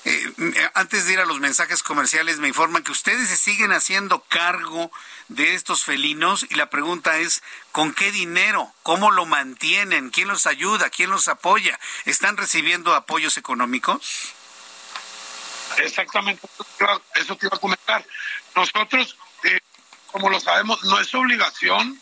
eh, 0.05 0.69
antes 0.75 1.07
de 1.07 1.13
ir 1.13 1.19
a 1.19 1.25
los 1.25 1.39
mensajes 1.39 1.81
comerciales, 1.81 2.37
me 2.37 2.47
informan 2.47 2.83
que 2.83 2.91
ustedes 2.91 3.27
se 3.27 3.37
siguen 3.37 3.71
haciendo 3.71 4.23
cargo 4.29 4.91
de 5.29 5.55
estos 5.55 5.83
felinos 5.83 6.45
y 6.47 6.55
la 6.55 6.69
pregunta 6.69 7.17
es, 7.17 7.41
¿con 7.71 7.91
qué 7.91 8.11
dinero? 8.11 8.71
¿Cómo 8.83 9.09
lo 9.09 9.25
mantienen? 9.25 10.11
¿Quién 10.11 10.27
los 10.27 10.45
ayuda? 10.45 10.91
¿Quién 10.91 11.09
los 11.09 11.27
apoya? 11.27 11.79
¿Están 12.05 12.37
recibiendo 12.37 12.93
apoyos 12.93 13.37
económicos? 13.37 14.35
Exactamente, 15.77 16.47
eso 17.15 17.35
te 17.35 17.45
iba 17.45 17.55
a 17.55 17.59
comentar. 17.59 18.05
Nosotros, 18.55 19.17
eh, 19.43 19.59
como 20.11 20.29
lo 20.29 20.39
sabemos, 20.39 20.83
no 20.83 20.99
es 20.99 21.13
obligación 21.13 21.99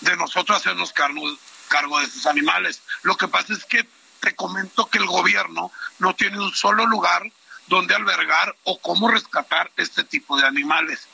de 0.00 0.16
nosotros 0.16 0.58
hacernos 0.58 0.92
cargo, 0.92 1.22
cargo 1.68 1.98
de 1.98 2.06
estos 2.06 2.26
animales. 2.26 2.82
Lo 3.02 3.16
que 3.16 3.28
pasa 3.28 3.52
es 3.52 3.64
que 3.64 3.86
te 4.20 4.34
comento 4.34 4.86
que 4.86 4.98
el 4.98 5.06
gobierno 5.06 5.72
no 5.98 6.14
tiene 6.14 6.38
un 6.38 6.54
solo 6.54 6.86
lugar 6.86 7.22
donde 7.66 7.94
albergar 7.94 8.54
o 8.64 8.78
cómo 8.80 9.08
rescatar 9.08 9.70
este 9.76 10.04
tipo 10.04 10.36
de 10.36 10.46
animales. 10.46 11.06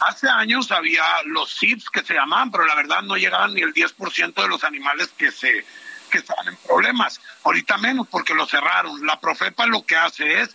Hace 0.00 0.28
años 0.28 0.72
había 0.72 1.04
los 1.26 1.50
SIPs 1.50 1.90
que 1.90 2.02
se 2.02 2.14
llamaban, 2.14 2.50
pero 2.50 2.64
la 2.64 2.74
verdad 2.74 3.02
no 3.02 3.16
llegaban 3.16 3.54
ni 3.54 3.60
el 3.60 3.74
10% 3.74 4.34
de 4.34 4.48
los 4.48 4.64
animales 4.64 5.08
que 5.16 5.30
se 5.30 5.64
que 6.08 6.18
estaban 6.18 6.48
en 6.48 6.56
problemas. 6.56 7.20
Ahorita 7.44 7.76
menos 7.76 8.08
porque 8.08 8.32
lo 8.32 8.46
cerraron. 8.46 9.06
La 9.06 9.20
Profepa 9.20 9.66
lo 9.66 9.84
que 9.84 9.96
hace 9.96 10.40
es 10.40 10.50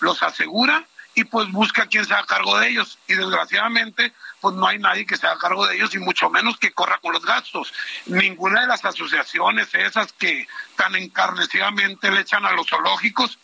los 0.00 0.22
asegura 0.22 0.84
y 1.14 1.24
pues 1.24 1.50
busca 1.50 1.86
quien 1.86 2.04
se 2.04 2.14
haga 2.14 2.26
cargo 2.26 2.58
de 2.58 2.68
ellos. 2.68 2.98
Y 3.08 3.14
desgraciadamente, 3.14 4.12
pues 4.40 4.54
no 4.54 4.66
hay 4.66 4.78
nadie 4.78 5.04
que 5.04 5.16
se 5.16 5.26
haga 5.26 5.38
cargo 5.38 5.66
de 5.66 5.76
ellos 5.76 5.94
y 5.94 5.98
mucho 5.98 6.30
menos 6.30 6.58
que 6.58 6.72
corra 6.72 6.98
con 6.98 7.12
los 7.12 7.24
gastos. 7.24 7.72
Ninguna 8.06 8.60
de 8.60 8.66
las 8.68 8.84
asociaciones 8.84 9.74
esas 9.74 10.12
que 10.12 10.46
tan 10.76 10.94
encarnecidamente 10.94 12.10
le 12.10 12.20
echan 12.20 12.44
a 12.46 12.52
los 12.52 12.68
zoológicos 12.68 13.38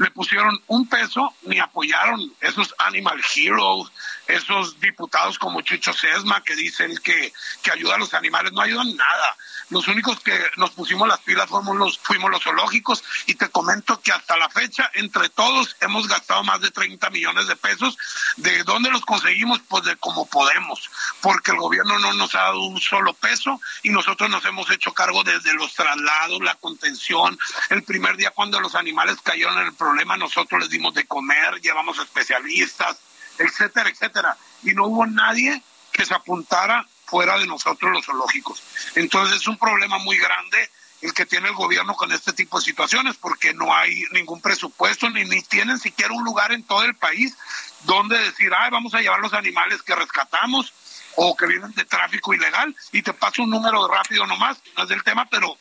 le 0.00 0.10
pusieron 0.12 0.58
un 0.68 0.88
peso 0.88 1.34
ni 1.42 1.58
apoyaron 1.58 2.32
esos 2.40 2.74
Animal 2.78 3.20
Heroes, 3.36 3.90
esos 4.26 4.80
diputados 4.80 5.38
como 5.38 5.60
Chucho 5.60 5.92
Sesma 5.92 6.42
que 6.42 6.56
dicen 6.56 6.96
que, 7.04 7.30
que 7.62 7.70
ayuda 7.70 7.96
a 7.96 7.98
los 7.98 8.14
animales, 8.14 8.50
no 8.52 8.62
ayudan 8.62 8.96
nada. 8.96 9.36
Los 9.70 9.86
únicos 9.86 10.18
que 10.20 10.36
nos 10.56 10.72
pusimos 10.72 11.06
las 11.06 11.20
pilas 11.20 11.48
fuimos 11.48 11.76
los, 11.76 11.98
fuimos 11.98 12.30
los 12.30 12.42
zoológicos 12.42 13.04
y 13.26 13.34
te 13.36 13.48
comento 13.48 14.00
que 14.00 14.10
hasta 14.10 14.36
la 14.36 14.48
fecha, 14.48 14.90
entre 14.94 15.28
todos, 15.28 15.76
hemos 15.80 16.08
gastado 16.08 16.42
más 16.42 16.60
de 16.60 16.72
30 16.72 17.08
millones 17.10 17.46
de 17.46 17.54
pesos. 17.54 17.96
¿De 18.36 18.64
dónde 18.64 18.90
los 18.90 19.02
conseguimos? 19.02 19.60
Pues 19.68 19.84
de 19.84 19.96
como 19.96 20.26
podemos, 20.26 20.90
porque 21.20 21.52
el 21.52 21.58
gobierno 21.58 22.00
no 22.00 22.12
nos 22.14 22.34
ha 22.34 22.40
dado 22.40 22.62
un 22.64 22.80
solo 22.80 23.14
peso 23.14 23.60
y 23.84 23.90
nosotros 23.90 24.28
nos 24.28 24.44
hemos 24.44 24.68
hecho 24.70 24.92
cargo 24.92 25.22
desde 25.22 25.54
los 25.54 25.72
traslados, 25.74 26.40
la 26.42 26.56
contención. 26.56 27.38
El 27.68 27.84
primer 27.84 28.16
día 28.16 28.32
cuando 28.32 28.58
los 28.58 28.74
animales 28.74 29.18
cayeron 29.22 29.56
en 29.58 29.66
el 29.66 29.74
problema, 29.74 30.16
nosotros 30.16 30.62
les 30.62 30.70
dimos 30.70 30.94
de 30.94 31.06
comer, 31.06 31.60
llevamos 31.60 31.98
especialistas, 31.98 32.98
etcétera, 33.38 33.88
etcétera. 33.88 34.36
Y 34.64 34.72
no 34.72 34.86
hubo 34.86 35.06
nadie 35.06 35.62
que 35.92 36.04
se 36.04 36.14
apuntara 36.14 36.86
fuera 37.10 37.38
de 37.38 37.46
nosotros 37.46 37.90
los 37.90 38.06
zoológicos. 38.06 38.62
Entonces 38.94 39.38
es 39.38 39.48
un 39.48 39.58
problema 39.58 39.98
muy 39.98 40.16
grande 40.16 40.70
el 41.02 41.14
que 41.14 41.26
tiene 41.26 41.48
el 41.48 41.54
gobierno 41.54 41.94
con 41.94 42.12
este 42.12 42.32
tipo 42.32 42.58
de 42.58 42.64
situaciones, 42.64 43.16
porque 43.16 43.54
no 43.54 43.74
hay 43.74 44.04
ningún 44.12 44.40
presupuesto, 44.40 45.08
ni, 45.08 45.24
ni 45.24 45.42
tienen 45.42 45.78
siquiera 45.78 46.12
un 46.12 46.24
lugar 46.24 46.52
en 46.52 46.62
todo 46.62 46.84
el 46.84 46.94
país 46.94 47.36
donde 47.84 48.18
decir, 48.18 48.52
ay, 48.56 48.70
vamos 48.70 48.94
a 48.94 49.00
llevar 49.00 49.20
los 49.20 49.32
animales 49.32 49.82
que 49.82 49.94
rescatamos 49.94 50.72
o 51.16 51.34
que 51.36 51.46
vienen 51.46 51.72
de 51.72 51.84
tráfico 51.86 52.34
ilegal, 52.34 52.74
y 52.92 53.02
te 53.02 53.12
paso 53.12 53.42
un 53.42 53.50
número 53.50 53.88
rápido 53.88 54.26
nomás, 54.26 54.58
no 54.76 54.84
es 54.84 54.88
del 54.90 55.02
tema, 55.02 55.26
pero 55.30 55.56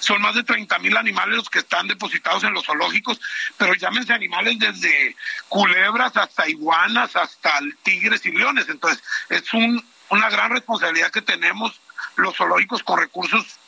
son 0.00 0.20
más 0.22 0.34
de 0.34 0.42
30 0.42 0.78
mil 0.80 0.96
animales 0.96 1.36
los 1.36 1.50
que 1.50 1.60
están 1.60 1.88
depositados 1.88 2.44
en 2.44 2.52
los 2.52 2.66
zoológicos, 2.66 3.20
pero 3.56 3.74
llámense 3.74 4.12
animales 4.12 4.58
desde 4.58 5.16
culebras 5.48 6.16
hasta 6.16 6.48
iguanas, 6.48 7.16
hasta 7.16 7.60
tigres 7.82 8.24
y 8.26 8.32
leones. 8.32 8.68
Entonces, 8.68 9.02
es 9.28 9.52
un, 9.54 9.84
una 10.10 10.30
gran 10.30 10.50
responsabilidad 10.50 11.10
que 11.10 11.22
tenemos 11.22 11.80
los 12.16 12.36
zoológicos 12.36 12.82
con 12.82 12.98
recursos 12.98 13.58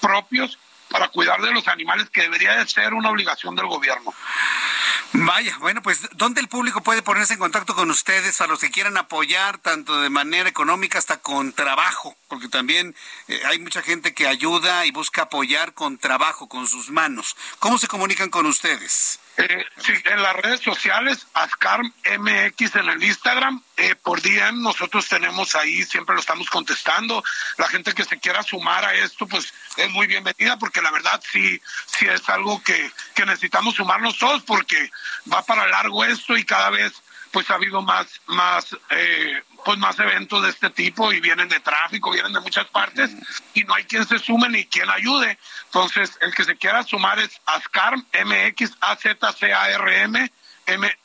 propios 0.00 0.58
para 0.90 1.08
cuidar 1.08 1.40
de 1.40 1.50
los 1.52 1.66
animales, 1.68 2.08
que 2.10 2.22
debería 2.22 2.56
de 2.56 2.68
ser 2.68 2.94
una 2.94 3.10
obligación 3.10 3.56
del 3.56 3.66
gobierno. 3.66 4.14
Vaya, 5.12 5.56
bueno, 5.58 5.82
pues 5.82 6.08
¿dónde 6.12 6.40
el 6.40 6.48
público 6.48 6.82
puede 6.82 7.02
ponerse 7.02 7.34
en 7.34 7.38
contacto 7.38 7.74
con 7.74 7.90
ustedes 7.90 8.40
a 8.40 8.46
los 8.46 8.60
que 8.60 8.70
quieran 8.70 8.96
apoyar, 8.96 9.58
tanto 9.58 10.00
de 10.00 10.10
manera 10.10 10.48
económica 10.48 10.98
hasta 10.98 11.18
con 11.18 11.52
trabajo? 11.52 12.16
Porque 12.28 12.48
también 12.48 12.94
eh, 13.28 13.40
hay 13.46 13.58
mucha 13.58 13.82
gente 13.82 14.14
que 14.14 14.26
ayuda 14.26 14.84
y 14.84 14.90
busca 14.90 15.22
apoyar 15.22 15.74
con 15.74 15.98
trabajo, 15.98 16.48
con 16.48 16.66
sus 16.66 16.90
manos. 16.90 17.36
¿Cómo 17.58 17.78
se 17.78 17.88
comunican 17.88 18.30
con 18.30 18.46
ustedes? 18.46 19.18
Eh, 19.38 19.64
sí, 19.78 19.92
en 20.04 20.22
las 20.22 20.34
redes 20.36 20.60
sociales, 20.60 21.26
Ascar 21.34 21.82
MX 21.82 22.76
en 22.76 22.88
el 22.88 23.02
Instagram, 23.02 23.62
eh, 23.76 23.94
por 23.94 24.22
día 24.22 24.50
nosotros 24.50 25.06
tenemos 25.08 25.54
ahí, 25.54 25.84
siempre 25.84 26.14
lo 26.14 26.20
estamos 26.20 26.48
contestando. 26.48 27.22
La 27.58 27.68
gente 27.68 27.92
que 27.92 28.04
se 28.04 28.18
quiera 28.18 28.42
sumar 28.42 28.84
a 28.84 28.94
esto, 28.94 29.26
pues 29.26 29.52
es 29.76 29.90
muy 29.90 30.06
bienvenida, 30.06 30.58
porque 30.58 30.80
la 30.80 30.90
verdad 30.90 31.22
sí, 31.30 31.60
sí 31.86 32.06
es 32.06 32.26
algo 32.30 32.62
que, 32.62 32.90
que 33.14 33.26
necesitamos 33.26 33.74
sumarnos 33.74 34.16
todos, 34.16 34.42
porque 34.42 34.90
va 35.30 35.42
para 35.42 35.66
largo 35.66 36.04
esto 36.04 36.36
y 36.36 36.44
cada 36.44 36.70
vez 36.70 36.94
pues 37.36 37.50
ha 37.50 37.54
habido 37.56 37.82
más, 37.82 38.06
más, 38.28 38.74
eh, 38.88 39.42
pues 39.62 39.76
más 39.76 39.98
eventos 39.98 40.42
de 40.42 40.48
este 40.48 40.70
tipo 40.70 41.12
y 41.12 41.20
vienen 41.20 41.50
de 41.50 41.60
tráfico, 41.60 42.10
vienen 42.10 42.32
de 42.32 42.40
muchas 42.40 42.66
partes 42.68 43.10
y 43.52 43.62
no 43.64 43.74
hay 43.74 43.84
quien 43.84 44.08
se 44.08 44.18
sume 44.18 44.48
ni 44.48 44.64
quien 44.64 44.88
ayude. 44.88 45.38
Entonces, 45.76 46.16
el 46.22 46.34
que 46.34 46.44
se 46.44 46.56
quiera 46.56 46.82
sumar 46.84 47.18
es 47.18 47.38
ASCARM, 47.44 48.06
MX, 48.24 48.72
AZCARM, 48.80 50.30
M, 50.66 50.98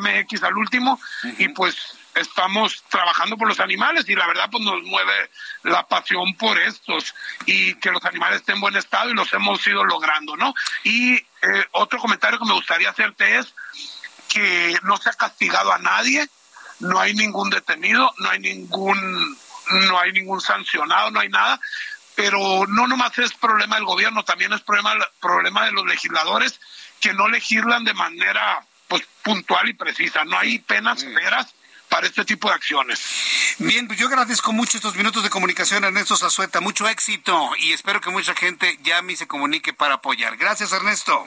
MX 0.00 0.42
al 0.42 0.56
último 0.56 1.00
y 1.38 1.48
pues 1.50 1.76
estamos 2.12 2.82
trabajando 2.88 3.36
por 3.36 3.46
los 3.46 3.60
animales 3.60 4.08
y 4.08 4.16
la 4.16 4.26
verdad 4.26 4.48
pues 4.50 4.64
nos 4.64 4.82
mueve 4.82 5.30
la 5.62 5.86
pasión 5.86 6.34
por 6.34 6.58
estos 6.58 7.14
y 7.44 7.74
que 7.76 7.92
los 7.92 8.04
animales 8.04 8.40
estén 8.40 8.56
en 8.56 8.62
buen 8.62 8.74
estado 8.74 9.10
y 9.10 9.14
los 9.14 9.32
hemos 9.32 9.64
ido 9.64 9.84
logrando, 9.84 10.36
¿no? 10.36 10.52
Y 10.82 11.14
eh, 11.14 11.24
otro 11.72 12.00
comentario 12.00 12.40
que 12.40 12.46
me 12.46 12.54
gustaría 12.54 12.90
hacerte 12.90 13.38
es 13.38 13.54
que 14.28 14.76
no 14.82 14.96
se 14.96 15.10
ha 15.10 15.12
castigado 15.12 15.72
a 15.72 15.78
nadie, 15.78 16.28
no 16.80 16.98
hay 16.98 17.14
ningún 17.14 17.48
detenido, 17.48 18.12
no 18.18 18.30
hay 18.30 18.40
ningún, 18.40 19.38
no 19.70 20.00
hay 20.00 20.10
ningún 20.10 20.40
sancionado, 20.40 21.12
no 21.12 21.20
hay 21.20 21.28
nada, 21.28 21.60
pero 22.16 22.66
no 22.66 22.88
nomás 22.88 23.16
es 23.18 23.32
problema 23.34 23.76
del 23.76 23.84
gobierno, 23.84 24.24
también 24.24 24.52
es 24.52 24.62
problema, 24.62 24.94
problema 25.20 25.66
de 25.66 25.72
los 25.72 25.86
legisladores 25.86 26.58
que 27.00 27.12
no 27.12 27.28
legislan 27.28 27.84
de 27.84 27.94
manera 27.94 28.64
pues 28.88 29.02
puntual 29.22 29.68
y 29.68 29.74
precisa, 29.74 30.24
no 30.24 30.38
hay 30.38 30.58
penas 30.58 31.00
severas 31.00 31.54
para 31.88 32.06
este 32.06 32.24
tipo 32.24 32.48
de 32.48 32.54
acciones. 32.54 33.00
Bien, 33.58 33.86
pues 33.86 33.98
yo 33.98 34.08
agradezco 34.08 34.52
mucho 34.52 34.78
estos 34.78 34.96
minutos 34.96 35.22
de 35.22 35.30
comunicación, 35.30 35.84
Ernesto 35.84 36.16
Zazueta. 36.16 36.60
Mucho 36.60 36.88
éxito 36.88 37.50
y 37.58 37.72
espero 37.72 38.00
que 38.00 38.10
mucha 38.10 38.34
gente 38.34 38.78
llame 38.82 39.12
y 39.12 39.16
se 39.16 39.26
comunique 39.26 39.72
para 39.72 39.94
apoyar. 39.94 40.36
Gracias, 40.36 40.72
Ernesto. 40.72 41.24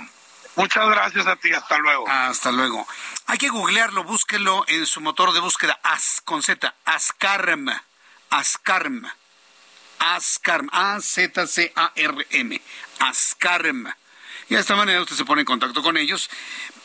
Muchas 0.56 0.90
gracias 0.90 1.26
a 1.28 1.36
ti, 1.38 1.53
hasta 1.53 1.78
luego. 1.78 2.06
Hasta 2.10 2.52
luego. 2.52 2.88
Hay 3.28 3.38
que 3.38 3.49
googlearlo, 3.49 4.03
búsquelo 4.03 4.66
en 4.68 4.86
su 4.86 4.99
motor 4.99 5.32
de 5.32 5.40
búsqueda, 5.40 5.80
as, 5.84 6.22
con 6.26 6.44
Z, 6.44 6.74
Ascarm, 6.86 7.70
Ascarm, 8.30 9.10
Ascarm, 10.00 10.70
A-Z-C-A-R-M, 10.72 12.62
Ascarm. 13.00 13.94
Y 14.50 14.56
de 14.56 14.62
esta 14.62 14.76
manera 14.76 15.02
usted 15.02 15.16
se 15.16 15.26
pone 15.26 15.42
en 15.42 15.46
contacto 15.46 15.84
con 15.84 15.98
ellos 15.98 16.30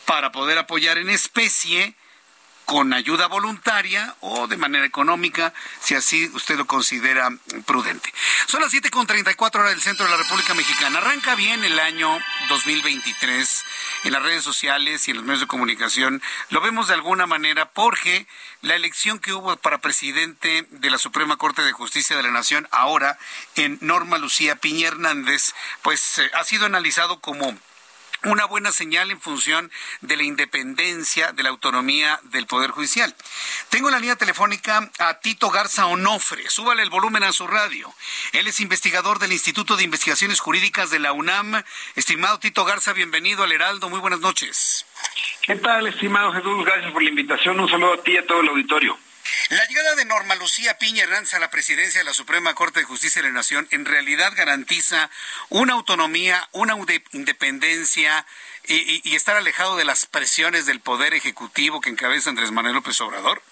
para 0.04 0.32
poder 0.32 0.58
apoyar 0.58 0.98
en 0.98 1.08
especie 1.08 1.94
con 2.64 2.92
ayuda 2.92 3.26
voluntaria 3.26 4.14
o 4.20 4.46
de 4.46 4.56
manera 4.56 4.86
económica, 4.86 5.52
si 5.80 5.94
así 5.94 6.30
usted 6.34 6.56
lo 6.56 6.66
considera 6.66 7.30
prudente. 7.66 8.12
Son 8.46 8.60
las 8.60 8.72
7.34 8.72 9.60
horas 9.60 9.70
del 9.70 9.80
centro 9.80 10.04
de 10.04 10.10
la 10.10 10.16
República 10.16 10.54
Mexicana. 10.54 10.98
Arranca 10.98 11.34
bien 11.34 11.64
el 11.64 11.78
año 11.78 12.18
2023 12.48 13.64
en 14.04 14.12
las 14.12 14.22
redes 14.22 14.42
sociales 14.42 15.06
y 15.06 15.10
en 15.10 15.18
los 15.18 15.26
medios 15.26 15.40
de 15.40 15.46
comunicación. 15.46 16.22
Lo 16.50 16.60
vemos 16.60 16.88
de 16.88 16.94
alguna 16.94 17.26
manera 17.26 17.70
porque 17.70 18.26
la 18.62 18.74
elección 18.74 19.18
que 19.18 19.32
hubo 19.32 19.56
para 19.56 19.78
presidente 19.78 20.66
de 20.70 20.90
la 20.90 20.98
Suprema 20.98 21.36
Corte 21.36 21.62
de 21.62 21.72
Justicia 21.72 22.16
de 22.16 22.22
la 22.22 22.30
Nación 22.30 22.68
ahora 22.70 23.18
en 23.56 23.78
Norma 23.80 24.18
Lucía 24.18 24.56
Piña 24.56 24.88
Hernández, 24.88 25.54
pues 25.82 26.18
eh, 26.18 26.30
ha 26.34 26.44
sido 26.44 26.66
analizado 26.66 27.20
como 27.20 27.56
una 28.24 28.44
buena 28.46 28.72
señal 28.72 29.10
en 29.10 29.20
función 29.20 29.70
de 30.00 30.16
la 30.16 30.22
independencia, 30.22 31.32
de 31.32 31.42
la 31.42 31.50
autonomía 31.50 32.20
del 32.24 32.46
Poder 32.46 32.70
Judicial. 32.70 33.14
Tengo 33.70 33.90
la 33.90 33.98
línea 33.98 34.16
telefónica 34.16 34.90
a 34.98 35.20
Tito 35.20 35.50
Garza 35.50 35.86
Onofre. 35.86 36.48
Súbale 36.48 36.82
el 36.82 36.90
volumen 36.90 37.22
a 37.22 37.32
su 37.32 37.46
radio. 37.46 37.92
Él 38.32 38.46
es 38.46 38.60
investigador 38.60 39.18
del 39.18 39.32
Instituto 39.32 39.76
de 39.76 39.84
Investigaciones 39.84 40.40
Jurídicas 40.40 40.90
de 40.90 40.98
la 40.98 41.12
UNAM. 41.12 41.62
Estimado 41.94 42.38
Tito 42.38 42.64
Garza, 42.64 42.92
bienvenido 42.92 43.44
al 43.44 43.52
Heraldo. 43.52 43.90
Muy 43.90 44.00
buenas 44.00 44.20
noches. 44.20 44.86
¿Qué 45.42 45.56
tal, 45.56 45.86
estimado 45.86 46.32
Jesús? 46.32 46.64
Gracias 46.64 46.92
por 46.92 47.02
la 47.02 47.10
invitación. 47.10 47.60
Un 47.60 47.68
saludo 47.68 47.94
a 47.94 48.02
ti 48.02 48.12
y 48.12 48.16
a 48.16 48.26
todo 48.26 48.40
el 48.40 48.48
auditorio. 48.48 48.98
La 49.50 49.66
llegada 49.66 49.94
de 49.94 50.04
Norma 50.04 50.34
Lucía 50.36 50.78
Piña 50.78 51.04
Hernández 51.04 51.34
a 51.34 51.38
la 51.38 51.50
presidencia 51.50 52.00
de 52.00 52.04
la 52.04 52.14
Suprema 52.14 52.54
Corte 52.54 52.80
de 52.80 52.86
Justicia 52.86 53.22
de 53.22 53.28
la 53.28 53.34
Nación 53.34 53.66
en 53.70 53.84
realidad 53.84 54.32
garantiza 54.36 55.10
una 55.48 55.74
autonomía, 55.74 56.48
una 56.52 56.76
independencia 57.12 58.26
y, 58.66 59.14
estar 59.14 59.36
alejado 59.36 59.76
de 59.76 59.84
las 59.84 60.06
presiones 60.06 60.66
del 60.66 60.80
Poder 60.80 61.14
Ejecutivo 61.14 61.80
que 61.80 61.90
encabeza 61.90 62.30
Andrés 62.30 62.50
Manuel 62.50 62.74
López 62.74 63.00
Obrador. 63.00 63.42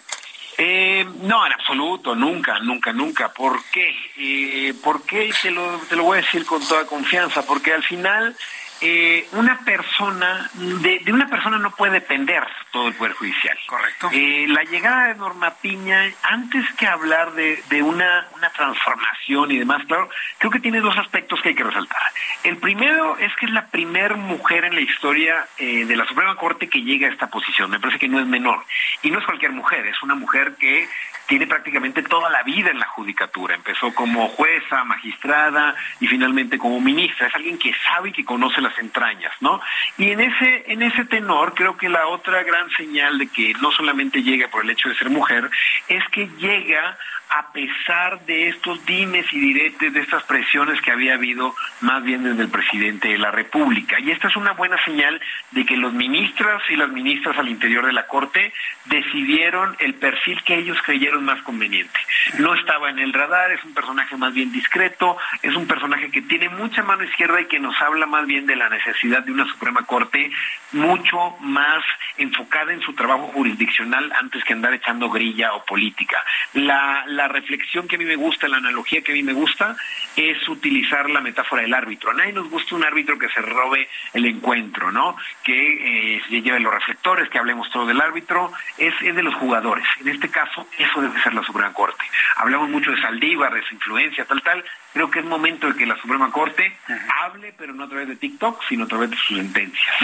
Eh, 0.58 1.06
no, 1.22 1.46
en 1.46 1.52
absoluto, 1.52 2.14
nunca, 2.14 2.58
nunca, 2.60 2.92
nunca. 2.92 3.32
¿Por 3.32 3.62
qué? 3.70 3.94
Eh, 4.16 4.74
¿Por 4.82 5.04
qué? 5.04 5.32
Te 5.40 5.50
lo, 5.50 5.78
te 5.88 5.96
lo 5.96 6.04
voy 6.04 6.18
a 6.18 6.22
decir 6.22 6.44
con 6.44 6.66
toda 6.66 6.86
confianza, 6.86 7.44
porque 7.46 7.72
al 7.72 7.82
final 7.82 8.36
eh, 8.82 9.28
una 9.32 9.60
persona, 9.60 10.50
de, 10.54 10.98
de, 11.04 11.12
una 11.12 11.28
persona 11.28 11.56
no 11.58 11.70
puede 11.70 11.92
depender 11.92 12.44
todo 12.72 12.88
el 12.88 12.94
Poder 12.94 13.12
Judicial. 13.12 13.56
Correcto. 13.66 14.10
Eh, 14.12 14.46
la 14.48 14.64
llegada 14.64 15.06
de 15.06 15.14
Norma 15.14 15.54
Piña, 15.54 16.12
antes 16.22 16.64
que 16.74 16.86
hablar 16.86 17.32
de, 17.32 17.62
de 17.70 17.82
una, 17.82 18.26
una, 18.34 18.50
transformación 18.50 19.52
y 19.52 19.58
demás, 19.58 19.84
claro, 19.86 20.10
creo 20.38 20.50
que 20.50 20.58
tiene 20.58 20.80
dos 20.80 20.96
aspectos 20.98 21.40
que 21.40 21.50
hay 21.50 21.54
que 21.54 21.62
resaltar. 21.62 22.02
El 22.42 22.56
primero 22.56 23.16
es 23.18 23.34
que 23.36 23.46
es 23.46 23.52
la 23.52 23.66
primer 23.66 24.16
mujer 24.16 24.64
en 24.64 24.74
la 24.74 24.80
historia 24.80 25.46
eh, 25.58 25.84
de 25.84 25.96
la 25.96 26.04
Suprema 26.06 26.34
Corte 26.34 26.68
que 26.68 26.82
llega 26.82 27.06
a 27.06 27.12
esta 27.12 27.28
posición. 27.28 27.70
Me 27.70 27.78
parece 27.78 28.00
que 28.00 28.08
no 28.08 28.18
es 28.18 28.26
menor. 28.26 28.64
Y 29.02 29.10
no 29.10 29.20
es 29.20 29.24
cualquier 29.24 29.52
mujer, 29.52 29.86
es 29.86 30.02
una 30.02 30.16
mujer 30.16 30.56
que 30.58 30.88
tiene 31.26 31.46
prácticamente 31.46 32.02
toda 32.02 32.30
la 32.30 32.42
vida 32.42 32.70
en 32.70 32.78
la 32.78 32.86
judicatura. 32.86 33.54
Empezó 33.54 33.94
como 33.94 34.28
jueza, 34.28 34.84
magistrada 34.84 35.74
y 36.00 36.06
finalmente 36.06 36.58
como 36.58 36.80
ministra. 36.80 37.28
Es 37.28 37.34
alguien 37.34 37.58
que 37.58 37.72
sabe 37.86 38.10
y 38.10 38.12
que 38.12 38.24
conoce 38.24 38.60
las 38.60 38.78
entrañas, 38.78 39.32
¿no? 39.40 39.60
Y 39.98 40.10
en 40.10 40.20
ese, 40.20 40.64
en 40.72 40.82
ese 40.82 41.04
tenor, 41.04 41.54
creo 41.54 41.76
que 41.76 41.88
la 41.88 42.06
otra 42.08 42.42
gran 42.42 42.70
señal 42.70 43.18
de 43.18 43.28
que 43.28 43.54
no 43.60 43.70
solamente 43.72 44.22
llega 44.22 44.48
por 44.48 44.64
el 44.64 44.70
hecho 44.70 44.88
de 44.88 44.94
ser 44.96 45.10
mujer, 45.10 45.50
es 45.88 46.02
que 46.08 46.28
llega 46.38 46.98
a 47.34 47.50
pesar 47.50 48.20
de 48.26 48.48
estos 48.48 48.84
dimes 48.84 49.24
y 49.32 49.40
diretes, 49.40 49.92
de 49.92 50.00
estas 50.00 50.22
presiones 50.24 50.80
que 50.82 50.92
había 50.92 51.14
habido 51.14 51.54
más 51.80 52.02
bien 52.02 52.24
desde 52.24 52.42
el 52.42 52.50
presidente 52.50 53.08
de 53.08 53.18
la 53.18 53.30
República. 53.30 53.98
Y 54.00 54.10
esta 54.10 54.28
es 54.28 54.36
una 54.36 54.52
buena 54.52 54.76
señal 54.84 55.18
de 55.52 55.64
que 55.64 55.76
los 55.76 55.94
ministros 55.94 56.62
y 56.68 56.76
las 56.76 56.90
ministras 56.90 57.38
al 57.38 57.48
interior 57.48 57.86
de 57.86 57.92
la 57.94 58.06
Corte 58.06 58.52
decidieron 58.84 59.74
el 59.78 59.94
perfil 59.94 60.42
que 60.42 60.58
ellos 60.58 60.76
creyeron 60.84 61.24
más 61.24 61.40
conveniente. 61.42 61.98
No 62.38 62.54
estaba 62.54 62.90
en 62.90 62.98
el 62.98 63.14
radar, 63.14 63.50
es 63.52 63.64
un 63.64 63.72
personaje 63.72 64.14
más 64.16 64.34
bien 64.34 64.52
discreto, 64.52 65.16
es 65.40 65.54
un 65.54 65.66
personaje 65.66 66.10
que 66.10 66.20
tiene 66.22 66.50
mucha 66.50 66.82
mano 66.82 67.02
izquierda 67.04 67.40
y 67.40 67.46
que 67.46 67.60
nos 67.60 67.80
habla 67.80 68.04
más 68.04 68.26
bien 68.26 68.46
de 68.46 68.56
la 68.56 68.68
necesidad 68.68 69.22
de 69.22 69.32
una 69.32 69.46
Suprema 69.46 69.86
Corte 69.86 70.30
mucho 70.72 71.36
más 71.40 71.82
enfocada 72.16 72.72
en 72.72 72.80
su 72.80 72.94
trabajo 72.94 73.28
jurisdiccional 73.28 74.12
antes 74.20 74.44
que 74.44 74.52
andar 74.52 74.74
echando 74.74 75.08
grilla 75.10 75.54
o 75.54 75.64
política. 75.64 76.22
La, 76.54 77.04
la 77.22 77.28
reflexión 77.28 77.86
que 77.86 77.94
a 77.94 77.98
mí 77.98 78.04
me 78.04 78.16
gusta, 78.16 78.48
la 78.48 78.56
analogía 78.56 79.00
que 79.00 79.12
a 79.12 79.14
mí 79.14 79.22
me 79.22 79.32
gusta, 79.32 79.76
es 80.16 80.48
utilizar 80.48 81.08
la 81.08 81.20
metáfora 81.20 81.62
del 81.62 81.72
árbitro. 81.72 82.10
A 82.10 82.14
nadie 82.14 82.32
nos 82.32 82.50
gusta 82.50 82.74
un 82.74 82.84
árbitro 82.84 83.16
que 83.16 83.28
se 83.28 83.40
robe 83.40 83.88
el 84.12 84.26
encuentro, 84.26 84.90
¿no? 84.90 85.16
Que 85.44 86.16
eh, 86.16 86.22
se 86.28 86.42
lleve 86.42 86.58
los 86.58 86.74
reflectores, 86.74 87.28
que 87.28 87.38
hablemos 87.38 87.70
todo 87.70 87.86
del 87.86 88.00
árbitro, 88.00 88.52
es, 88.76 88.94
es 89.02 89.14
de 89.14 89.22
los 89.22 89.34
jugadores. 89.36 89.84
En 90.00 90.08
este 90.08 90.28
caso, 90.30 90.66
eso 90.76 91.00
debe 91.00 91.22
ser 91.22 91.32
la 91.34 91.44
Suprema 91.44 91.72
Corte. 91.72 92.04
Hablamos 92.36 92.68
mucho 92.70 92.90
de 92.90 93.00
Saldívar, 93.00 93.54
de 93.54 93.62
su 93.62 93.74
influencia, 93.74 94.24
tal, 94.24 94.42
tal, 94.42 94.64
creo 94.92 95.10
que 95.10 95.20
es 95.20 95.24
momento 95.24 95.68
de 95.68 95.76
que 95.76 95.86
la 95.86 96.00
Suprema 96.00 96.30
Corte 96.30 96.76
hable, 97.22 97.54
pero 97.56 97.72
no 97.72 97.84
a 97.84 97.88
través 97.88 98.08
de 98.08 98.16
TikTok, 98.16 98.60
sino 98.68 98.84
a 98.84 98.88
través 98.88 99.10
de 99.10 99.16
sus 99.16 99.38
sentencias. 99.38 99.94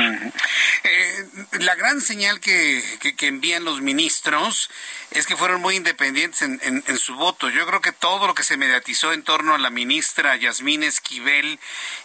Eh, 0.84 1.24
la 1.60 1.74
gran 1.74 2.00
señal 2.00 2.40
que, 2.40 2.82
que, 3.16 3.26
envían 3.26 3.64
los 3.64 3.80
ministros 3.80 4.70
es 5.10 5.26
que 5.26 5.36
fueron 5.36 5.60
muy 5.60 5.76
independientes 5.76 6.42
en, 6.42 6.60
en, 6.62 6.98
su 6.98 7.14
voto. 7.16 7.50
Yo 7.50 7.66
creo 7.66 7.80
que 7.80 7.92
todo 7.92 8.26
lo 8.26 8.34
que 8.34 8.42
se 8.42 8.56
mediatizó 8.56 9.12
en 9.12 9.22
torno 9.22 9.54
a 9.54 9.58
la 9.58 9.70
ministra 9.70 10.36
Yasmín 10.36 10.82
Esquivel 10.82 11.58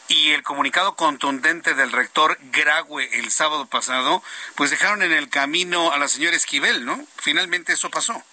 y 0.08 0.32
el 0.32 0.44
comunicado 0.44 0.96
contundente 0.96 1.74
del 1.76 1.92
rector 1.92 2.38
Graue 2.52 3.10
el 3.14 3.32
sábado 3.32 3.66
pasado, 3.66 4.22
pues 4.56 4.70
dejaron 4.70 5.04
en 5.04 5.14
el 5.14 5.30
camino 5.30 5.92
a 5.92 5.98
la 5.98 6.08
señora 6.08 6.36
Esquivel, 6.36 6.86
¿no? 6.86 7.00
Finalmente 7.18 7.74
eso 7.74 7.90
pasó. 7.90 8.24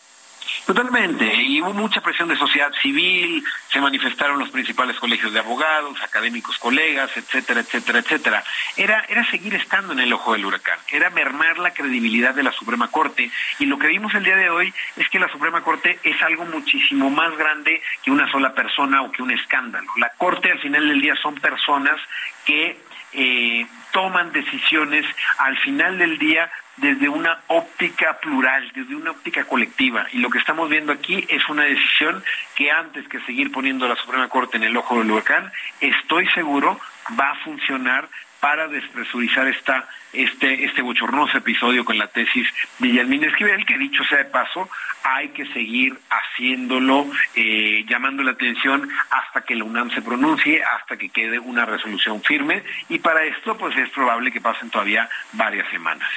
Totalmente, 0.66 1.24
y 1.34 1.60
hubo 1.60 1.72
mucha 1.72 2.00
presión 2.00 2.28
de 2.28 2.36
sociedad 2.36 2.72
civil, 2.80 3.42
se 3.72 3.80
manifestaron 3.80 4.38
los 4.38 4.50
principales 4.50 4.98
colegios 4.98 5.32
de 5.32 5.40
abogados, 5.40 6.00
académicos 6.02 6.58
colegas, 6.58 7.10
etcétera, 7.16 7.60
etcétera, 7.60 7.98
etcétera. 7.98 8.44
Era, 8.76 9.04
era 9.08 9.28
seguir 9.30 9.54
estando 9.54 9.92
en 9.92 10.00
el 10.00 10.12
ojo 10.12 10.32
del 10.32 10.44
huracán, 10.44 10.78
era 10.90 11.10
mermar 11.10 11.58
la 11.58 11.72
credibilidad 11.72 12.34
de 12.34 12.42
la 12.42 12.52
Suprema 12.52 12.88
Corte, 12.88 13.30
y 13.58 13.66
lo 13.66 13.78
que 13.78 13.88
vimos 13.88 14.14
el 14.14 14.24
día 14.24 14.36
de 14.36 14.50
hoy 14.50 14.72
es 14.96 15.08
que 15.08 15.18
la 15.18 15.28
Suprema 15.28 15.62
Corte 15.62 15.98
es 16.02 16.22
algo 16.22 16.44
muchísimo 16.44 17.10
más 17.10 17.36
grande 17.36 17.82
que 18.02 18.10
una 18.10 18.30
sola 18.30 18.54
persona 18.54 19.02
o 19.02 19.10
que 19.10 19.22
un 19.22 19.30
escándalo. 19.32 19.90
La 19.96 20.10
Corte 20.10 20.50
al 20.52 20.60
final 20.60 20.88
del 20.88 21.00
día 21.00 21.16
son 21.16 21.34
personas 21.36 22.00
que 22.44 22.78
eh, 23.12 23.66
toman 23.92 24.32
decisiones 24.32 25.04
al 25.38 25.58
final 25.58 25.98
del 25.98 26.18
día 26.18 26.50
desde 26.76 27.08
una 27.08 27.40
óptica 27.48 28.18
plural, 28.20 28.70
desde 28.74 28.94
una 28.96 29.10
óptica 29.10 29.44
colectiva. 29.44 30.06
Y 30.12 30.18
lo 30.18 30.30
que 30.30 30.38
estamos 30.38 30.68
viendo 30.68 30.92
aquí 30.92 31.26
es 31.28 31.48
una 31.48 31.64
decisión 31.64 32.22
que 32.54 32.70
antes 32.70 33.06
que 33.08 33.20
seguir 33.20 33.52
poniendo 33.52 33.86
la 33.86 33.96
Suprema 33.96 34.28
Corte 34.28 34.56
en 34.56 34.64
el 34.64 34.76
ojo 34.76 34.98
del 34.98 35.10
huracán, 35.10 35.52
estoy 35.80 36.26
seguro 36.28 36.80
va 37.18 37.30
a 37.30 37.36
funcionar 37.36 38.08
para 38.40 38.68
despresurizar 38.68 39.46
esta, 39.48 39.86
este, 40.12 40.64
este 40.64 40.82
bochornoso 40.82 41.38
episodio 41.38 41.84
con 41.84 41.98
la 41.98 42.08
tesis 42.08 42.46
Yalmín 42.78 43.24
Esquivel, 43.24 43.64
que 43.66 43.78
dicho 43.78 44.04
sea 44.04 44.18
de 44.18 44.24
paso, 44.26 44.68
hay 45.02 45.28
que 45.30 45.46
seguir 45.52 45.98
haciéndolo, 46.10 47.06
eh, 47.34 47.84
llamando 47.88 48.22
la 48.22 48.32
atención 48.32 48.88
hasta 49.10 49.42
que 49.42 49.54
la 49.54 49.64
UNAM 49.64 49.90
se 49.94 50.02
pronuncie, 50.02 50.62
hasta 50.62 50.96
que 50.96 51.08
quede 51.08 51.38
una 51.38 51.64
resolución 51.64 52.22
firme, 52.22 52.62
y 52.88 52.98
para 52.98 53.24
esto 53.24 53.56
pues 53.56 53.76
es 53.76 53.90
probable 53.90 54.32
que 54.32 54.40
pasen 54.40 54.70
todavía 54.70 55.08
varias 55.32 55.68
semanas. 55.70 56.08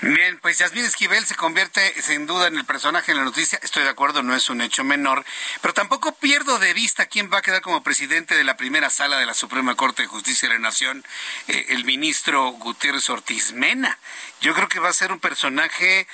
Bien, 0.00 0.38
pues 0.42 0.58
Yasmín 0.58 0.84
Esquivel 0.84 1.24
se 1.24 1.34
convierte 1.34 1.80
sin 2.02 2.26
duda 2.26 2.48
en 2.48 2.58
el 2.58 2.64
personaje 2.64 3.12
en 3.12 3.18
la 3.18 3.24
noticia. 3.24 3.58
Estoy 3.62 3.84
de 3.84 3.88
acuerdo, 3.88 4.22
no 4.22 4.34
es 4.34 4.50
un 4.50 4.60
hecho 4.60 4.84
menor, 4.84 5.24
pero 5.62 5.72
tampoco 5.72 6.14
pierdo 6.16 6.58
de 6.58 6.74
vista 6.74 7.06
quién 7.06 7.30
va 7.32 7.38
a 7.38 7.42
quedar 7.42 7.62
como 7.62 7.82
presidente 7.82 8.34
de 8.34 8.44
la 8.44 8.56
primera 8.56 8.90
sala 8.90 9.18
de 9.18 9.26
la 9.26 9.34
Suprema 9.34 9.76
Corte 9.76 10.02
de 10.02 10.08
Justicia 10.08 10.48
de 10.48 10.56
la 10.56 10.60
Nación, 10.60 11.04
eh, 11.48 11.66
el 11.70 11.84
ministro 11.84 12.50
Gutiérrez 12.50 13.08
Ortiz 13.14 13.52
Mena. 13.52 13.98
Yo 14.40 14.54
creo 14.54 14.68
que 14.68 14.80
va 14.80 14.90
a 14.90 14.92
ser 14.92 15.12
un 15.12 15.20
personaje 15.20 16.06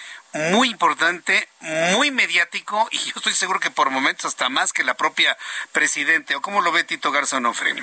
muy 0.53 0.69
importante, 0.69 1.49
muy 1.97 2.11
mediático 2.11 2.89
y 2.93 2.99
yo 2.99 3.13
estoy 3.17 3.33
seguro 3.33 3.59
que 3.59 3.71
por 3.71 3.91
momentos 3.91 4.27
hasta 4.27 4.49
más 4.49 4.73
que 4.73 4.85
la 4.85 4.95
propia 4.95 5.37
presidente. 5.73 6.37
¿O 6.37 6.41
cómo 6.41 6.61
lo 6.61 6.71
ve 6.73 6.85
Tito 6.85 7.11
Garza 7.11 7.39
Onofre? 7.39 7.75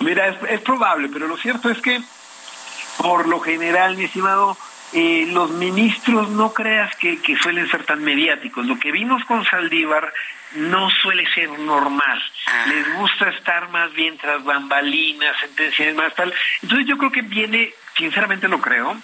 Mira, 0.00 0.28
es 0.48 0.60
probable, 0.60 1.08
pero 1.12 1.26
lo 1.26 1.36
cierto 1.36 1.70
es 1.70 1.78
que 1.82 2.02
por 2.98 3.28
lo 3.28 3.40
general, 3.40 3.96
mi 3.96 4.04
estimado, 4.04 4.56
eh, 4.92 5.26
los 5.28 5.50
ministros 5.50 6.28
no 6.30 6.52
creas 6.52 6.94
que, 6.96 7.20
suelen 7.40 7.70
ser 7.70 7.84
tan 7.84 8.02
mediáticos. 8.02 8.66
Lo 8.66 8.78
que 8.78 8.90
vimos 8.90 9.24
con 9.24 9.44
Saldívar 9.44 10.12
no 10.54 10.90
suele 10.90 11.26
ser 11.32 11.50
normal. 11.58 12.22
Ah. 12.46 12.66
Les 12.68 12.94
gusta 12.94 13.30
estar 13.30 13.68
más 13.70 13.92
bien 13.92 14.16
tras 14.18 14.42
bambalinas, 14.44 15.38
sentencias 15.40 15.94
más 15.94 16.14
tal. 16.14 16.32
Entonces 16.62 16.86
yo 16.86 16.96
creo 16.98 17.12
que 17.12 17.22
viene, 17.22 17.72
sinceramente 17.96 18.48
lo 18.48 18.60
creo, 18.60 18.96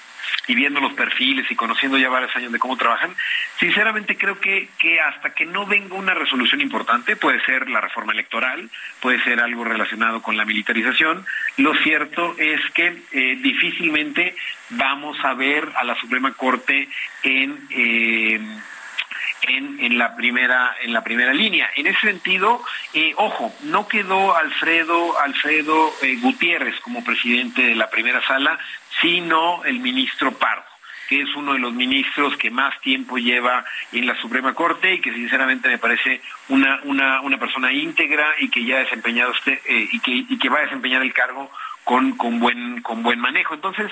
y 0.47 0.55
viendo 0.55 0.81
los 0.81 0.93
perfiles 0.95 1.51
y 1.51 1.57
conociendo 1.57 1.99
ya 1.99 2.09
varios 2.09 2.35
años 2.37 2.53
de 2.53 2.59
cómo 2.59 2.77
trabajan, 2.77 3.15
sinceramente 3.59 4.17
creo 4.17 4.41
que, 4.41 4.69
que 4.79 5.01
hasta 5.01 5.31
que 5.31 5.47
no 5.47 5.67
venga 5.67 5.95
una 5.95 6.15
resolución 6.15 6.61
importante, 6.61 7.17
puede 7.17 7.45
ser 7.45 7.69
la 7.69 7.81
reforma 7.81 8.13
electoral, 8.13 8.71
puede 9.01 9.23
ser 9.23 9.41
algo 9.41 9.65
relacionado 9.65 10.23
con 10.23 10.37
la 10.37 10.45
militarización, 10.45 11.25
lo 11.57 11.75
cierto 11.77 12.35
es 12.39 12.61
que 12.73 13.03
eh, 13.13 13.37
difícilmente 13.37 14.37
vamos 14.71 15.17
a 15.25 15.35
ver 15.35 15.69
a 15.77 15.85
la 15.85 15.95
Suprema 15.97 16.33
Corte 16.33 16.89
en... 17.23 17.67
Eh, 17.71 18.41
en, 19.49 19.79
en, 19.81 19.99
la 19.99 20.17
primera 20.17 20.77
en 20.83 20.93
la 20.93 21.03
primera 21.03 21.33
línea. 21.33 21.71
En 21.77 21.87
ese 21.87 22.01
sentido, 22.01 22.63
eh, 22.93 23.13
ojo, 23.17 23.53
no 23.63 23.89
quedó 23.89 24.37
Alfredo 24.37 25.19
Alfredo 25.21 25.93
Gutiérrez 26.23 26.79
como 26.81 27.05
presidente 27.05 27.63
de 27.63 27.75
la 27.75 27.91
primera 27.91 28.23
sala, 28.27 28.59
sino 29.01 29.65
el 29.65 29.81
ministro 29.81 30.33
Pardo 30.33 30.75
que 31.09 31.21
es 31.23 31.35
uno 31.37 31.53
de 31.53 31.59
los 31.59 31.73
ministros 31.73 32.37
que 32.37 32.51
más 32.51 32.79
tiempo 32.81 33.19
lleva 33.19 33.65
en 33.93 34.07
la 34.07 34.17
Suprema 34.17 34.55
Corte 34.55 34.95
y 34.95 35.01
que 35.01 35.13
sinceramente 35.13 35.69
me 35.69 35.79
parece 35.79 36.21
una, 36.49 36.81
una, 36.85 37.21
una 37.21 37.39
persona 37.39 37.73
íntegra 37.73 38.35
y 38.39 38.49
que 38.49 38.65
ya 38.65 38.77
ha 38.77 38.81
desempeñado 38.81 39.33
usted 39.33 39.59
eh, 39.67 39.89
y, 39.93 40.01
que, 40.01 40.11
y 40.11 40.39
que 40.39 40.49
va 40.49 40.59
a 40.59 40.63
desempeñar 40.63 41.03
el 41.03 41.13
cargo 41.13 41.51
con, 41.85 42.17
con, 42.17 42.41
buen, 42.41 42.81
con 42.83 43.03
buen 43.03 43.21
manejo. 43.21 43.55
Entonces, 43.55 43.91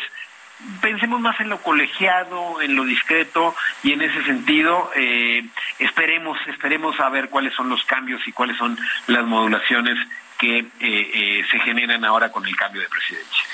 pensemos 0.80 1.20
más 1.20 1.38
en 1.40 1.48
lo 1.48 1.58
colegiado, 1.62 2.60
en 2.60 2.76
lo 2.76 2.84
discreto 2.84 3.54
y 3.82 3.92
en 3.92 4.02
ese 4.02 4.22
sentido 4.24 4.90
eh, 4.94 5.44
esperemos 5.78 6.38
esperemos 6.46 6.98
a 7.00 7.08
ver 7.08 7.28
cuáles 7.28 7.54
son 7.54 7.68
los 7.68 7.84
cambios 7.84 8.26
y 8.26 8.32
cuáles 8.32 8.56
son 8.56 8.78
las 9.06 9.24
modulaciones 9.24 9.96
que 10.38 10.66
eh, 10.80 11.44
se 11.50 11.58
generan 11.60 12.04
ahora 12.04 12.30
con 12.32 12.46
el 12.46 12.56
cambio 12.56 12.82
de 12.82 12.88
presidencia. 12.88 13.44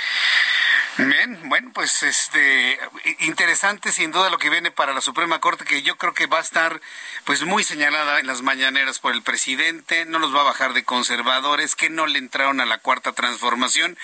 Bien, 0.98 1.38
bueno, 1.44 1.70
pues 1.72 2.02
este 2.02 2.76
interesante 3.20 3.92
sin 3.92 4.10
duda 4.10 4.30
lo 4.30 4.38
que 4.38 4.50
viene 4.50 4.72
para 4.72 4.92
la 4.92 5.00
Suprema 5.00 5.38
Corte 5.38 5.64
que 5.64 5.82
yo 5.82 5.96
creo 5.96 6.12
que 6.12 6.26
va 6.26 6.38
a 6.38 6.42
estar 6.42 6.80
pues 7.24 7.44
muy 7.44 7.62
señalada 7.62 8.18
en 8.18 8.26
las 8.26 8.42
mañaneras 8.42 8.98
por 8.98 9.14
el 9.14 9.22
presidente, 9.22 10.06
no 10.06 10.18
los 10.18 10.34
va 10.34 10.40
a 10.40 10.44
bajar 10.44 10.72
de 10.72 10.82
conservadores 10.82 11.76
que 11.76 11.88
no 11.88 12.06
le 12.08 12.18
entraron 12.18 12.60
a 12.60 12.66
la 12.66 12.78
cuarta 12.78 13.12
transformación 13.12 13.96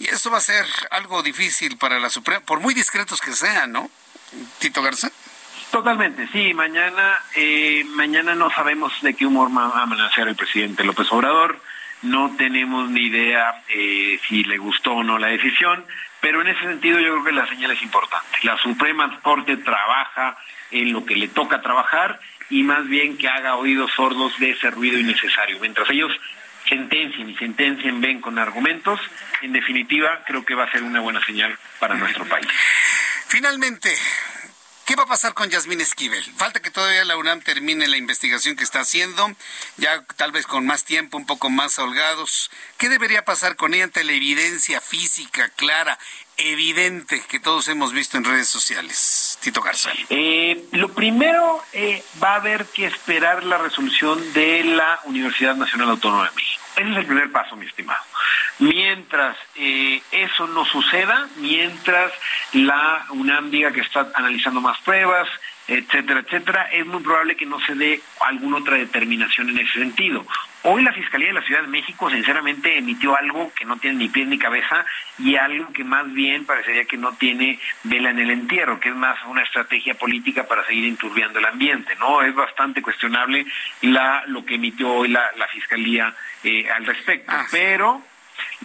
y 0.00 0.08
eso 0.08 0.32
va 0.32 0.38
a 0.38 0.40
ser 0.40 0.66
algo 0.90 1.22
difícil 1.22 1.78
para 1.78 2.00
la 2.00 2.10
Suprema, 2.10 2.40
por 2.40 2.58
muy 2.58 2.74
discretos 2.74 3.20
que 3.20 3.32
sean, 3.32 3.70
¿no? 3.70 3.88
Tito 4.58 4.82
Garza. 4.82 5.12
Totalmente, 5.70 6.28
sí, 6.32 6.52
mañana 6.52 7.20
eh, 7.36 7.84
mañana 7.90 8.34
no 8.34 8.50
sabemos 8.50 8.92
de 9.02 9.14
qué 9.14 9.24
humor 9.24 9.56
va 9.56 9.66
a 9.78 9.82
amanecer 9.82 10.26
el 10.26 10.34
presidente 10.34 10.82
López 10.82 11.06
Obrador 11.12 11.60
no 12.02 12.34
tenemos 12.36 12.88
ni 12.90 13.06
idea 13.06 13.62
eh, 13.68 14.18
si 14.26 14.44
le 14.44 14.58
gustó 14.58 14.94
o 14.94 15.04
no 15.04 15.18
la 15.18 15.28
decisión, 15.28 15.84
pero 16.20 16.42
en 16.42 16.48
ese 16.48 16.60
sentido 16.60 16.98
yo 16.98 17.12
creo 17.12 17.24
que 17.24 17.32
la 17.32 17.48
señal 17.48 17.70
es 17.70 17.82
importante. 17.82 18.38
La 18.42 18.58
Suprema 18.58 19.20
Corte 19.22 19.56
trabaja 19.56 20.36
en 20.70 20.92
lo 20.92 21.04
que 21.04 21.16
le 21.16 21.28
toca 21.28 21.62
trabajar 21.62 22.20
y 22.50 22.62
más 22.62 22.86
bien 22.86 23.16
que 23.16 23.28
haga 23.28 23.56
oídos 23.56 23.90
sordos 23.92 24.38
de 24.38 24.50
ese 24.50 24.70
ruido 24.70 24.98
innecesario. 24.98 25.58
Mientras 25.60 25.88
ellos 25.90 26.12
sentencien 26.68 27.30
y 27.30 27.36
sentencien 27.36 28.00
ven 28.00 28.20
con 28.20 28.38
argumentos, 28.38 29.00
en 29.42 29.52
definitiva 29.52 30.22
creo 30.26 30.44
que 30.44 30.54
va 30.54 30.64
a 30.64 30.72
ser 30.72 30.82
una 30.82 31.00
buena 31.00 31.24
señal 31.24 31.56
para 31.78 31.94
nuestro 31.94 32.24
país. 32.26 32.46
Finalmente, 33.28 33.94
¿Qué 34.90 34.96
va 34.96 35.04
a 35.04 35.06
pasar 35.06 35.34
con 35.34 35.48
Yasmín 35.48 35.80
Esquivel? 35.80 36.20
Falta 36.36 36.58
que 36.58 36.72
todavía 36.72 37.04
la 37.04 37.16
UNAM 37.16 37.42
termine 37.42 37.86
la 37.86 37.96
investigación 37.96 38.56
que 38.56 38.64
está 38.64 38.80
haciendo, 38.80 39.30
ya 39.76 40.02
tal 40.16 40.32
vez 40.32 40.48
con 40.48 40.66
más 40.66 40.82
tiempo, 40.82 41.16
un 41.16 41.26
poco 41.26 41.48
más 41.48 41.78
holgados. 41.78 42.50
¿Qué 42.76 42.88
debería 42.88 43.24
pasar 43.24 43.54
con 43.54 43.72
ella 43.72 43.84
ante 43.84 44.02
la 44.02 44.10
evidencia 44.10 44.80
física, 44.80 45.48
clara, 45.50 45.96
evidente 46.38 47.22
que 47.28 47.38
todos 47.38 47.68
hemos 47.68 47.92
visto 47.92 48.16
en 48.16 48.24
redes 48.24 48.48
sociales? 48.48 49.38
Tito 49.40 49.62
Garza. 49.62 49.92
Eh, 50.08 50.64
lo 50.72 50.92
primero, 50.92 51.62
eh, 51.72 52.02
va 52.20 52.32
a 52.32 52.36
haber 52.38 52.66
que 52.66 52.86
esperar 52.86 53.44
la 53.44 53.58
resolución 53.58 54.32
de 54.32 54.64
la 54.64 54.98
Universidad 55.04 55.54
Nacional 55.54 55.90
Autónoma 55.90 56.30
de 56.30 56.34
México. 56.34 56.59
Ese 56.76 56.90
es 56.90 56.96
el 56.96 57.06
primer 57.06 57.30
paso, 57.32 57.56
mi 57.56 57.66
estimado. 57.66 58.00
Mientras 58.58 59.36
eh, 59.56 60.02
eso 60.12 60.46
no 60.46 60.64
suceda, 60.64 61.28
mientras 61.36 62.12
la 62.52 63.06
UNAM 63.10 63.50
diga 63.50 63.72
que 63.72 63.80
está 63.80 64.08
analizando 64.14 64.60
más 64.60 64.78
pruebas, 64.80 65.28
etcétera, 65.66 66.20
etcétera, 66.20 66.68
es 66.72 66.84
muy 66.84 67.00
probable 67.02 67.36
que 67.36 67.46
no 67.46 67.60
se 67.60 67.74
dé 67.74 68.00
alguna 68.20 68.58
otra 68.58 68.76
determinación 68.76 69.50
en 69.50 69.58
ese 69.58 69.78
sentido. 69.78 70.26
Hoy 70.62 70.82
la 70.82 70.92
Fiscalía 70.92 71.28
de 71.28 71.34
la 71.34 71.42
Ciudad 71.42 71.62
de 71.62 71.68
México 71.68 72.10
sinceramente 72.10 72.76
emitió 72.76 73.16
algo 73.16 73.50
que 73.54 73.64
no 73.64 73.78
tiene 73.78 73.96
ni 73.96 74.08
pie 74.08 74.26
ni 74.26 74.36
cabeza 74.36 74.84
y 75.18 75.36
algo 75.36 75.72
que 75.72 75.84
más 75.84 76.12
bien 76.12 76.44
parecería 76.44 76.84
que 76.84 76.98
no 76.98 77.12
tiene 77.14 77.58
vela 77.84 78.10
en 78.10 78.18
el 78.18 78.30
entierro, 78.30 78.80
que 78.80 78.90
es 78.90 78.94
más 78.94 79.16
una 79.26 79.42
estrategia 79.42 79.94
política 79.94 80.46
para 80.46 80.66
seguir 80.66 80.86
enturbiando 80.86 81.38
el 81.38 81.46
ambiente, 81.46 81.94
¿no? 81.96 82.20
Es 82.20 82.34
bastante 82.34 82.82
cuestionable 82.82 83.46
lo 84.26 84.44
que 84.44 84.56
emitió 84.56 84.92
hoy 84.92 85.08
la, 85.08 85.30
Fiscalía 85.50 86.14
eh, 86.44 86.70
al 86.70 86.86
respecto, 86.86 87.32
ah, 87.32 87.46
pero 87.50 88.02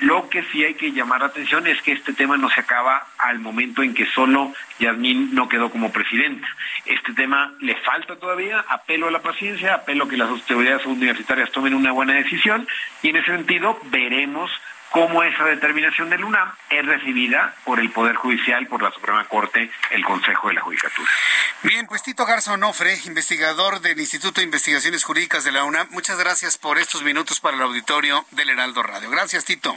lo 0.02 0.30
que 0.30 0.44
sí 0.52 0.64
hay 0.64 0.74
que 0.74 0.92
llamar 0.92 1.22
la 1.22 1.28
atención 1.28 1.66
es 1.68 1.82
que 1.82 1.94
este 1.94 2.14
tema 2.14 2.36
no 2.38 2.50
se 2.50 2.60
acaba 2.60 3.08
al 3.18 3.40
momento 3.40 3.82
en 3.82 3.94
que 3.94 4.06
solo 4.06 4.54
Yasmín 4.80 5.34
no 5.34 5.48
quedó 5.48 5.72
como 5.72 5.92
presidenta. 5.92 6.48
Este 6.86 7.14
tema 7.14 7.54
le 7.62 7.76
falta 7.78 8.18
todavía, 8.18 8.66
apelo 8.68 9.08
a 9.08 9.12
la 9.12 9.22
paciencia, 9.22 9.74
apelo 9.74 10.04
a 10.04 10.10
que 10.10 10.18
las 10.18 10.30
autoridades 10.30 10.86
universitarias 10.86 11.52
tomen 11.52 11.74
una 11.74 11.94
buena 11.94 12.14
decisión 12.14 12.68
y 13.02 13.10
en 13.10 13.18
ese 13.18 13.32
sentido 13.32 13.80
veremos 13.86 14.52
cómo 14.96 15.24
esa 15.24 15.44
determinación 15.44 16.10
del 16.10 16.24
UNAM 16.24 16.54
es 16.70 16.86
recibida 16.86 17.54
por 17.66 17.82
el 17.82 17.92
Poder 17.92 18.16
Judicial, 18.16 18.66
por 18.68 18.82
la 18.82 18.94
Suprema 18.94 19.26
Corte, 19.26 19.70
el 19.92 20.06
Consejo 20.06 20.48
de 20.48 20.54
la 20.54 20.62
Judicatura. 20.62 21.12
Bien, 21.64 21.86
pues 21.86 22.02
Tito 22.02 22.26
Garza 22.26 22.54
Onofre, 22.54 22.98
investigador 23.04 23.82
del 23.82 24.00
Instituto 24.00 24.40
de 24.40 24.46
Investigaciones 24.46 25.04
Jurídicas 25.04 25.44
de 25.44 25.52
la 25.52 25.66
UNAM, 25.66 25.90
muchas 25.92 26.18
gracias 26.18 26.58
por 26.58 26.80
estos 26.80 27.04
minutos 27.04 27.42
para 27.42 27.58
el 27.58 27.64
auditorio 27.64 28.26
del 28.32 28.52
Heraldo 28.52 28.84
Radio. 28.84 29.10
Gracias, 29.10 29.44
Tito. 29.44 29.76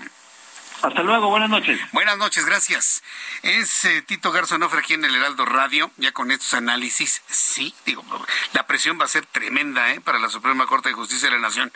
Hasta 0.82 1.02
luego, 1.02 1.30
buenas 1.30 1.50
noches. 1.50 1.80
Buenas 1.90 2.16
noches, 2.16 2.44
gracias. 2.44 3.02
Es 3.42 3.84
eh, 3.86 4.02
Tito 4.02 4.30
Garza 4.30 4.54
Onofre 4.54 4.78
aquí 4.78 4.94
en 4.94 5.04
el 5.04 5.16
Heraldo 5.16 5.46
Radio, 5.46 5.90
ya 5.96 6.12
con 6.12 6.30
estos 6.30 6.54
análisis. 6.54 7.22
Sí, 7.26 7.74
digo, 7.84 8.04
la 8.52 8.68
presión 8.68 9.00
va 9.00 9.06
a 9.06 9.08
ser 9.08 9.26
tremenda 9.26 9.92
¿eh? 9.92 10.00
para 10.00 10.20
la 10.20 10.28
Suprema 10.28 10.66
Corte 10.66 10.90
de 10.90 10.94
Justicia 10.94 11.28
de 11.28 11.34
la 11.34 11.40
Nación. 11.40 11.72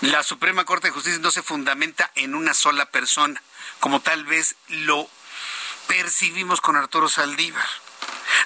La 0.00 0.22
Suprema 0.22 0.64
Corte 0.64 0.88
de 0.88 0.94
Justicia 0.94 1.18
no 1.20 1.30
se 1.30 1.42
fundamenta 1.42 2.10
en 2.14 2.34
una 2.34 2.54
sola 2.54 2.86
persona, 2.86 3.42
como 3.80 4.00
tal 4.00 4.24
vez 4.24 4.56
lo 4.68 5.10
percibimos 5.88 6.62
con 6.62 6.76
Arturo 6.76 7.08
Saldívar. 7.08 7.66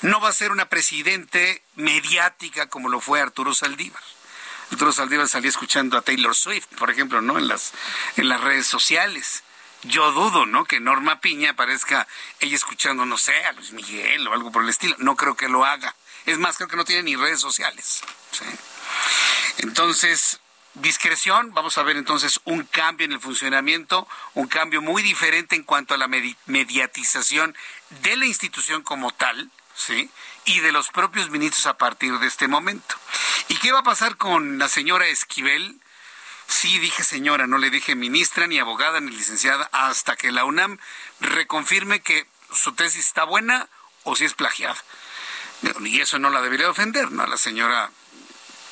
No 0.02 0.20
va 0.20 0.30
a 0.30 0.32
ser 0.32 0.50
una 0.50 0.68
presidente 0.68 1.62
mediática 1.76 2.68
como 2.68 2.88
lo 2.88 3.00
fue 3.00 3.20
Arturo 3.20 3.54
Saldívar. 3.54 4.02
Arturo 4.72 4.92
Saldívar 4.92 5.28
salía 5.28 5.50
escuchando 5.50 5.96
a 5.96 6.02
Taylor 6.02 6.34
Swift, 6.34 6.66
por 6.76 6.90
ejemplo, 6.90 7.20
¿no? 7.20 7.38
En 7.38 7.46
las, 7.46 7.72
en 8.16 8.28
las 8.28 8.40
redes 8.40 8.66
sociales. 8.66 9.44
Yo 9.84 10.10
dudo, 10.10 10.46
¿no? 10.46 10.64
Que 10.64 10.80
Norma 10.80 11.20
Piña 11.20 11.50
aparezca 11.50 12.08
ella 12.40 12.56
escuchando, 12.56 13.06
no 13.06 13.16
sé, 13.16 13.44
a 13.44 13.52
Luis 13.52 13.70
Miguel 13.70 14.26
o 14.26 14.32
algo 14.32 14.50
por 14.50 14.64
el 14.64 14.70
estilo. 14.70 14.96
No 14.98 15.14
creo 15.14 15.36
que 15.36 15.48
lo 15.48 15.64
haga. 15.64 15.94
Es 16.26 16.38
más, 16.38 16.56
creo 16.56 16.68
que 16.68 16.76
no 16.76 16.84
tiene 16.84 17.04
ni 17.04 17.16
redes 17.16 17.40
sociales. 17.40 18.00
Entonces, 19.58 20.40
discreción, 20.74 21.54
vamos 21.54 21.78
a 21.78 21.82
ver 21.82 21.96
entonces 21.96 22.40
un 22.44 22.64
cambio 22.64 23.04
en 23.04 23.12
el 23.12 23.20
funcionamiento, 23.20 24.08
un 24.34 24.48
cambio 24.48 24.82
muy 24.82 25.02
diferente 25.02 25.56
en 25.56 25.62
cuanto 25.62 25.94
a 25.94 25.98
la 25.98 26.08
mediatización 26.08 27.56
de 28.02 28.16
la 28.16 28.26
institución 28.26 28.82
como 28.82 29.12
tal, 29.12 29.50
¿sí? 29.74 30.10
Y 30.44 30.60
de 30.60 30.72
los 30.72 30.88
propios 30.88 31.30
ministros 31.30 31.66
a 31.66 31.78
partir 31.78 32.18
de 32.18 32.26
este 32.26 32.48
momento. 32.48 32.96
¿Y 33.48 33.56
qué 33.56 33.72
va 33.72 33.80
a 33.80 33.84
pasar 33.84 34.16
con 34.16 34.58
la 34.58 34.68
señora 34.68 35.06
Esquivel? 35.06 35.80
Sí, 36.46 36.78
dije 36.78 37.04
señora, 37.04 37.46
no 37.46 37.58
le 37.58 37.70
dije 37.70 37.94
ministra, 37.94 38.46
ni 38.46 38.58
abogada, 38.58 39.00
ni 39.00 39.10
licenciada, 39.10 39.68
hasta 39.72 40.16
que 40.16 40.32
la 40.32 40.44
UNAM 40.44 40.78
reconfirme 41.20 42.00
que 42.00 42.26
su 42.52 42.72
tesis 42.72 43.06
está 43.06 43.24
buena 43.24 43.68
o 44.02 44.16
si 44.16 44.24
es 44.24 44.34
plagiada. 44.34 44.76
Y 45.80 46.00
eso 46.00 46.18
no 46.18 46.30
la 46.30 46.42
debería 46.42 46.68
ofender, 46.68 47.10
¿no? 47.10 47.22
A 47.22 47.26
la 47.26 47.38
señora 47.38 47.90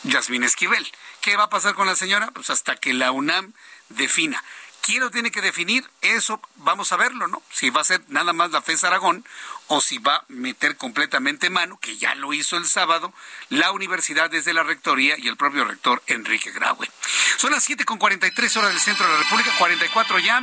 Yasmín 0.02 0.44
Esquivel. 0.44 0.90
¿Qué 1.22 1.36
va 1.36 1.44
a 1.44 1.50
pasar 1.50 1.74
con 1.74 1.86
la 1.86 1.94
señora? 1.94 2.32
Pues 2.32 2.50
hasta 2.50 2.74
que 2.74 2.92
la 2.92 3.12
UNAM 3.12 3.52
defina. 3.90 4.42
¿Quién 4.80 4.98
lo 4.98 5.12
tiene 5.12 5.30
que 5.30 5.40
definir? 5.40 5.88
Eso 6.00 6.40
vamos 6.56 6.90
a 6.90 6.96
verlo, 6.96 7.28
¿no? 7.28 7.40
Si 7.52 7.70
va 7.70 7.80
a 7.80 7.84
ser 7.84 8.02
nada 8.08 8.32
más 8.32 8.50
la 8.50 8.60
FES 8.60 8.82
Aragón 8.82 9.24
o 9.68 9.80
si 9.80 9.98
va 9.98 10.16
a 10.16 10.24
meter 10.26 10.76
completamente 10.76 11.48
mano, 11.48 11.78
que 11.80 11.96
ya 11.96 12.16
lo 12.16 12.32
hizo 12.32 12.56
el 12.56 12.66
sábado, 12.66 13.14
la 13.48 13.70
universidad 13.70 14.30
desde 14.30 14.52
la 14.52 14.64
rectoría 14.64 15.14
y 15.16 15.28
el 15.28 15.36
propio 15.36 15.64
rector 15.64 16.02
Enrique 16.08 16.50
Graue. 16.50 16.90
Son 17.36 17.52
las 17.52 17.62
7 17.62 17.84
con 17.84 17.98
43 17.98 18.56
horas 18.56 18.70
del 18.70 18.80
centro 18.80 19.06
de 19.06 19.12
la 19.12 19.18
República, 19.20 19.52
44 19.58 20.18
ya. 20.18 20.42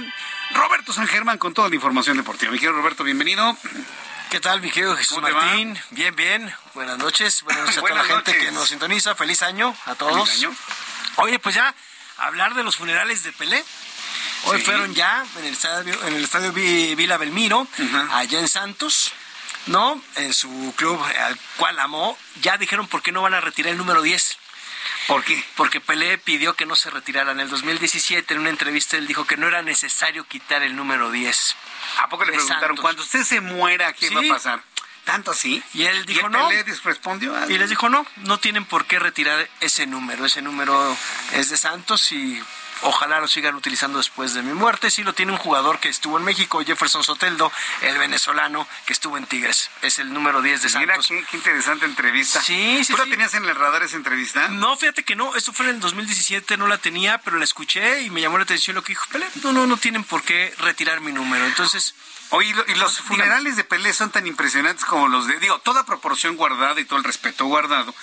Roberto 0.51 0.93
San 0.93 1.07
Germán 1.07 1.38
con 1.38 1.53
toda 1.53 1.68
la 1.68 1.76
información 1.76 2.15
deportiva. 2.15 2.53
Mi 2.53 2.57
querido 2.57 2.77
Roberto, 2.77 3.03
bienvenido. 3.03 3.57
¿Qué 4.30 4.39
tal, 4.39 4.61
mi 4.61 4.69
querido 4.69 4.95
Jesús 4.95 5.19
Martín? 5.19 5.76
Bien, 5.89 6.15
bien. 6.15 6.53
Buenas 6.76 6.99
noches. 6.99 7.41
Buenas 7.41 7.64
noches 7.64 7.77
a 7.80 7.81
toda 7.81 7.95
la 7.95 8.03
gente 8.03 8.38
que 8.38 8.51
nos 8.51 8.69
sintoniza. 8.69 9.15
Feliz 9.15 9.41
año 9.41 9.76
a 9.88 9.95
todos. 9.95 10.30
Feliz 10.30 10.43
año. 10.43 10.56
Oye, 11.15 11.39
pues 11.39 11.56
ya, 11.56 11.73
hablar 12.18 12.53
de 12.53 12.64
los 12.64 12.76
funerales 12.76 13.23
de 13.23 13.31
Pelé. 13.34 13.64
Hoy 14.45 14.61
fueron 14.61 14.93
ya 14.93 15.26
en 15.35 15.45
el 15.45 15.53
estadio, 15.53 15.93
en 16.06 16.14
el 16.14 16.23
estadio 16.23 16.53
Vila 16.53 17.18
Belmiro, 17.18 17.68
allá 18.11 18.39
en 18.39 18.47
Santos. 18.47 19.14
¿no? 19.65 20.01
En 20.15 20.34
su 20.34 20.73
club 20.76 21.01
al 21.03 21.38
cual 21.57 21.80
amó, 21.80 22.18
ya 22.41 22.57
dijeron 22.57 22.88
por 22.88 23.01
qué 23.01 23.11
no 23.11 23.22
van 23.22 23.34
a 23.34 23.41
retirar 23.41 23.72
el 23.72 23.77
número 23.77 24.01
10. 24.01 24.38
¿Por 25.07 25.23
qué? 25.23 25.43
Porque 25.56 25.80
Pelé 25.80 26.18
pidió 26.18 26.56
que 26.56 26.65
no 26.65 26.76
se 26.76 26.89
retirara. 26.89 27.31
En 27.31 27.39
el 27.39 27.49
2017, 27.49 28.34
en 28.34 28.41
una 28.41 28.49
entrevista, 28.49 28.97
él 28.97 29.07
dijo 29.07 29.26
que 29.26 29.38
no 29.38 29.47
era 29.47 29.61
necesario 29.61 30.26
quitar 30.26 30.64
el 30.64 30.76
número 30.76 31.11
10. 31.11 31.56
¿A 31.99 32.10
poco 32.10 32.26
le 32.26 32.34
preguntaron, 32.34 32.77
cuando 32.77 33.01
usted 33.01 33.23
se 33.23 33.41
muera, 33.41 33.93
qué 33.93 34.10
va 34.10 34.22
a 34.22 34.34
pasar? 34.35 34.64
¿Tanto 35.06 35.31
así? 35.31 35.64
Y 35.73 35.84
él 35.84 36.06
dijo 36.06 36.30
no. 36.30 36.49
respondió 36.84 37.34
Y 37.49 37.57
les 37.57 37.69
dijo 37.69 37.89
no, 37.89 38.06
no 38.18 38.38
tienen 38.38 38.65
por 38.65 38.85
qué 38.85 38.99
retirar 38.99 39.49
ese 39.60 39.88
número. 39.88 40.26
Ese 40.26 40.41
número 40.41 40.95
es 41.34 41.49
de 41.49 41.57
Santos 41.57 42.11
y 42.11 42.39
ojalá 42.81 43.19
lo 43.19 43.27
sigan 43.27 43.56
utilizando 43.56 43.97
después 43.97 44.34
de 44.34 44.41
mi 44.41 44.53
muerte. 44.53 44.91
Sí 44.91 45.03
lo 45.03 45.14
tiene 45.14 45.31
un 45.31 45.38
jugador 45.38 45.80
que 45.80 45.89
estuvo 45.89 46.18
en 46.18 46.23
México, 46.23 46.64
Jefferson 46.65 47.03
Soteldo, 47.03 47.51
el 47.81 47.97
venezolano 47.97 48.68
que 48.85 48.93
estuvo 48.93 49.18
en 49.18 49.26
Tigres. 49.26 49.69
Es 49.81 49.99
el 49.99 50.14
número 50.14 50.41
10 50.41 50.61
de 50.61 50.69
Santos. 50.69 51.11
Mira 51.11 51.27
qué, 51.30 51.38
interesante 51.38 51.85
entrevista. 51.85 52.41
Sí, 52.41 52.84
sí. 52.84 52.93
¿Tú 52.93 52.97
la 52.97 53.06
tenías 53.06 53.34
en 53.34 53.45
el 53.45 53.56
radar 53.56 53.84
esa 53.84 53.97
entrevista? 53.97 54.47
No, 54.49 54.76
fíjate 54.77 55.03
que 55.03 55.15
no. 55.15 55.35
Eso 55.35 55.53
fue 55.53 55.68
en 55.68 55.76
el 55.76 55.80
2017, 55.81 56.57
no 56.57 56.68
la 56.68 56.77
tenía, 56.77 57.18
pero 57.19 57.38
la 57.38 57.43
escuché 57.43 58.01
y 58.01 58.10
me 58.10 58.22
llamó 58.22 58.38
la 58.38 58.43
atención 58.43 58.76
lo 58.76 58.84
que 58.84 58.93
dijo 58.93 59.06
Pelé. 59.11 59.27
No, 59.43 59.53
no, 59.53 59.68
no 59.68 59.77
tienen 59.77 60.03
por 60.03 60.23
qué 60.23 60.53
retirar 60.60 61.01
mi 61.01 61.11
número. 61.11 61.45
Entonces... 61.45 61.95
Oye, 62.31 62.53
y 62.68 62.76
los 62.76 62.99
funerales 62.99 63.56
de 63.56 63.64
Pelé 63.64 63.91
son 63.91 64.11
tan 64.11 64.27
impresionantes 64.27 64.85
como 64.85 65.07
los 65.07 65.26
de, 65.26 65.39
digo, 65.39 65.57
toda 65.60 65.85
proporción 65.85 66.35
guardada 66.35 66.80
y 66.80 66.85
todo 66.85 66.99
el 66.99 67.03
respeto 67.03 67.45
guardado, 67.45 67.93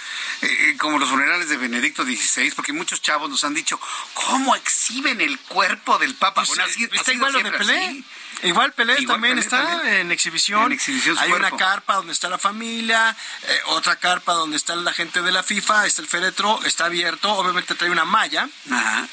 eh, 0.43 0.47
eh, 0.47 0.77
como 0.78 0.98
los 0.98 1.09
funerales 1.09 1.48
de 1.48 1.57
Benedicto 1.57 2.05
XVI, 2.05 2.51
porque 2.57 2.73
muchos 2.73 3.01
chavos 3.01 3.31
nos 3.31 3.44
han 3.44 3.55
dicho, 3.55 3.78
¿cómo 4.15 4.57
exhiben 4.57 5.20
el 5.20 5.39
cuerpo 5.39 5.98
del 5.98 6.16
Papa? 6.16 6.43
Pues, 6.44 6.59
eh, 6.59 6.89
está 6.93 7.12
igual 7.12 7.35
lo 7.35 7.43
de 7.43 7.53
Pelé. 7.53 8.05
Igual 8.43 8.73
Pelé 8.73 9.05
también 9.07 9.39
está 9.39 10.01
En, 10.01 10.13
exhibición. 10.13 10.77
Hay 11.19 11.33
una 11.33 11.51
carpa 11.53 11.95
donde 11.95 12.13
está 12.13 12.29
la 12.29 12.39
familia, 12.39 13.17
eh, 13.43 13.61
otra 13.67 13.97
carpa 13.97 14.35
donde 14.35 14.57
está 14.57 14.77
la 14.77 14.93
gente 14.93 15.23
de 15.23 15.33
la 15.33 15.43
FIFA, 15.43 15.87
está 15.87 16.03
el 16.03 16.09
féretro, 16.09 16.61
está 16.65 16.87
abierto, 16.87 17.33
obviamente 17.33 17.75
trae 17.75 17.91
una 17.91 18.05
malla 18.05 18.49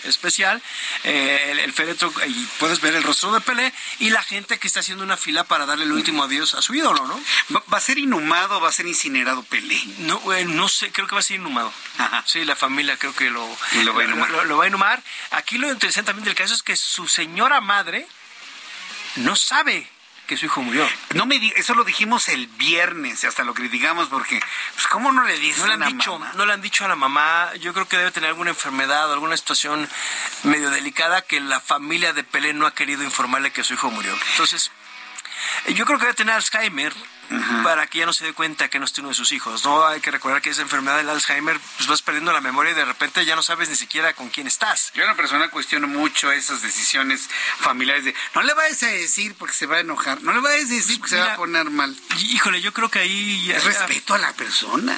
especial, 0.04 0.62
eh, 1.04 1.60
el, 1.64 1.74
féretro, 1.74 2.12
y 2.28 2.46
puedes 2.60 2.82
ver 2.82 2.96
el 2.96 3.04
rostro 3.04 3.32
de 3.32 3.42
Pelé, 3.42 3.74
y 4.00 4.10
la 4.10 4.24
gente 4.24 4.60
que 4.60 4.68
está 4.68 4.82
haciendo 4.82 5.04
una 5.04 5.18
fila 5.18 5.44
para 5.44 5.66
darle 5.66 5.86
el 5.86 5.92
último 5.92 6.24
adiós 6.24 6.54
a 6.54 6.62
su 6.62 6.74
ídolo, 6.74 7.06
¿no? 7.08 7.20
¿Va 7.72 7.78
a 7.78 7.82
ser 7.82 7.98
inhumado 7.98 8.58
o 8.58 8.62
va 8.62 8.70
a 8.70 8.74
ser 8.74 8.88
incinerado 8.88 9.44
Pelé? 9.44 9.82
No, 10.00 10.34
eh, 10.34 10.46
no 10.46 10.68
sé, 10.68 10.92
creo 10.92 11.08
que 11.08 11.16
va 11.16 11.20
a 11.20 11.24
ser 11.24 11.38
inhumado. 11.38 11.72
Sí, 12.26 12.46
la 12.46 12.56
familia 12.56 12.98
creo 12.98 13.14
que 13.14 13.30
lo, 13.30 13.48
lo, 13.84 13.94
va 13.94 14.02
a 14.02 14.06
inhumar. 14.06 14.30
lo 14.46 14.58
va 14.58 14.66
a 14.66 14.68
inhumar. 14.68 15.04
Aquí 15.32 15.58
lo 15.58 15.72
interesante 15.72 16.08
también 16.08 16.26
del 16.26 16.36
caso 16.36 16.54
es 16.54 16.64
que 16.64 16.76
su 16.76 17.08
señora 17.08 17.62
madre, 17.62 18.08
no 19.18 19.36
sabe 19.36 19.88
que 20.28 20.38
su 20.38 20.46
hijo 20.46 20.62
murió. 20.62 20.88
No 21.14 21.26
me 21.26 21.36
eso 21.56 21.74
lo 21.76 21.84
dijimos 21.84 22.30
el 22.30 22.48
viernes 22.48 23.24
hasta 23.26 23.44
lo 23.44 23.54
criticamos 23.54 24.08
porque 24.08 24.40
pues 24.74 24.88
cómo 24.88 25.12
no 25.12 25.24
le 25.24 25.38
dicen 25.38 25.68
no 25.68 25.76
le 25.76 25.86
han 25.86 25.98
dicho, 25.98 26.20
no 26.36 26.46
le 26.46 26.54
han 26.54 26.62
dicho 26.62 26.86
a 26.86 26.88
la 26.88 26.96
mamá, 26.96 27.54
yo 27.60 27.74
creo 27.74 27.88
que 27.88 27.98
debe 27.98 28.12
tener 28.12 28.30
alguna 28.30 28.52
enfermedad 28.52 29.10
o 29.10 29.14
alguna 29.14 29.36
situación 29.36 29.90
medio 30.44 30.70
delicada 30.70 31.22
que 31.22 31.42
la 31.42 31.60
familia 31.60 32.14
de 32.14 32.24
Pelé 32.24 32.54
no 32.54 32.66
ha 32.66 32.74
querido 32.74 33.04
informarle 33.04 33.52
que 33.52 33.64
su 33.64 33.74
hijo 33.74 33.92
murió. 33.92 34.18
Entonces, 34.32 34.72
yo 35.76 35.86
creo 35.86 36.00
que 36.00 36.06
debe 36.06 36.16
tener 36.16 36.36
Alzheimer 36.36 36.94
para 37.64 37.88
que 37.88 38.00
ya 38.00 38.06
no 38.06 38.14
se 38.14 38.26
dé 38.26 38.34
cuenta 38.34 38.70
que 38.70 38.80
no 38.80 38.86
es 38.86 38.98
uno 38.98 39.10
de 39.10 39.16
sus 39.16 39.32
hijos. 39.32 39.64
No 39.64 39.86
hay 39.86 40.02
que 40.02 40.12
recordar 40.12 40.42
que 40.42 40.50
esa 40.50 40.62
enfermedad 40.62 40.98
del 40.98 41.10
Alzheimer, 41.10 41.60
pues 41.78 41.88
vas 41.88 42.02
perdiendo 42.02 42.32
la 42.32 42.42
memoria 42.42 42.72
y 42.72 42.76
de 42.76 42.86
repente 42.86 43.26
ya 43.26 43.36
no 43.36 43.42
sabes 43.42 43.70
ni 43.70 43.76
siquiera 43.76 44.14
con 44.14 44.30
quién 44.30 44.48
estás. 44.48 44.92
Yo 44.94 45.04
una 45.04 45.16
persona 45.16 45.50
cuestiono 45.50 45.88
mucho 45.88 46.32
esas 46.32 46.62
decisiones 46.62 47.30
familiares 47.60 48.06
de 48.06 48.16
no 48.36 48.44
le 48.44 48.54
vayas 48.54 48.84
a 48.84 48.88
decir 48.88 49.36
porque 49.36 49.54
se 49.54 49.66
va 49.66 49.78
a 49.78 49.80
enojar, 49.80 50.22
no 50.22 50.34
le 50.34 50.40
vayas 50.40 50.70
a 50.70 50.74
decir 50.74 51.00
porque 51.00 51.16
se 51.16 51.20
va 51.20 51.34
a 51.34 51.36
poner 51.36 51.70
mal. 51.70 51.96
Híjole, 52.20 52.62
yo 52.62 52.74
creo 52.74 52.90
que 52.90 53.00
ahí 53.00 53.52
respeto 53.64 54.14
a 54.14 54.18
la 54.20 54.34
persona. 54.34 54.98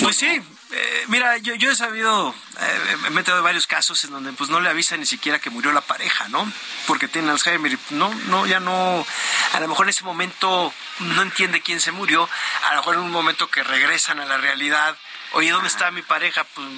Pues 0.00 0.16
sí, 0.16 0.26
eh, 0.72 1.04
mira, 1.08 1.36
yo, 1.38 1.54
yo 1.54 1.70
he 1.70 1.76
sabido, 1.76 2.34
eh, 2.62 2.96
me 3.02 3.08
he 3.08 3.10
metido 3.10 3.36
en 3.38 3.44
varios 3.44 3.66
casos 3.66 4.04
en 4.04 4.10
donde 4.10 4.32
pues 4.32 4.48
no 4.50 4.60
le 4.60 4.68
avisa 4.68 4.96
ni 4.96 5.06
siquiera 5.06 5.38
que 5.38 5.50
murió 5.50 5.72
la 5.72 5.80
pareja, 5.80 6.28
¿no? 6.28 6.50
Porque 6.86 7.08
tiene 7.08 7.30
Alzheimer 7.30 7.72
y 7.72 7.78
no, 7.90 8.12
no, 8.26 8.46
ya 8.46 8.60
no, 8.60 9.04
a 9.52 9.60
lo 9.60 9.68
mejor 9.68 9.86
en 9.86 9.90
ese 9.90 10.04
momento 10.04 10.72
no 11.00 11.22
entiende 11.22 11.60
quién 11.60 11.80
se 11.80 11.92
murió, 11.92 12.28
a 12.64 12.70
lo 12.70 12.76
mejor 12.76 12.94
en 12.94 13.00
un 13.00 13.10
momento 13.10 13.50
que 13.50 13.62
regresan 13.62 14.20
a 14.20 14.26
la 14.26 14.38
realidad, 14.38 14.96
oye, 15.32 15.50
¿dónde 15.50 15.68
está 15.68 15.90
mi 15.90 16.02
pareja? 16.02 16.44
Pues 16.54 16.68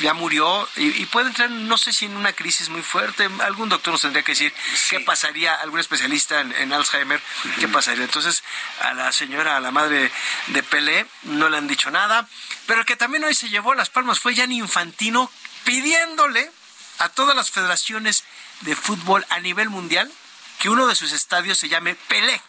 ya 0.00 0.14
murió 0.14 0.68
y, 0.76 1.06
puede 1.06 1.28
entrar, 1.28 1.50
no 1.50 1.78
sé 1.78 1.92
si 1.92 2.06
en 2.06 2.16
una 2.16 2.32
crisis 2.32 2.68
muy 2.68 2.82
fuerte. 2.82 3.28
Algún 3.42 3.68
doctor 3.68 3.92
nos 3.92 4.02
tendría 4.02 4.22
que 4.22 4.32
decir 4.32 4.52
qué 4.90 5.00
pasaría, 5.00 5.54
algún 5.54 5.80
especialista 5.80 6.40
en, 6.40 6.72
Alzheimer, 6.72 7.20
qué 7.58 7.68
pasaría. 7.68 8.04
Entonces, 8.04 8.42
a 8.80 8.94
la 8.94 9.12
señora, 9.12 9.56
a 9.56 9.60
la 9.60 9.70
madre 9.70 10.10
de 10.48 10.62
Pelé, 10.62 11.06
no 11.22 11.48
le 11.48 11.56
han 11.56 11.68
dicho 11.68 11.90
nada. 11.90 12.28
Pero 12.66 12.80
el 12.80 12.86
que 12.86 12.96
también 12.96 13.24
hoy 13.24 13.34
se 13.34 13.48
llevó 13.48 13.74
las 13.74 13.90
palmas 13.90 14.20
fue 14.20 14.34
Gianni 14.34 14.58
Infantino 14.58 15.30
pidiéndole 15.64 16.50
a 16.98 17.08
todas 17.08 17.36
las 17.36 17.50
federaciones 17.50 18.24
de 18.60 18.76
fútbol 18.76 19.24
a 19.30 19.40
nivel 19.40 19.68
mundial 19.70 20.10
que 20.58 20.70
uno 20.70 20.86
de 20.86 20.94
sus 20.94 21.12
estadios 21.12 21.58
se 21.58 21.68
llame 21.68 21.94
Pelé. 21.94 22.40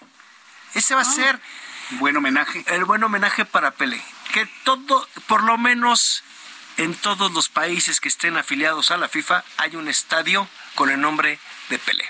Ese 0.74 0.96
va 0.96 1.02
a 1.02 1.04
ah. 1.04 1.14
ser 1.14 1.40
buen 1.92 2.16
homenaje. 2.18 2.64
El 2.68 2.86
buen 2.86 3.04
homenaje 3.04 3.46
para 3.46 3.72
Pelé. 3.72 4.02
Que 4.34 4.46
todo, 4.64 5.08
por 5.28 5.44
lo 5.44 5.58
menos 5.58 6.24
en 6.78 6.94
todos 6.96 7.32
los 7.32 7.50
países 7.50 8.00
que 8.00 8.10
estén 8.10 8.38
afiliados 8.38 8.92
a 8.92 8.98
la 8.98 9.08
FIFA 9.08 9.44
hay 9.58 9.76
un 9.76 9.88
estadio 9.88 10.48
con 10.76 10.90
el 10.90 11.00
nombre 11.00 11.40
de 11.70 11.80
Pelé. 11.80 12.06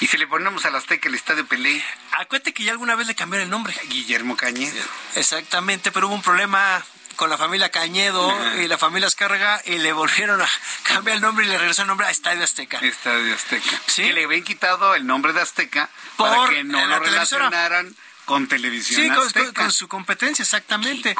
Y 0.00 0.06
si 0.06 0.16
le 0.16 0.26
ponemos 0.26 0.64
al 0.64 0.74
Azteca 0.74 1.08
el 1.08 1.14
estadio 1.14 1.46
Pelé. 1.46 1.82
Acuérdate 2.12 2.52
que 2.52 2.64
ya 2.64 2.72
alguna 2.72 2.96
vez 2.96 3.06
le 3.06 3.14
cambiaron 3.14 3.44
el 3.44 3.50
nombre. 3.50 3.74
Guillermo 3.88 4.36
Cañedo. 4.36 4.82
Exactamente, 5.14 5.92
pero 5.92 6.08
hubo 6.08 6.14
un 6.14 6.22
problema 6.22 6.84
con 7.14 7.30
la 7.30 7.38
familia 7.38 7.70
Cañedo 7.70 8.34
y 8.60 8.66
la 8.66 8.76
familia 8.76 9.06
Escarga 9.06 9.62
y 9.64 9.78
le 9.78 9.92
volvieron 9.92 10.42
a 10.42 10.48
cambiar 10.82 11.16
el 11.16 11.22
nombre 11.22 11.44
y 11.44 11.48
le 11.48 11.58
regresó 11.58 11.82
el 11.82 11.88
nombre 11.88 12.06
a 12.06 12.10
Estadio 12.10 12.42
Azteca. 12.42 12.78
Estadio 12.78 13.34
Azteca. 13.34 13.80
¿Sí? 13.86 14.02
Que 14.02 14.12
le 14.12 14.24
habían 14.24 14.42
quitado 14.42 14.94
el 14.94 15.06
nombre 15.06 15.32
de 15.32 15.40
Azteca 15.40 15.88
para 16.16 16.48
que 16.48 16.64
no 16.64 16.84
lo 16.84 16.98
relacionaran 16.98 17.94
con 18.24 18.48
televisión. 18.48 19.02
Sí, 19.02 19.52
con, 19.52 19.72
su 19.72 19.88
competencia, 19.88 20.42
exactamente. 20.42 21.14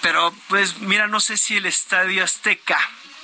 Pero 0.00 0.34
pues 0.48 0.78
mira, 0.78 1.06
no 1.06 1.20
sé 1.20 1.36
si 1.36 1.56
el 1.56 1.66
Estadio 1.66 2.24
Azteca, 2.24 2.78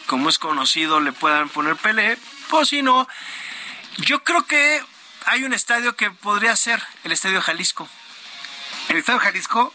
como 0.07 0.28
es 0.28 0.39
conocido, 0.39 1.01
le 1.01 1.12
puedan 1.12 1.48
poner 1.48 1.77
Pelé, 1.77 2.19
pues 2.48 2.70
si 2.70 2.82
no, 2.82 3.09
yo 3.98 4.23
creo 4.24 4.47
que 4.47 4.82
hay 5.27 5.44
un 5.44 5.52
estadio 5.52 5.97
que 5.97 6.11
podría 6.11 6.57
ser 6.57 6.82
el 7.05 7.12
Estadio 7.12 7.40
Jalisco. 7.40 7.89
¿El 8.89 8.97
Estadio 8.97 9.20
Jalisco? 9.20 9.73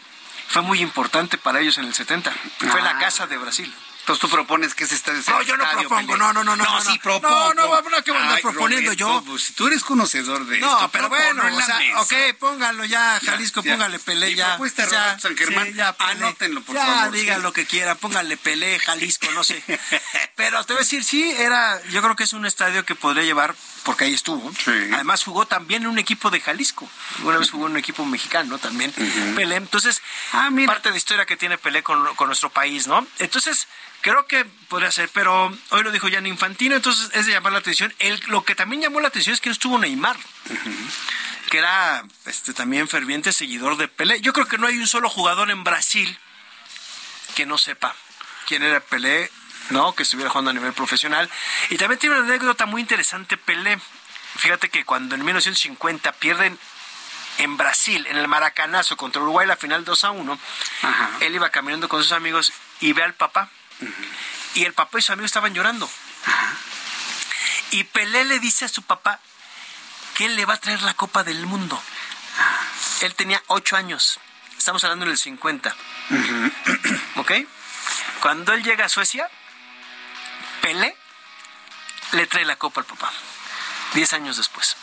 Fue 0.48 0.62
muy 0.62 0.80
importante 0.80 1.38
para 1.38 1.60
ellos 1.60 1.78
en 1.78 1.86
el 1.86 1.94
70. 1.94 2.32
Fue 2.70 2.82
la 2.82 2.90
ah. 2.90 2.98
casa 2.98 3.26
de 3.26 3.38
Brasil. 3.38 3.74
Entonces 4.06 4.20
tú 4.20 4.28
propones 4.28 4.72
que 4.72 4.84
ese 4.84 4.94
estadio 4.94 5.20
No, 5.26 5.42
yo 5.42 5.56
no 5.56 5.64
propongo, 5.68 6.16
no, 6.16 6.32
no, 6.32 6.44
no, 6.44 6.54
no. 6.54 6.62
No, 6.62 6.80
sí 6.80 6.96
propongo. 7.02 7.52
No, 7.54 7.54
no, 7.54 7.90
no, 7.90 8.04
que 8.04 8.12
voy 8.12 8.20
a 8.20 8.22
andar 8.22 8.40
proponiendo 8.40 8.92
yo. 8.92 9.20
Pues, 9.26 9.52
tú 9.56 9.66
eres 9.66 9.82
conocedor 9.82 10.46
de 10.46 10.58
esto. 10.58 10.80
No, 10.80 10.88
pero 10.92 11.08
bueno, 11.08 11.42
o 11.44 11.60
sea, 11.60 11.80
ok, 12.02 12.38
póngalo 12.38 12.84
ya, 12.84 13.18
Jalisco, 13.18 13.64
póngale 13.64 13.98
Pelé 13.98 14.36
ya. 14.36 14.50
propuesta 14.50 14.88
ya, 14.88 15.18
San 15.18 15.36
Germán, 15.36 15.74
anótenlo, 15.98 16.62
por 16.62 16.76
favor. 16.76 16.94
Ya, 16.94 17.10
diga 17.10 17.38
lo 17.38 17.52
que 17.52 17.66
quiera, 17.66 17.96
póngale 17.96 18.36
Pelé, 18.36 18.78
Jalisco, 18.78 19.28
no 19.32 19.42
sé. 19.42 19.60
pero 20.36 20.62
te 20.64 20.74
voy 20.74 20.82
a 20.82 20.84
decir, 20.84 21.02
sí, 21.02 21.28
era, 21.32 21.82
yo 21.86 22.00
creo 22.00 22.14
que 22.14 22.22
es 22.22 22.32
un 22.32 22.46
estadio 22.46 22.84
que 22.84 22.94
podría 22.94 23.24
llevar, 23.24 23.56
porque 23.82 24.04
ahí 24.04 24.14
estuvo. 24.14 24.52
Sí. 24.52 24.70
Además 24.94 25.24
jugó 25.24 25.46
también 25.46 25.82
en 25.82 25.88
un 25.88 25.98
equipo 25.98 26.30
de 26.30 26.40
Jalisco. 26.40 26.88
Una 27.24 27.38
vez 27.38 27.50
jugó 27.50 27.66
en 27.66 27.72
un 27.72 27.78
equipo 27.78 28.04
mexicano 28.04 28.58
también, 28.58 28.92
Pelé. 29.34 29.56
Entonces, 29.56 30.00
ah, 30.32 30.48
parte 30.64 30.92
de 30.92 30.96
historia 30.96 31.26
que 31.26 31.36
tiene 31.36 31.58
Pelé 31.58 31.82
con, 31.82 32.14
con 32.14 32.28
nuestro 32.28 32.50
país, 32.50 32.86
¿no? 32.86 33.04
Entonces, 33.18 33.66
Creo 34.06 34.24
que 34.28 34.44
podría 34.68 34.92
ser, 34.92 35.08
pero 35.12 35.52
hoy 35.70 35.82
lo 35.82 35.90
dijo 35.90 36.06
Jan 36.08 36.28
Infantino, 36.28 36.76
entonces 36.76 37.10
es 37.12 37.26
de 37.26 37.32
llamar 37.32 37.52
la 37.52 37.58
atención. 37.58 37.92
El, 37.98 38.22
lo 38.28 38.44
que 38.44 38.54
también 38.54 38.80
llamó 38.80 39.00
la 39.00 39.08
atención 39.08 39.34
es 39.34 39.40
que 39.40 39.48
no 39.48 39.52
estuvo 39.52 39.80
Neymar, 39.80 40.16
que 41.50 41.58
era 41.58 42.04
este, 42.24 42.54
también 42.54 42.86
ferviente 42.86 43.32
seguidor 43.32 43.76
de 43.76 43.88
Pelé. 43.88 44.20
Yo 44.20 44.32
creo 44.32 44.46
que 44.46 44.58
no 44.58 44.68
hay 44.68 44.78
un 44.78 44.86
solo 44.86 45.10
jugador 45.10 45.50
en 45.50 45.64
Brasil 45.64 46.16
que 47.34 47.46
no 47.46 47.58
sepa 47.58 47.96
quién 48.46 48.62
era 48.62 48.78
Pelé, 48.78 49.28
¿no? 49.70 49.92
Que 49.96 50.04
estuviera 50.04 50.30
jugando 50.30 50.52
a 50.52 50.54
nivel 50.54 50.72
profesional. 50.72 51.28
Y 51.70 51.76
también 51.76 51.98
tiene 51.98 52.14
una 52.14 52.28
anécdota 52.28 52.64
muy 52.64 52.82
interesante, 52.82 53.36
Pelé. 53.36 53.76
Fíjate 54.36 54.68
que 54.68 54.84
cuando 54.84 55.16
en 55.16 55.24
1950 55.24 56.12
pierden 56.12 56.56
en 57.38 57.56
Brasil, 57.56 58.06
en 58.08 58.18
el 58.18 58.28
Maracanazo 58.28 58.96
contra 58.96 59.20
Uruguay, 59.20 59.48
la 59.48 59.56
final 59.56 59.84
2 59.84 60.04
a 60.04 60.10
1, 60.12 60.38
él 61.22 61.34
iba 61.34 61.50
caminando 61.50 61.88
con 61.88 62.04
sus 62.04 62.12
amigos 62.12 62.52
y 62.78 62.92
ve 62.92 63.02
al 63.02 63.14
papá 63.14 63.50
y 64.54 64.64
el 64.64 64.72
papá 64.72 64.98
y 64.98 65.02
su 65.02 65.12
amigo 65.12 65.26
estaban 65.26 65.54
llorando. 65.54 65.88
Y 67.70 67.84
Pelé 67.84 68.24
le 68.24 68.38
dice 68.38 68.64
a 68.64 68.68
su 68.68 68.82
papá 68.82 69.20
que 70.14 70.26
él 70.26 70.36
le 70.36 70.46
va 70.46 70.54
a 70.54 70.60
traer 70.60 70.82
la 70.82 70.94
Copa 70.94 71.24
del 71.24 71.46
Mundo. 71.46 71.80
Él 73.02 73.14
tenía 73.14 73.42
ocho 73.48 73.76
años. 73.76 74.18
Estamos 74.56 74.82
hablando 74.84 75.06
del 75.06 75.18
50. 75.18 75.74
¿Ok? 77.16 77.32
Cuando 78.20 78.54
él 78.54 78.62
llega 78.62 78.86
a 78.86 78.88
Suecia, 78.88 79.28
Pelé 80.62 80.96
le 82.12 82.26
trae 82.26 82.44
la 82.44 82.56
copa 82.56 82.80
al 82.80 82.86
papá. 82.86 83.12
Diez 83.94 84.12
años 84.12 84.36
después. 84.36 84.76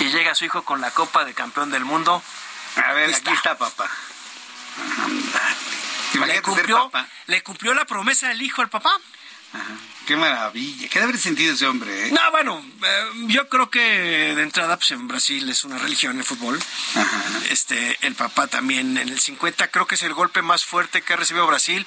Y 0.00 0.04
llega 0.04 0.34
su 0.34 0.44
hijo 0.44 0.64
con 0.64 0.80
la 0.80 0.90
copa 0.90 1.24
de 1.24 1.34
campeón 1.34 1.70
del 1.70 1.84
mundo. 1.84 2.22
A 2.76 2.92
ver, 2.92 3.14
aquí 3.14 3.30
está 3.30 3.56
papá 3.56 3.88
le 6.26 6.42
cumplió, 6.42 6.90
le 7.26 7.42
cumplió 7.42 7.74
la 7.74 7.84
promesa 7.84 8.28
del 8.28 8.42
hijo 8.42 8.62
al 8.62 8.68
papá. 8.68 8.90
Qué 10.06 10.16
maravilla. 10.16 10.88
¿Qué 10.88 10.98
debe 10.98 11.10
haber 11.10 11.20
sentido 11.20 11.54
ese 11.54 11.66
hombre? 11.66 12.08
Eh? 12.08 12.12
No, 12.12 12.30
bueno, 12.30 12.64
eh, 12.82 13.04
yo 13.26 13.48
creo 13.48 13.68
que 13.70 13.80
de 14.34 14.42
entrada, 14.42 14.76
pues 14.76 14.90
en 14.92 15.06
Brasil 15.06 15.48
es 15.48 15.64
una 15.64 15.78
religión 15.78 16.16
el 16.18 16.24
fútbol. 16.24 16.58
Este, 17.50 17.98
el 18.02 18.14
papá 18.14 18.46
también 18.46 18.96
en 18.96 19.08
el 19.08 19.20
50 19.20 19.68
creo 19.68 19.86
que 19.86 19.96
es 19.96 20.02
el 20.02 20.14
golpe 20.14 20.40
más 20.40 20.64
fuerte 20.64 21.02
que 21.02 21.12
ha 21.12 21.16
recibido 21.16 21.46
Brasil. 21.46 21.86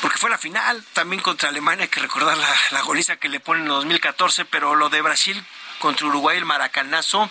Porque 0.00 0.18
fue 0.18 0.30
la 0.30 0.38
final 0.38 0.84
también 0.92 1.20
contra 1.20 1.48
Alemania, 1.48 1.84
hay 1.84 1.88
que 1.88 1.98
recordar 1.98 2.36
la, 2.36 2.54
la 2.70 2.82
goliza 2.82 3.16
que 3.16 3.28
le 3.28 3.40
ponen 3.40 3.64
en 3.64 3.70
2014, 3.70 4.44
pero 4.44 4.76
lo 4.76 4.88
de 4.88 5.02
Brasil 5.02 5.44
contra 5.80 6.06
Uruguay, 6.06 6.38
el 6.38 6.44
maracanazo, 6.44 7.28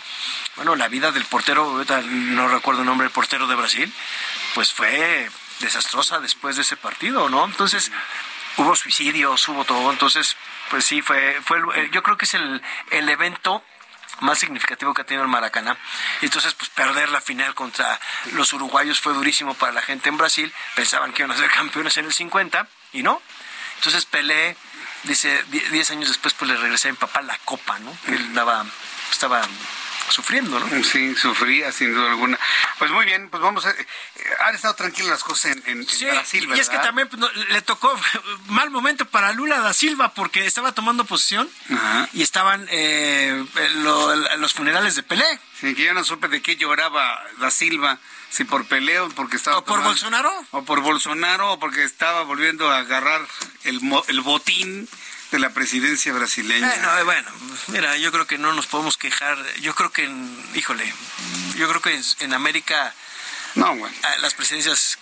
bueno, 0.55 0.75
la 0.75 0.87
vida 0.87 1.11
del 1.11 1.25
portero, 1.25 1.85
no 2.09 2.47
recuerdo 2.47 2.81
el 2.81 2.87
nombre 2.87 3.05
del 3.05 3.13
portero 3.13 3.47
de 3.47 3.55
Brasil, 3.55 3.93
pues 4.53 4.73
fue 4.73 5.29
desastrosa 5.59 6.19
después 6.19 6.55
de 6.55 6.61
ese 6.61 6.77
partido, 6.77 7.29
¿no? 7.29 7.45
Entonces, 7.45 7.91
hubo 8.57 8.75
suicidios, 8.75 9.47
hubo 9.47 9.65
todo, 9.65 9.91
entonces, 9.91 10.35
pues 10.69 10.85
sí, 10.85 11.01
fue, 11.01 11.39
fue 11.43 11.59
yo 11.91 12.03
creo 12.03 12.17
que 12.17 12.25
es 12.25 12.33
el, 12.33 12.61
el 12.91 13.09
evento 13.09 13.63
más 14.21 14.39
significativo 14.39 14.93
que 14.93 15.01
ha 15.01 15.05
tenido 15.05 15.23
el 15.23 15.29
Maracaná. 15.29 15.77
Entonces, 16.21 16.53
pues 16.53 16.69
perder 16.69 17.09
la 17.09 17.21
final 17.21 17.53
contra 17.53 17.99
los 18.33 18.51
uruguayos 18.53 18.99
fue 18.99 19.13
durísimo 19.13 19.53
para 19.53 19.71
la 19.71 19.81
gente 19.81 20.09
en 20.09 20.17
Brasil. 20.17 20.53
Pensaban 20.75 21.13
que 21.13 21.21
iban 21.21 21.31
a 21.31 21.39
ser 21.39 21.49
campeones 21.51 21.97
en 21.97 22.05
el 22.05 22.13
50 22.13 22.67
y 22.93 23.03
no. 23.03 23.21
Entonces 23.75 24.05
Pelé, 24.05 24.57
dice, 25.03 25.43
10 25.43 25.91
años 25.91 26.07
después, 26.07 26.33
pues 26.33 26.49
le 26.49 26.57
regresé 26.57 26.89
a 26.89 26.91
mi 26.91 26.97
papá 26.97 27.21
la 27.21 27.37
copa, 27.45 27.77
¿no? 27.79 27.95
Él 28.07 28.33
daba, 28.33 28.65
estaba 29.11 29.41
sufriendo, 30.09 30.59
¿no? 30.59 30.83
Sí, 30.83 31.15
sufría 31.15 31.71
sin 31.71 31.93
duda 31.93 32.11
alguna. 32.11 32.39
Pues 32.77 32.91
muy 32.91 33.05
bien, 33.05 33.29
pues 33.29 33.41
vamos 33.41 33.65
a... 33.65 33.71
Eh, 33.71 33.87
han 34.39 34.55
estado 34.55 34.75
tranquilas 34.75 35.09
las 35.09 35.23
cosas 35.23 35.57
en, 35.65 35.85
Brasil, 35.85 36.47
¿verdad? 36.47 36.57
Y 36.57 36.59
es 36.59 36.69
que 36.69 36.77
también 36.77 37.07
pues, 37.07 37.21
le 37.49 37.61
tocó 37.61 37.93
mal 38.47 38.69
momento 38.69 39.05
para 39.05 39.33
Lula 39.33 39.59
da 39.59 39.73
Silva 39.73 40.13
porque 40.13 40.45
estaba 40.45 40.71
tomando 40.71 41.05
posición 41.05 41.49
y 42.13 42.21
estaban 42.21 42.67
eh, 42.69 43.45
los 44.37 44.53
funerales 44.53 44.95
de 44.95 45.03
Pelé. 45.03 45.25
Sí, 45.59 45.73
que 45.75 45.83
yo 45.83 45.93
no 45.93 46.03
supe 46.03 46.27
de 46.27 46.41
qué 46.41 46.55
lloraba 46.55 47.21
da 47.39 47.51
Silva 47.51 47.99
si 48.29 48.43
por 48.43 48.65
Pelé 48.67 48.99
o 48.99 49.09
porque 49.09 49.37
estaba... 49.37 49.57
¿O 49.57 49.65
por 49.65 49.81
Bolsonaro? 49.81 50.31
O 50.51 50.63
por 50.63 50.81
Bolsonaro 50.81 51.53
o 51.53 51.59
porque 51.59 51.83
estaba 51.83 52.23
volviendo 52.23 52.69
a 52.69 52.79
agarrar 52.79 53.21
el, 53.63 53.79
el 54.07 54.21
botín 54.21 54.87
de 55.31 55.39
la 55.39 55.49
presidencia 55.49 56.13
brasileña. 56.13 56.67
Bueno, 56.67 57.05
bueno, 57.05 57.31
mira, 57.67 57.97
yo 57.97 58.11
creo 58.11 58.27
que 58.27 58.37
no 58.37 58.53
nos 58.53 58.67
podemos 58.67 58.97
quejar. 58.97 59.37
Yo 59.61 59.75
creo 59.75 59.91
que, 59.91 60.09
híjole, 60.55 60.93
yo 61.55 61.67
creo 61.67 61.81
que 61.81 61.99
en 62.19 62.33
América 62.33 62.93
no, 63.57 63.75
bueno. 63.75 63.95
Ah, 64.03 64.15
las 64.21 64.35
presidencias 64.35 64.99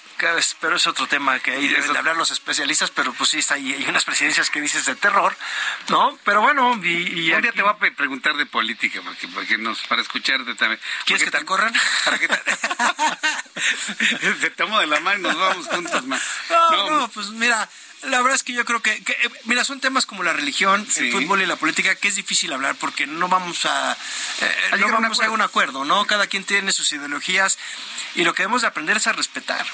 pero 0.61 0.77
es 0.77 0.87
otro 0.87 1.07
tema 1.07 1.39
que 1.39 1.51
ahí 1.51 1.67
deben 1.67 1.91
de 1.91 1.99
hablar 1.99 2.15
los 2.15 2.31
especialistas, 2.31 2.89
pero 2.89 3.11
pues 3.13 3.31
sí, 3.31 3.39
está, 3.39 3.55
hay 3.55 3.85
unas 3.87 4.05
presidencias 4.05 4.49
que 4.49 4.61
dices 4.61 4.85
de 4.85 4.95
terror, 4.95 5.35
¿no? 5.89 6.17
Pero 6.23 6.41
bueno, 6.41 6.71
y, 6.81 7.31
un 7.33 7.41
día 7.41 7.51
te 7.51 7.61
voy 7.61 7.71
a 7.71 7.95
preguntar 7.95 8.37
de 8.37 8.45
política, 8.45 9.01
porque, 9.33 9.57
nos, 9.57 9.81
para 9.87 10.01
escucharte 10.01 10.55
también. 10.55 10.79
¿Quieres 11.05 11.25
que 11.25 11.31
te 11.31 11.43
corran? 11.43 11.73
¿Para 12.05 12.17
que 12.17 12.29
te... 12.29 12.37
te 14.41 14.49
tomo 14.51 14.79
de 14.79 14.87
la 14.87 15.01
mano 15.01 15.19
y 15.19 15.21
nos 15.23 15.37
vamos 15.37 15.67
juntos, 15.67 16.05
más. 16.05 16.21
No, 16.49 16.89
no, 16.89 17.07
pues 17.09 17.27
mira, 17.31 17.67
La 18.05 18.21
verdad 18.21 18.35
es 18.35 18.43
que 18.43 18.53
yo 18.53 18.65
creo 18.65 18.81
que, 18.81 18.91
eh, 18.91 19.29
mira, 19.45 19.63
son 19.63 19.79
temas 19.79 20.05
como 20.05 20.23
la 20.23 20.33
religión, 20.33 20.87
el 20.97 21.11
fútbol 21.11 21.41
y 21.41 21.45
la 21.45 21.55
política 21.55 21.95
que 21.95 22.07
es 22.07 22.15
difícil 22.15 22.53
hablar 22.53 22.75
porque 22.75 23.07
no 23.07 23.27
vamos 23.27 23.65
a, 23.65 23.97
eh, 24.41 24.77
no 24.77 24.91
vamos 24.91 25.19
a 25.19 25.29
un 25.31 25.41
acuerdo, 25.41 25.85
¿no? 25.85 26.05
Cada 26.05 26.27
quien 26.27 26.43
tiene 26.43 26.71
sus 26.71 26.91
ideologías 26.91 27.57
y 28.15 28.23
lo 28.23 28.33
que 28.33 28.43
debemos 28.43 28.61
de 28.61 28.67
aprender 28.67 28.97
es 28.97 29.07
a 29.07 29.13
respetar. 29.13 29.65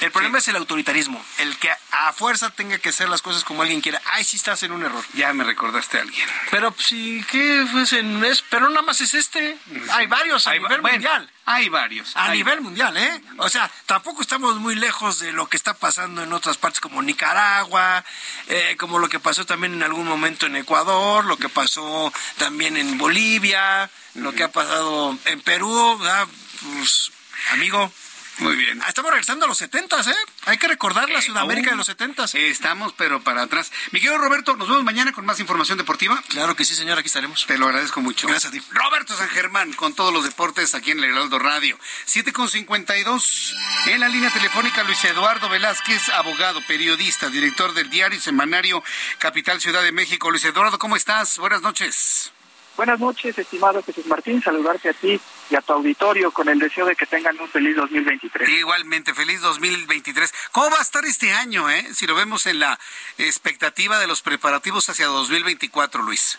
El 0.00 0.10
problema 0.10 0.38
es 0.38 0.48
el 0.48 0.56
autoritarismo, 0.56 1.24
el 1.38 1.56
que 1.56 1.70
a 1.90 2.12
fuerza 2.12 2.50
tenga 2.50 2.78
que 2.78 2.90
hacer 2.90 3.08
las 3.08 3.22
cosas 3.22 3.44
como 3.44 3.62
alguien 3.62 3.80
quiera. 3.80 4.00
Ay, 4.06 4.24
sí 4.24 4.36
estás 4.36 4.62
en 4.62 4.72
un 4.72 4.84
error. 4.84 5.04
Ya 5.14 5.32
me 5.32 5.44
recordaste 5.44 5.98
a 5.98 6.02
alguien. 6.02 6.28
Pero 6.50 6.74
sí, 6.78 7.24
¿qué? 7.30 7.66
Pues, 7.72 7.92
es, 7.92 8.44
pero 8.50 8.68
nada 8.68 8.82
más 8.82 9.00
es 9.00 9.14
este. 9.14 9.56
Hay 9.92 10.06
varios 10.06 10.46
a 10.46 10.52
nivel 10.52 10.82
mundial. 10.82 11.31
Hay 11.44 11.68
varios. 11.68 12.16
A 12.16 12.32
nivel 12.32 12.60
mundial, 12.60 12.96
¿eh? 12.96 13.20
O 13.38 13.48
sea, 13.48 13.68
tampoco 13.86 14.22
estamos 14.22 14.56
muy 14.56 14.76
lejos 14.76 15.18
de 15.18 15.32
lo 15.32 15.48
que 15.48 15.56
está 15.56 15.74
pasando 15.74 16.22
en 16.22 16.32
otras 16.32 16.56
partes 16.56 16.80
como 16.80 17.02
Nicaragua, 17.02 18.04
eh, 18.46 18.76
como 18.78 19.00
lo 19.00 19.08
que 19.08 19.18
pasó 19.18 19.44
también 19.44 19.74
en 19.74 19.82
algún 19.82 20.06
momento 20.06 20.46
en 20.46 20.54
Ecuador, 20.54 21.24
lo 21.24 21.36
que 21.36 21.48
pasó 21.48 22.12
también 22.38 22.76
en 22.76 22.96
Bolivia, 22.96 23.90
lo 24.14 24.32
que 24.32 24.44
ha 24.44 24.52
pasado 24.52 25.18
en 25.24 25.40
Perú, 25.40 25.98
¿verdad? 25.98 26.28
Pues, 26.62 27.10
amigo, 27.52 27.92
muy 28.38 28.56
bien. 28.56 28.80
Ah, 28.82 28.88
estamos 28.88 29.10
regresando 29.10 29.44
a 29.44 29.48
los 29.48 29.58
70, 29.58 30.00
¿eh? 30.00 30.14
Hay 30.46 30.58
que 30.58 30.68
recordar 30.68 31.08
la 31.10 31.18
eh, 31.18 31.22
Sudamérica 31.22 31.70
de 31.70 31.76
los 31.76 31.86
70. 31.86 32.24
estamos, 32.34 32.92
pero 32.94 33.22
para 33.22 33.42
atrás. 33.42 33.70
Mi 33.90 34.00
querido 34.00 34.18
Roberto, 34.18 34.56
nos 34.56 34.68
vemos 34.68 34.84
mañana 34.84 35.12
con 35.12 35.26
más 35.26 35.38
información 35.40 35.78
deportiva. 35.78 36.22
Claro 36.28 36.56
que 36.56 36.64
sí, 36.64 36.74
señor, 36.74 36.98
aquí 36.98 37.06
estaremos. 37.06 37.46
Te 37.46 37.58
lo 37.58 37.66
agradezco 37.66 38.00
mucho. 38.00 38.26
Gracias 38.26 38.52
a 38.52 38.56
ti. 38.56 38.62
Roberto 38.70 39.16
San 39.16 39.28
Germán, 39.28 39.72
con 39.74 39.94
todos 39.94 40.12
los 40.12 40.24
deportes 40.24 40.74
aquí 40.74 40.90
en 40.90 40.98
el 40.98 41.10
Heraldo 41.10 41.38
Radio. 41.38 41.78
7 42.06 42.32
con 42.32 42.48
52. 42.48 43.56
En 43.86 44.00
la 44.00 44.08
línea 44.08 44.30
telefónica, 44.30 44.82
Luis 44.82 45.04
Eduardo 45.04 45.48
Velázquez, 45.48 46.08
abogado, 46.10 46.60
periodista, 46.66 47.28
director 47.28 47.74
del 47.74 47.90
diario 47.90 48.20
semanario 48.20 48.82
Capital 49.18 49.60
Ciudad 49.60 49.82
de 49.82 49.92
México. 49.92 50.30
Luis 50.30 50.44
Eduardo, 50.44 50.78
¿cómo 50.78 50.96
estás? 50.96 51.38
Buenas 51.38 51.62
noches. 51.62 52.32
Buenas 52.76 52.98
noches, 52.98 53.38
estimado 53.38 53.82
Jesús 53.82 54.06
Martín, 54.06 54.42
saludarte 54.42 54.88
a 54.88 54.94
ti 54.94 55.20
y 55.50 55.54
a 55.54 55.60
tu 55.60 55.74
auditorio 55.74 56.30
con 56.30 56.48
el 56.48 56.58
deseo 56.58 56.86
de 56.86 56.96
que 56.96 57.04
tengan 57.04 57.38
un 57.38 57.48
feliz 57.48 57.76
2023. 57.76 58.48
Igualmente, 58.48 59.12
feliz 59.12 59.42
2023. 59.42 60.32
¿Cómo 60.52 60.70
va 60.70 60.78
a 60.78 60.82
estar 60.82 61.04
este 61.04 61.32
año, 61.32 61.68
eh? 61.68 61.86
Si 61.92 62.06
lo 62.06 62.14
vemos 62.14 62.46
en 62.46 62.60
la 62.60 62.78
expectativa 63.18 63.98
de 63.98 64.06
los 64.06 64.22
preparativos 64.22 64.88
hacia 64.88 65.06
2024, 65.06 66.02
Luis. 66.02 66.38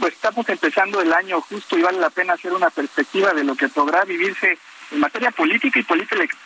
Pues 0.00 0.12
estamos 0.12 0.46
empezando 0.48 1.00
el 1.00 1.12
año 1.12 1.40
justo 1.40 1.78
y 1.78 1.82
vale 1.82 1.98
la 1.98 2.10
pena 2.10 2.34
hacer 2.34 2.52
una 2.52 2.70
perspectiva 2.70 3.32
de 3.32 3.44
lo 3.44 3.54
que 3.54 3.68
podrá 3.68 4.04
vivirse 4.04 4.58
en 4.90 5.00
materia 5.00 5.30
política 5.30 5.78
y 5.78 5.84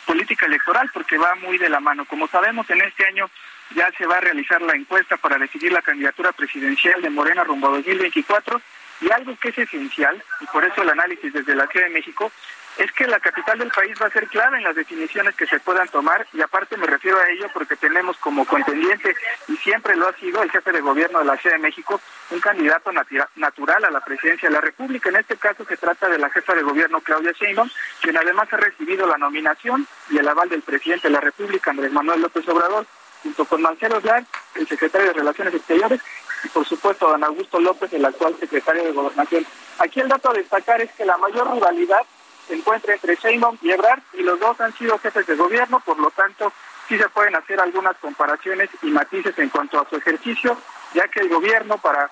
política 0.05 0.45
electoral, 0.45 0.89
porque 0.93 1.17
va 1.17 1.33
muy 1.35 1.57
de 1.57 1.69
la 1.69 1.79
mano. 1.79 2.05
Como 2.05 2.27
sabemos, 2.27 2.69
en 2.69 2.81
este 2.81 3.05
año 3.05 3.29
ya 3.75 3.91
se 3.97 4.05
va 4.05 4.17
a 4.17 4.21
realizar 4.21 4.61
la 4.61 4.75
encuesta 4.75 5.17
para 5.17 5.37
decidir 5.37 5.71
la 5.71 5.81
candidatura 5.81 6.31
presidencial 6.31 7.01
de 7.01 7.09
Morena 7.09 7.43
rumbo 7.43 7.67
a 7.67 7.77
2024 7.77 8.61
y 9.01 9.11
algo 9.11 9.35
que 9.39 9.49
es 9.49 9.57
esencial, 9.57 10.21
y 10.39 10.45
por 10.47 10.63
eso 10.63 10.81
el 10.81 10.89
análisis 10.89 11.33
desde 11.33 11.55
la 11.55 11.67
Ciudad 11.67 11.87
de 11.87 11.93
México, 11.93 12.31
es 12.77 12.91
que 12.93 13.05
la 13.05 13.19
capital 13.19 13.59
del 13.59 13.69
país 13.69 13.95
va 14.01 14.07
a 14.07 14.11
ser 14.11 14.27
clave 14.27 14.57
en 14.57 14.63
las 14.63 14.75
definiciones 14.75 15.35
que 15.35 15.45
se 15.45 15.59
puedan 15.59 15.87
tomar 15.89 16.25
y 16.33 16.41
aparte 16.41 16.75
me 16.77 16.87
refiero 16.87 17.19
a 17.19 17.29
ello 17.29 17.47
porque 17.53 17.75
tenemos 17.75 18.17
como 18.17 18.45
contendiente 18.45 19.15
y 19.47 19.55
siempre 19.57 19.95
lo 19.95 20.07
ha 20.07 20.13
sido 20.13 20.41
el 20.41 20.49
jefe 20.49 20.71
de 20.71 20.81
gobierno 20.81 21.19
de 21.19 21.25
la 21.25 21.37
Ciudad 21.37 21.57
de 21.57 21.61
México 21.61 22.01
un 22.31 22.39
candidato 22.39 22.91
natural 22.91 23.85
a 23.85 23.91
la 23.91 23.99
presidencia 23.99 24.49
de 24.49 24.55
la 24.55 24.61
República. 24.61 25.09
En 25.09 25.17
este 25.17 25.37
caso 25.37 25.63
se 25.65 25.77
trata 25.77 26.09
de 26.09 26.17
la 26.17 26.29
jefa 26.31 26.55
de 26.55 26.63
gobierno 26.63 27.01
Claudia 27.01 27.31
Sheinbaum, 27.33 27.69
quien 28.01 28.17
además 28.17 28.51
ha 28.51 28.57
recibido 28.57 29.05
la 29.05 29.17
nominación 29.17 29.87
y 30.09 30.17
el 30.17 30.27
aval 30.27 30.49
del 30.49 30.63
presidente 30.63 31.09
de 31.09 31.13
la 31.13 31.21
República 31.21 31.71
Andrés 31.71 31.91
Manuel 31.91 32.21
López 32.21 32.47
Obrador 32.47 32.87
junto 33.21 33.45
con 33.45 33.61
Marcelo 33.61 34.01
Blanc, 34.01 34.27
el 34.55 34.67
secretario 34.67 35.07
de 35.07 35.13
Relaciones 35.13 35.53
Exteriores, 35.53 36.01
y 36.43 36.49
por 36.49 36.65
supuesto 36.65 37.09
don 37.09 37.23
Augusto 37.23 37.59
López, 37.59 37.91
el 37.93 38.05
actual 38.05 38.35
secretario 38.39 38.83
de 38.83 38.91
Gobernación. 38.91 39.45
Aquí 39.79 39.99
el 39.99 40.09
dato 40.09 40.29
a 40.29 40.33
destacar 40.33 40.81
es 40.81 40.91
que 40.93 41.05
la 41.05 41.17
mayor 41.17 41.53
rivalidad 41.53 42.01
se 42.47 42.55
encuentra 42.55 42.93
entre 42.93 43.15
Sheinbaum 43.15 43.57
y 43.61 43.71
Ebrard, 43.71 44.01
y 44.13 44.23
los 44.23 44.39
dos 44.39 44.59
han 44.59 44.73
sido 44.73 44.97
jefes 44.99 45.25
de 45.25 45.35
gobierno, 45.35 45.79
por 45.79 45.97
lo 45.97 46.11
tanto 46.11 46.51
sí 46.87 46.97
se 46.97 47.07
pueden 47.09 47.35
hacer 47.35 47.59
algunas 47.59 47.95
comparaciones 47.97 48.69
y 48.81 48.87
matices 48.87 49.37
en 49.39 49.49
cuanto 49.49 49.79
a 49.79 49.89
su 49.89 49.95
ejercicio, 49.95 50.57
ya 50.93 51.07
que 51.07 51.21
el 51.21 51.29
gobierno 51.29 51.77
para 51.77 52.11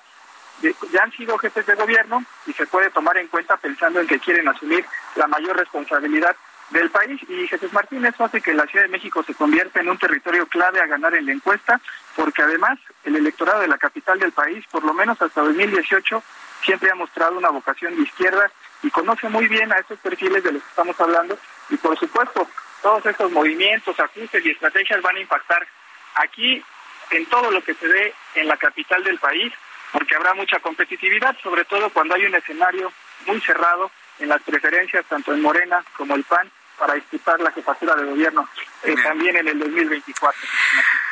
ya 0.92 1.02
han 1.02 1.12
sido 1.12 1.36
jefes 1.38 1.66
de 1.66 1.74
gobierno 1.74 2.24
y 2.46 2.52
se 2.52 2.66
puede 2.66 2.90
tomar 2.90 3.16
en 3.16 3.26
cuenta 3.28 3.56
pensando 3.56 4.00
en 4.00 4.06
que 4.06 4.20
quieren 4.20 4.46
asumir 4.48 4.84
la 5.16 5.26
mayor 5.26 5.56
responsabilidad 5.56 6.36
del 6.72 6.90
país. 6.90 7.20
Y 7.28 7.46
Jesús 7.46 7.72
Martínez 7.72 8.14
hace 8.18 8.40
que 8.40 8.54
la 8.54 8.66
Ciudad 8.66 8.84
de 8.84 8.90
México 8.90 9.22
se 9.22 9.34
convierta 9.34 9.80
en 9.80 9.88
un 9.88 9.98
territorio 9.98 10.46
clave 10.46 10.80
a 10.80 10.86
ganar 10.86 11.14
en 11.14 11.26
la 11.26 11.32
encuesta, 11.32 11.80
porque 12.16 12.42
además 12.42 12.78
el 13.04 13.16
electorado 13.16 13.60
de 13.60 13.68
la 13.68 13.78
capital 13.78 14.18
del 14.18 14.32
país, 14.32 14.64
por 14.70 14.84
lo 14.84 14.94
menos 14.94 15.20
hasta 15.20 15.42
2018, 15.42 16.22
siempre 16.64 16.90
ha 16.90 16.94
mostrado 16.94 17.36
una 17.36 17.50
vocación 17.50 17.96
de 17.96 18.02
izquierda 18.02 18.50
y 18.82 18.90
conoce 18.90 19.28
muy 19.28 19.46
bien 19.48 19.72
a 19.72 19.76
esos 19.76 19.98
perfiles 19.98 20.42
de 20.42 20.52
los 20.52 20.62
que 20.62 20.68
estamos 20.68 21.00
hablando. 21.00 21.38
Y 21.70 21.76
por 21.76 21.98
supuesto 21.98 22.48
todos 22.82 23.04
estos 23.06 23.30
movimientos, 23.30 23.98
ajustes 23.98 24.44
y 24.44 24.50
estrategias 24.50 25.02
van 25.02 25.16
a 25.16 25.20
impactar 25.20 25.66
aquí 26.14 26.62
en 27.10 27.26
todo 27.26 27.50
lo 27.50 27.62
que 27.62 27.74
se 27.74 27.86
ve 27.86 28.14
en 28.34 28.48
la 28.48 28.56
capital 28.56 29.04
del 29.04 29.18
país, 29.18 29.52
porque 29.92 30.16
habrá 30.16 30.34
mucha 30.34 30.58
competitividad, 30.60 31.36
sobre 31.42 31.64
todo 31.64 31.90
cuando 31.90 32.14
hay 32.14 32.24
un 32.24 32.34
escenario 32.34 32.92
muy 33.26 33.40
cerrado 33.40 33.90
en 34.18 34.28
las 34.28 34.42
preferencias 34.42 35.04
tanto 35.06 35.32
en 35.32 35.42
Morena 35.42 35.84
como 35.96 36.14
el 36.14 36.24
PAN 36.24 36.50
para 36.78 36.94
disputar 36.94 37.40
la 37.40 37.50
jefatura 37.52 37.94
de 37.94 38.04
gobierno 38.04 38.48
eh, 38.82 38.94
también 39.02 39.36
en 39.36 39.48
el 39.48 39.58
2024. 39.58 40.40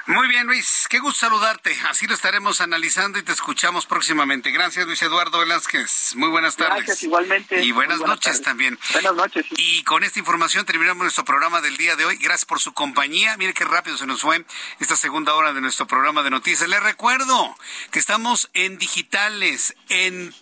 Muy 0.07 0.27
bien, 0.27 0.47
Luis. 0.47 0.87
Qué 0.89 0.99
gusto 0.99 1.21
saludarte. 1.21 1.77
Así 1.89 2.07
lo 2.09 2.15
estaremos 2.15 2.61
analizando 2.61 3.19
y 3.19 3.23
te 3.23 3.31
escuchamos 3.31 3.87
próximamente. 3.87 4.51
Gracias, 4.51 4.85
Luis 4.87 5.01
Eduardo 5.03 5.39
Velázquez. 5.39 6.17
Muy 6.17 6.29
buenas 6.29 6.57
tardes. 6.57 6.79
Gracias, 6.79 7.03
igualmente. 7.05 7.63
Y 7.63 7.71
buenas, 7.71 8.01
noches 8.01 8.43
también. 8.43 8.79
Buenas 8.93 9.15
noches. 9.15 9.47
Y 9.51 9.85
con 9.85 10.03
esta 10.03 10.19
información 10.19 10.65
terminamos 10.67 11.03
nuestro 11.03 11.25
programa 11.25 11.61
del 11.61 11.77
día 11.77 11.95
de 11.95 12.07
hoy. 12.07 12.17
Gracias 12.17 12.45
por 12.45 12.59
su 12.59 12.73
compañía. 12.73 13.37
Mire 13.37 13.55
qué 13.55 13.65
rápido 13.65 13.97
se 13.97 14.07
nos 14.07 14.23
fue 14.23 14.45
esta 14.81 14.97
segunda 14.97 15.35
hora 15.35 15.53
de 15.53 15.61
nuestro 15.61 15.87
programa 15.87 16.25
de 16.25 16.31
noticias. 16.31 16.69
Les 16.69 16.83
recuerdo 16.83 17.57
que 17.93 18.01
estamos 18.01 18.51
en 18.55 18.79
digitales, 18.79 19.77
en 19.91 20.35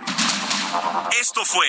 Esto 1.21 1.45
fue 1.45 1.67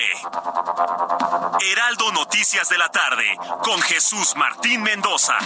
Heraldo 1.71 2.11
Noticias 2.11 2.69
de 2.69 2.77
la 2.77 2.89
tarde 2.89 3.35
con 3.63 3.81
Jesús 3.81 4.35
Martín 4.35 4.83
Mendoza. 4.83 5.37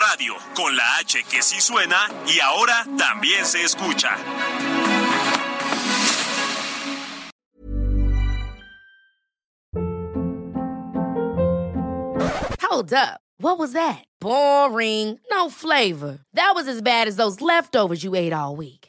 Radio, 0.00 0.34
con 0.54 0.74
la 0.74 0.82
H 1.00 1.22
que 1.24 1.42
sí 1.42 1.60
suena 1.60 2.08
y 2.26 2.40
ahora 2.40 2.86
también 2.96 3.44
se 3.44 3.62
escucha. 3.62 4.16
Hold 12.60 12.92
up. 12.94 13.20
What 13.38 13.58
was 13.58 13.72
that? 13.72 14.04
Boring. 14.20 15.18
No 15.30 15.50
flavor. 15.50 16.20
That 16.34 16.52
was 16.54 16.68
as 16.68 16.80
bad 16.82 17.08
as 17.08 17.16
those 17.16 17.40
leftovers 17.40 18.02
you 18.02 18.14
ate 18.14 18.32
all 18.32 18.56
week. 18.56 18.79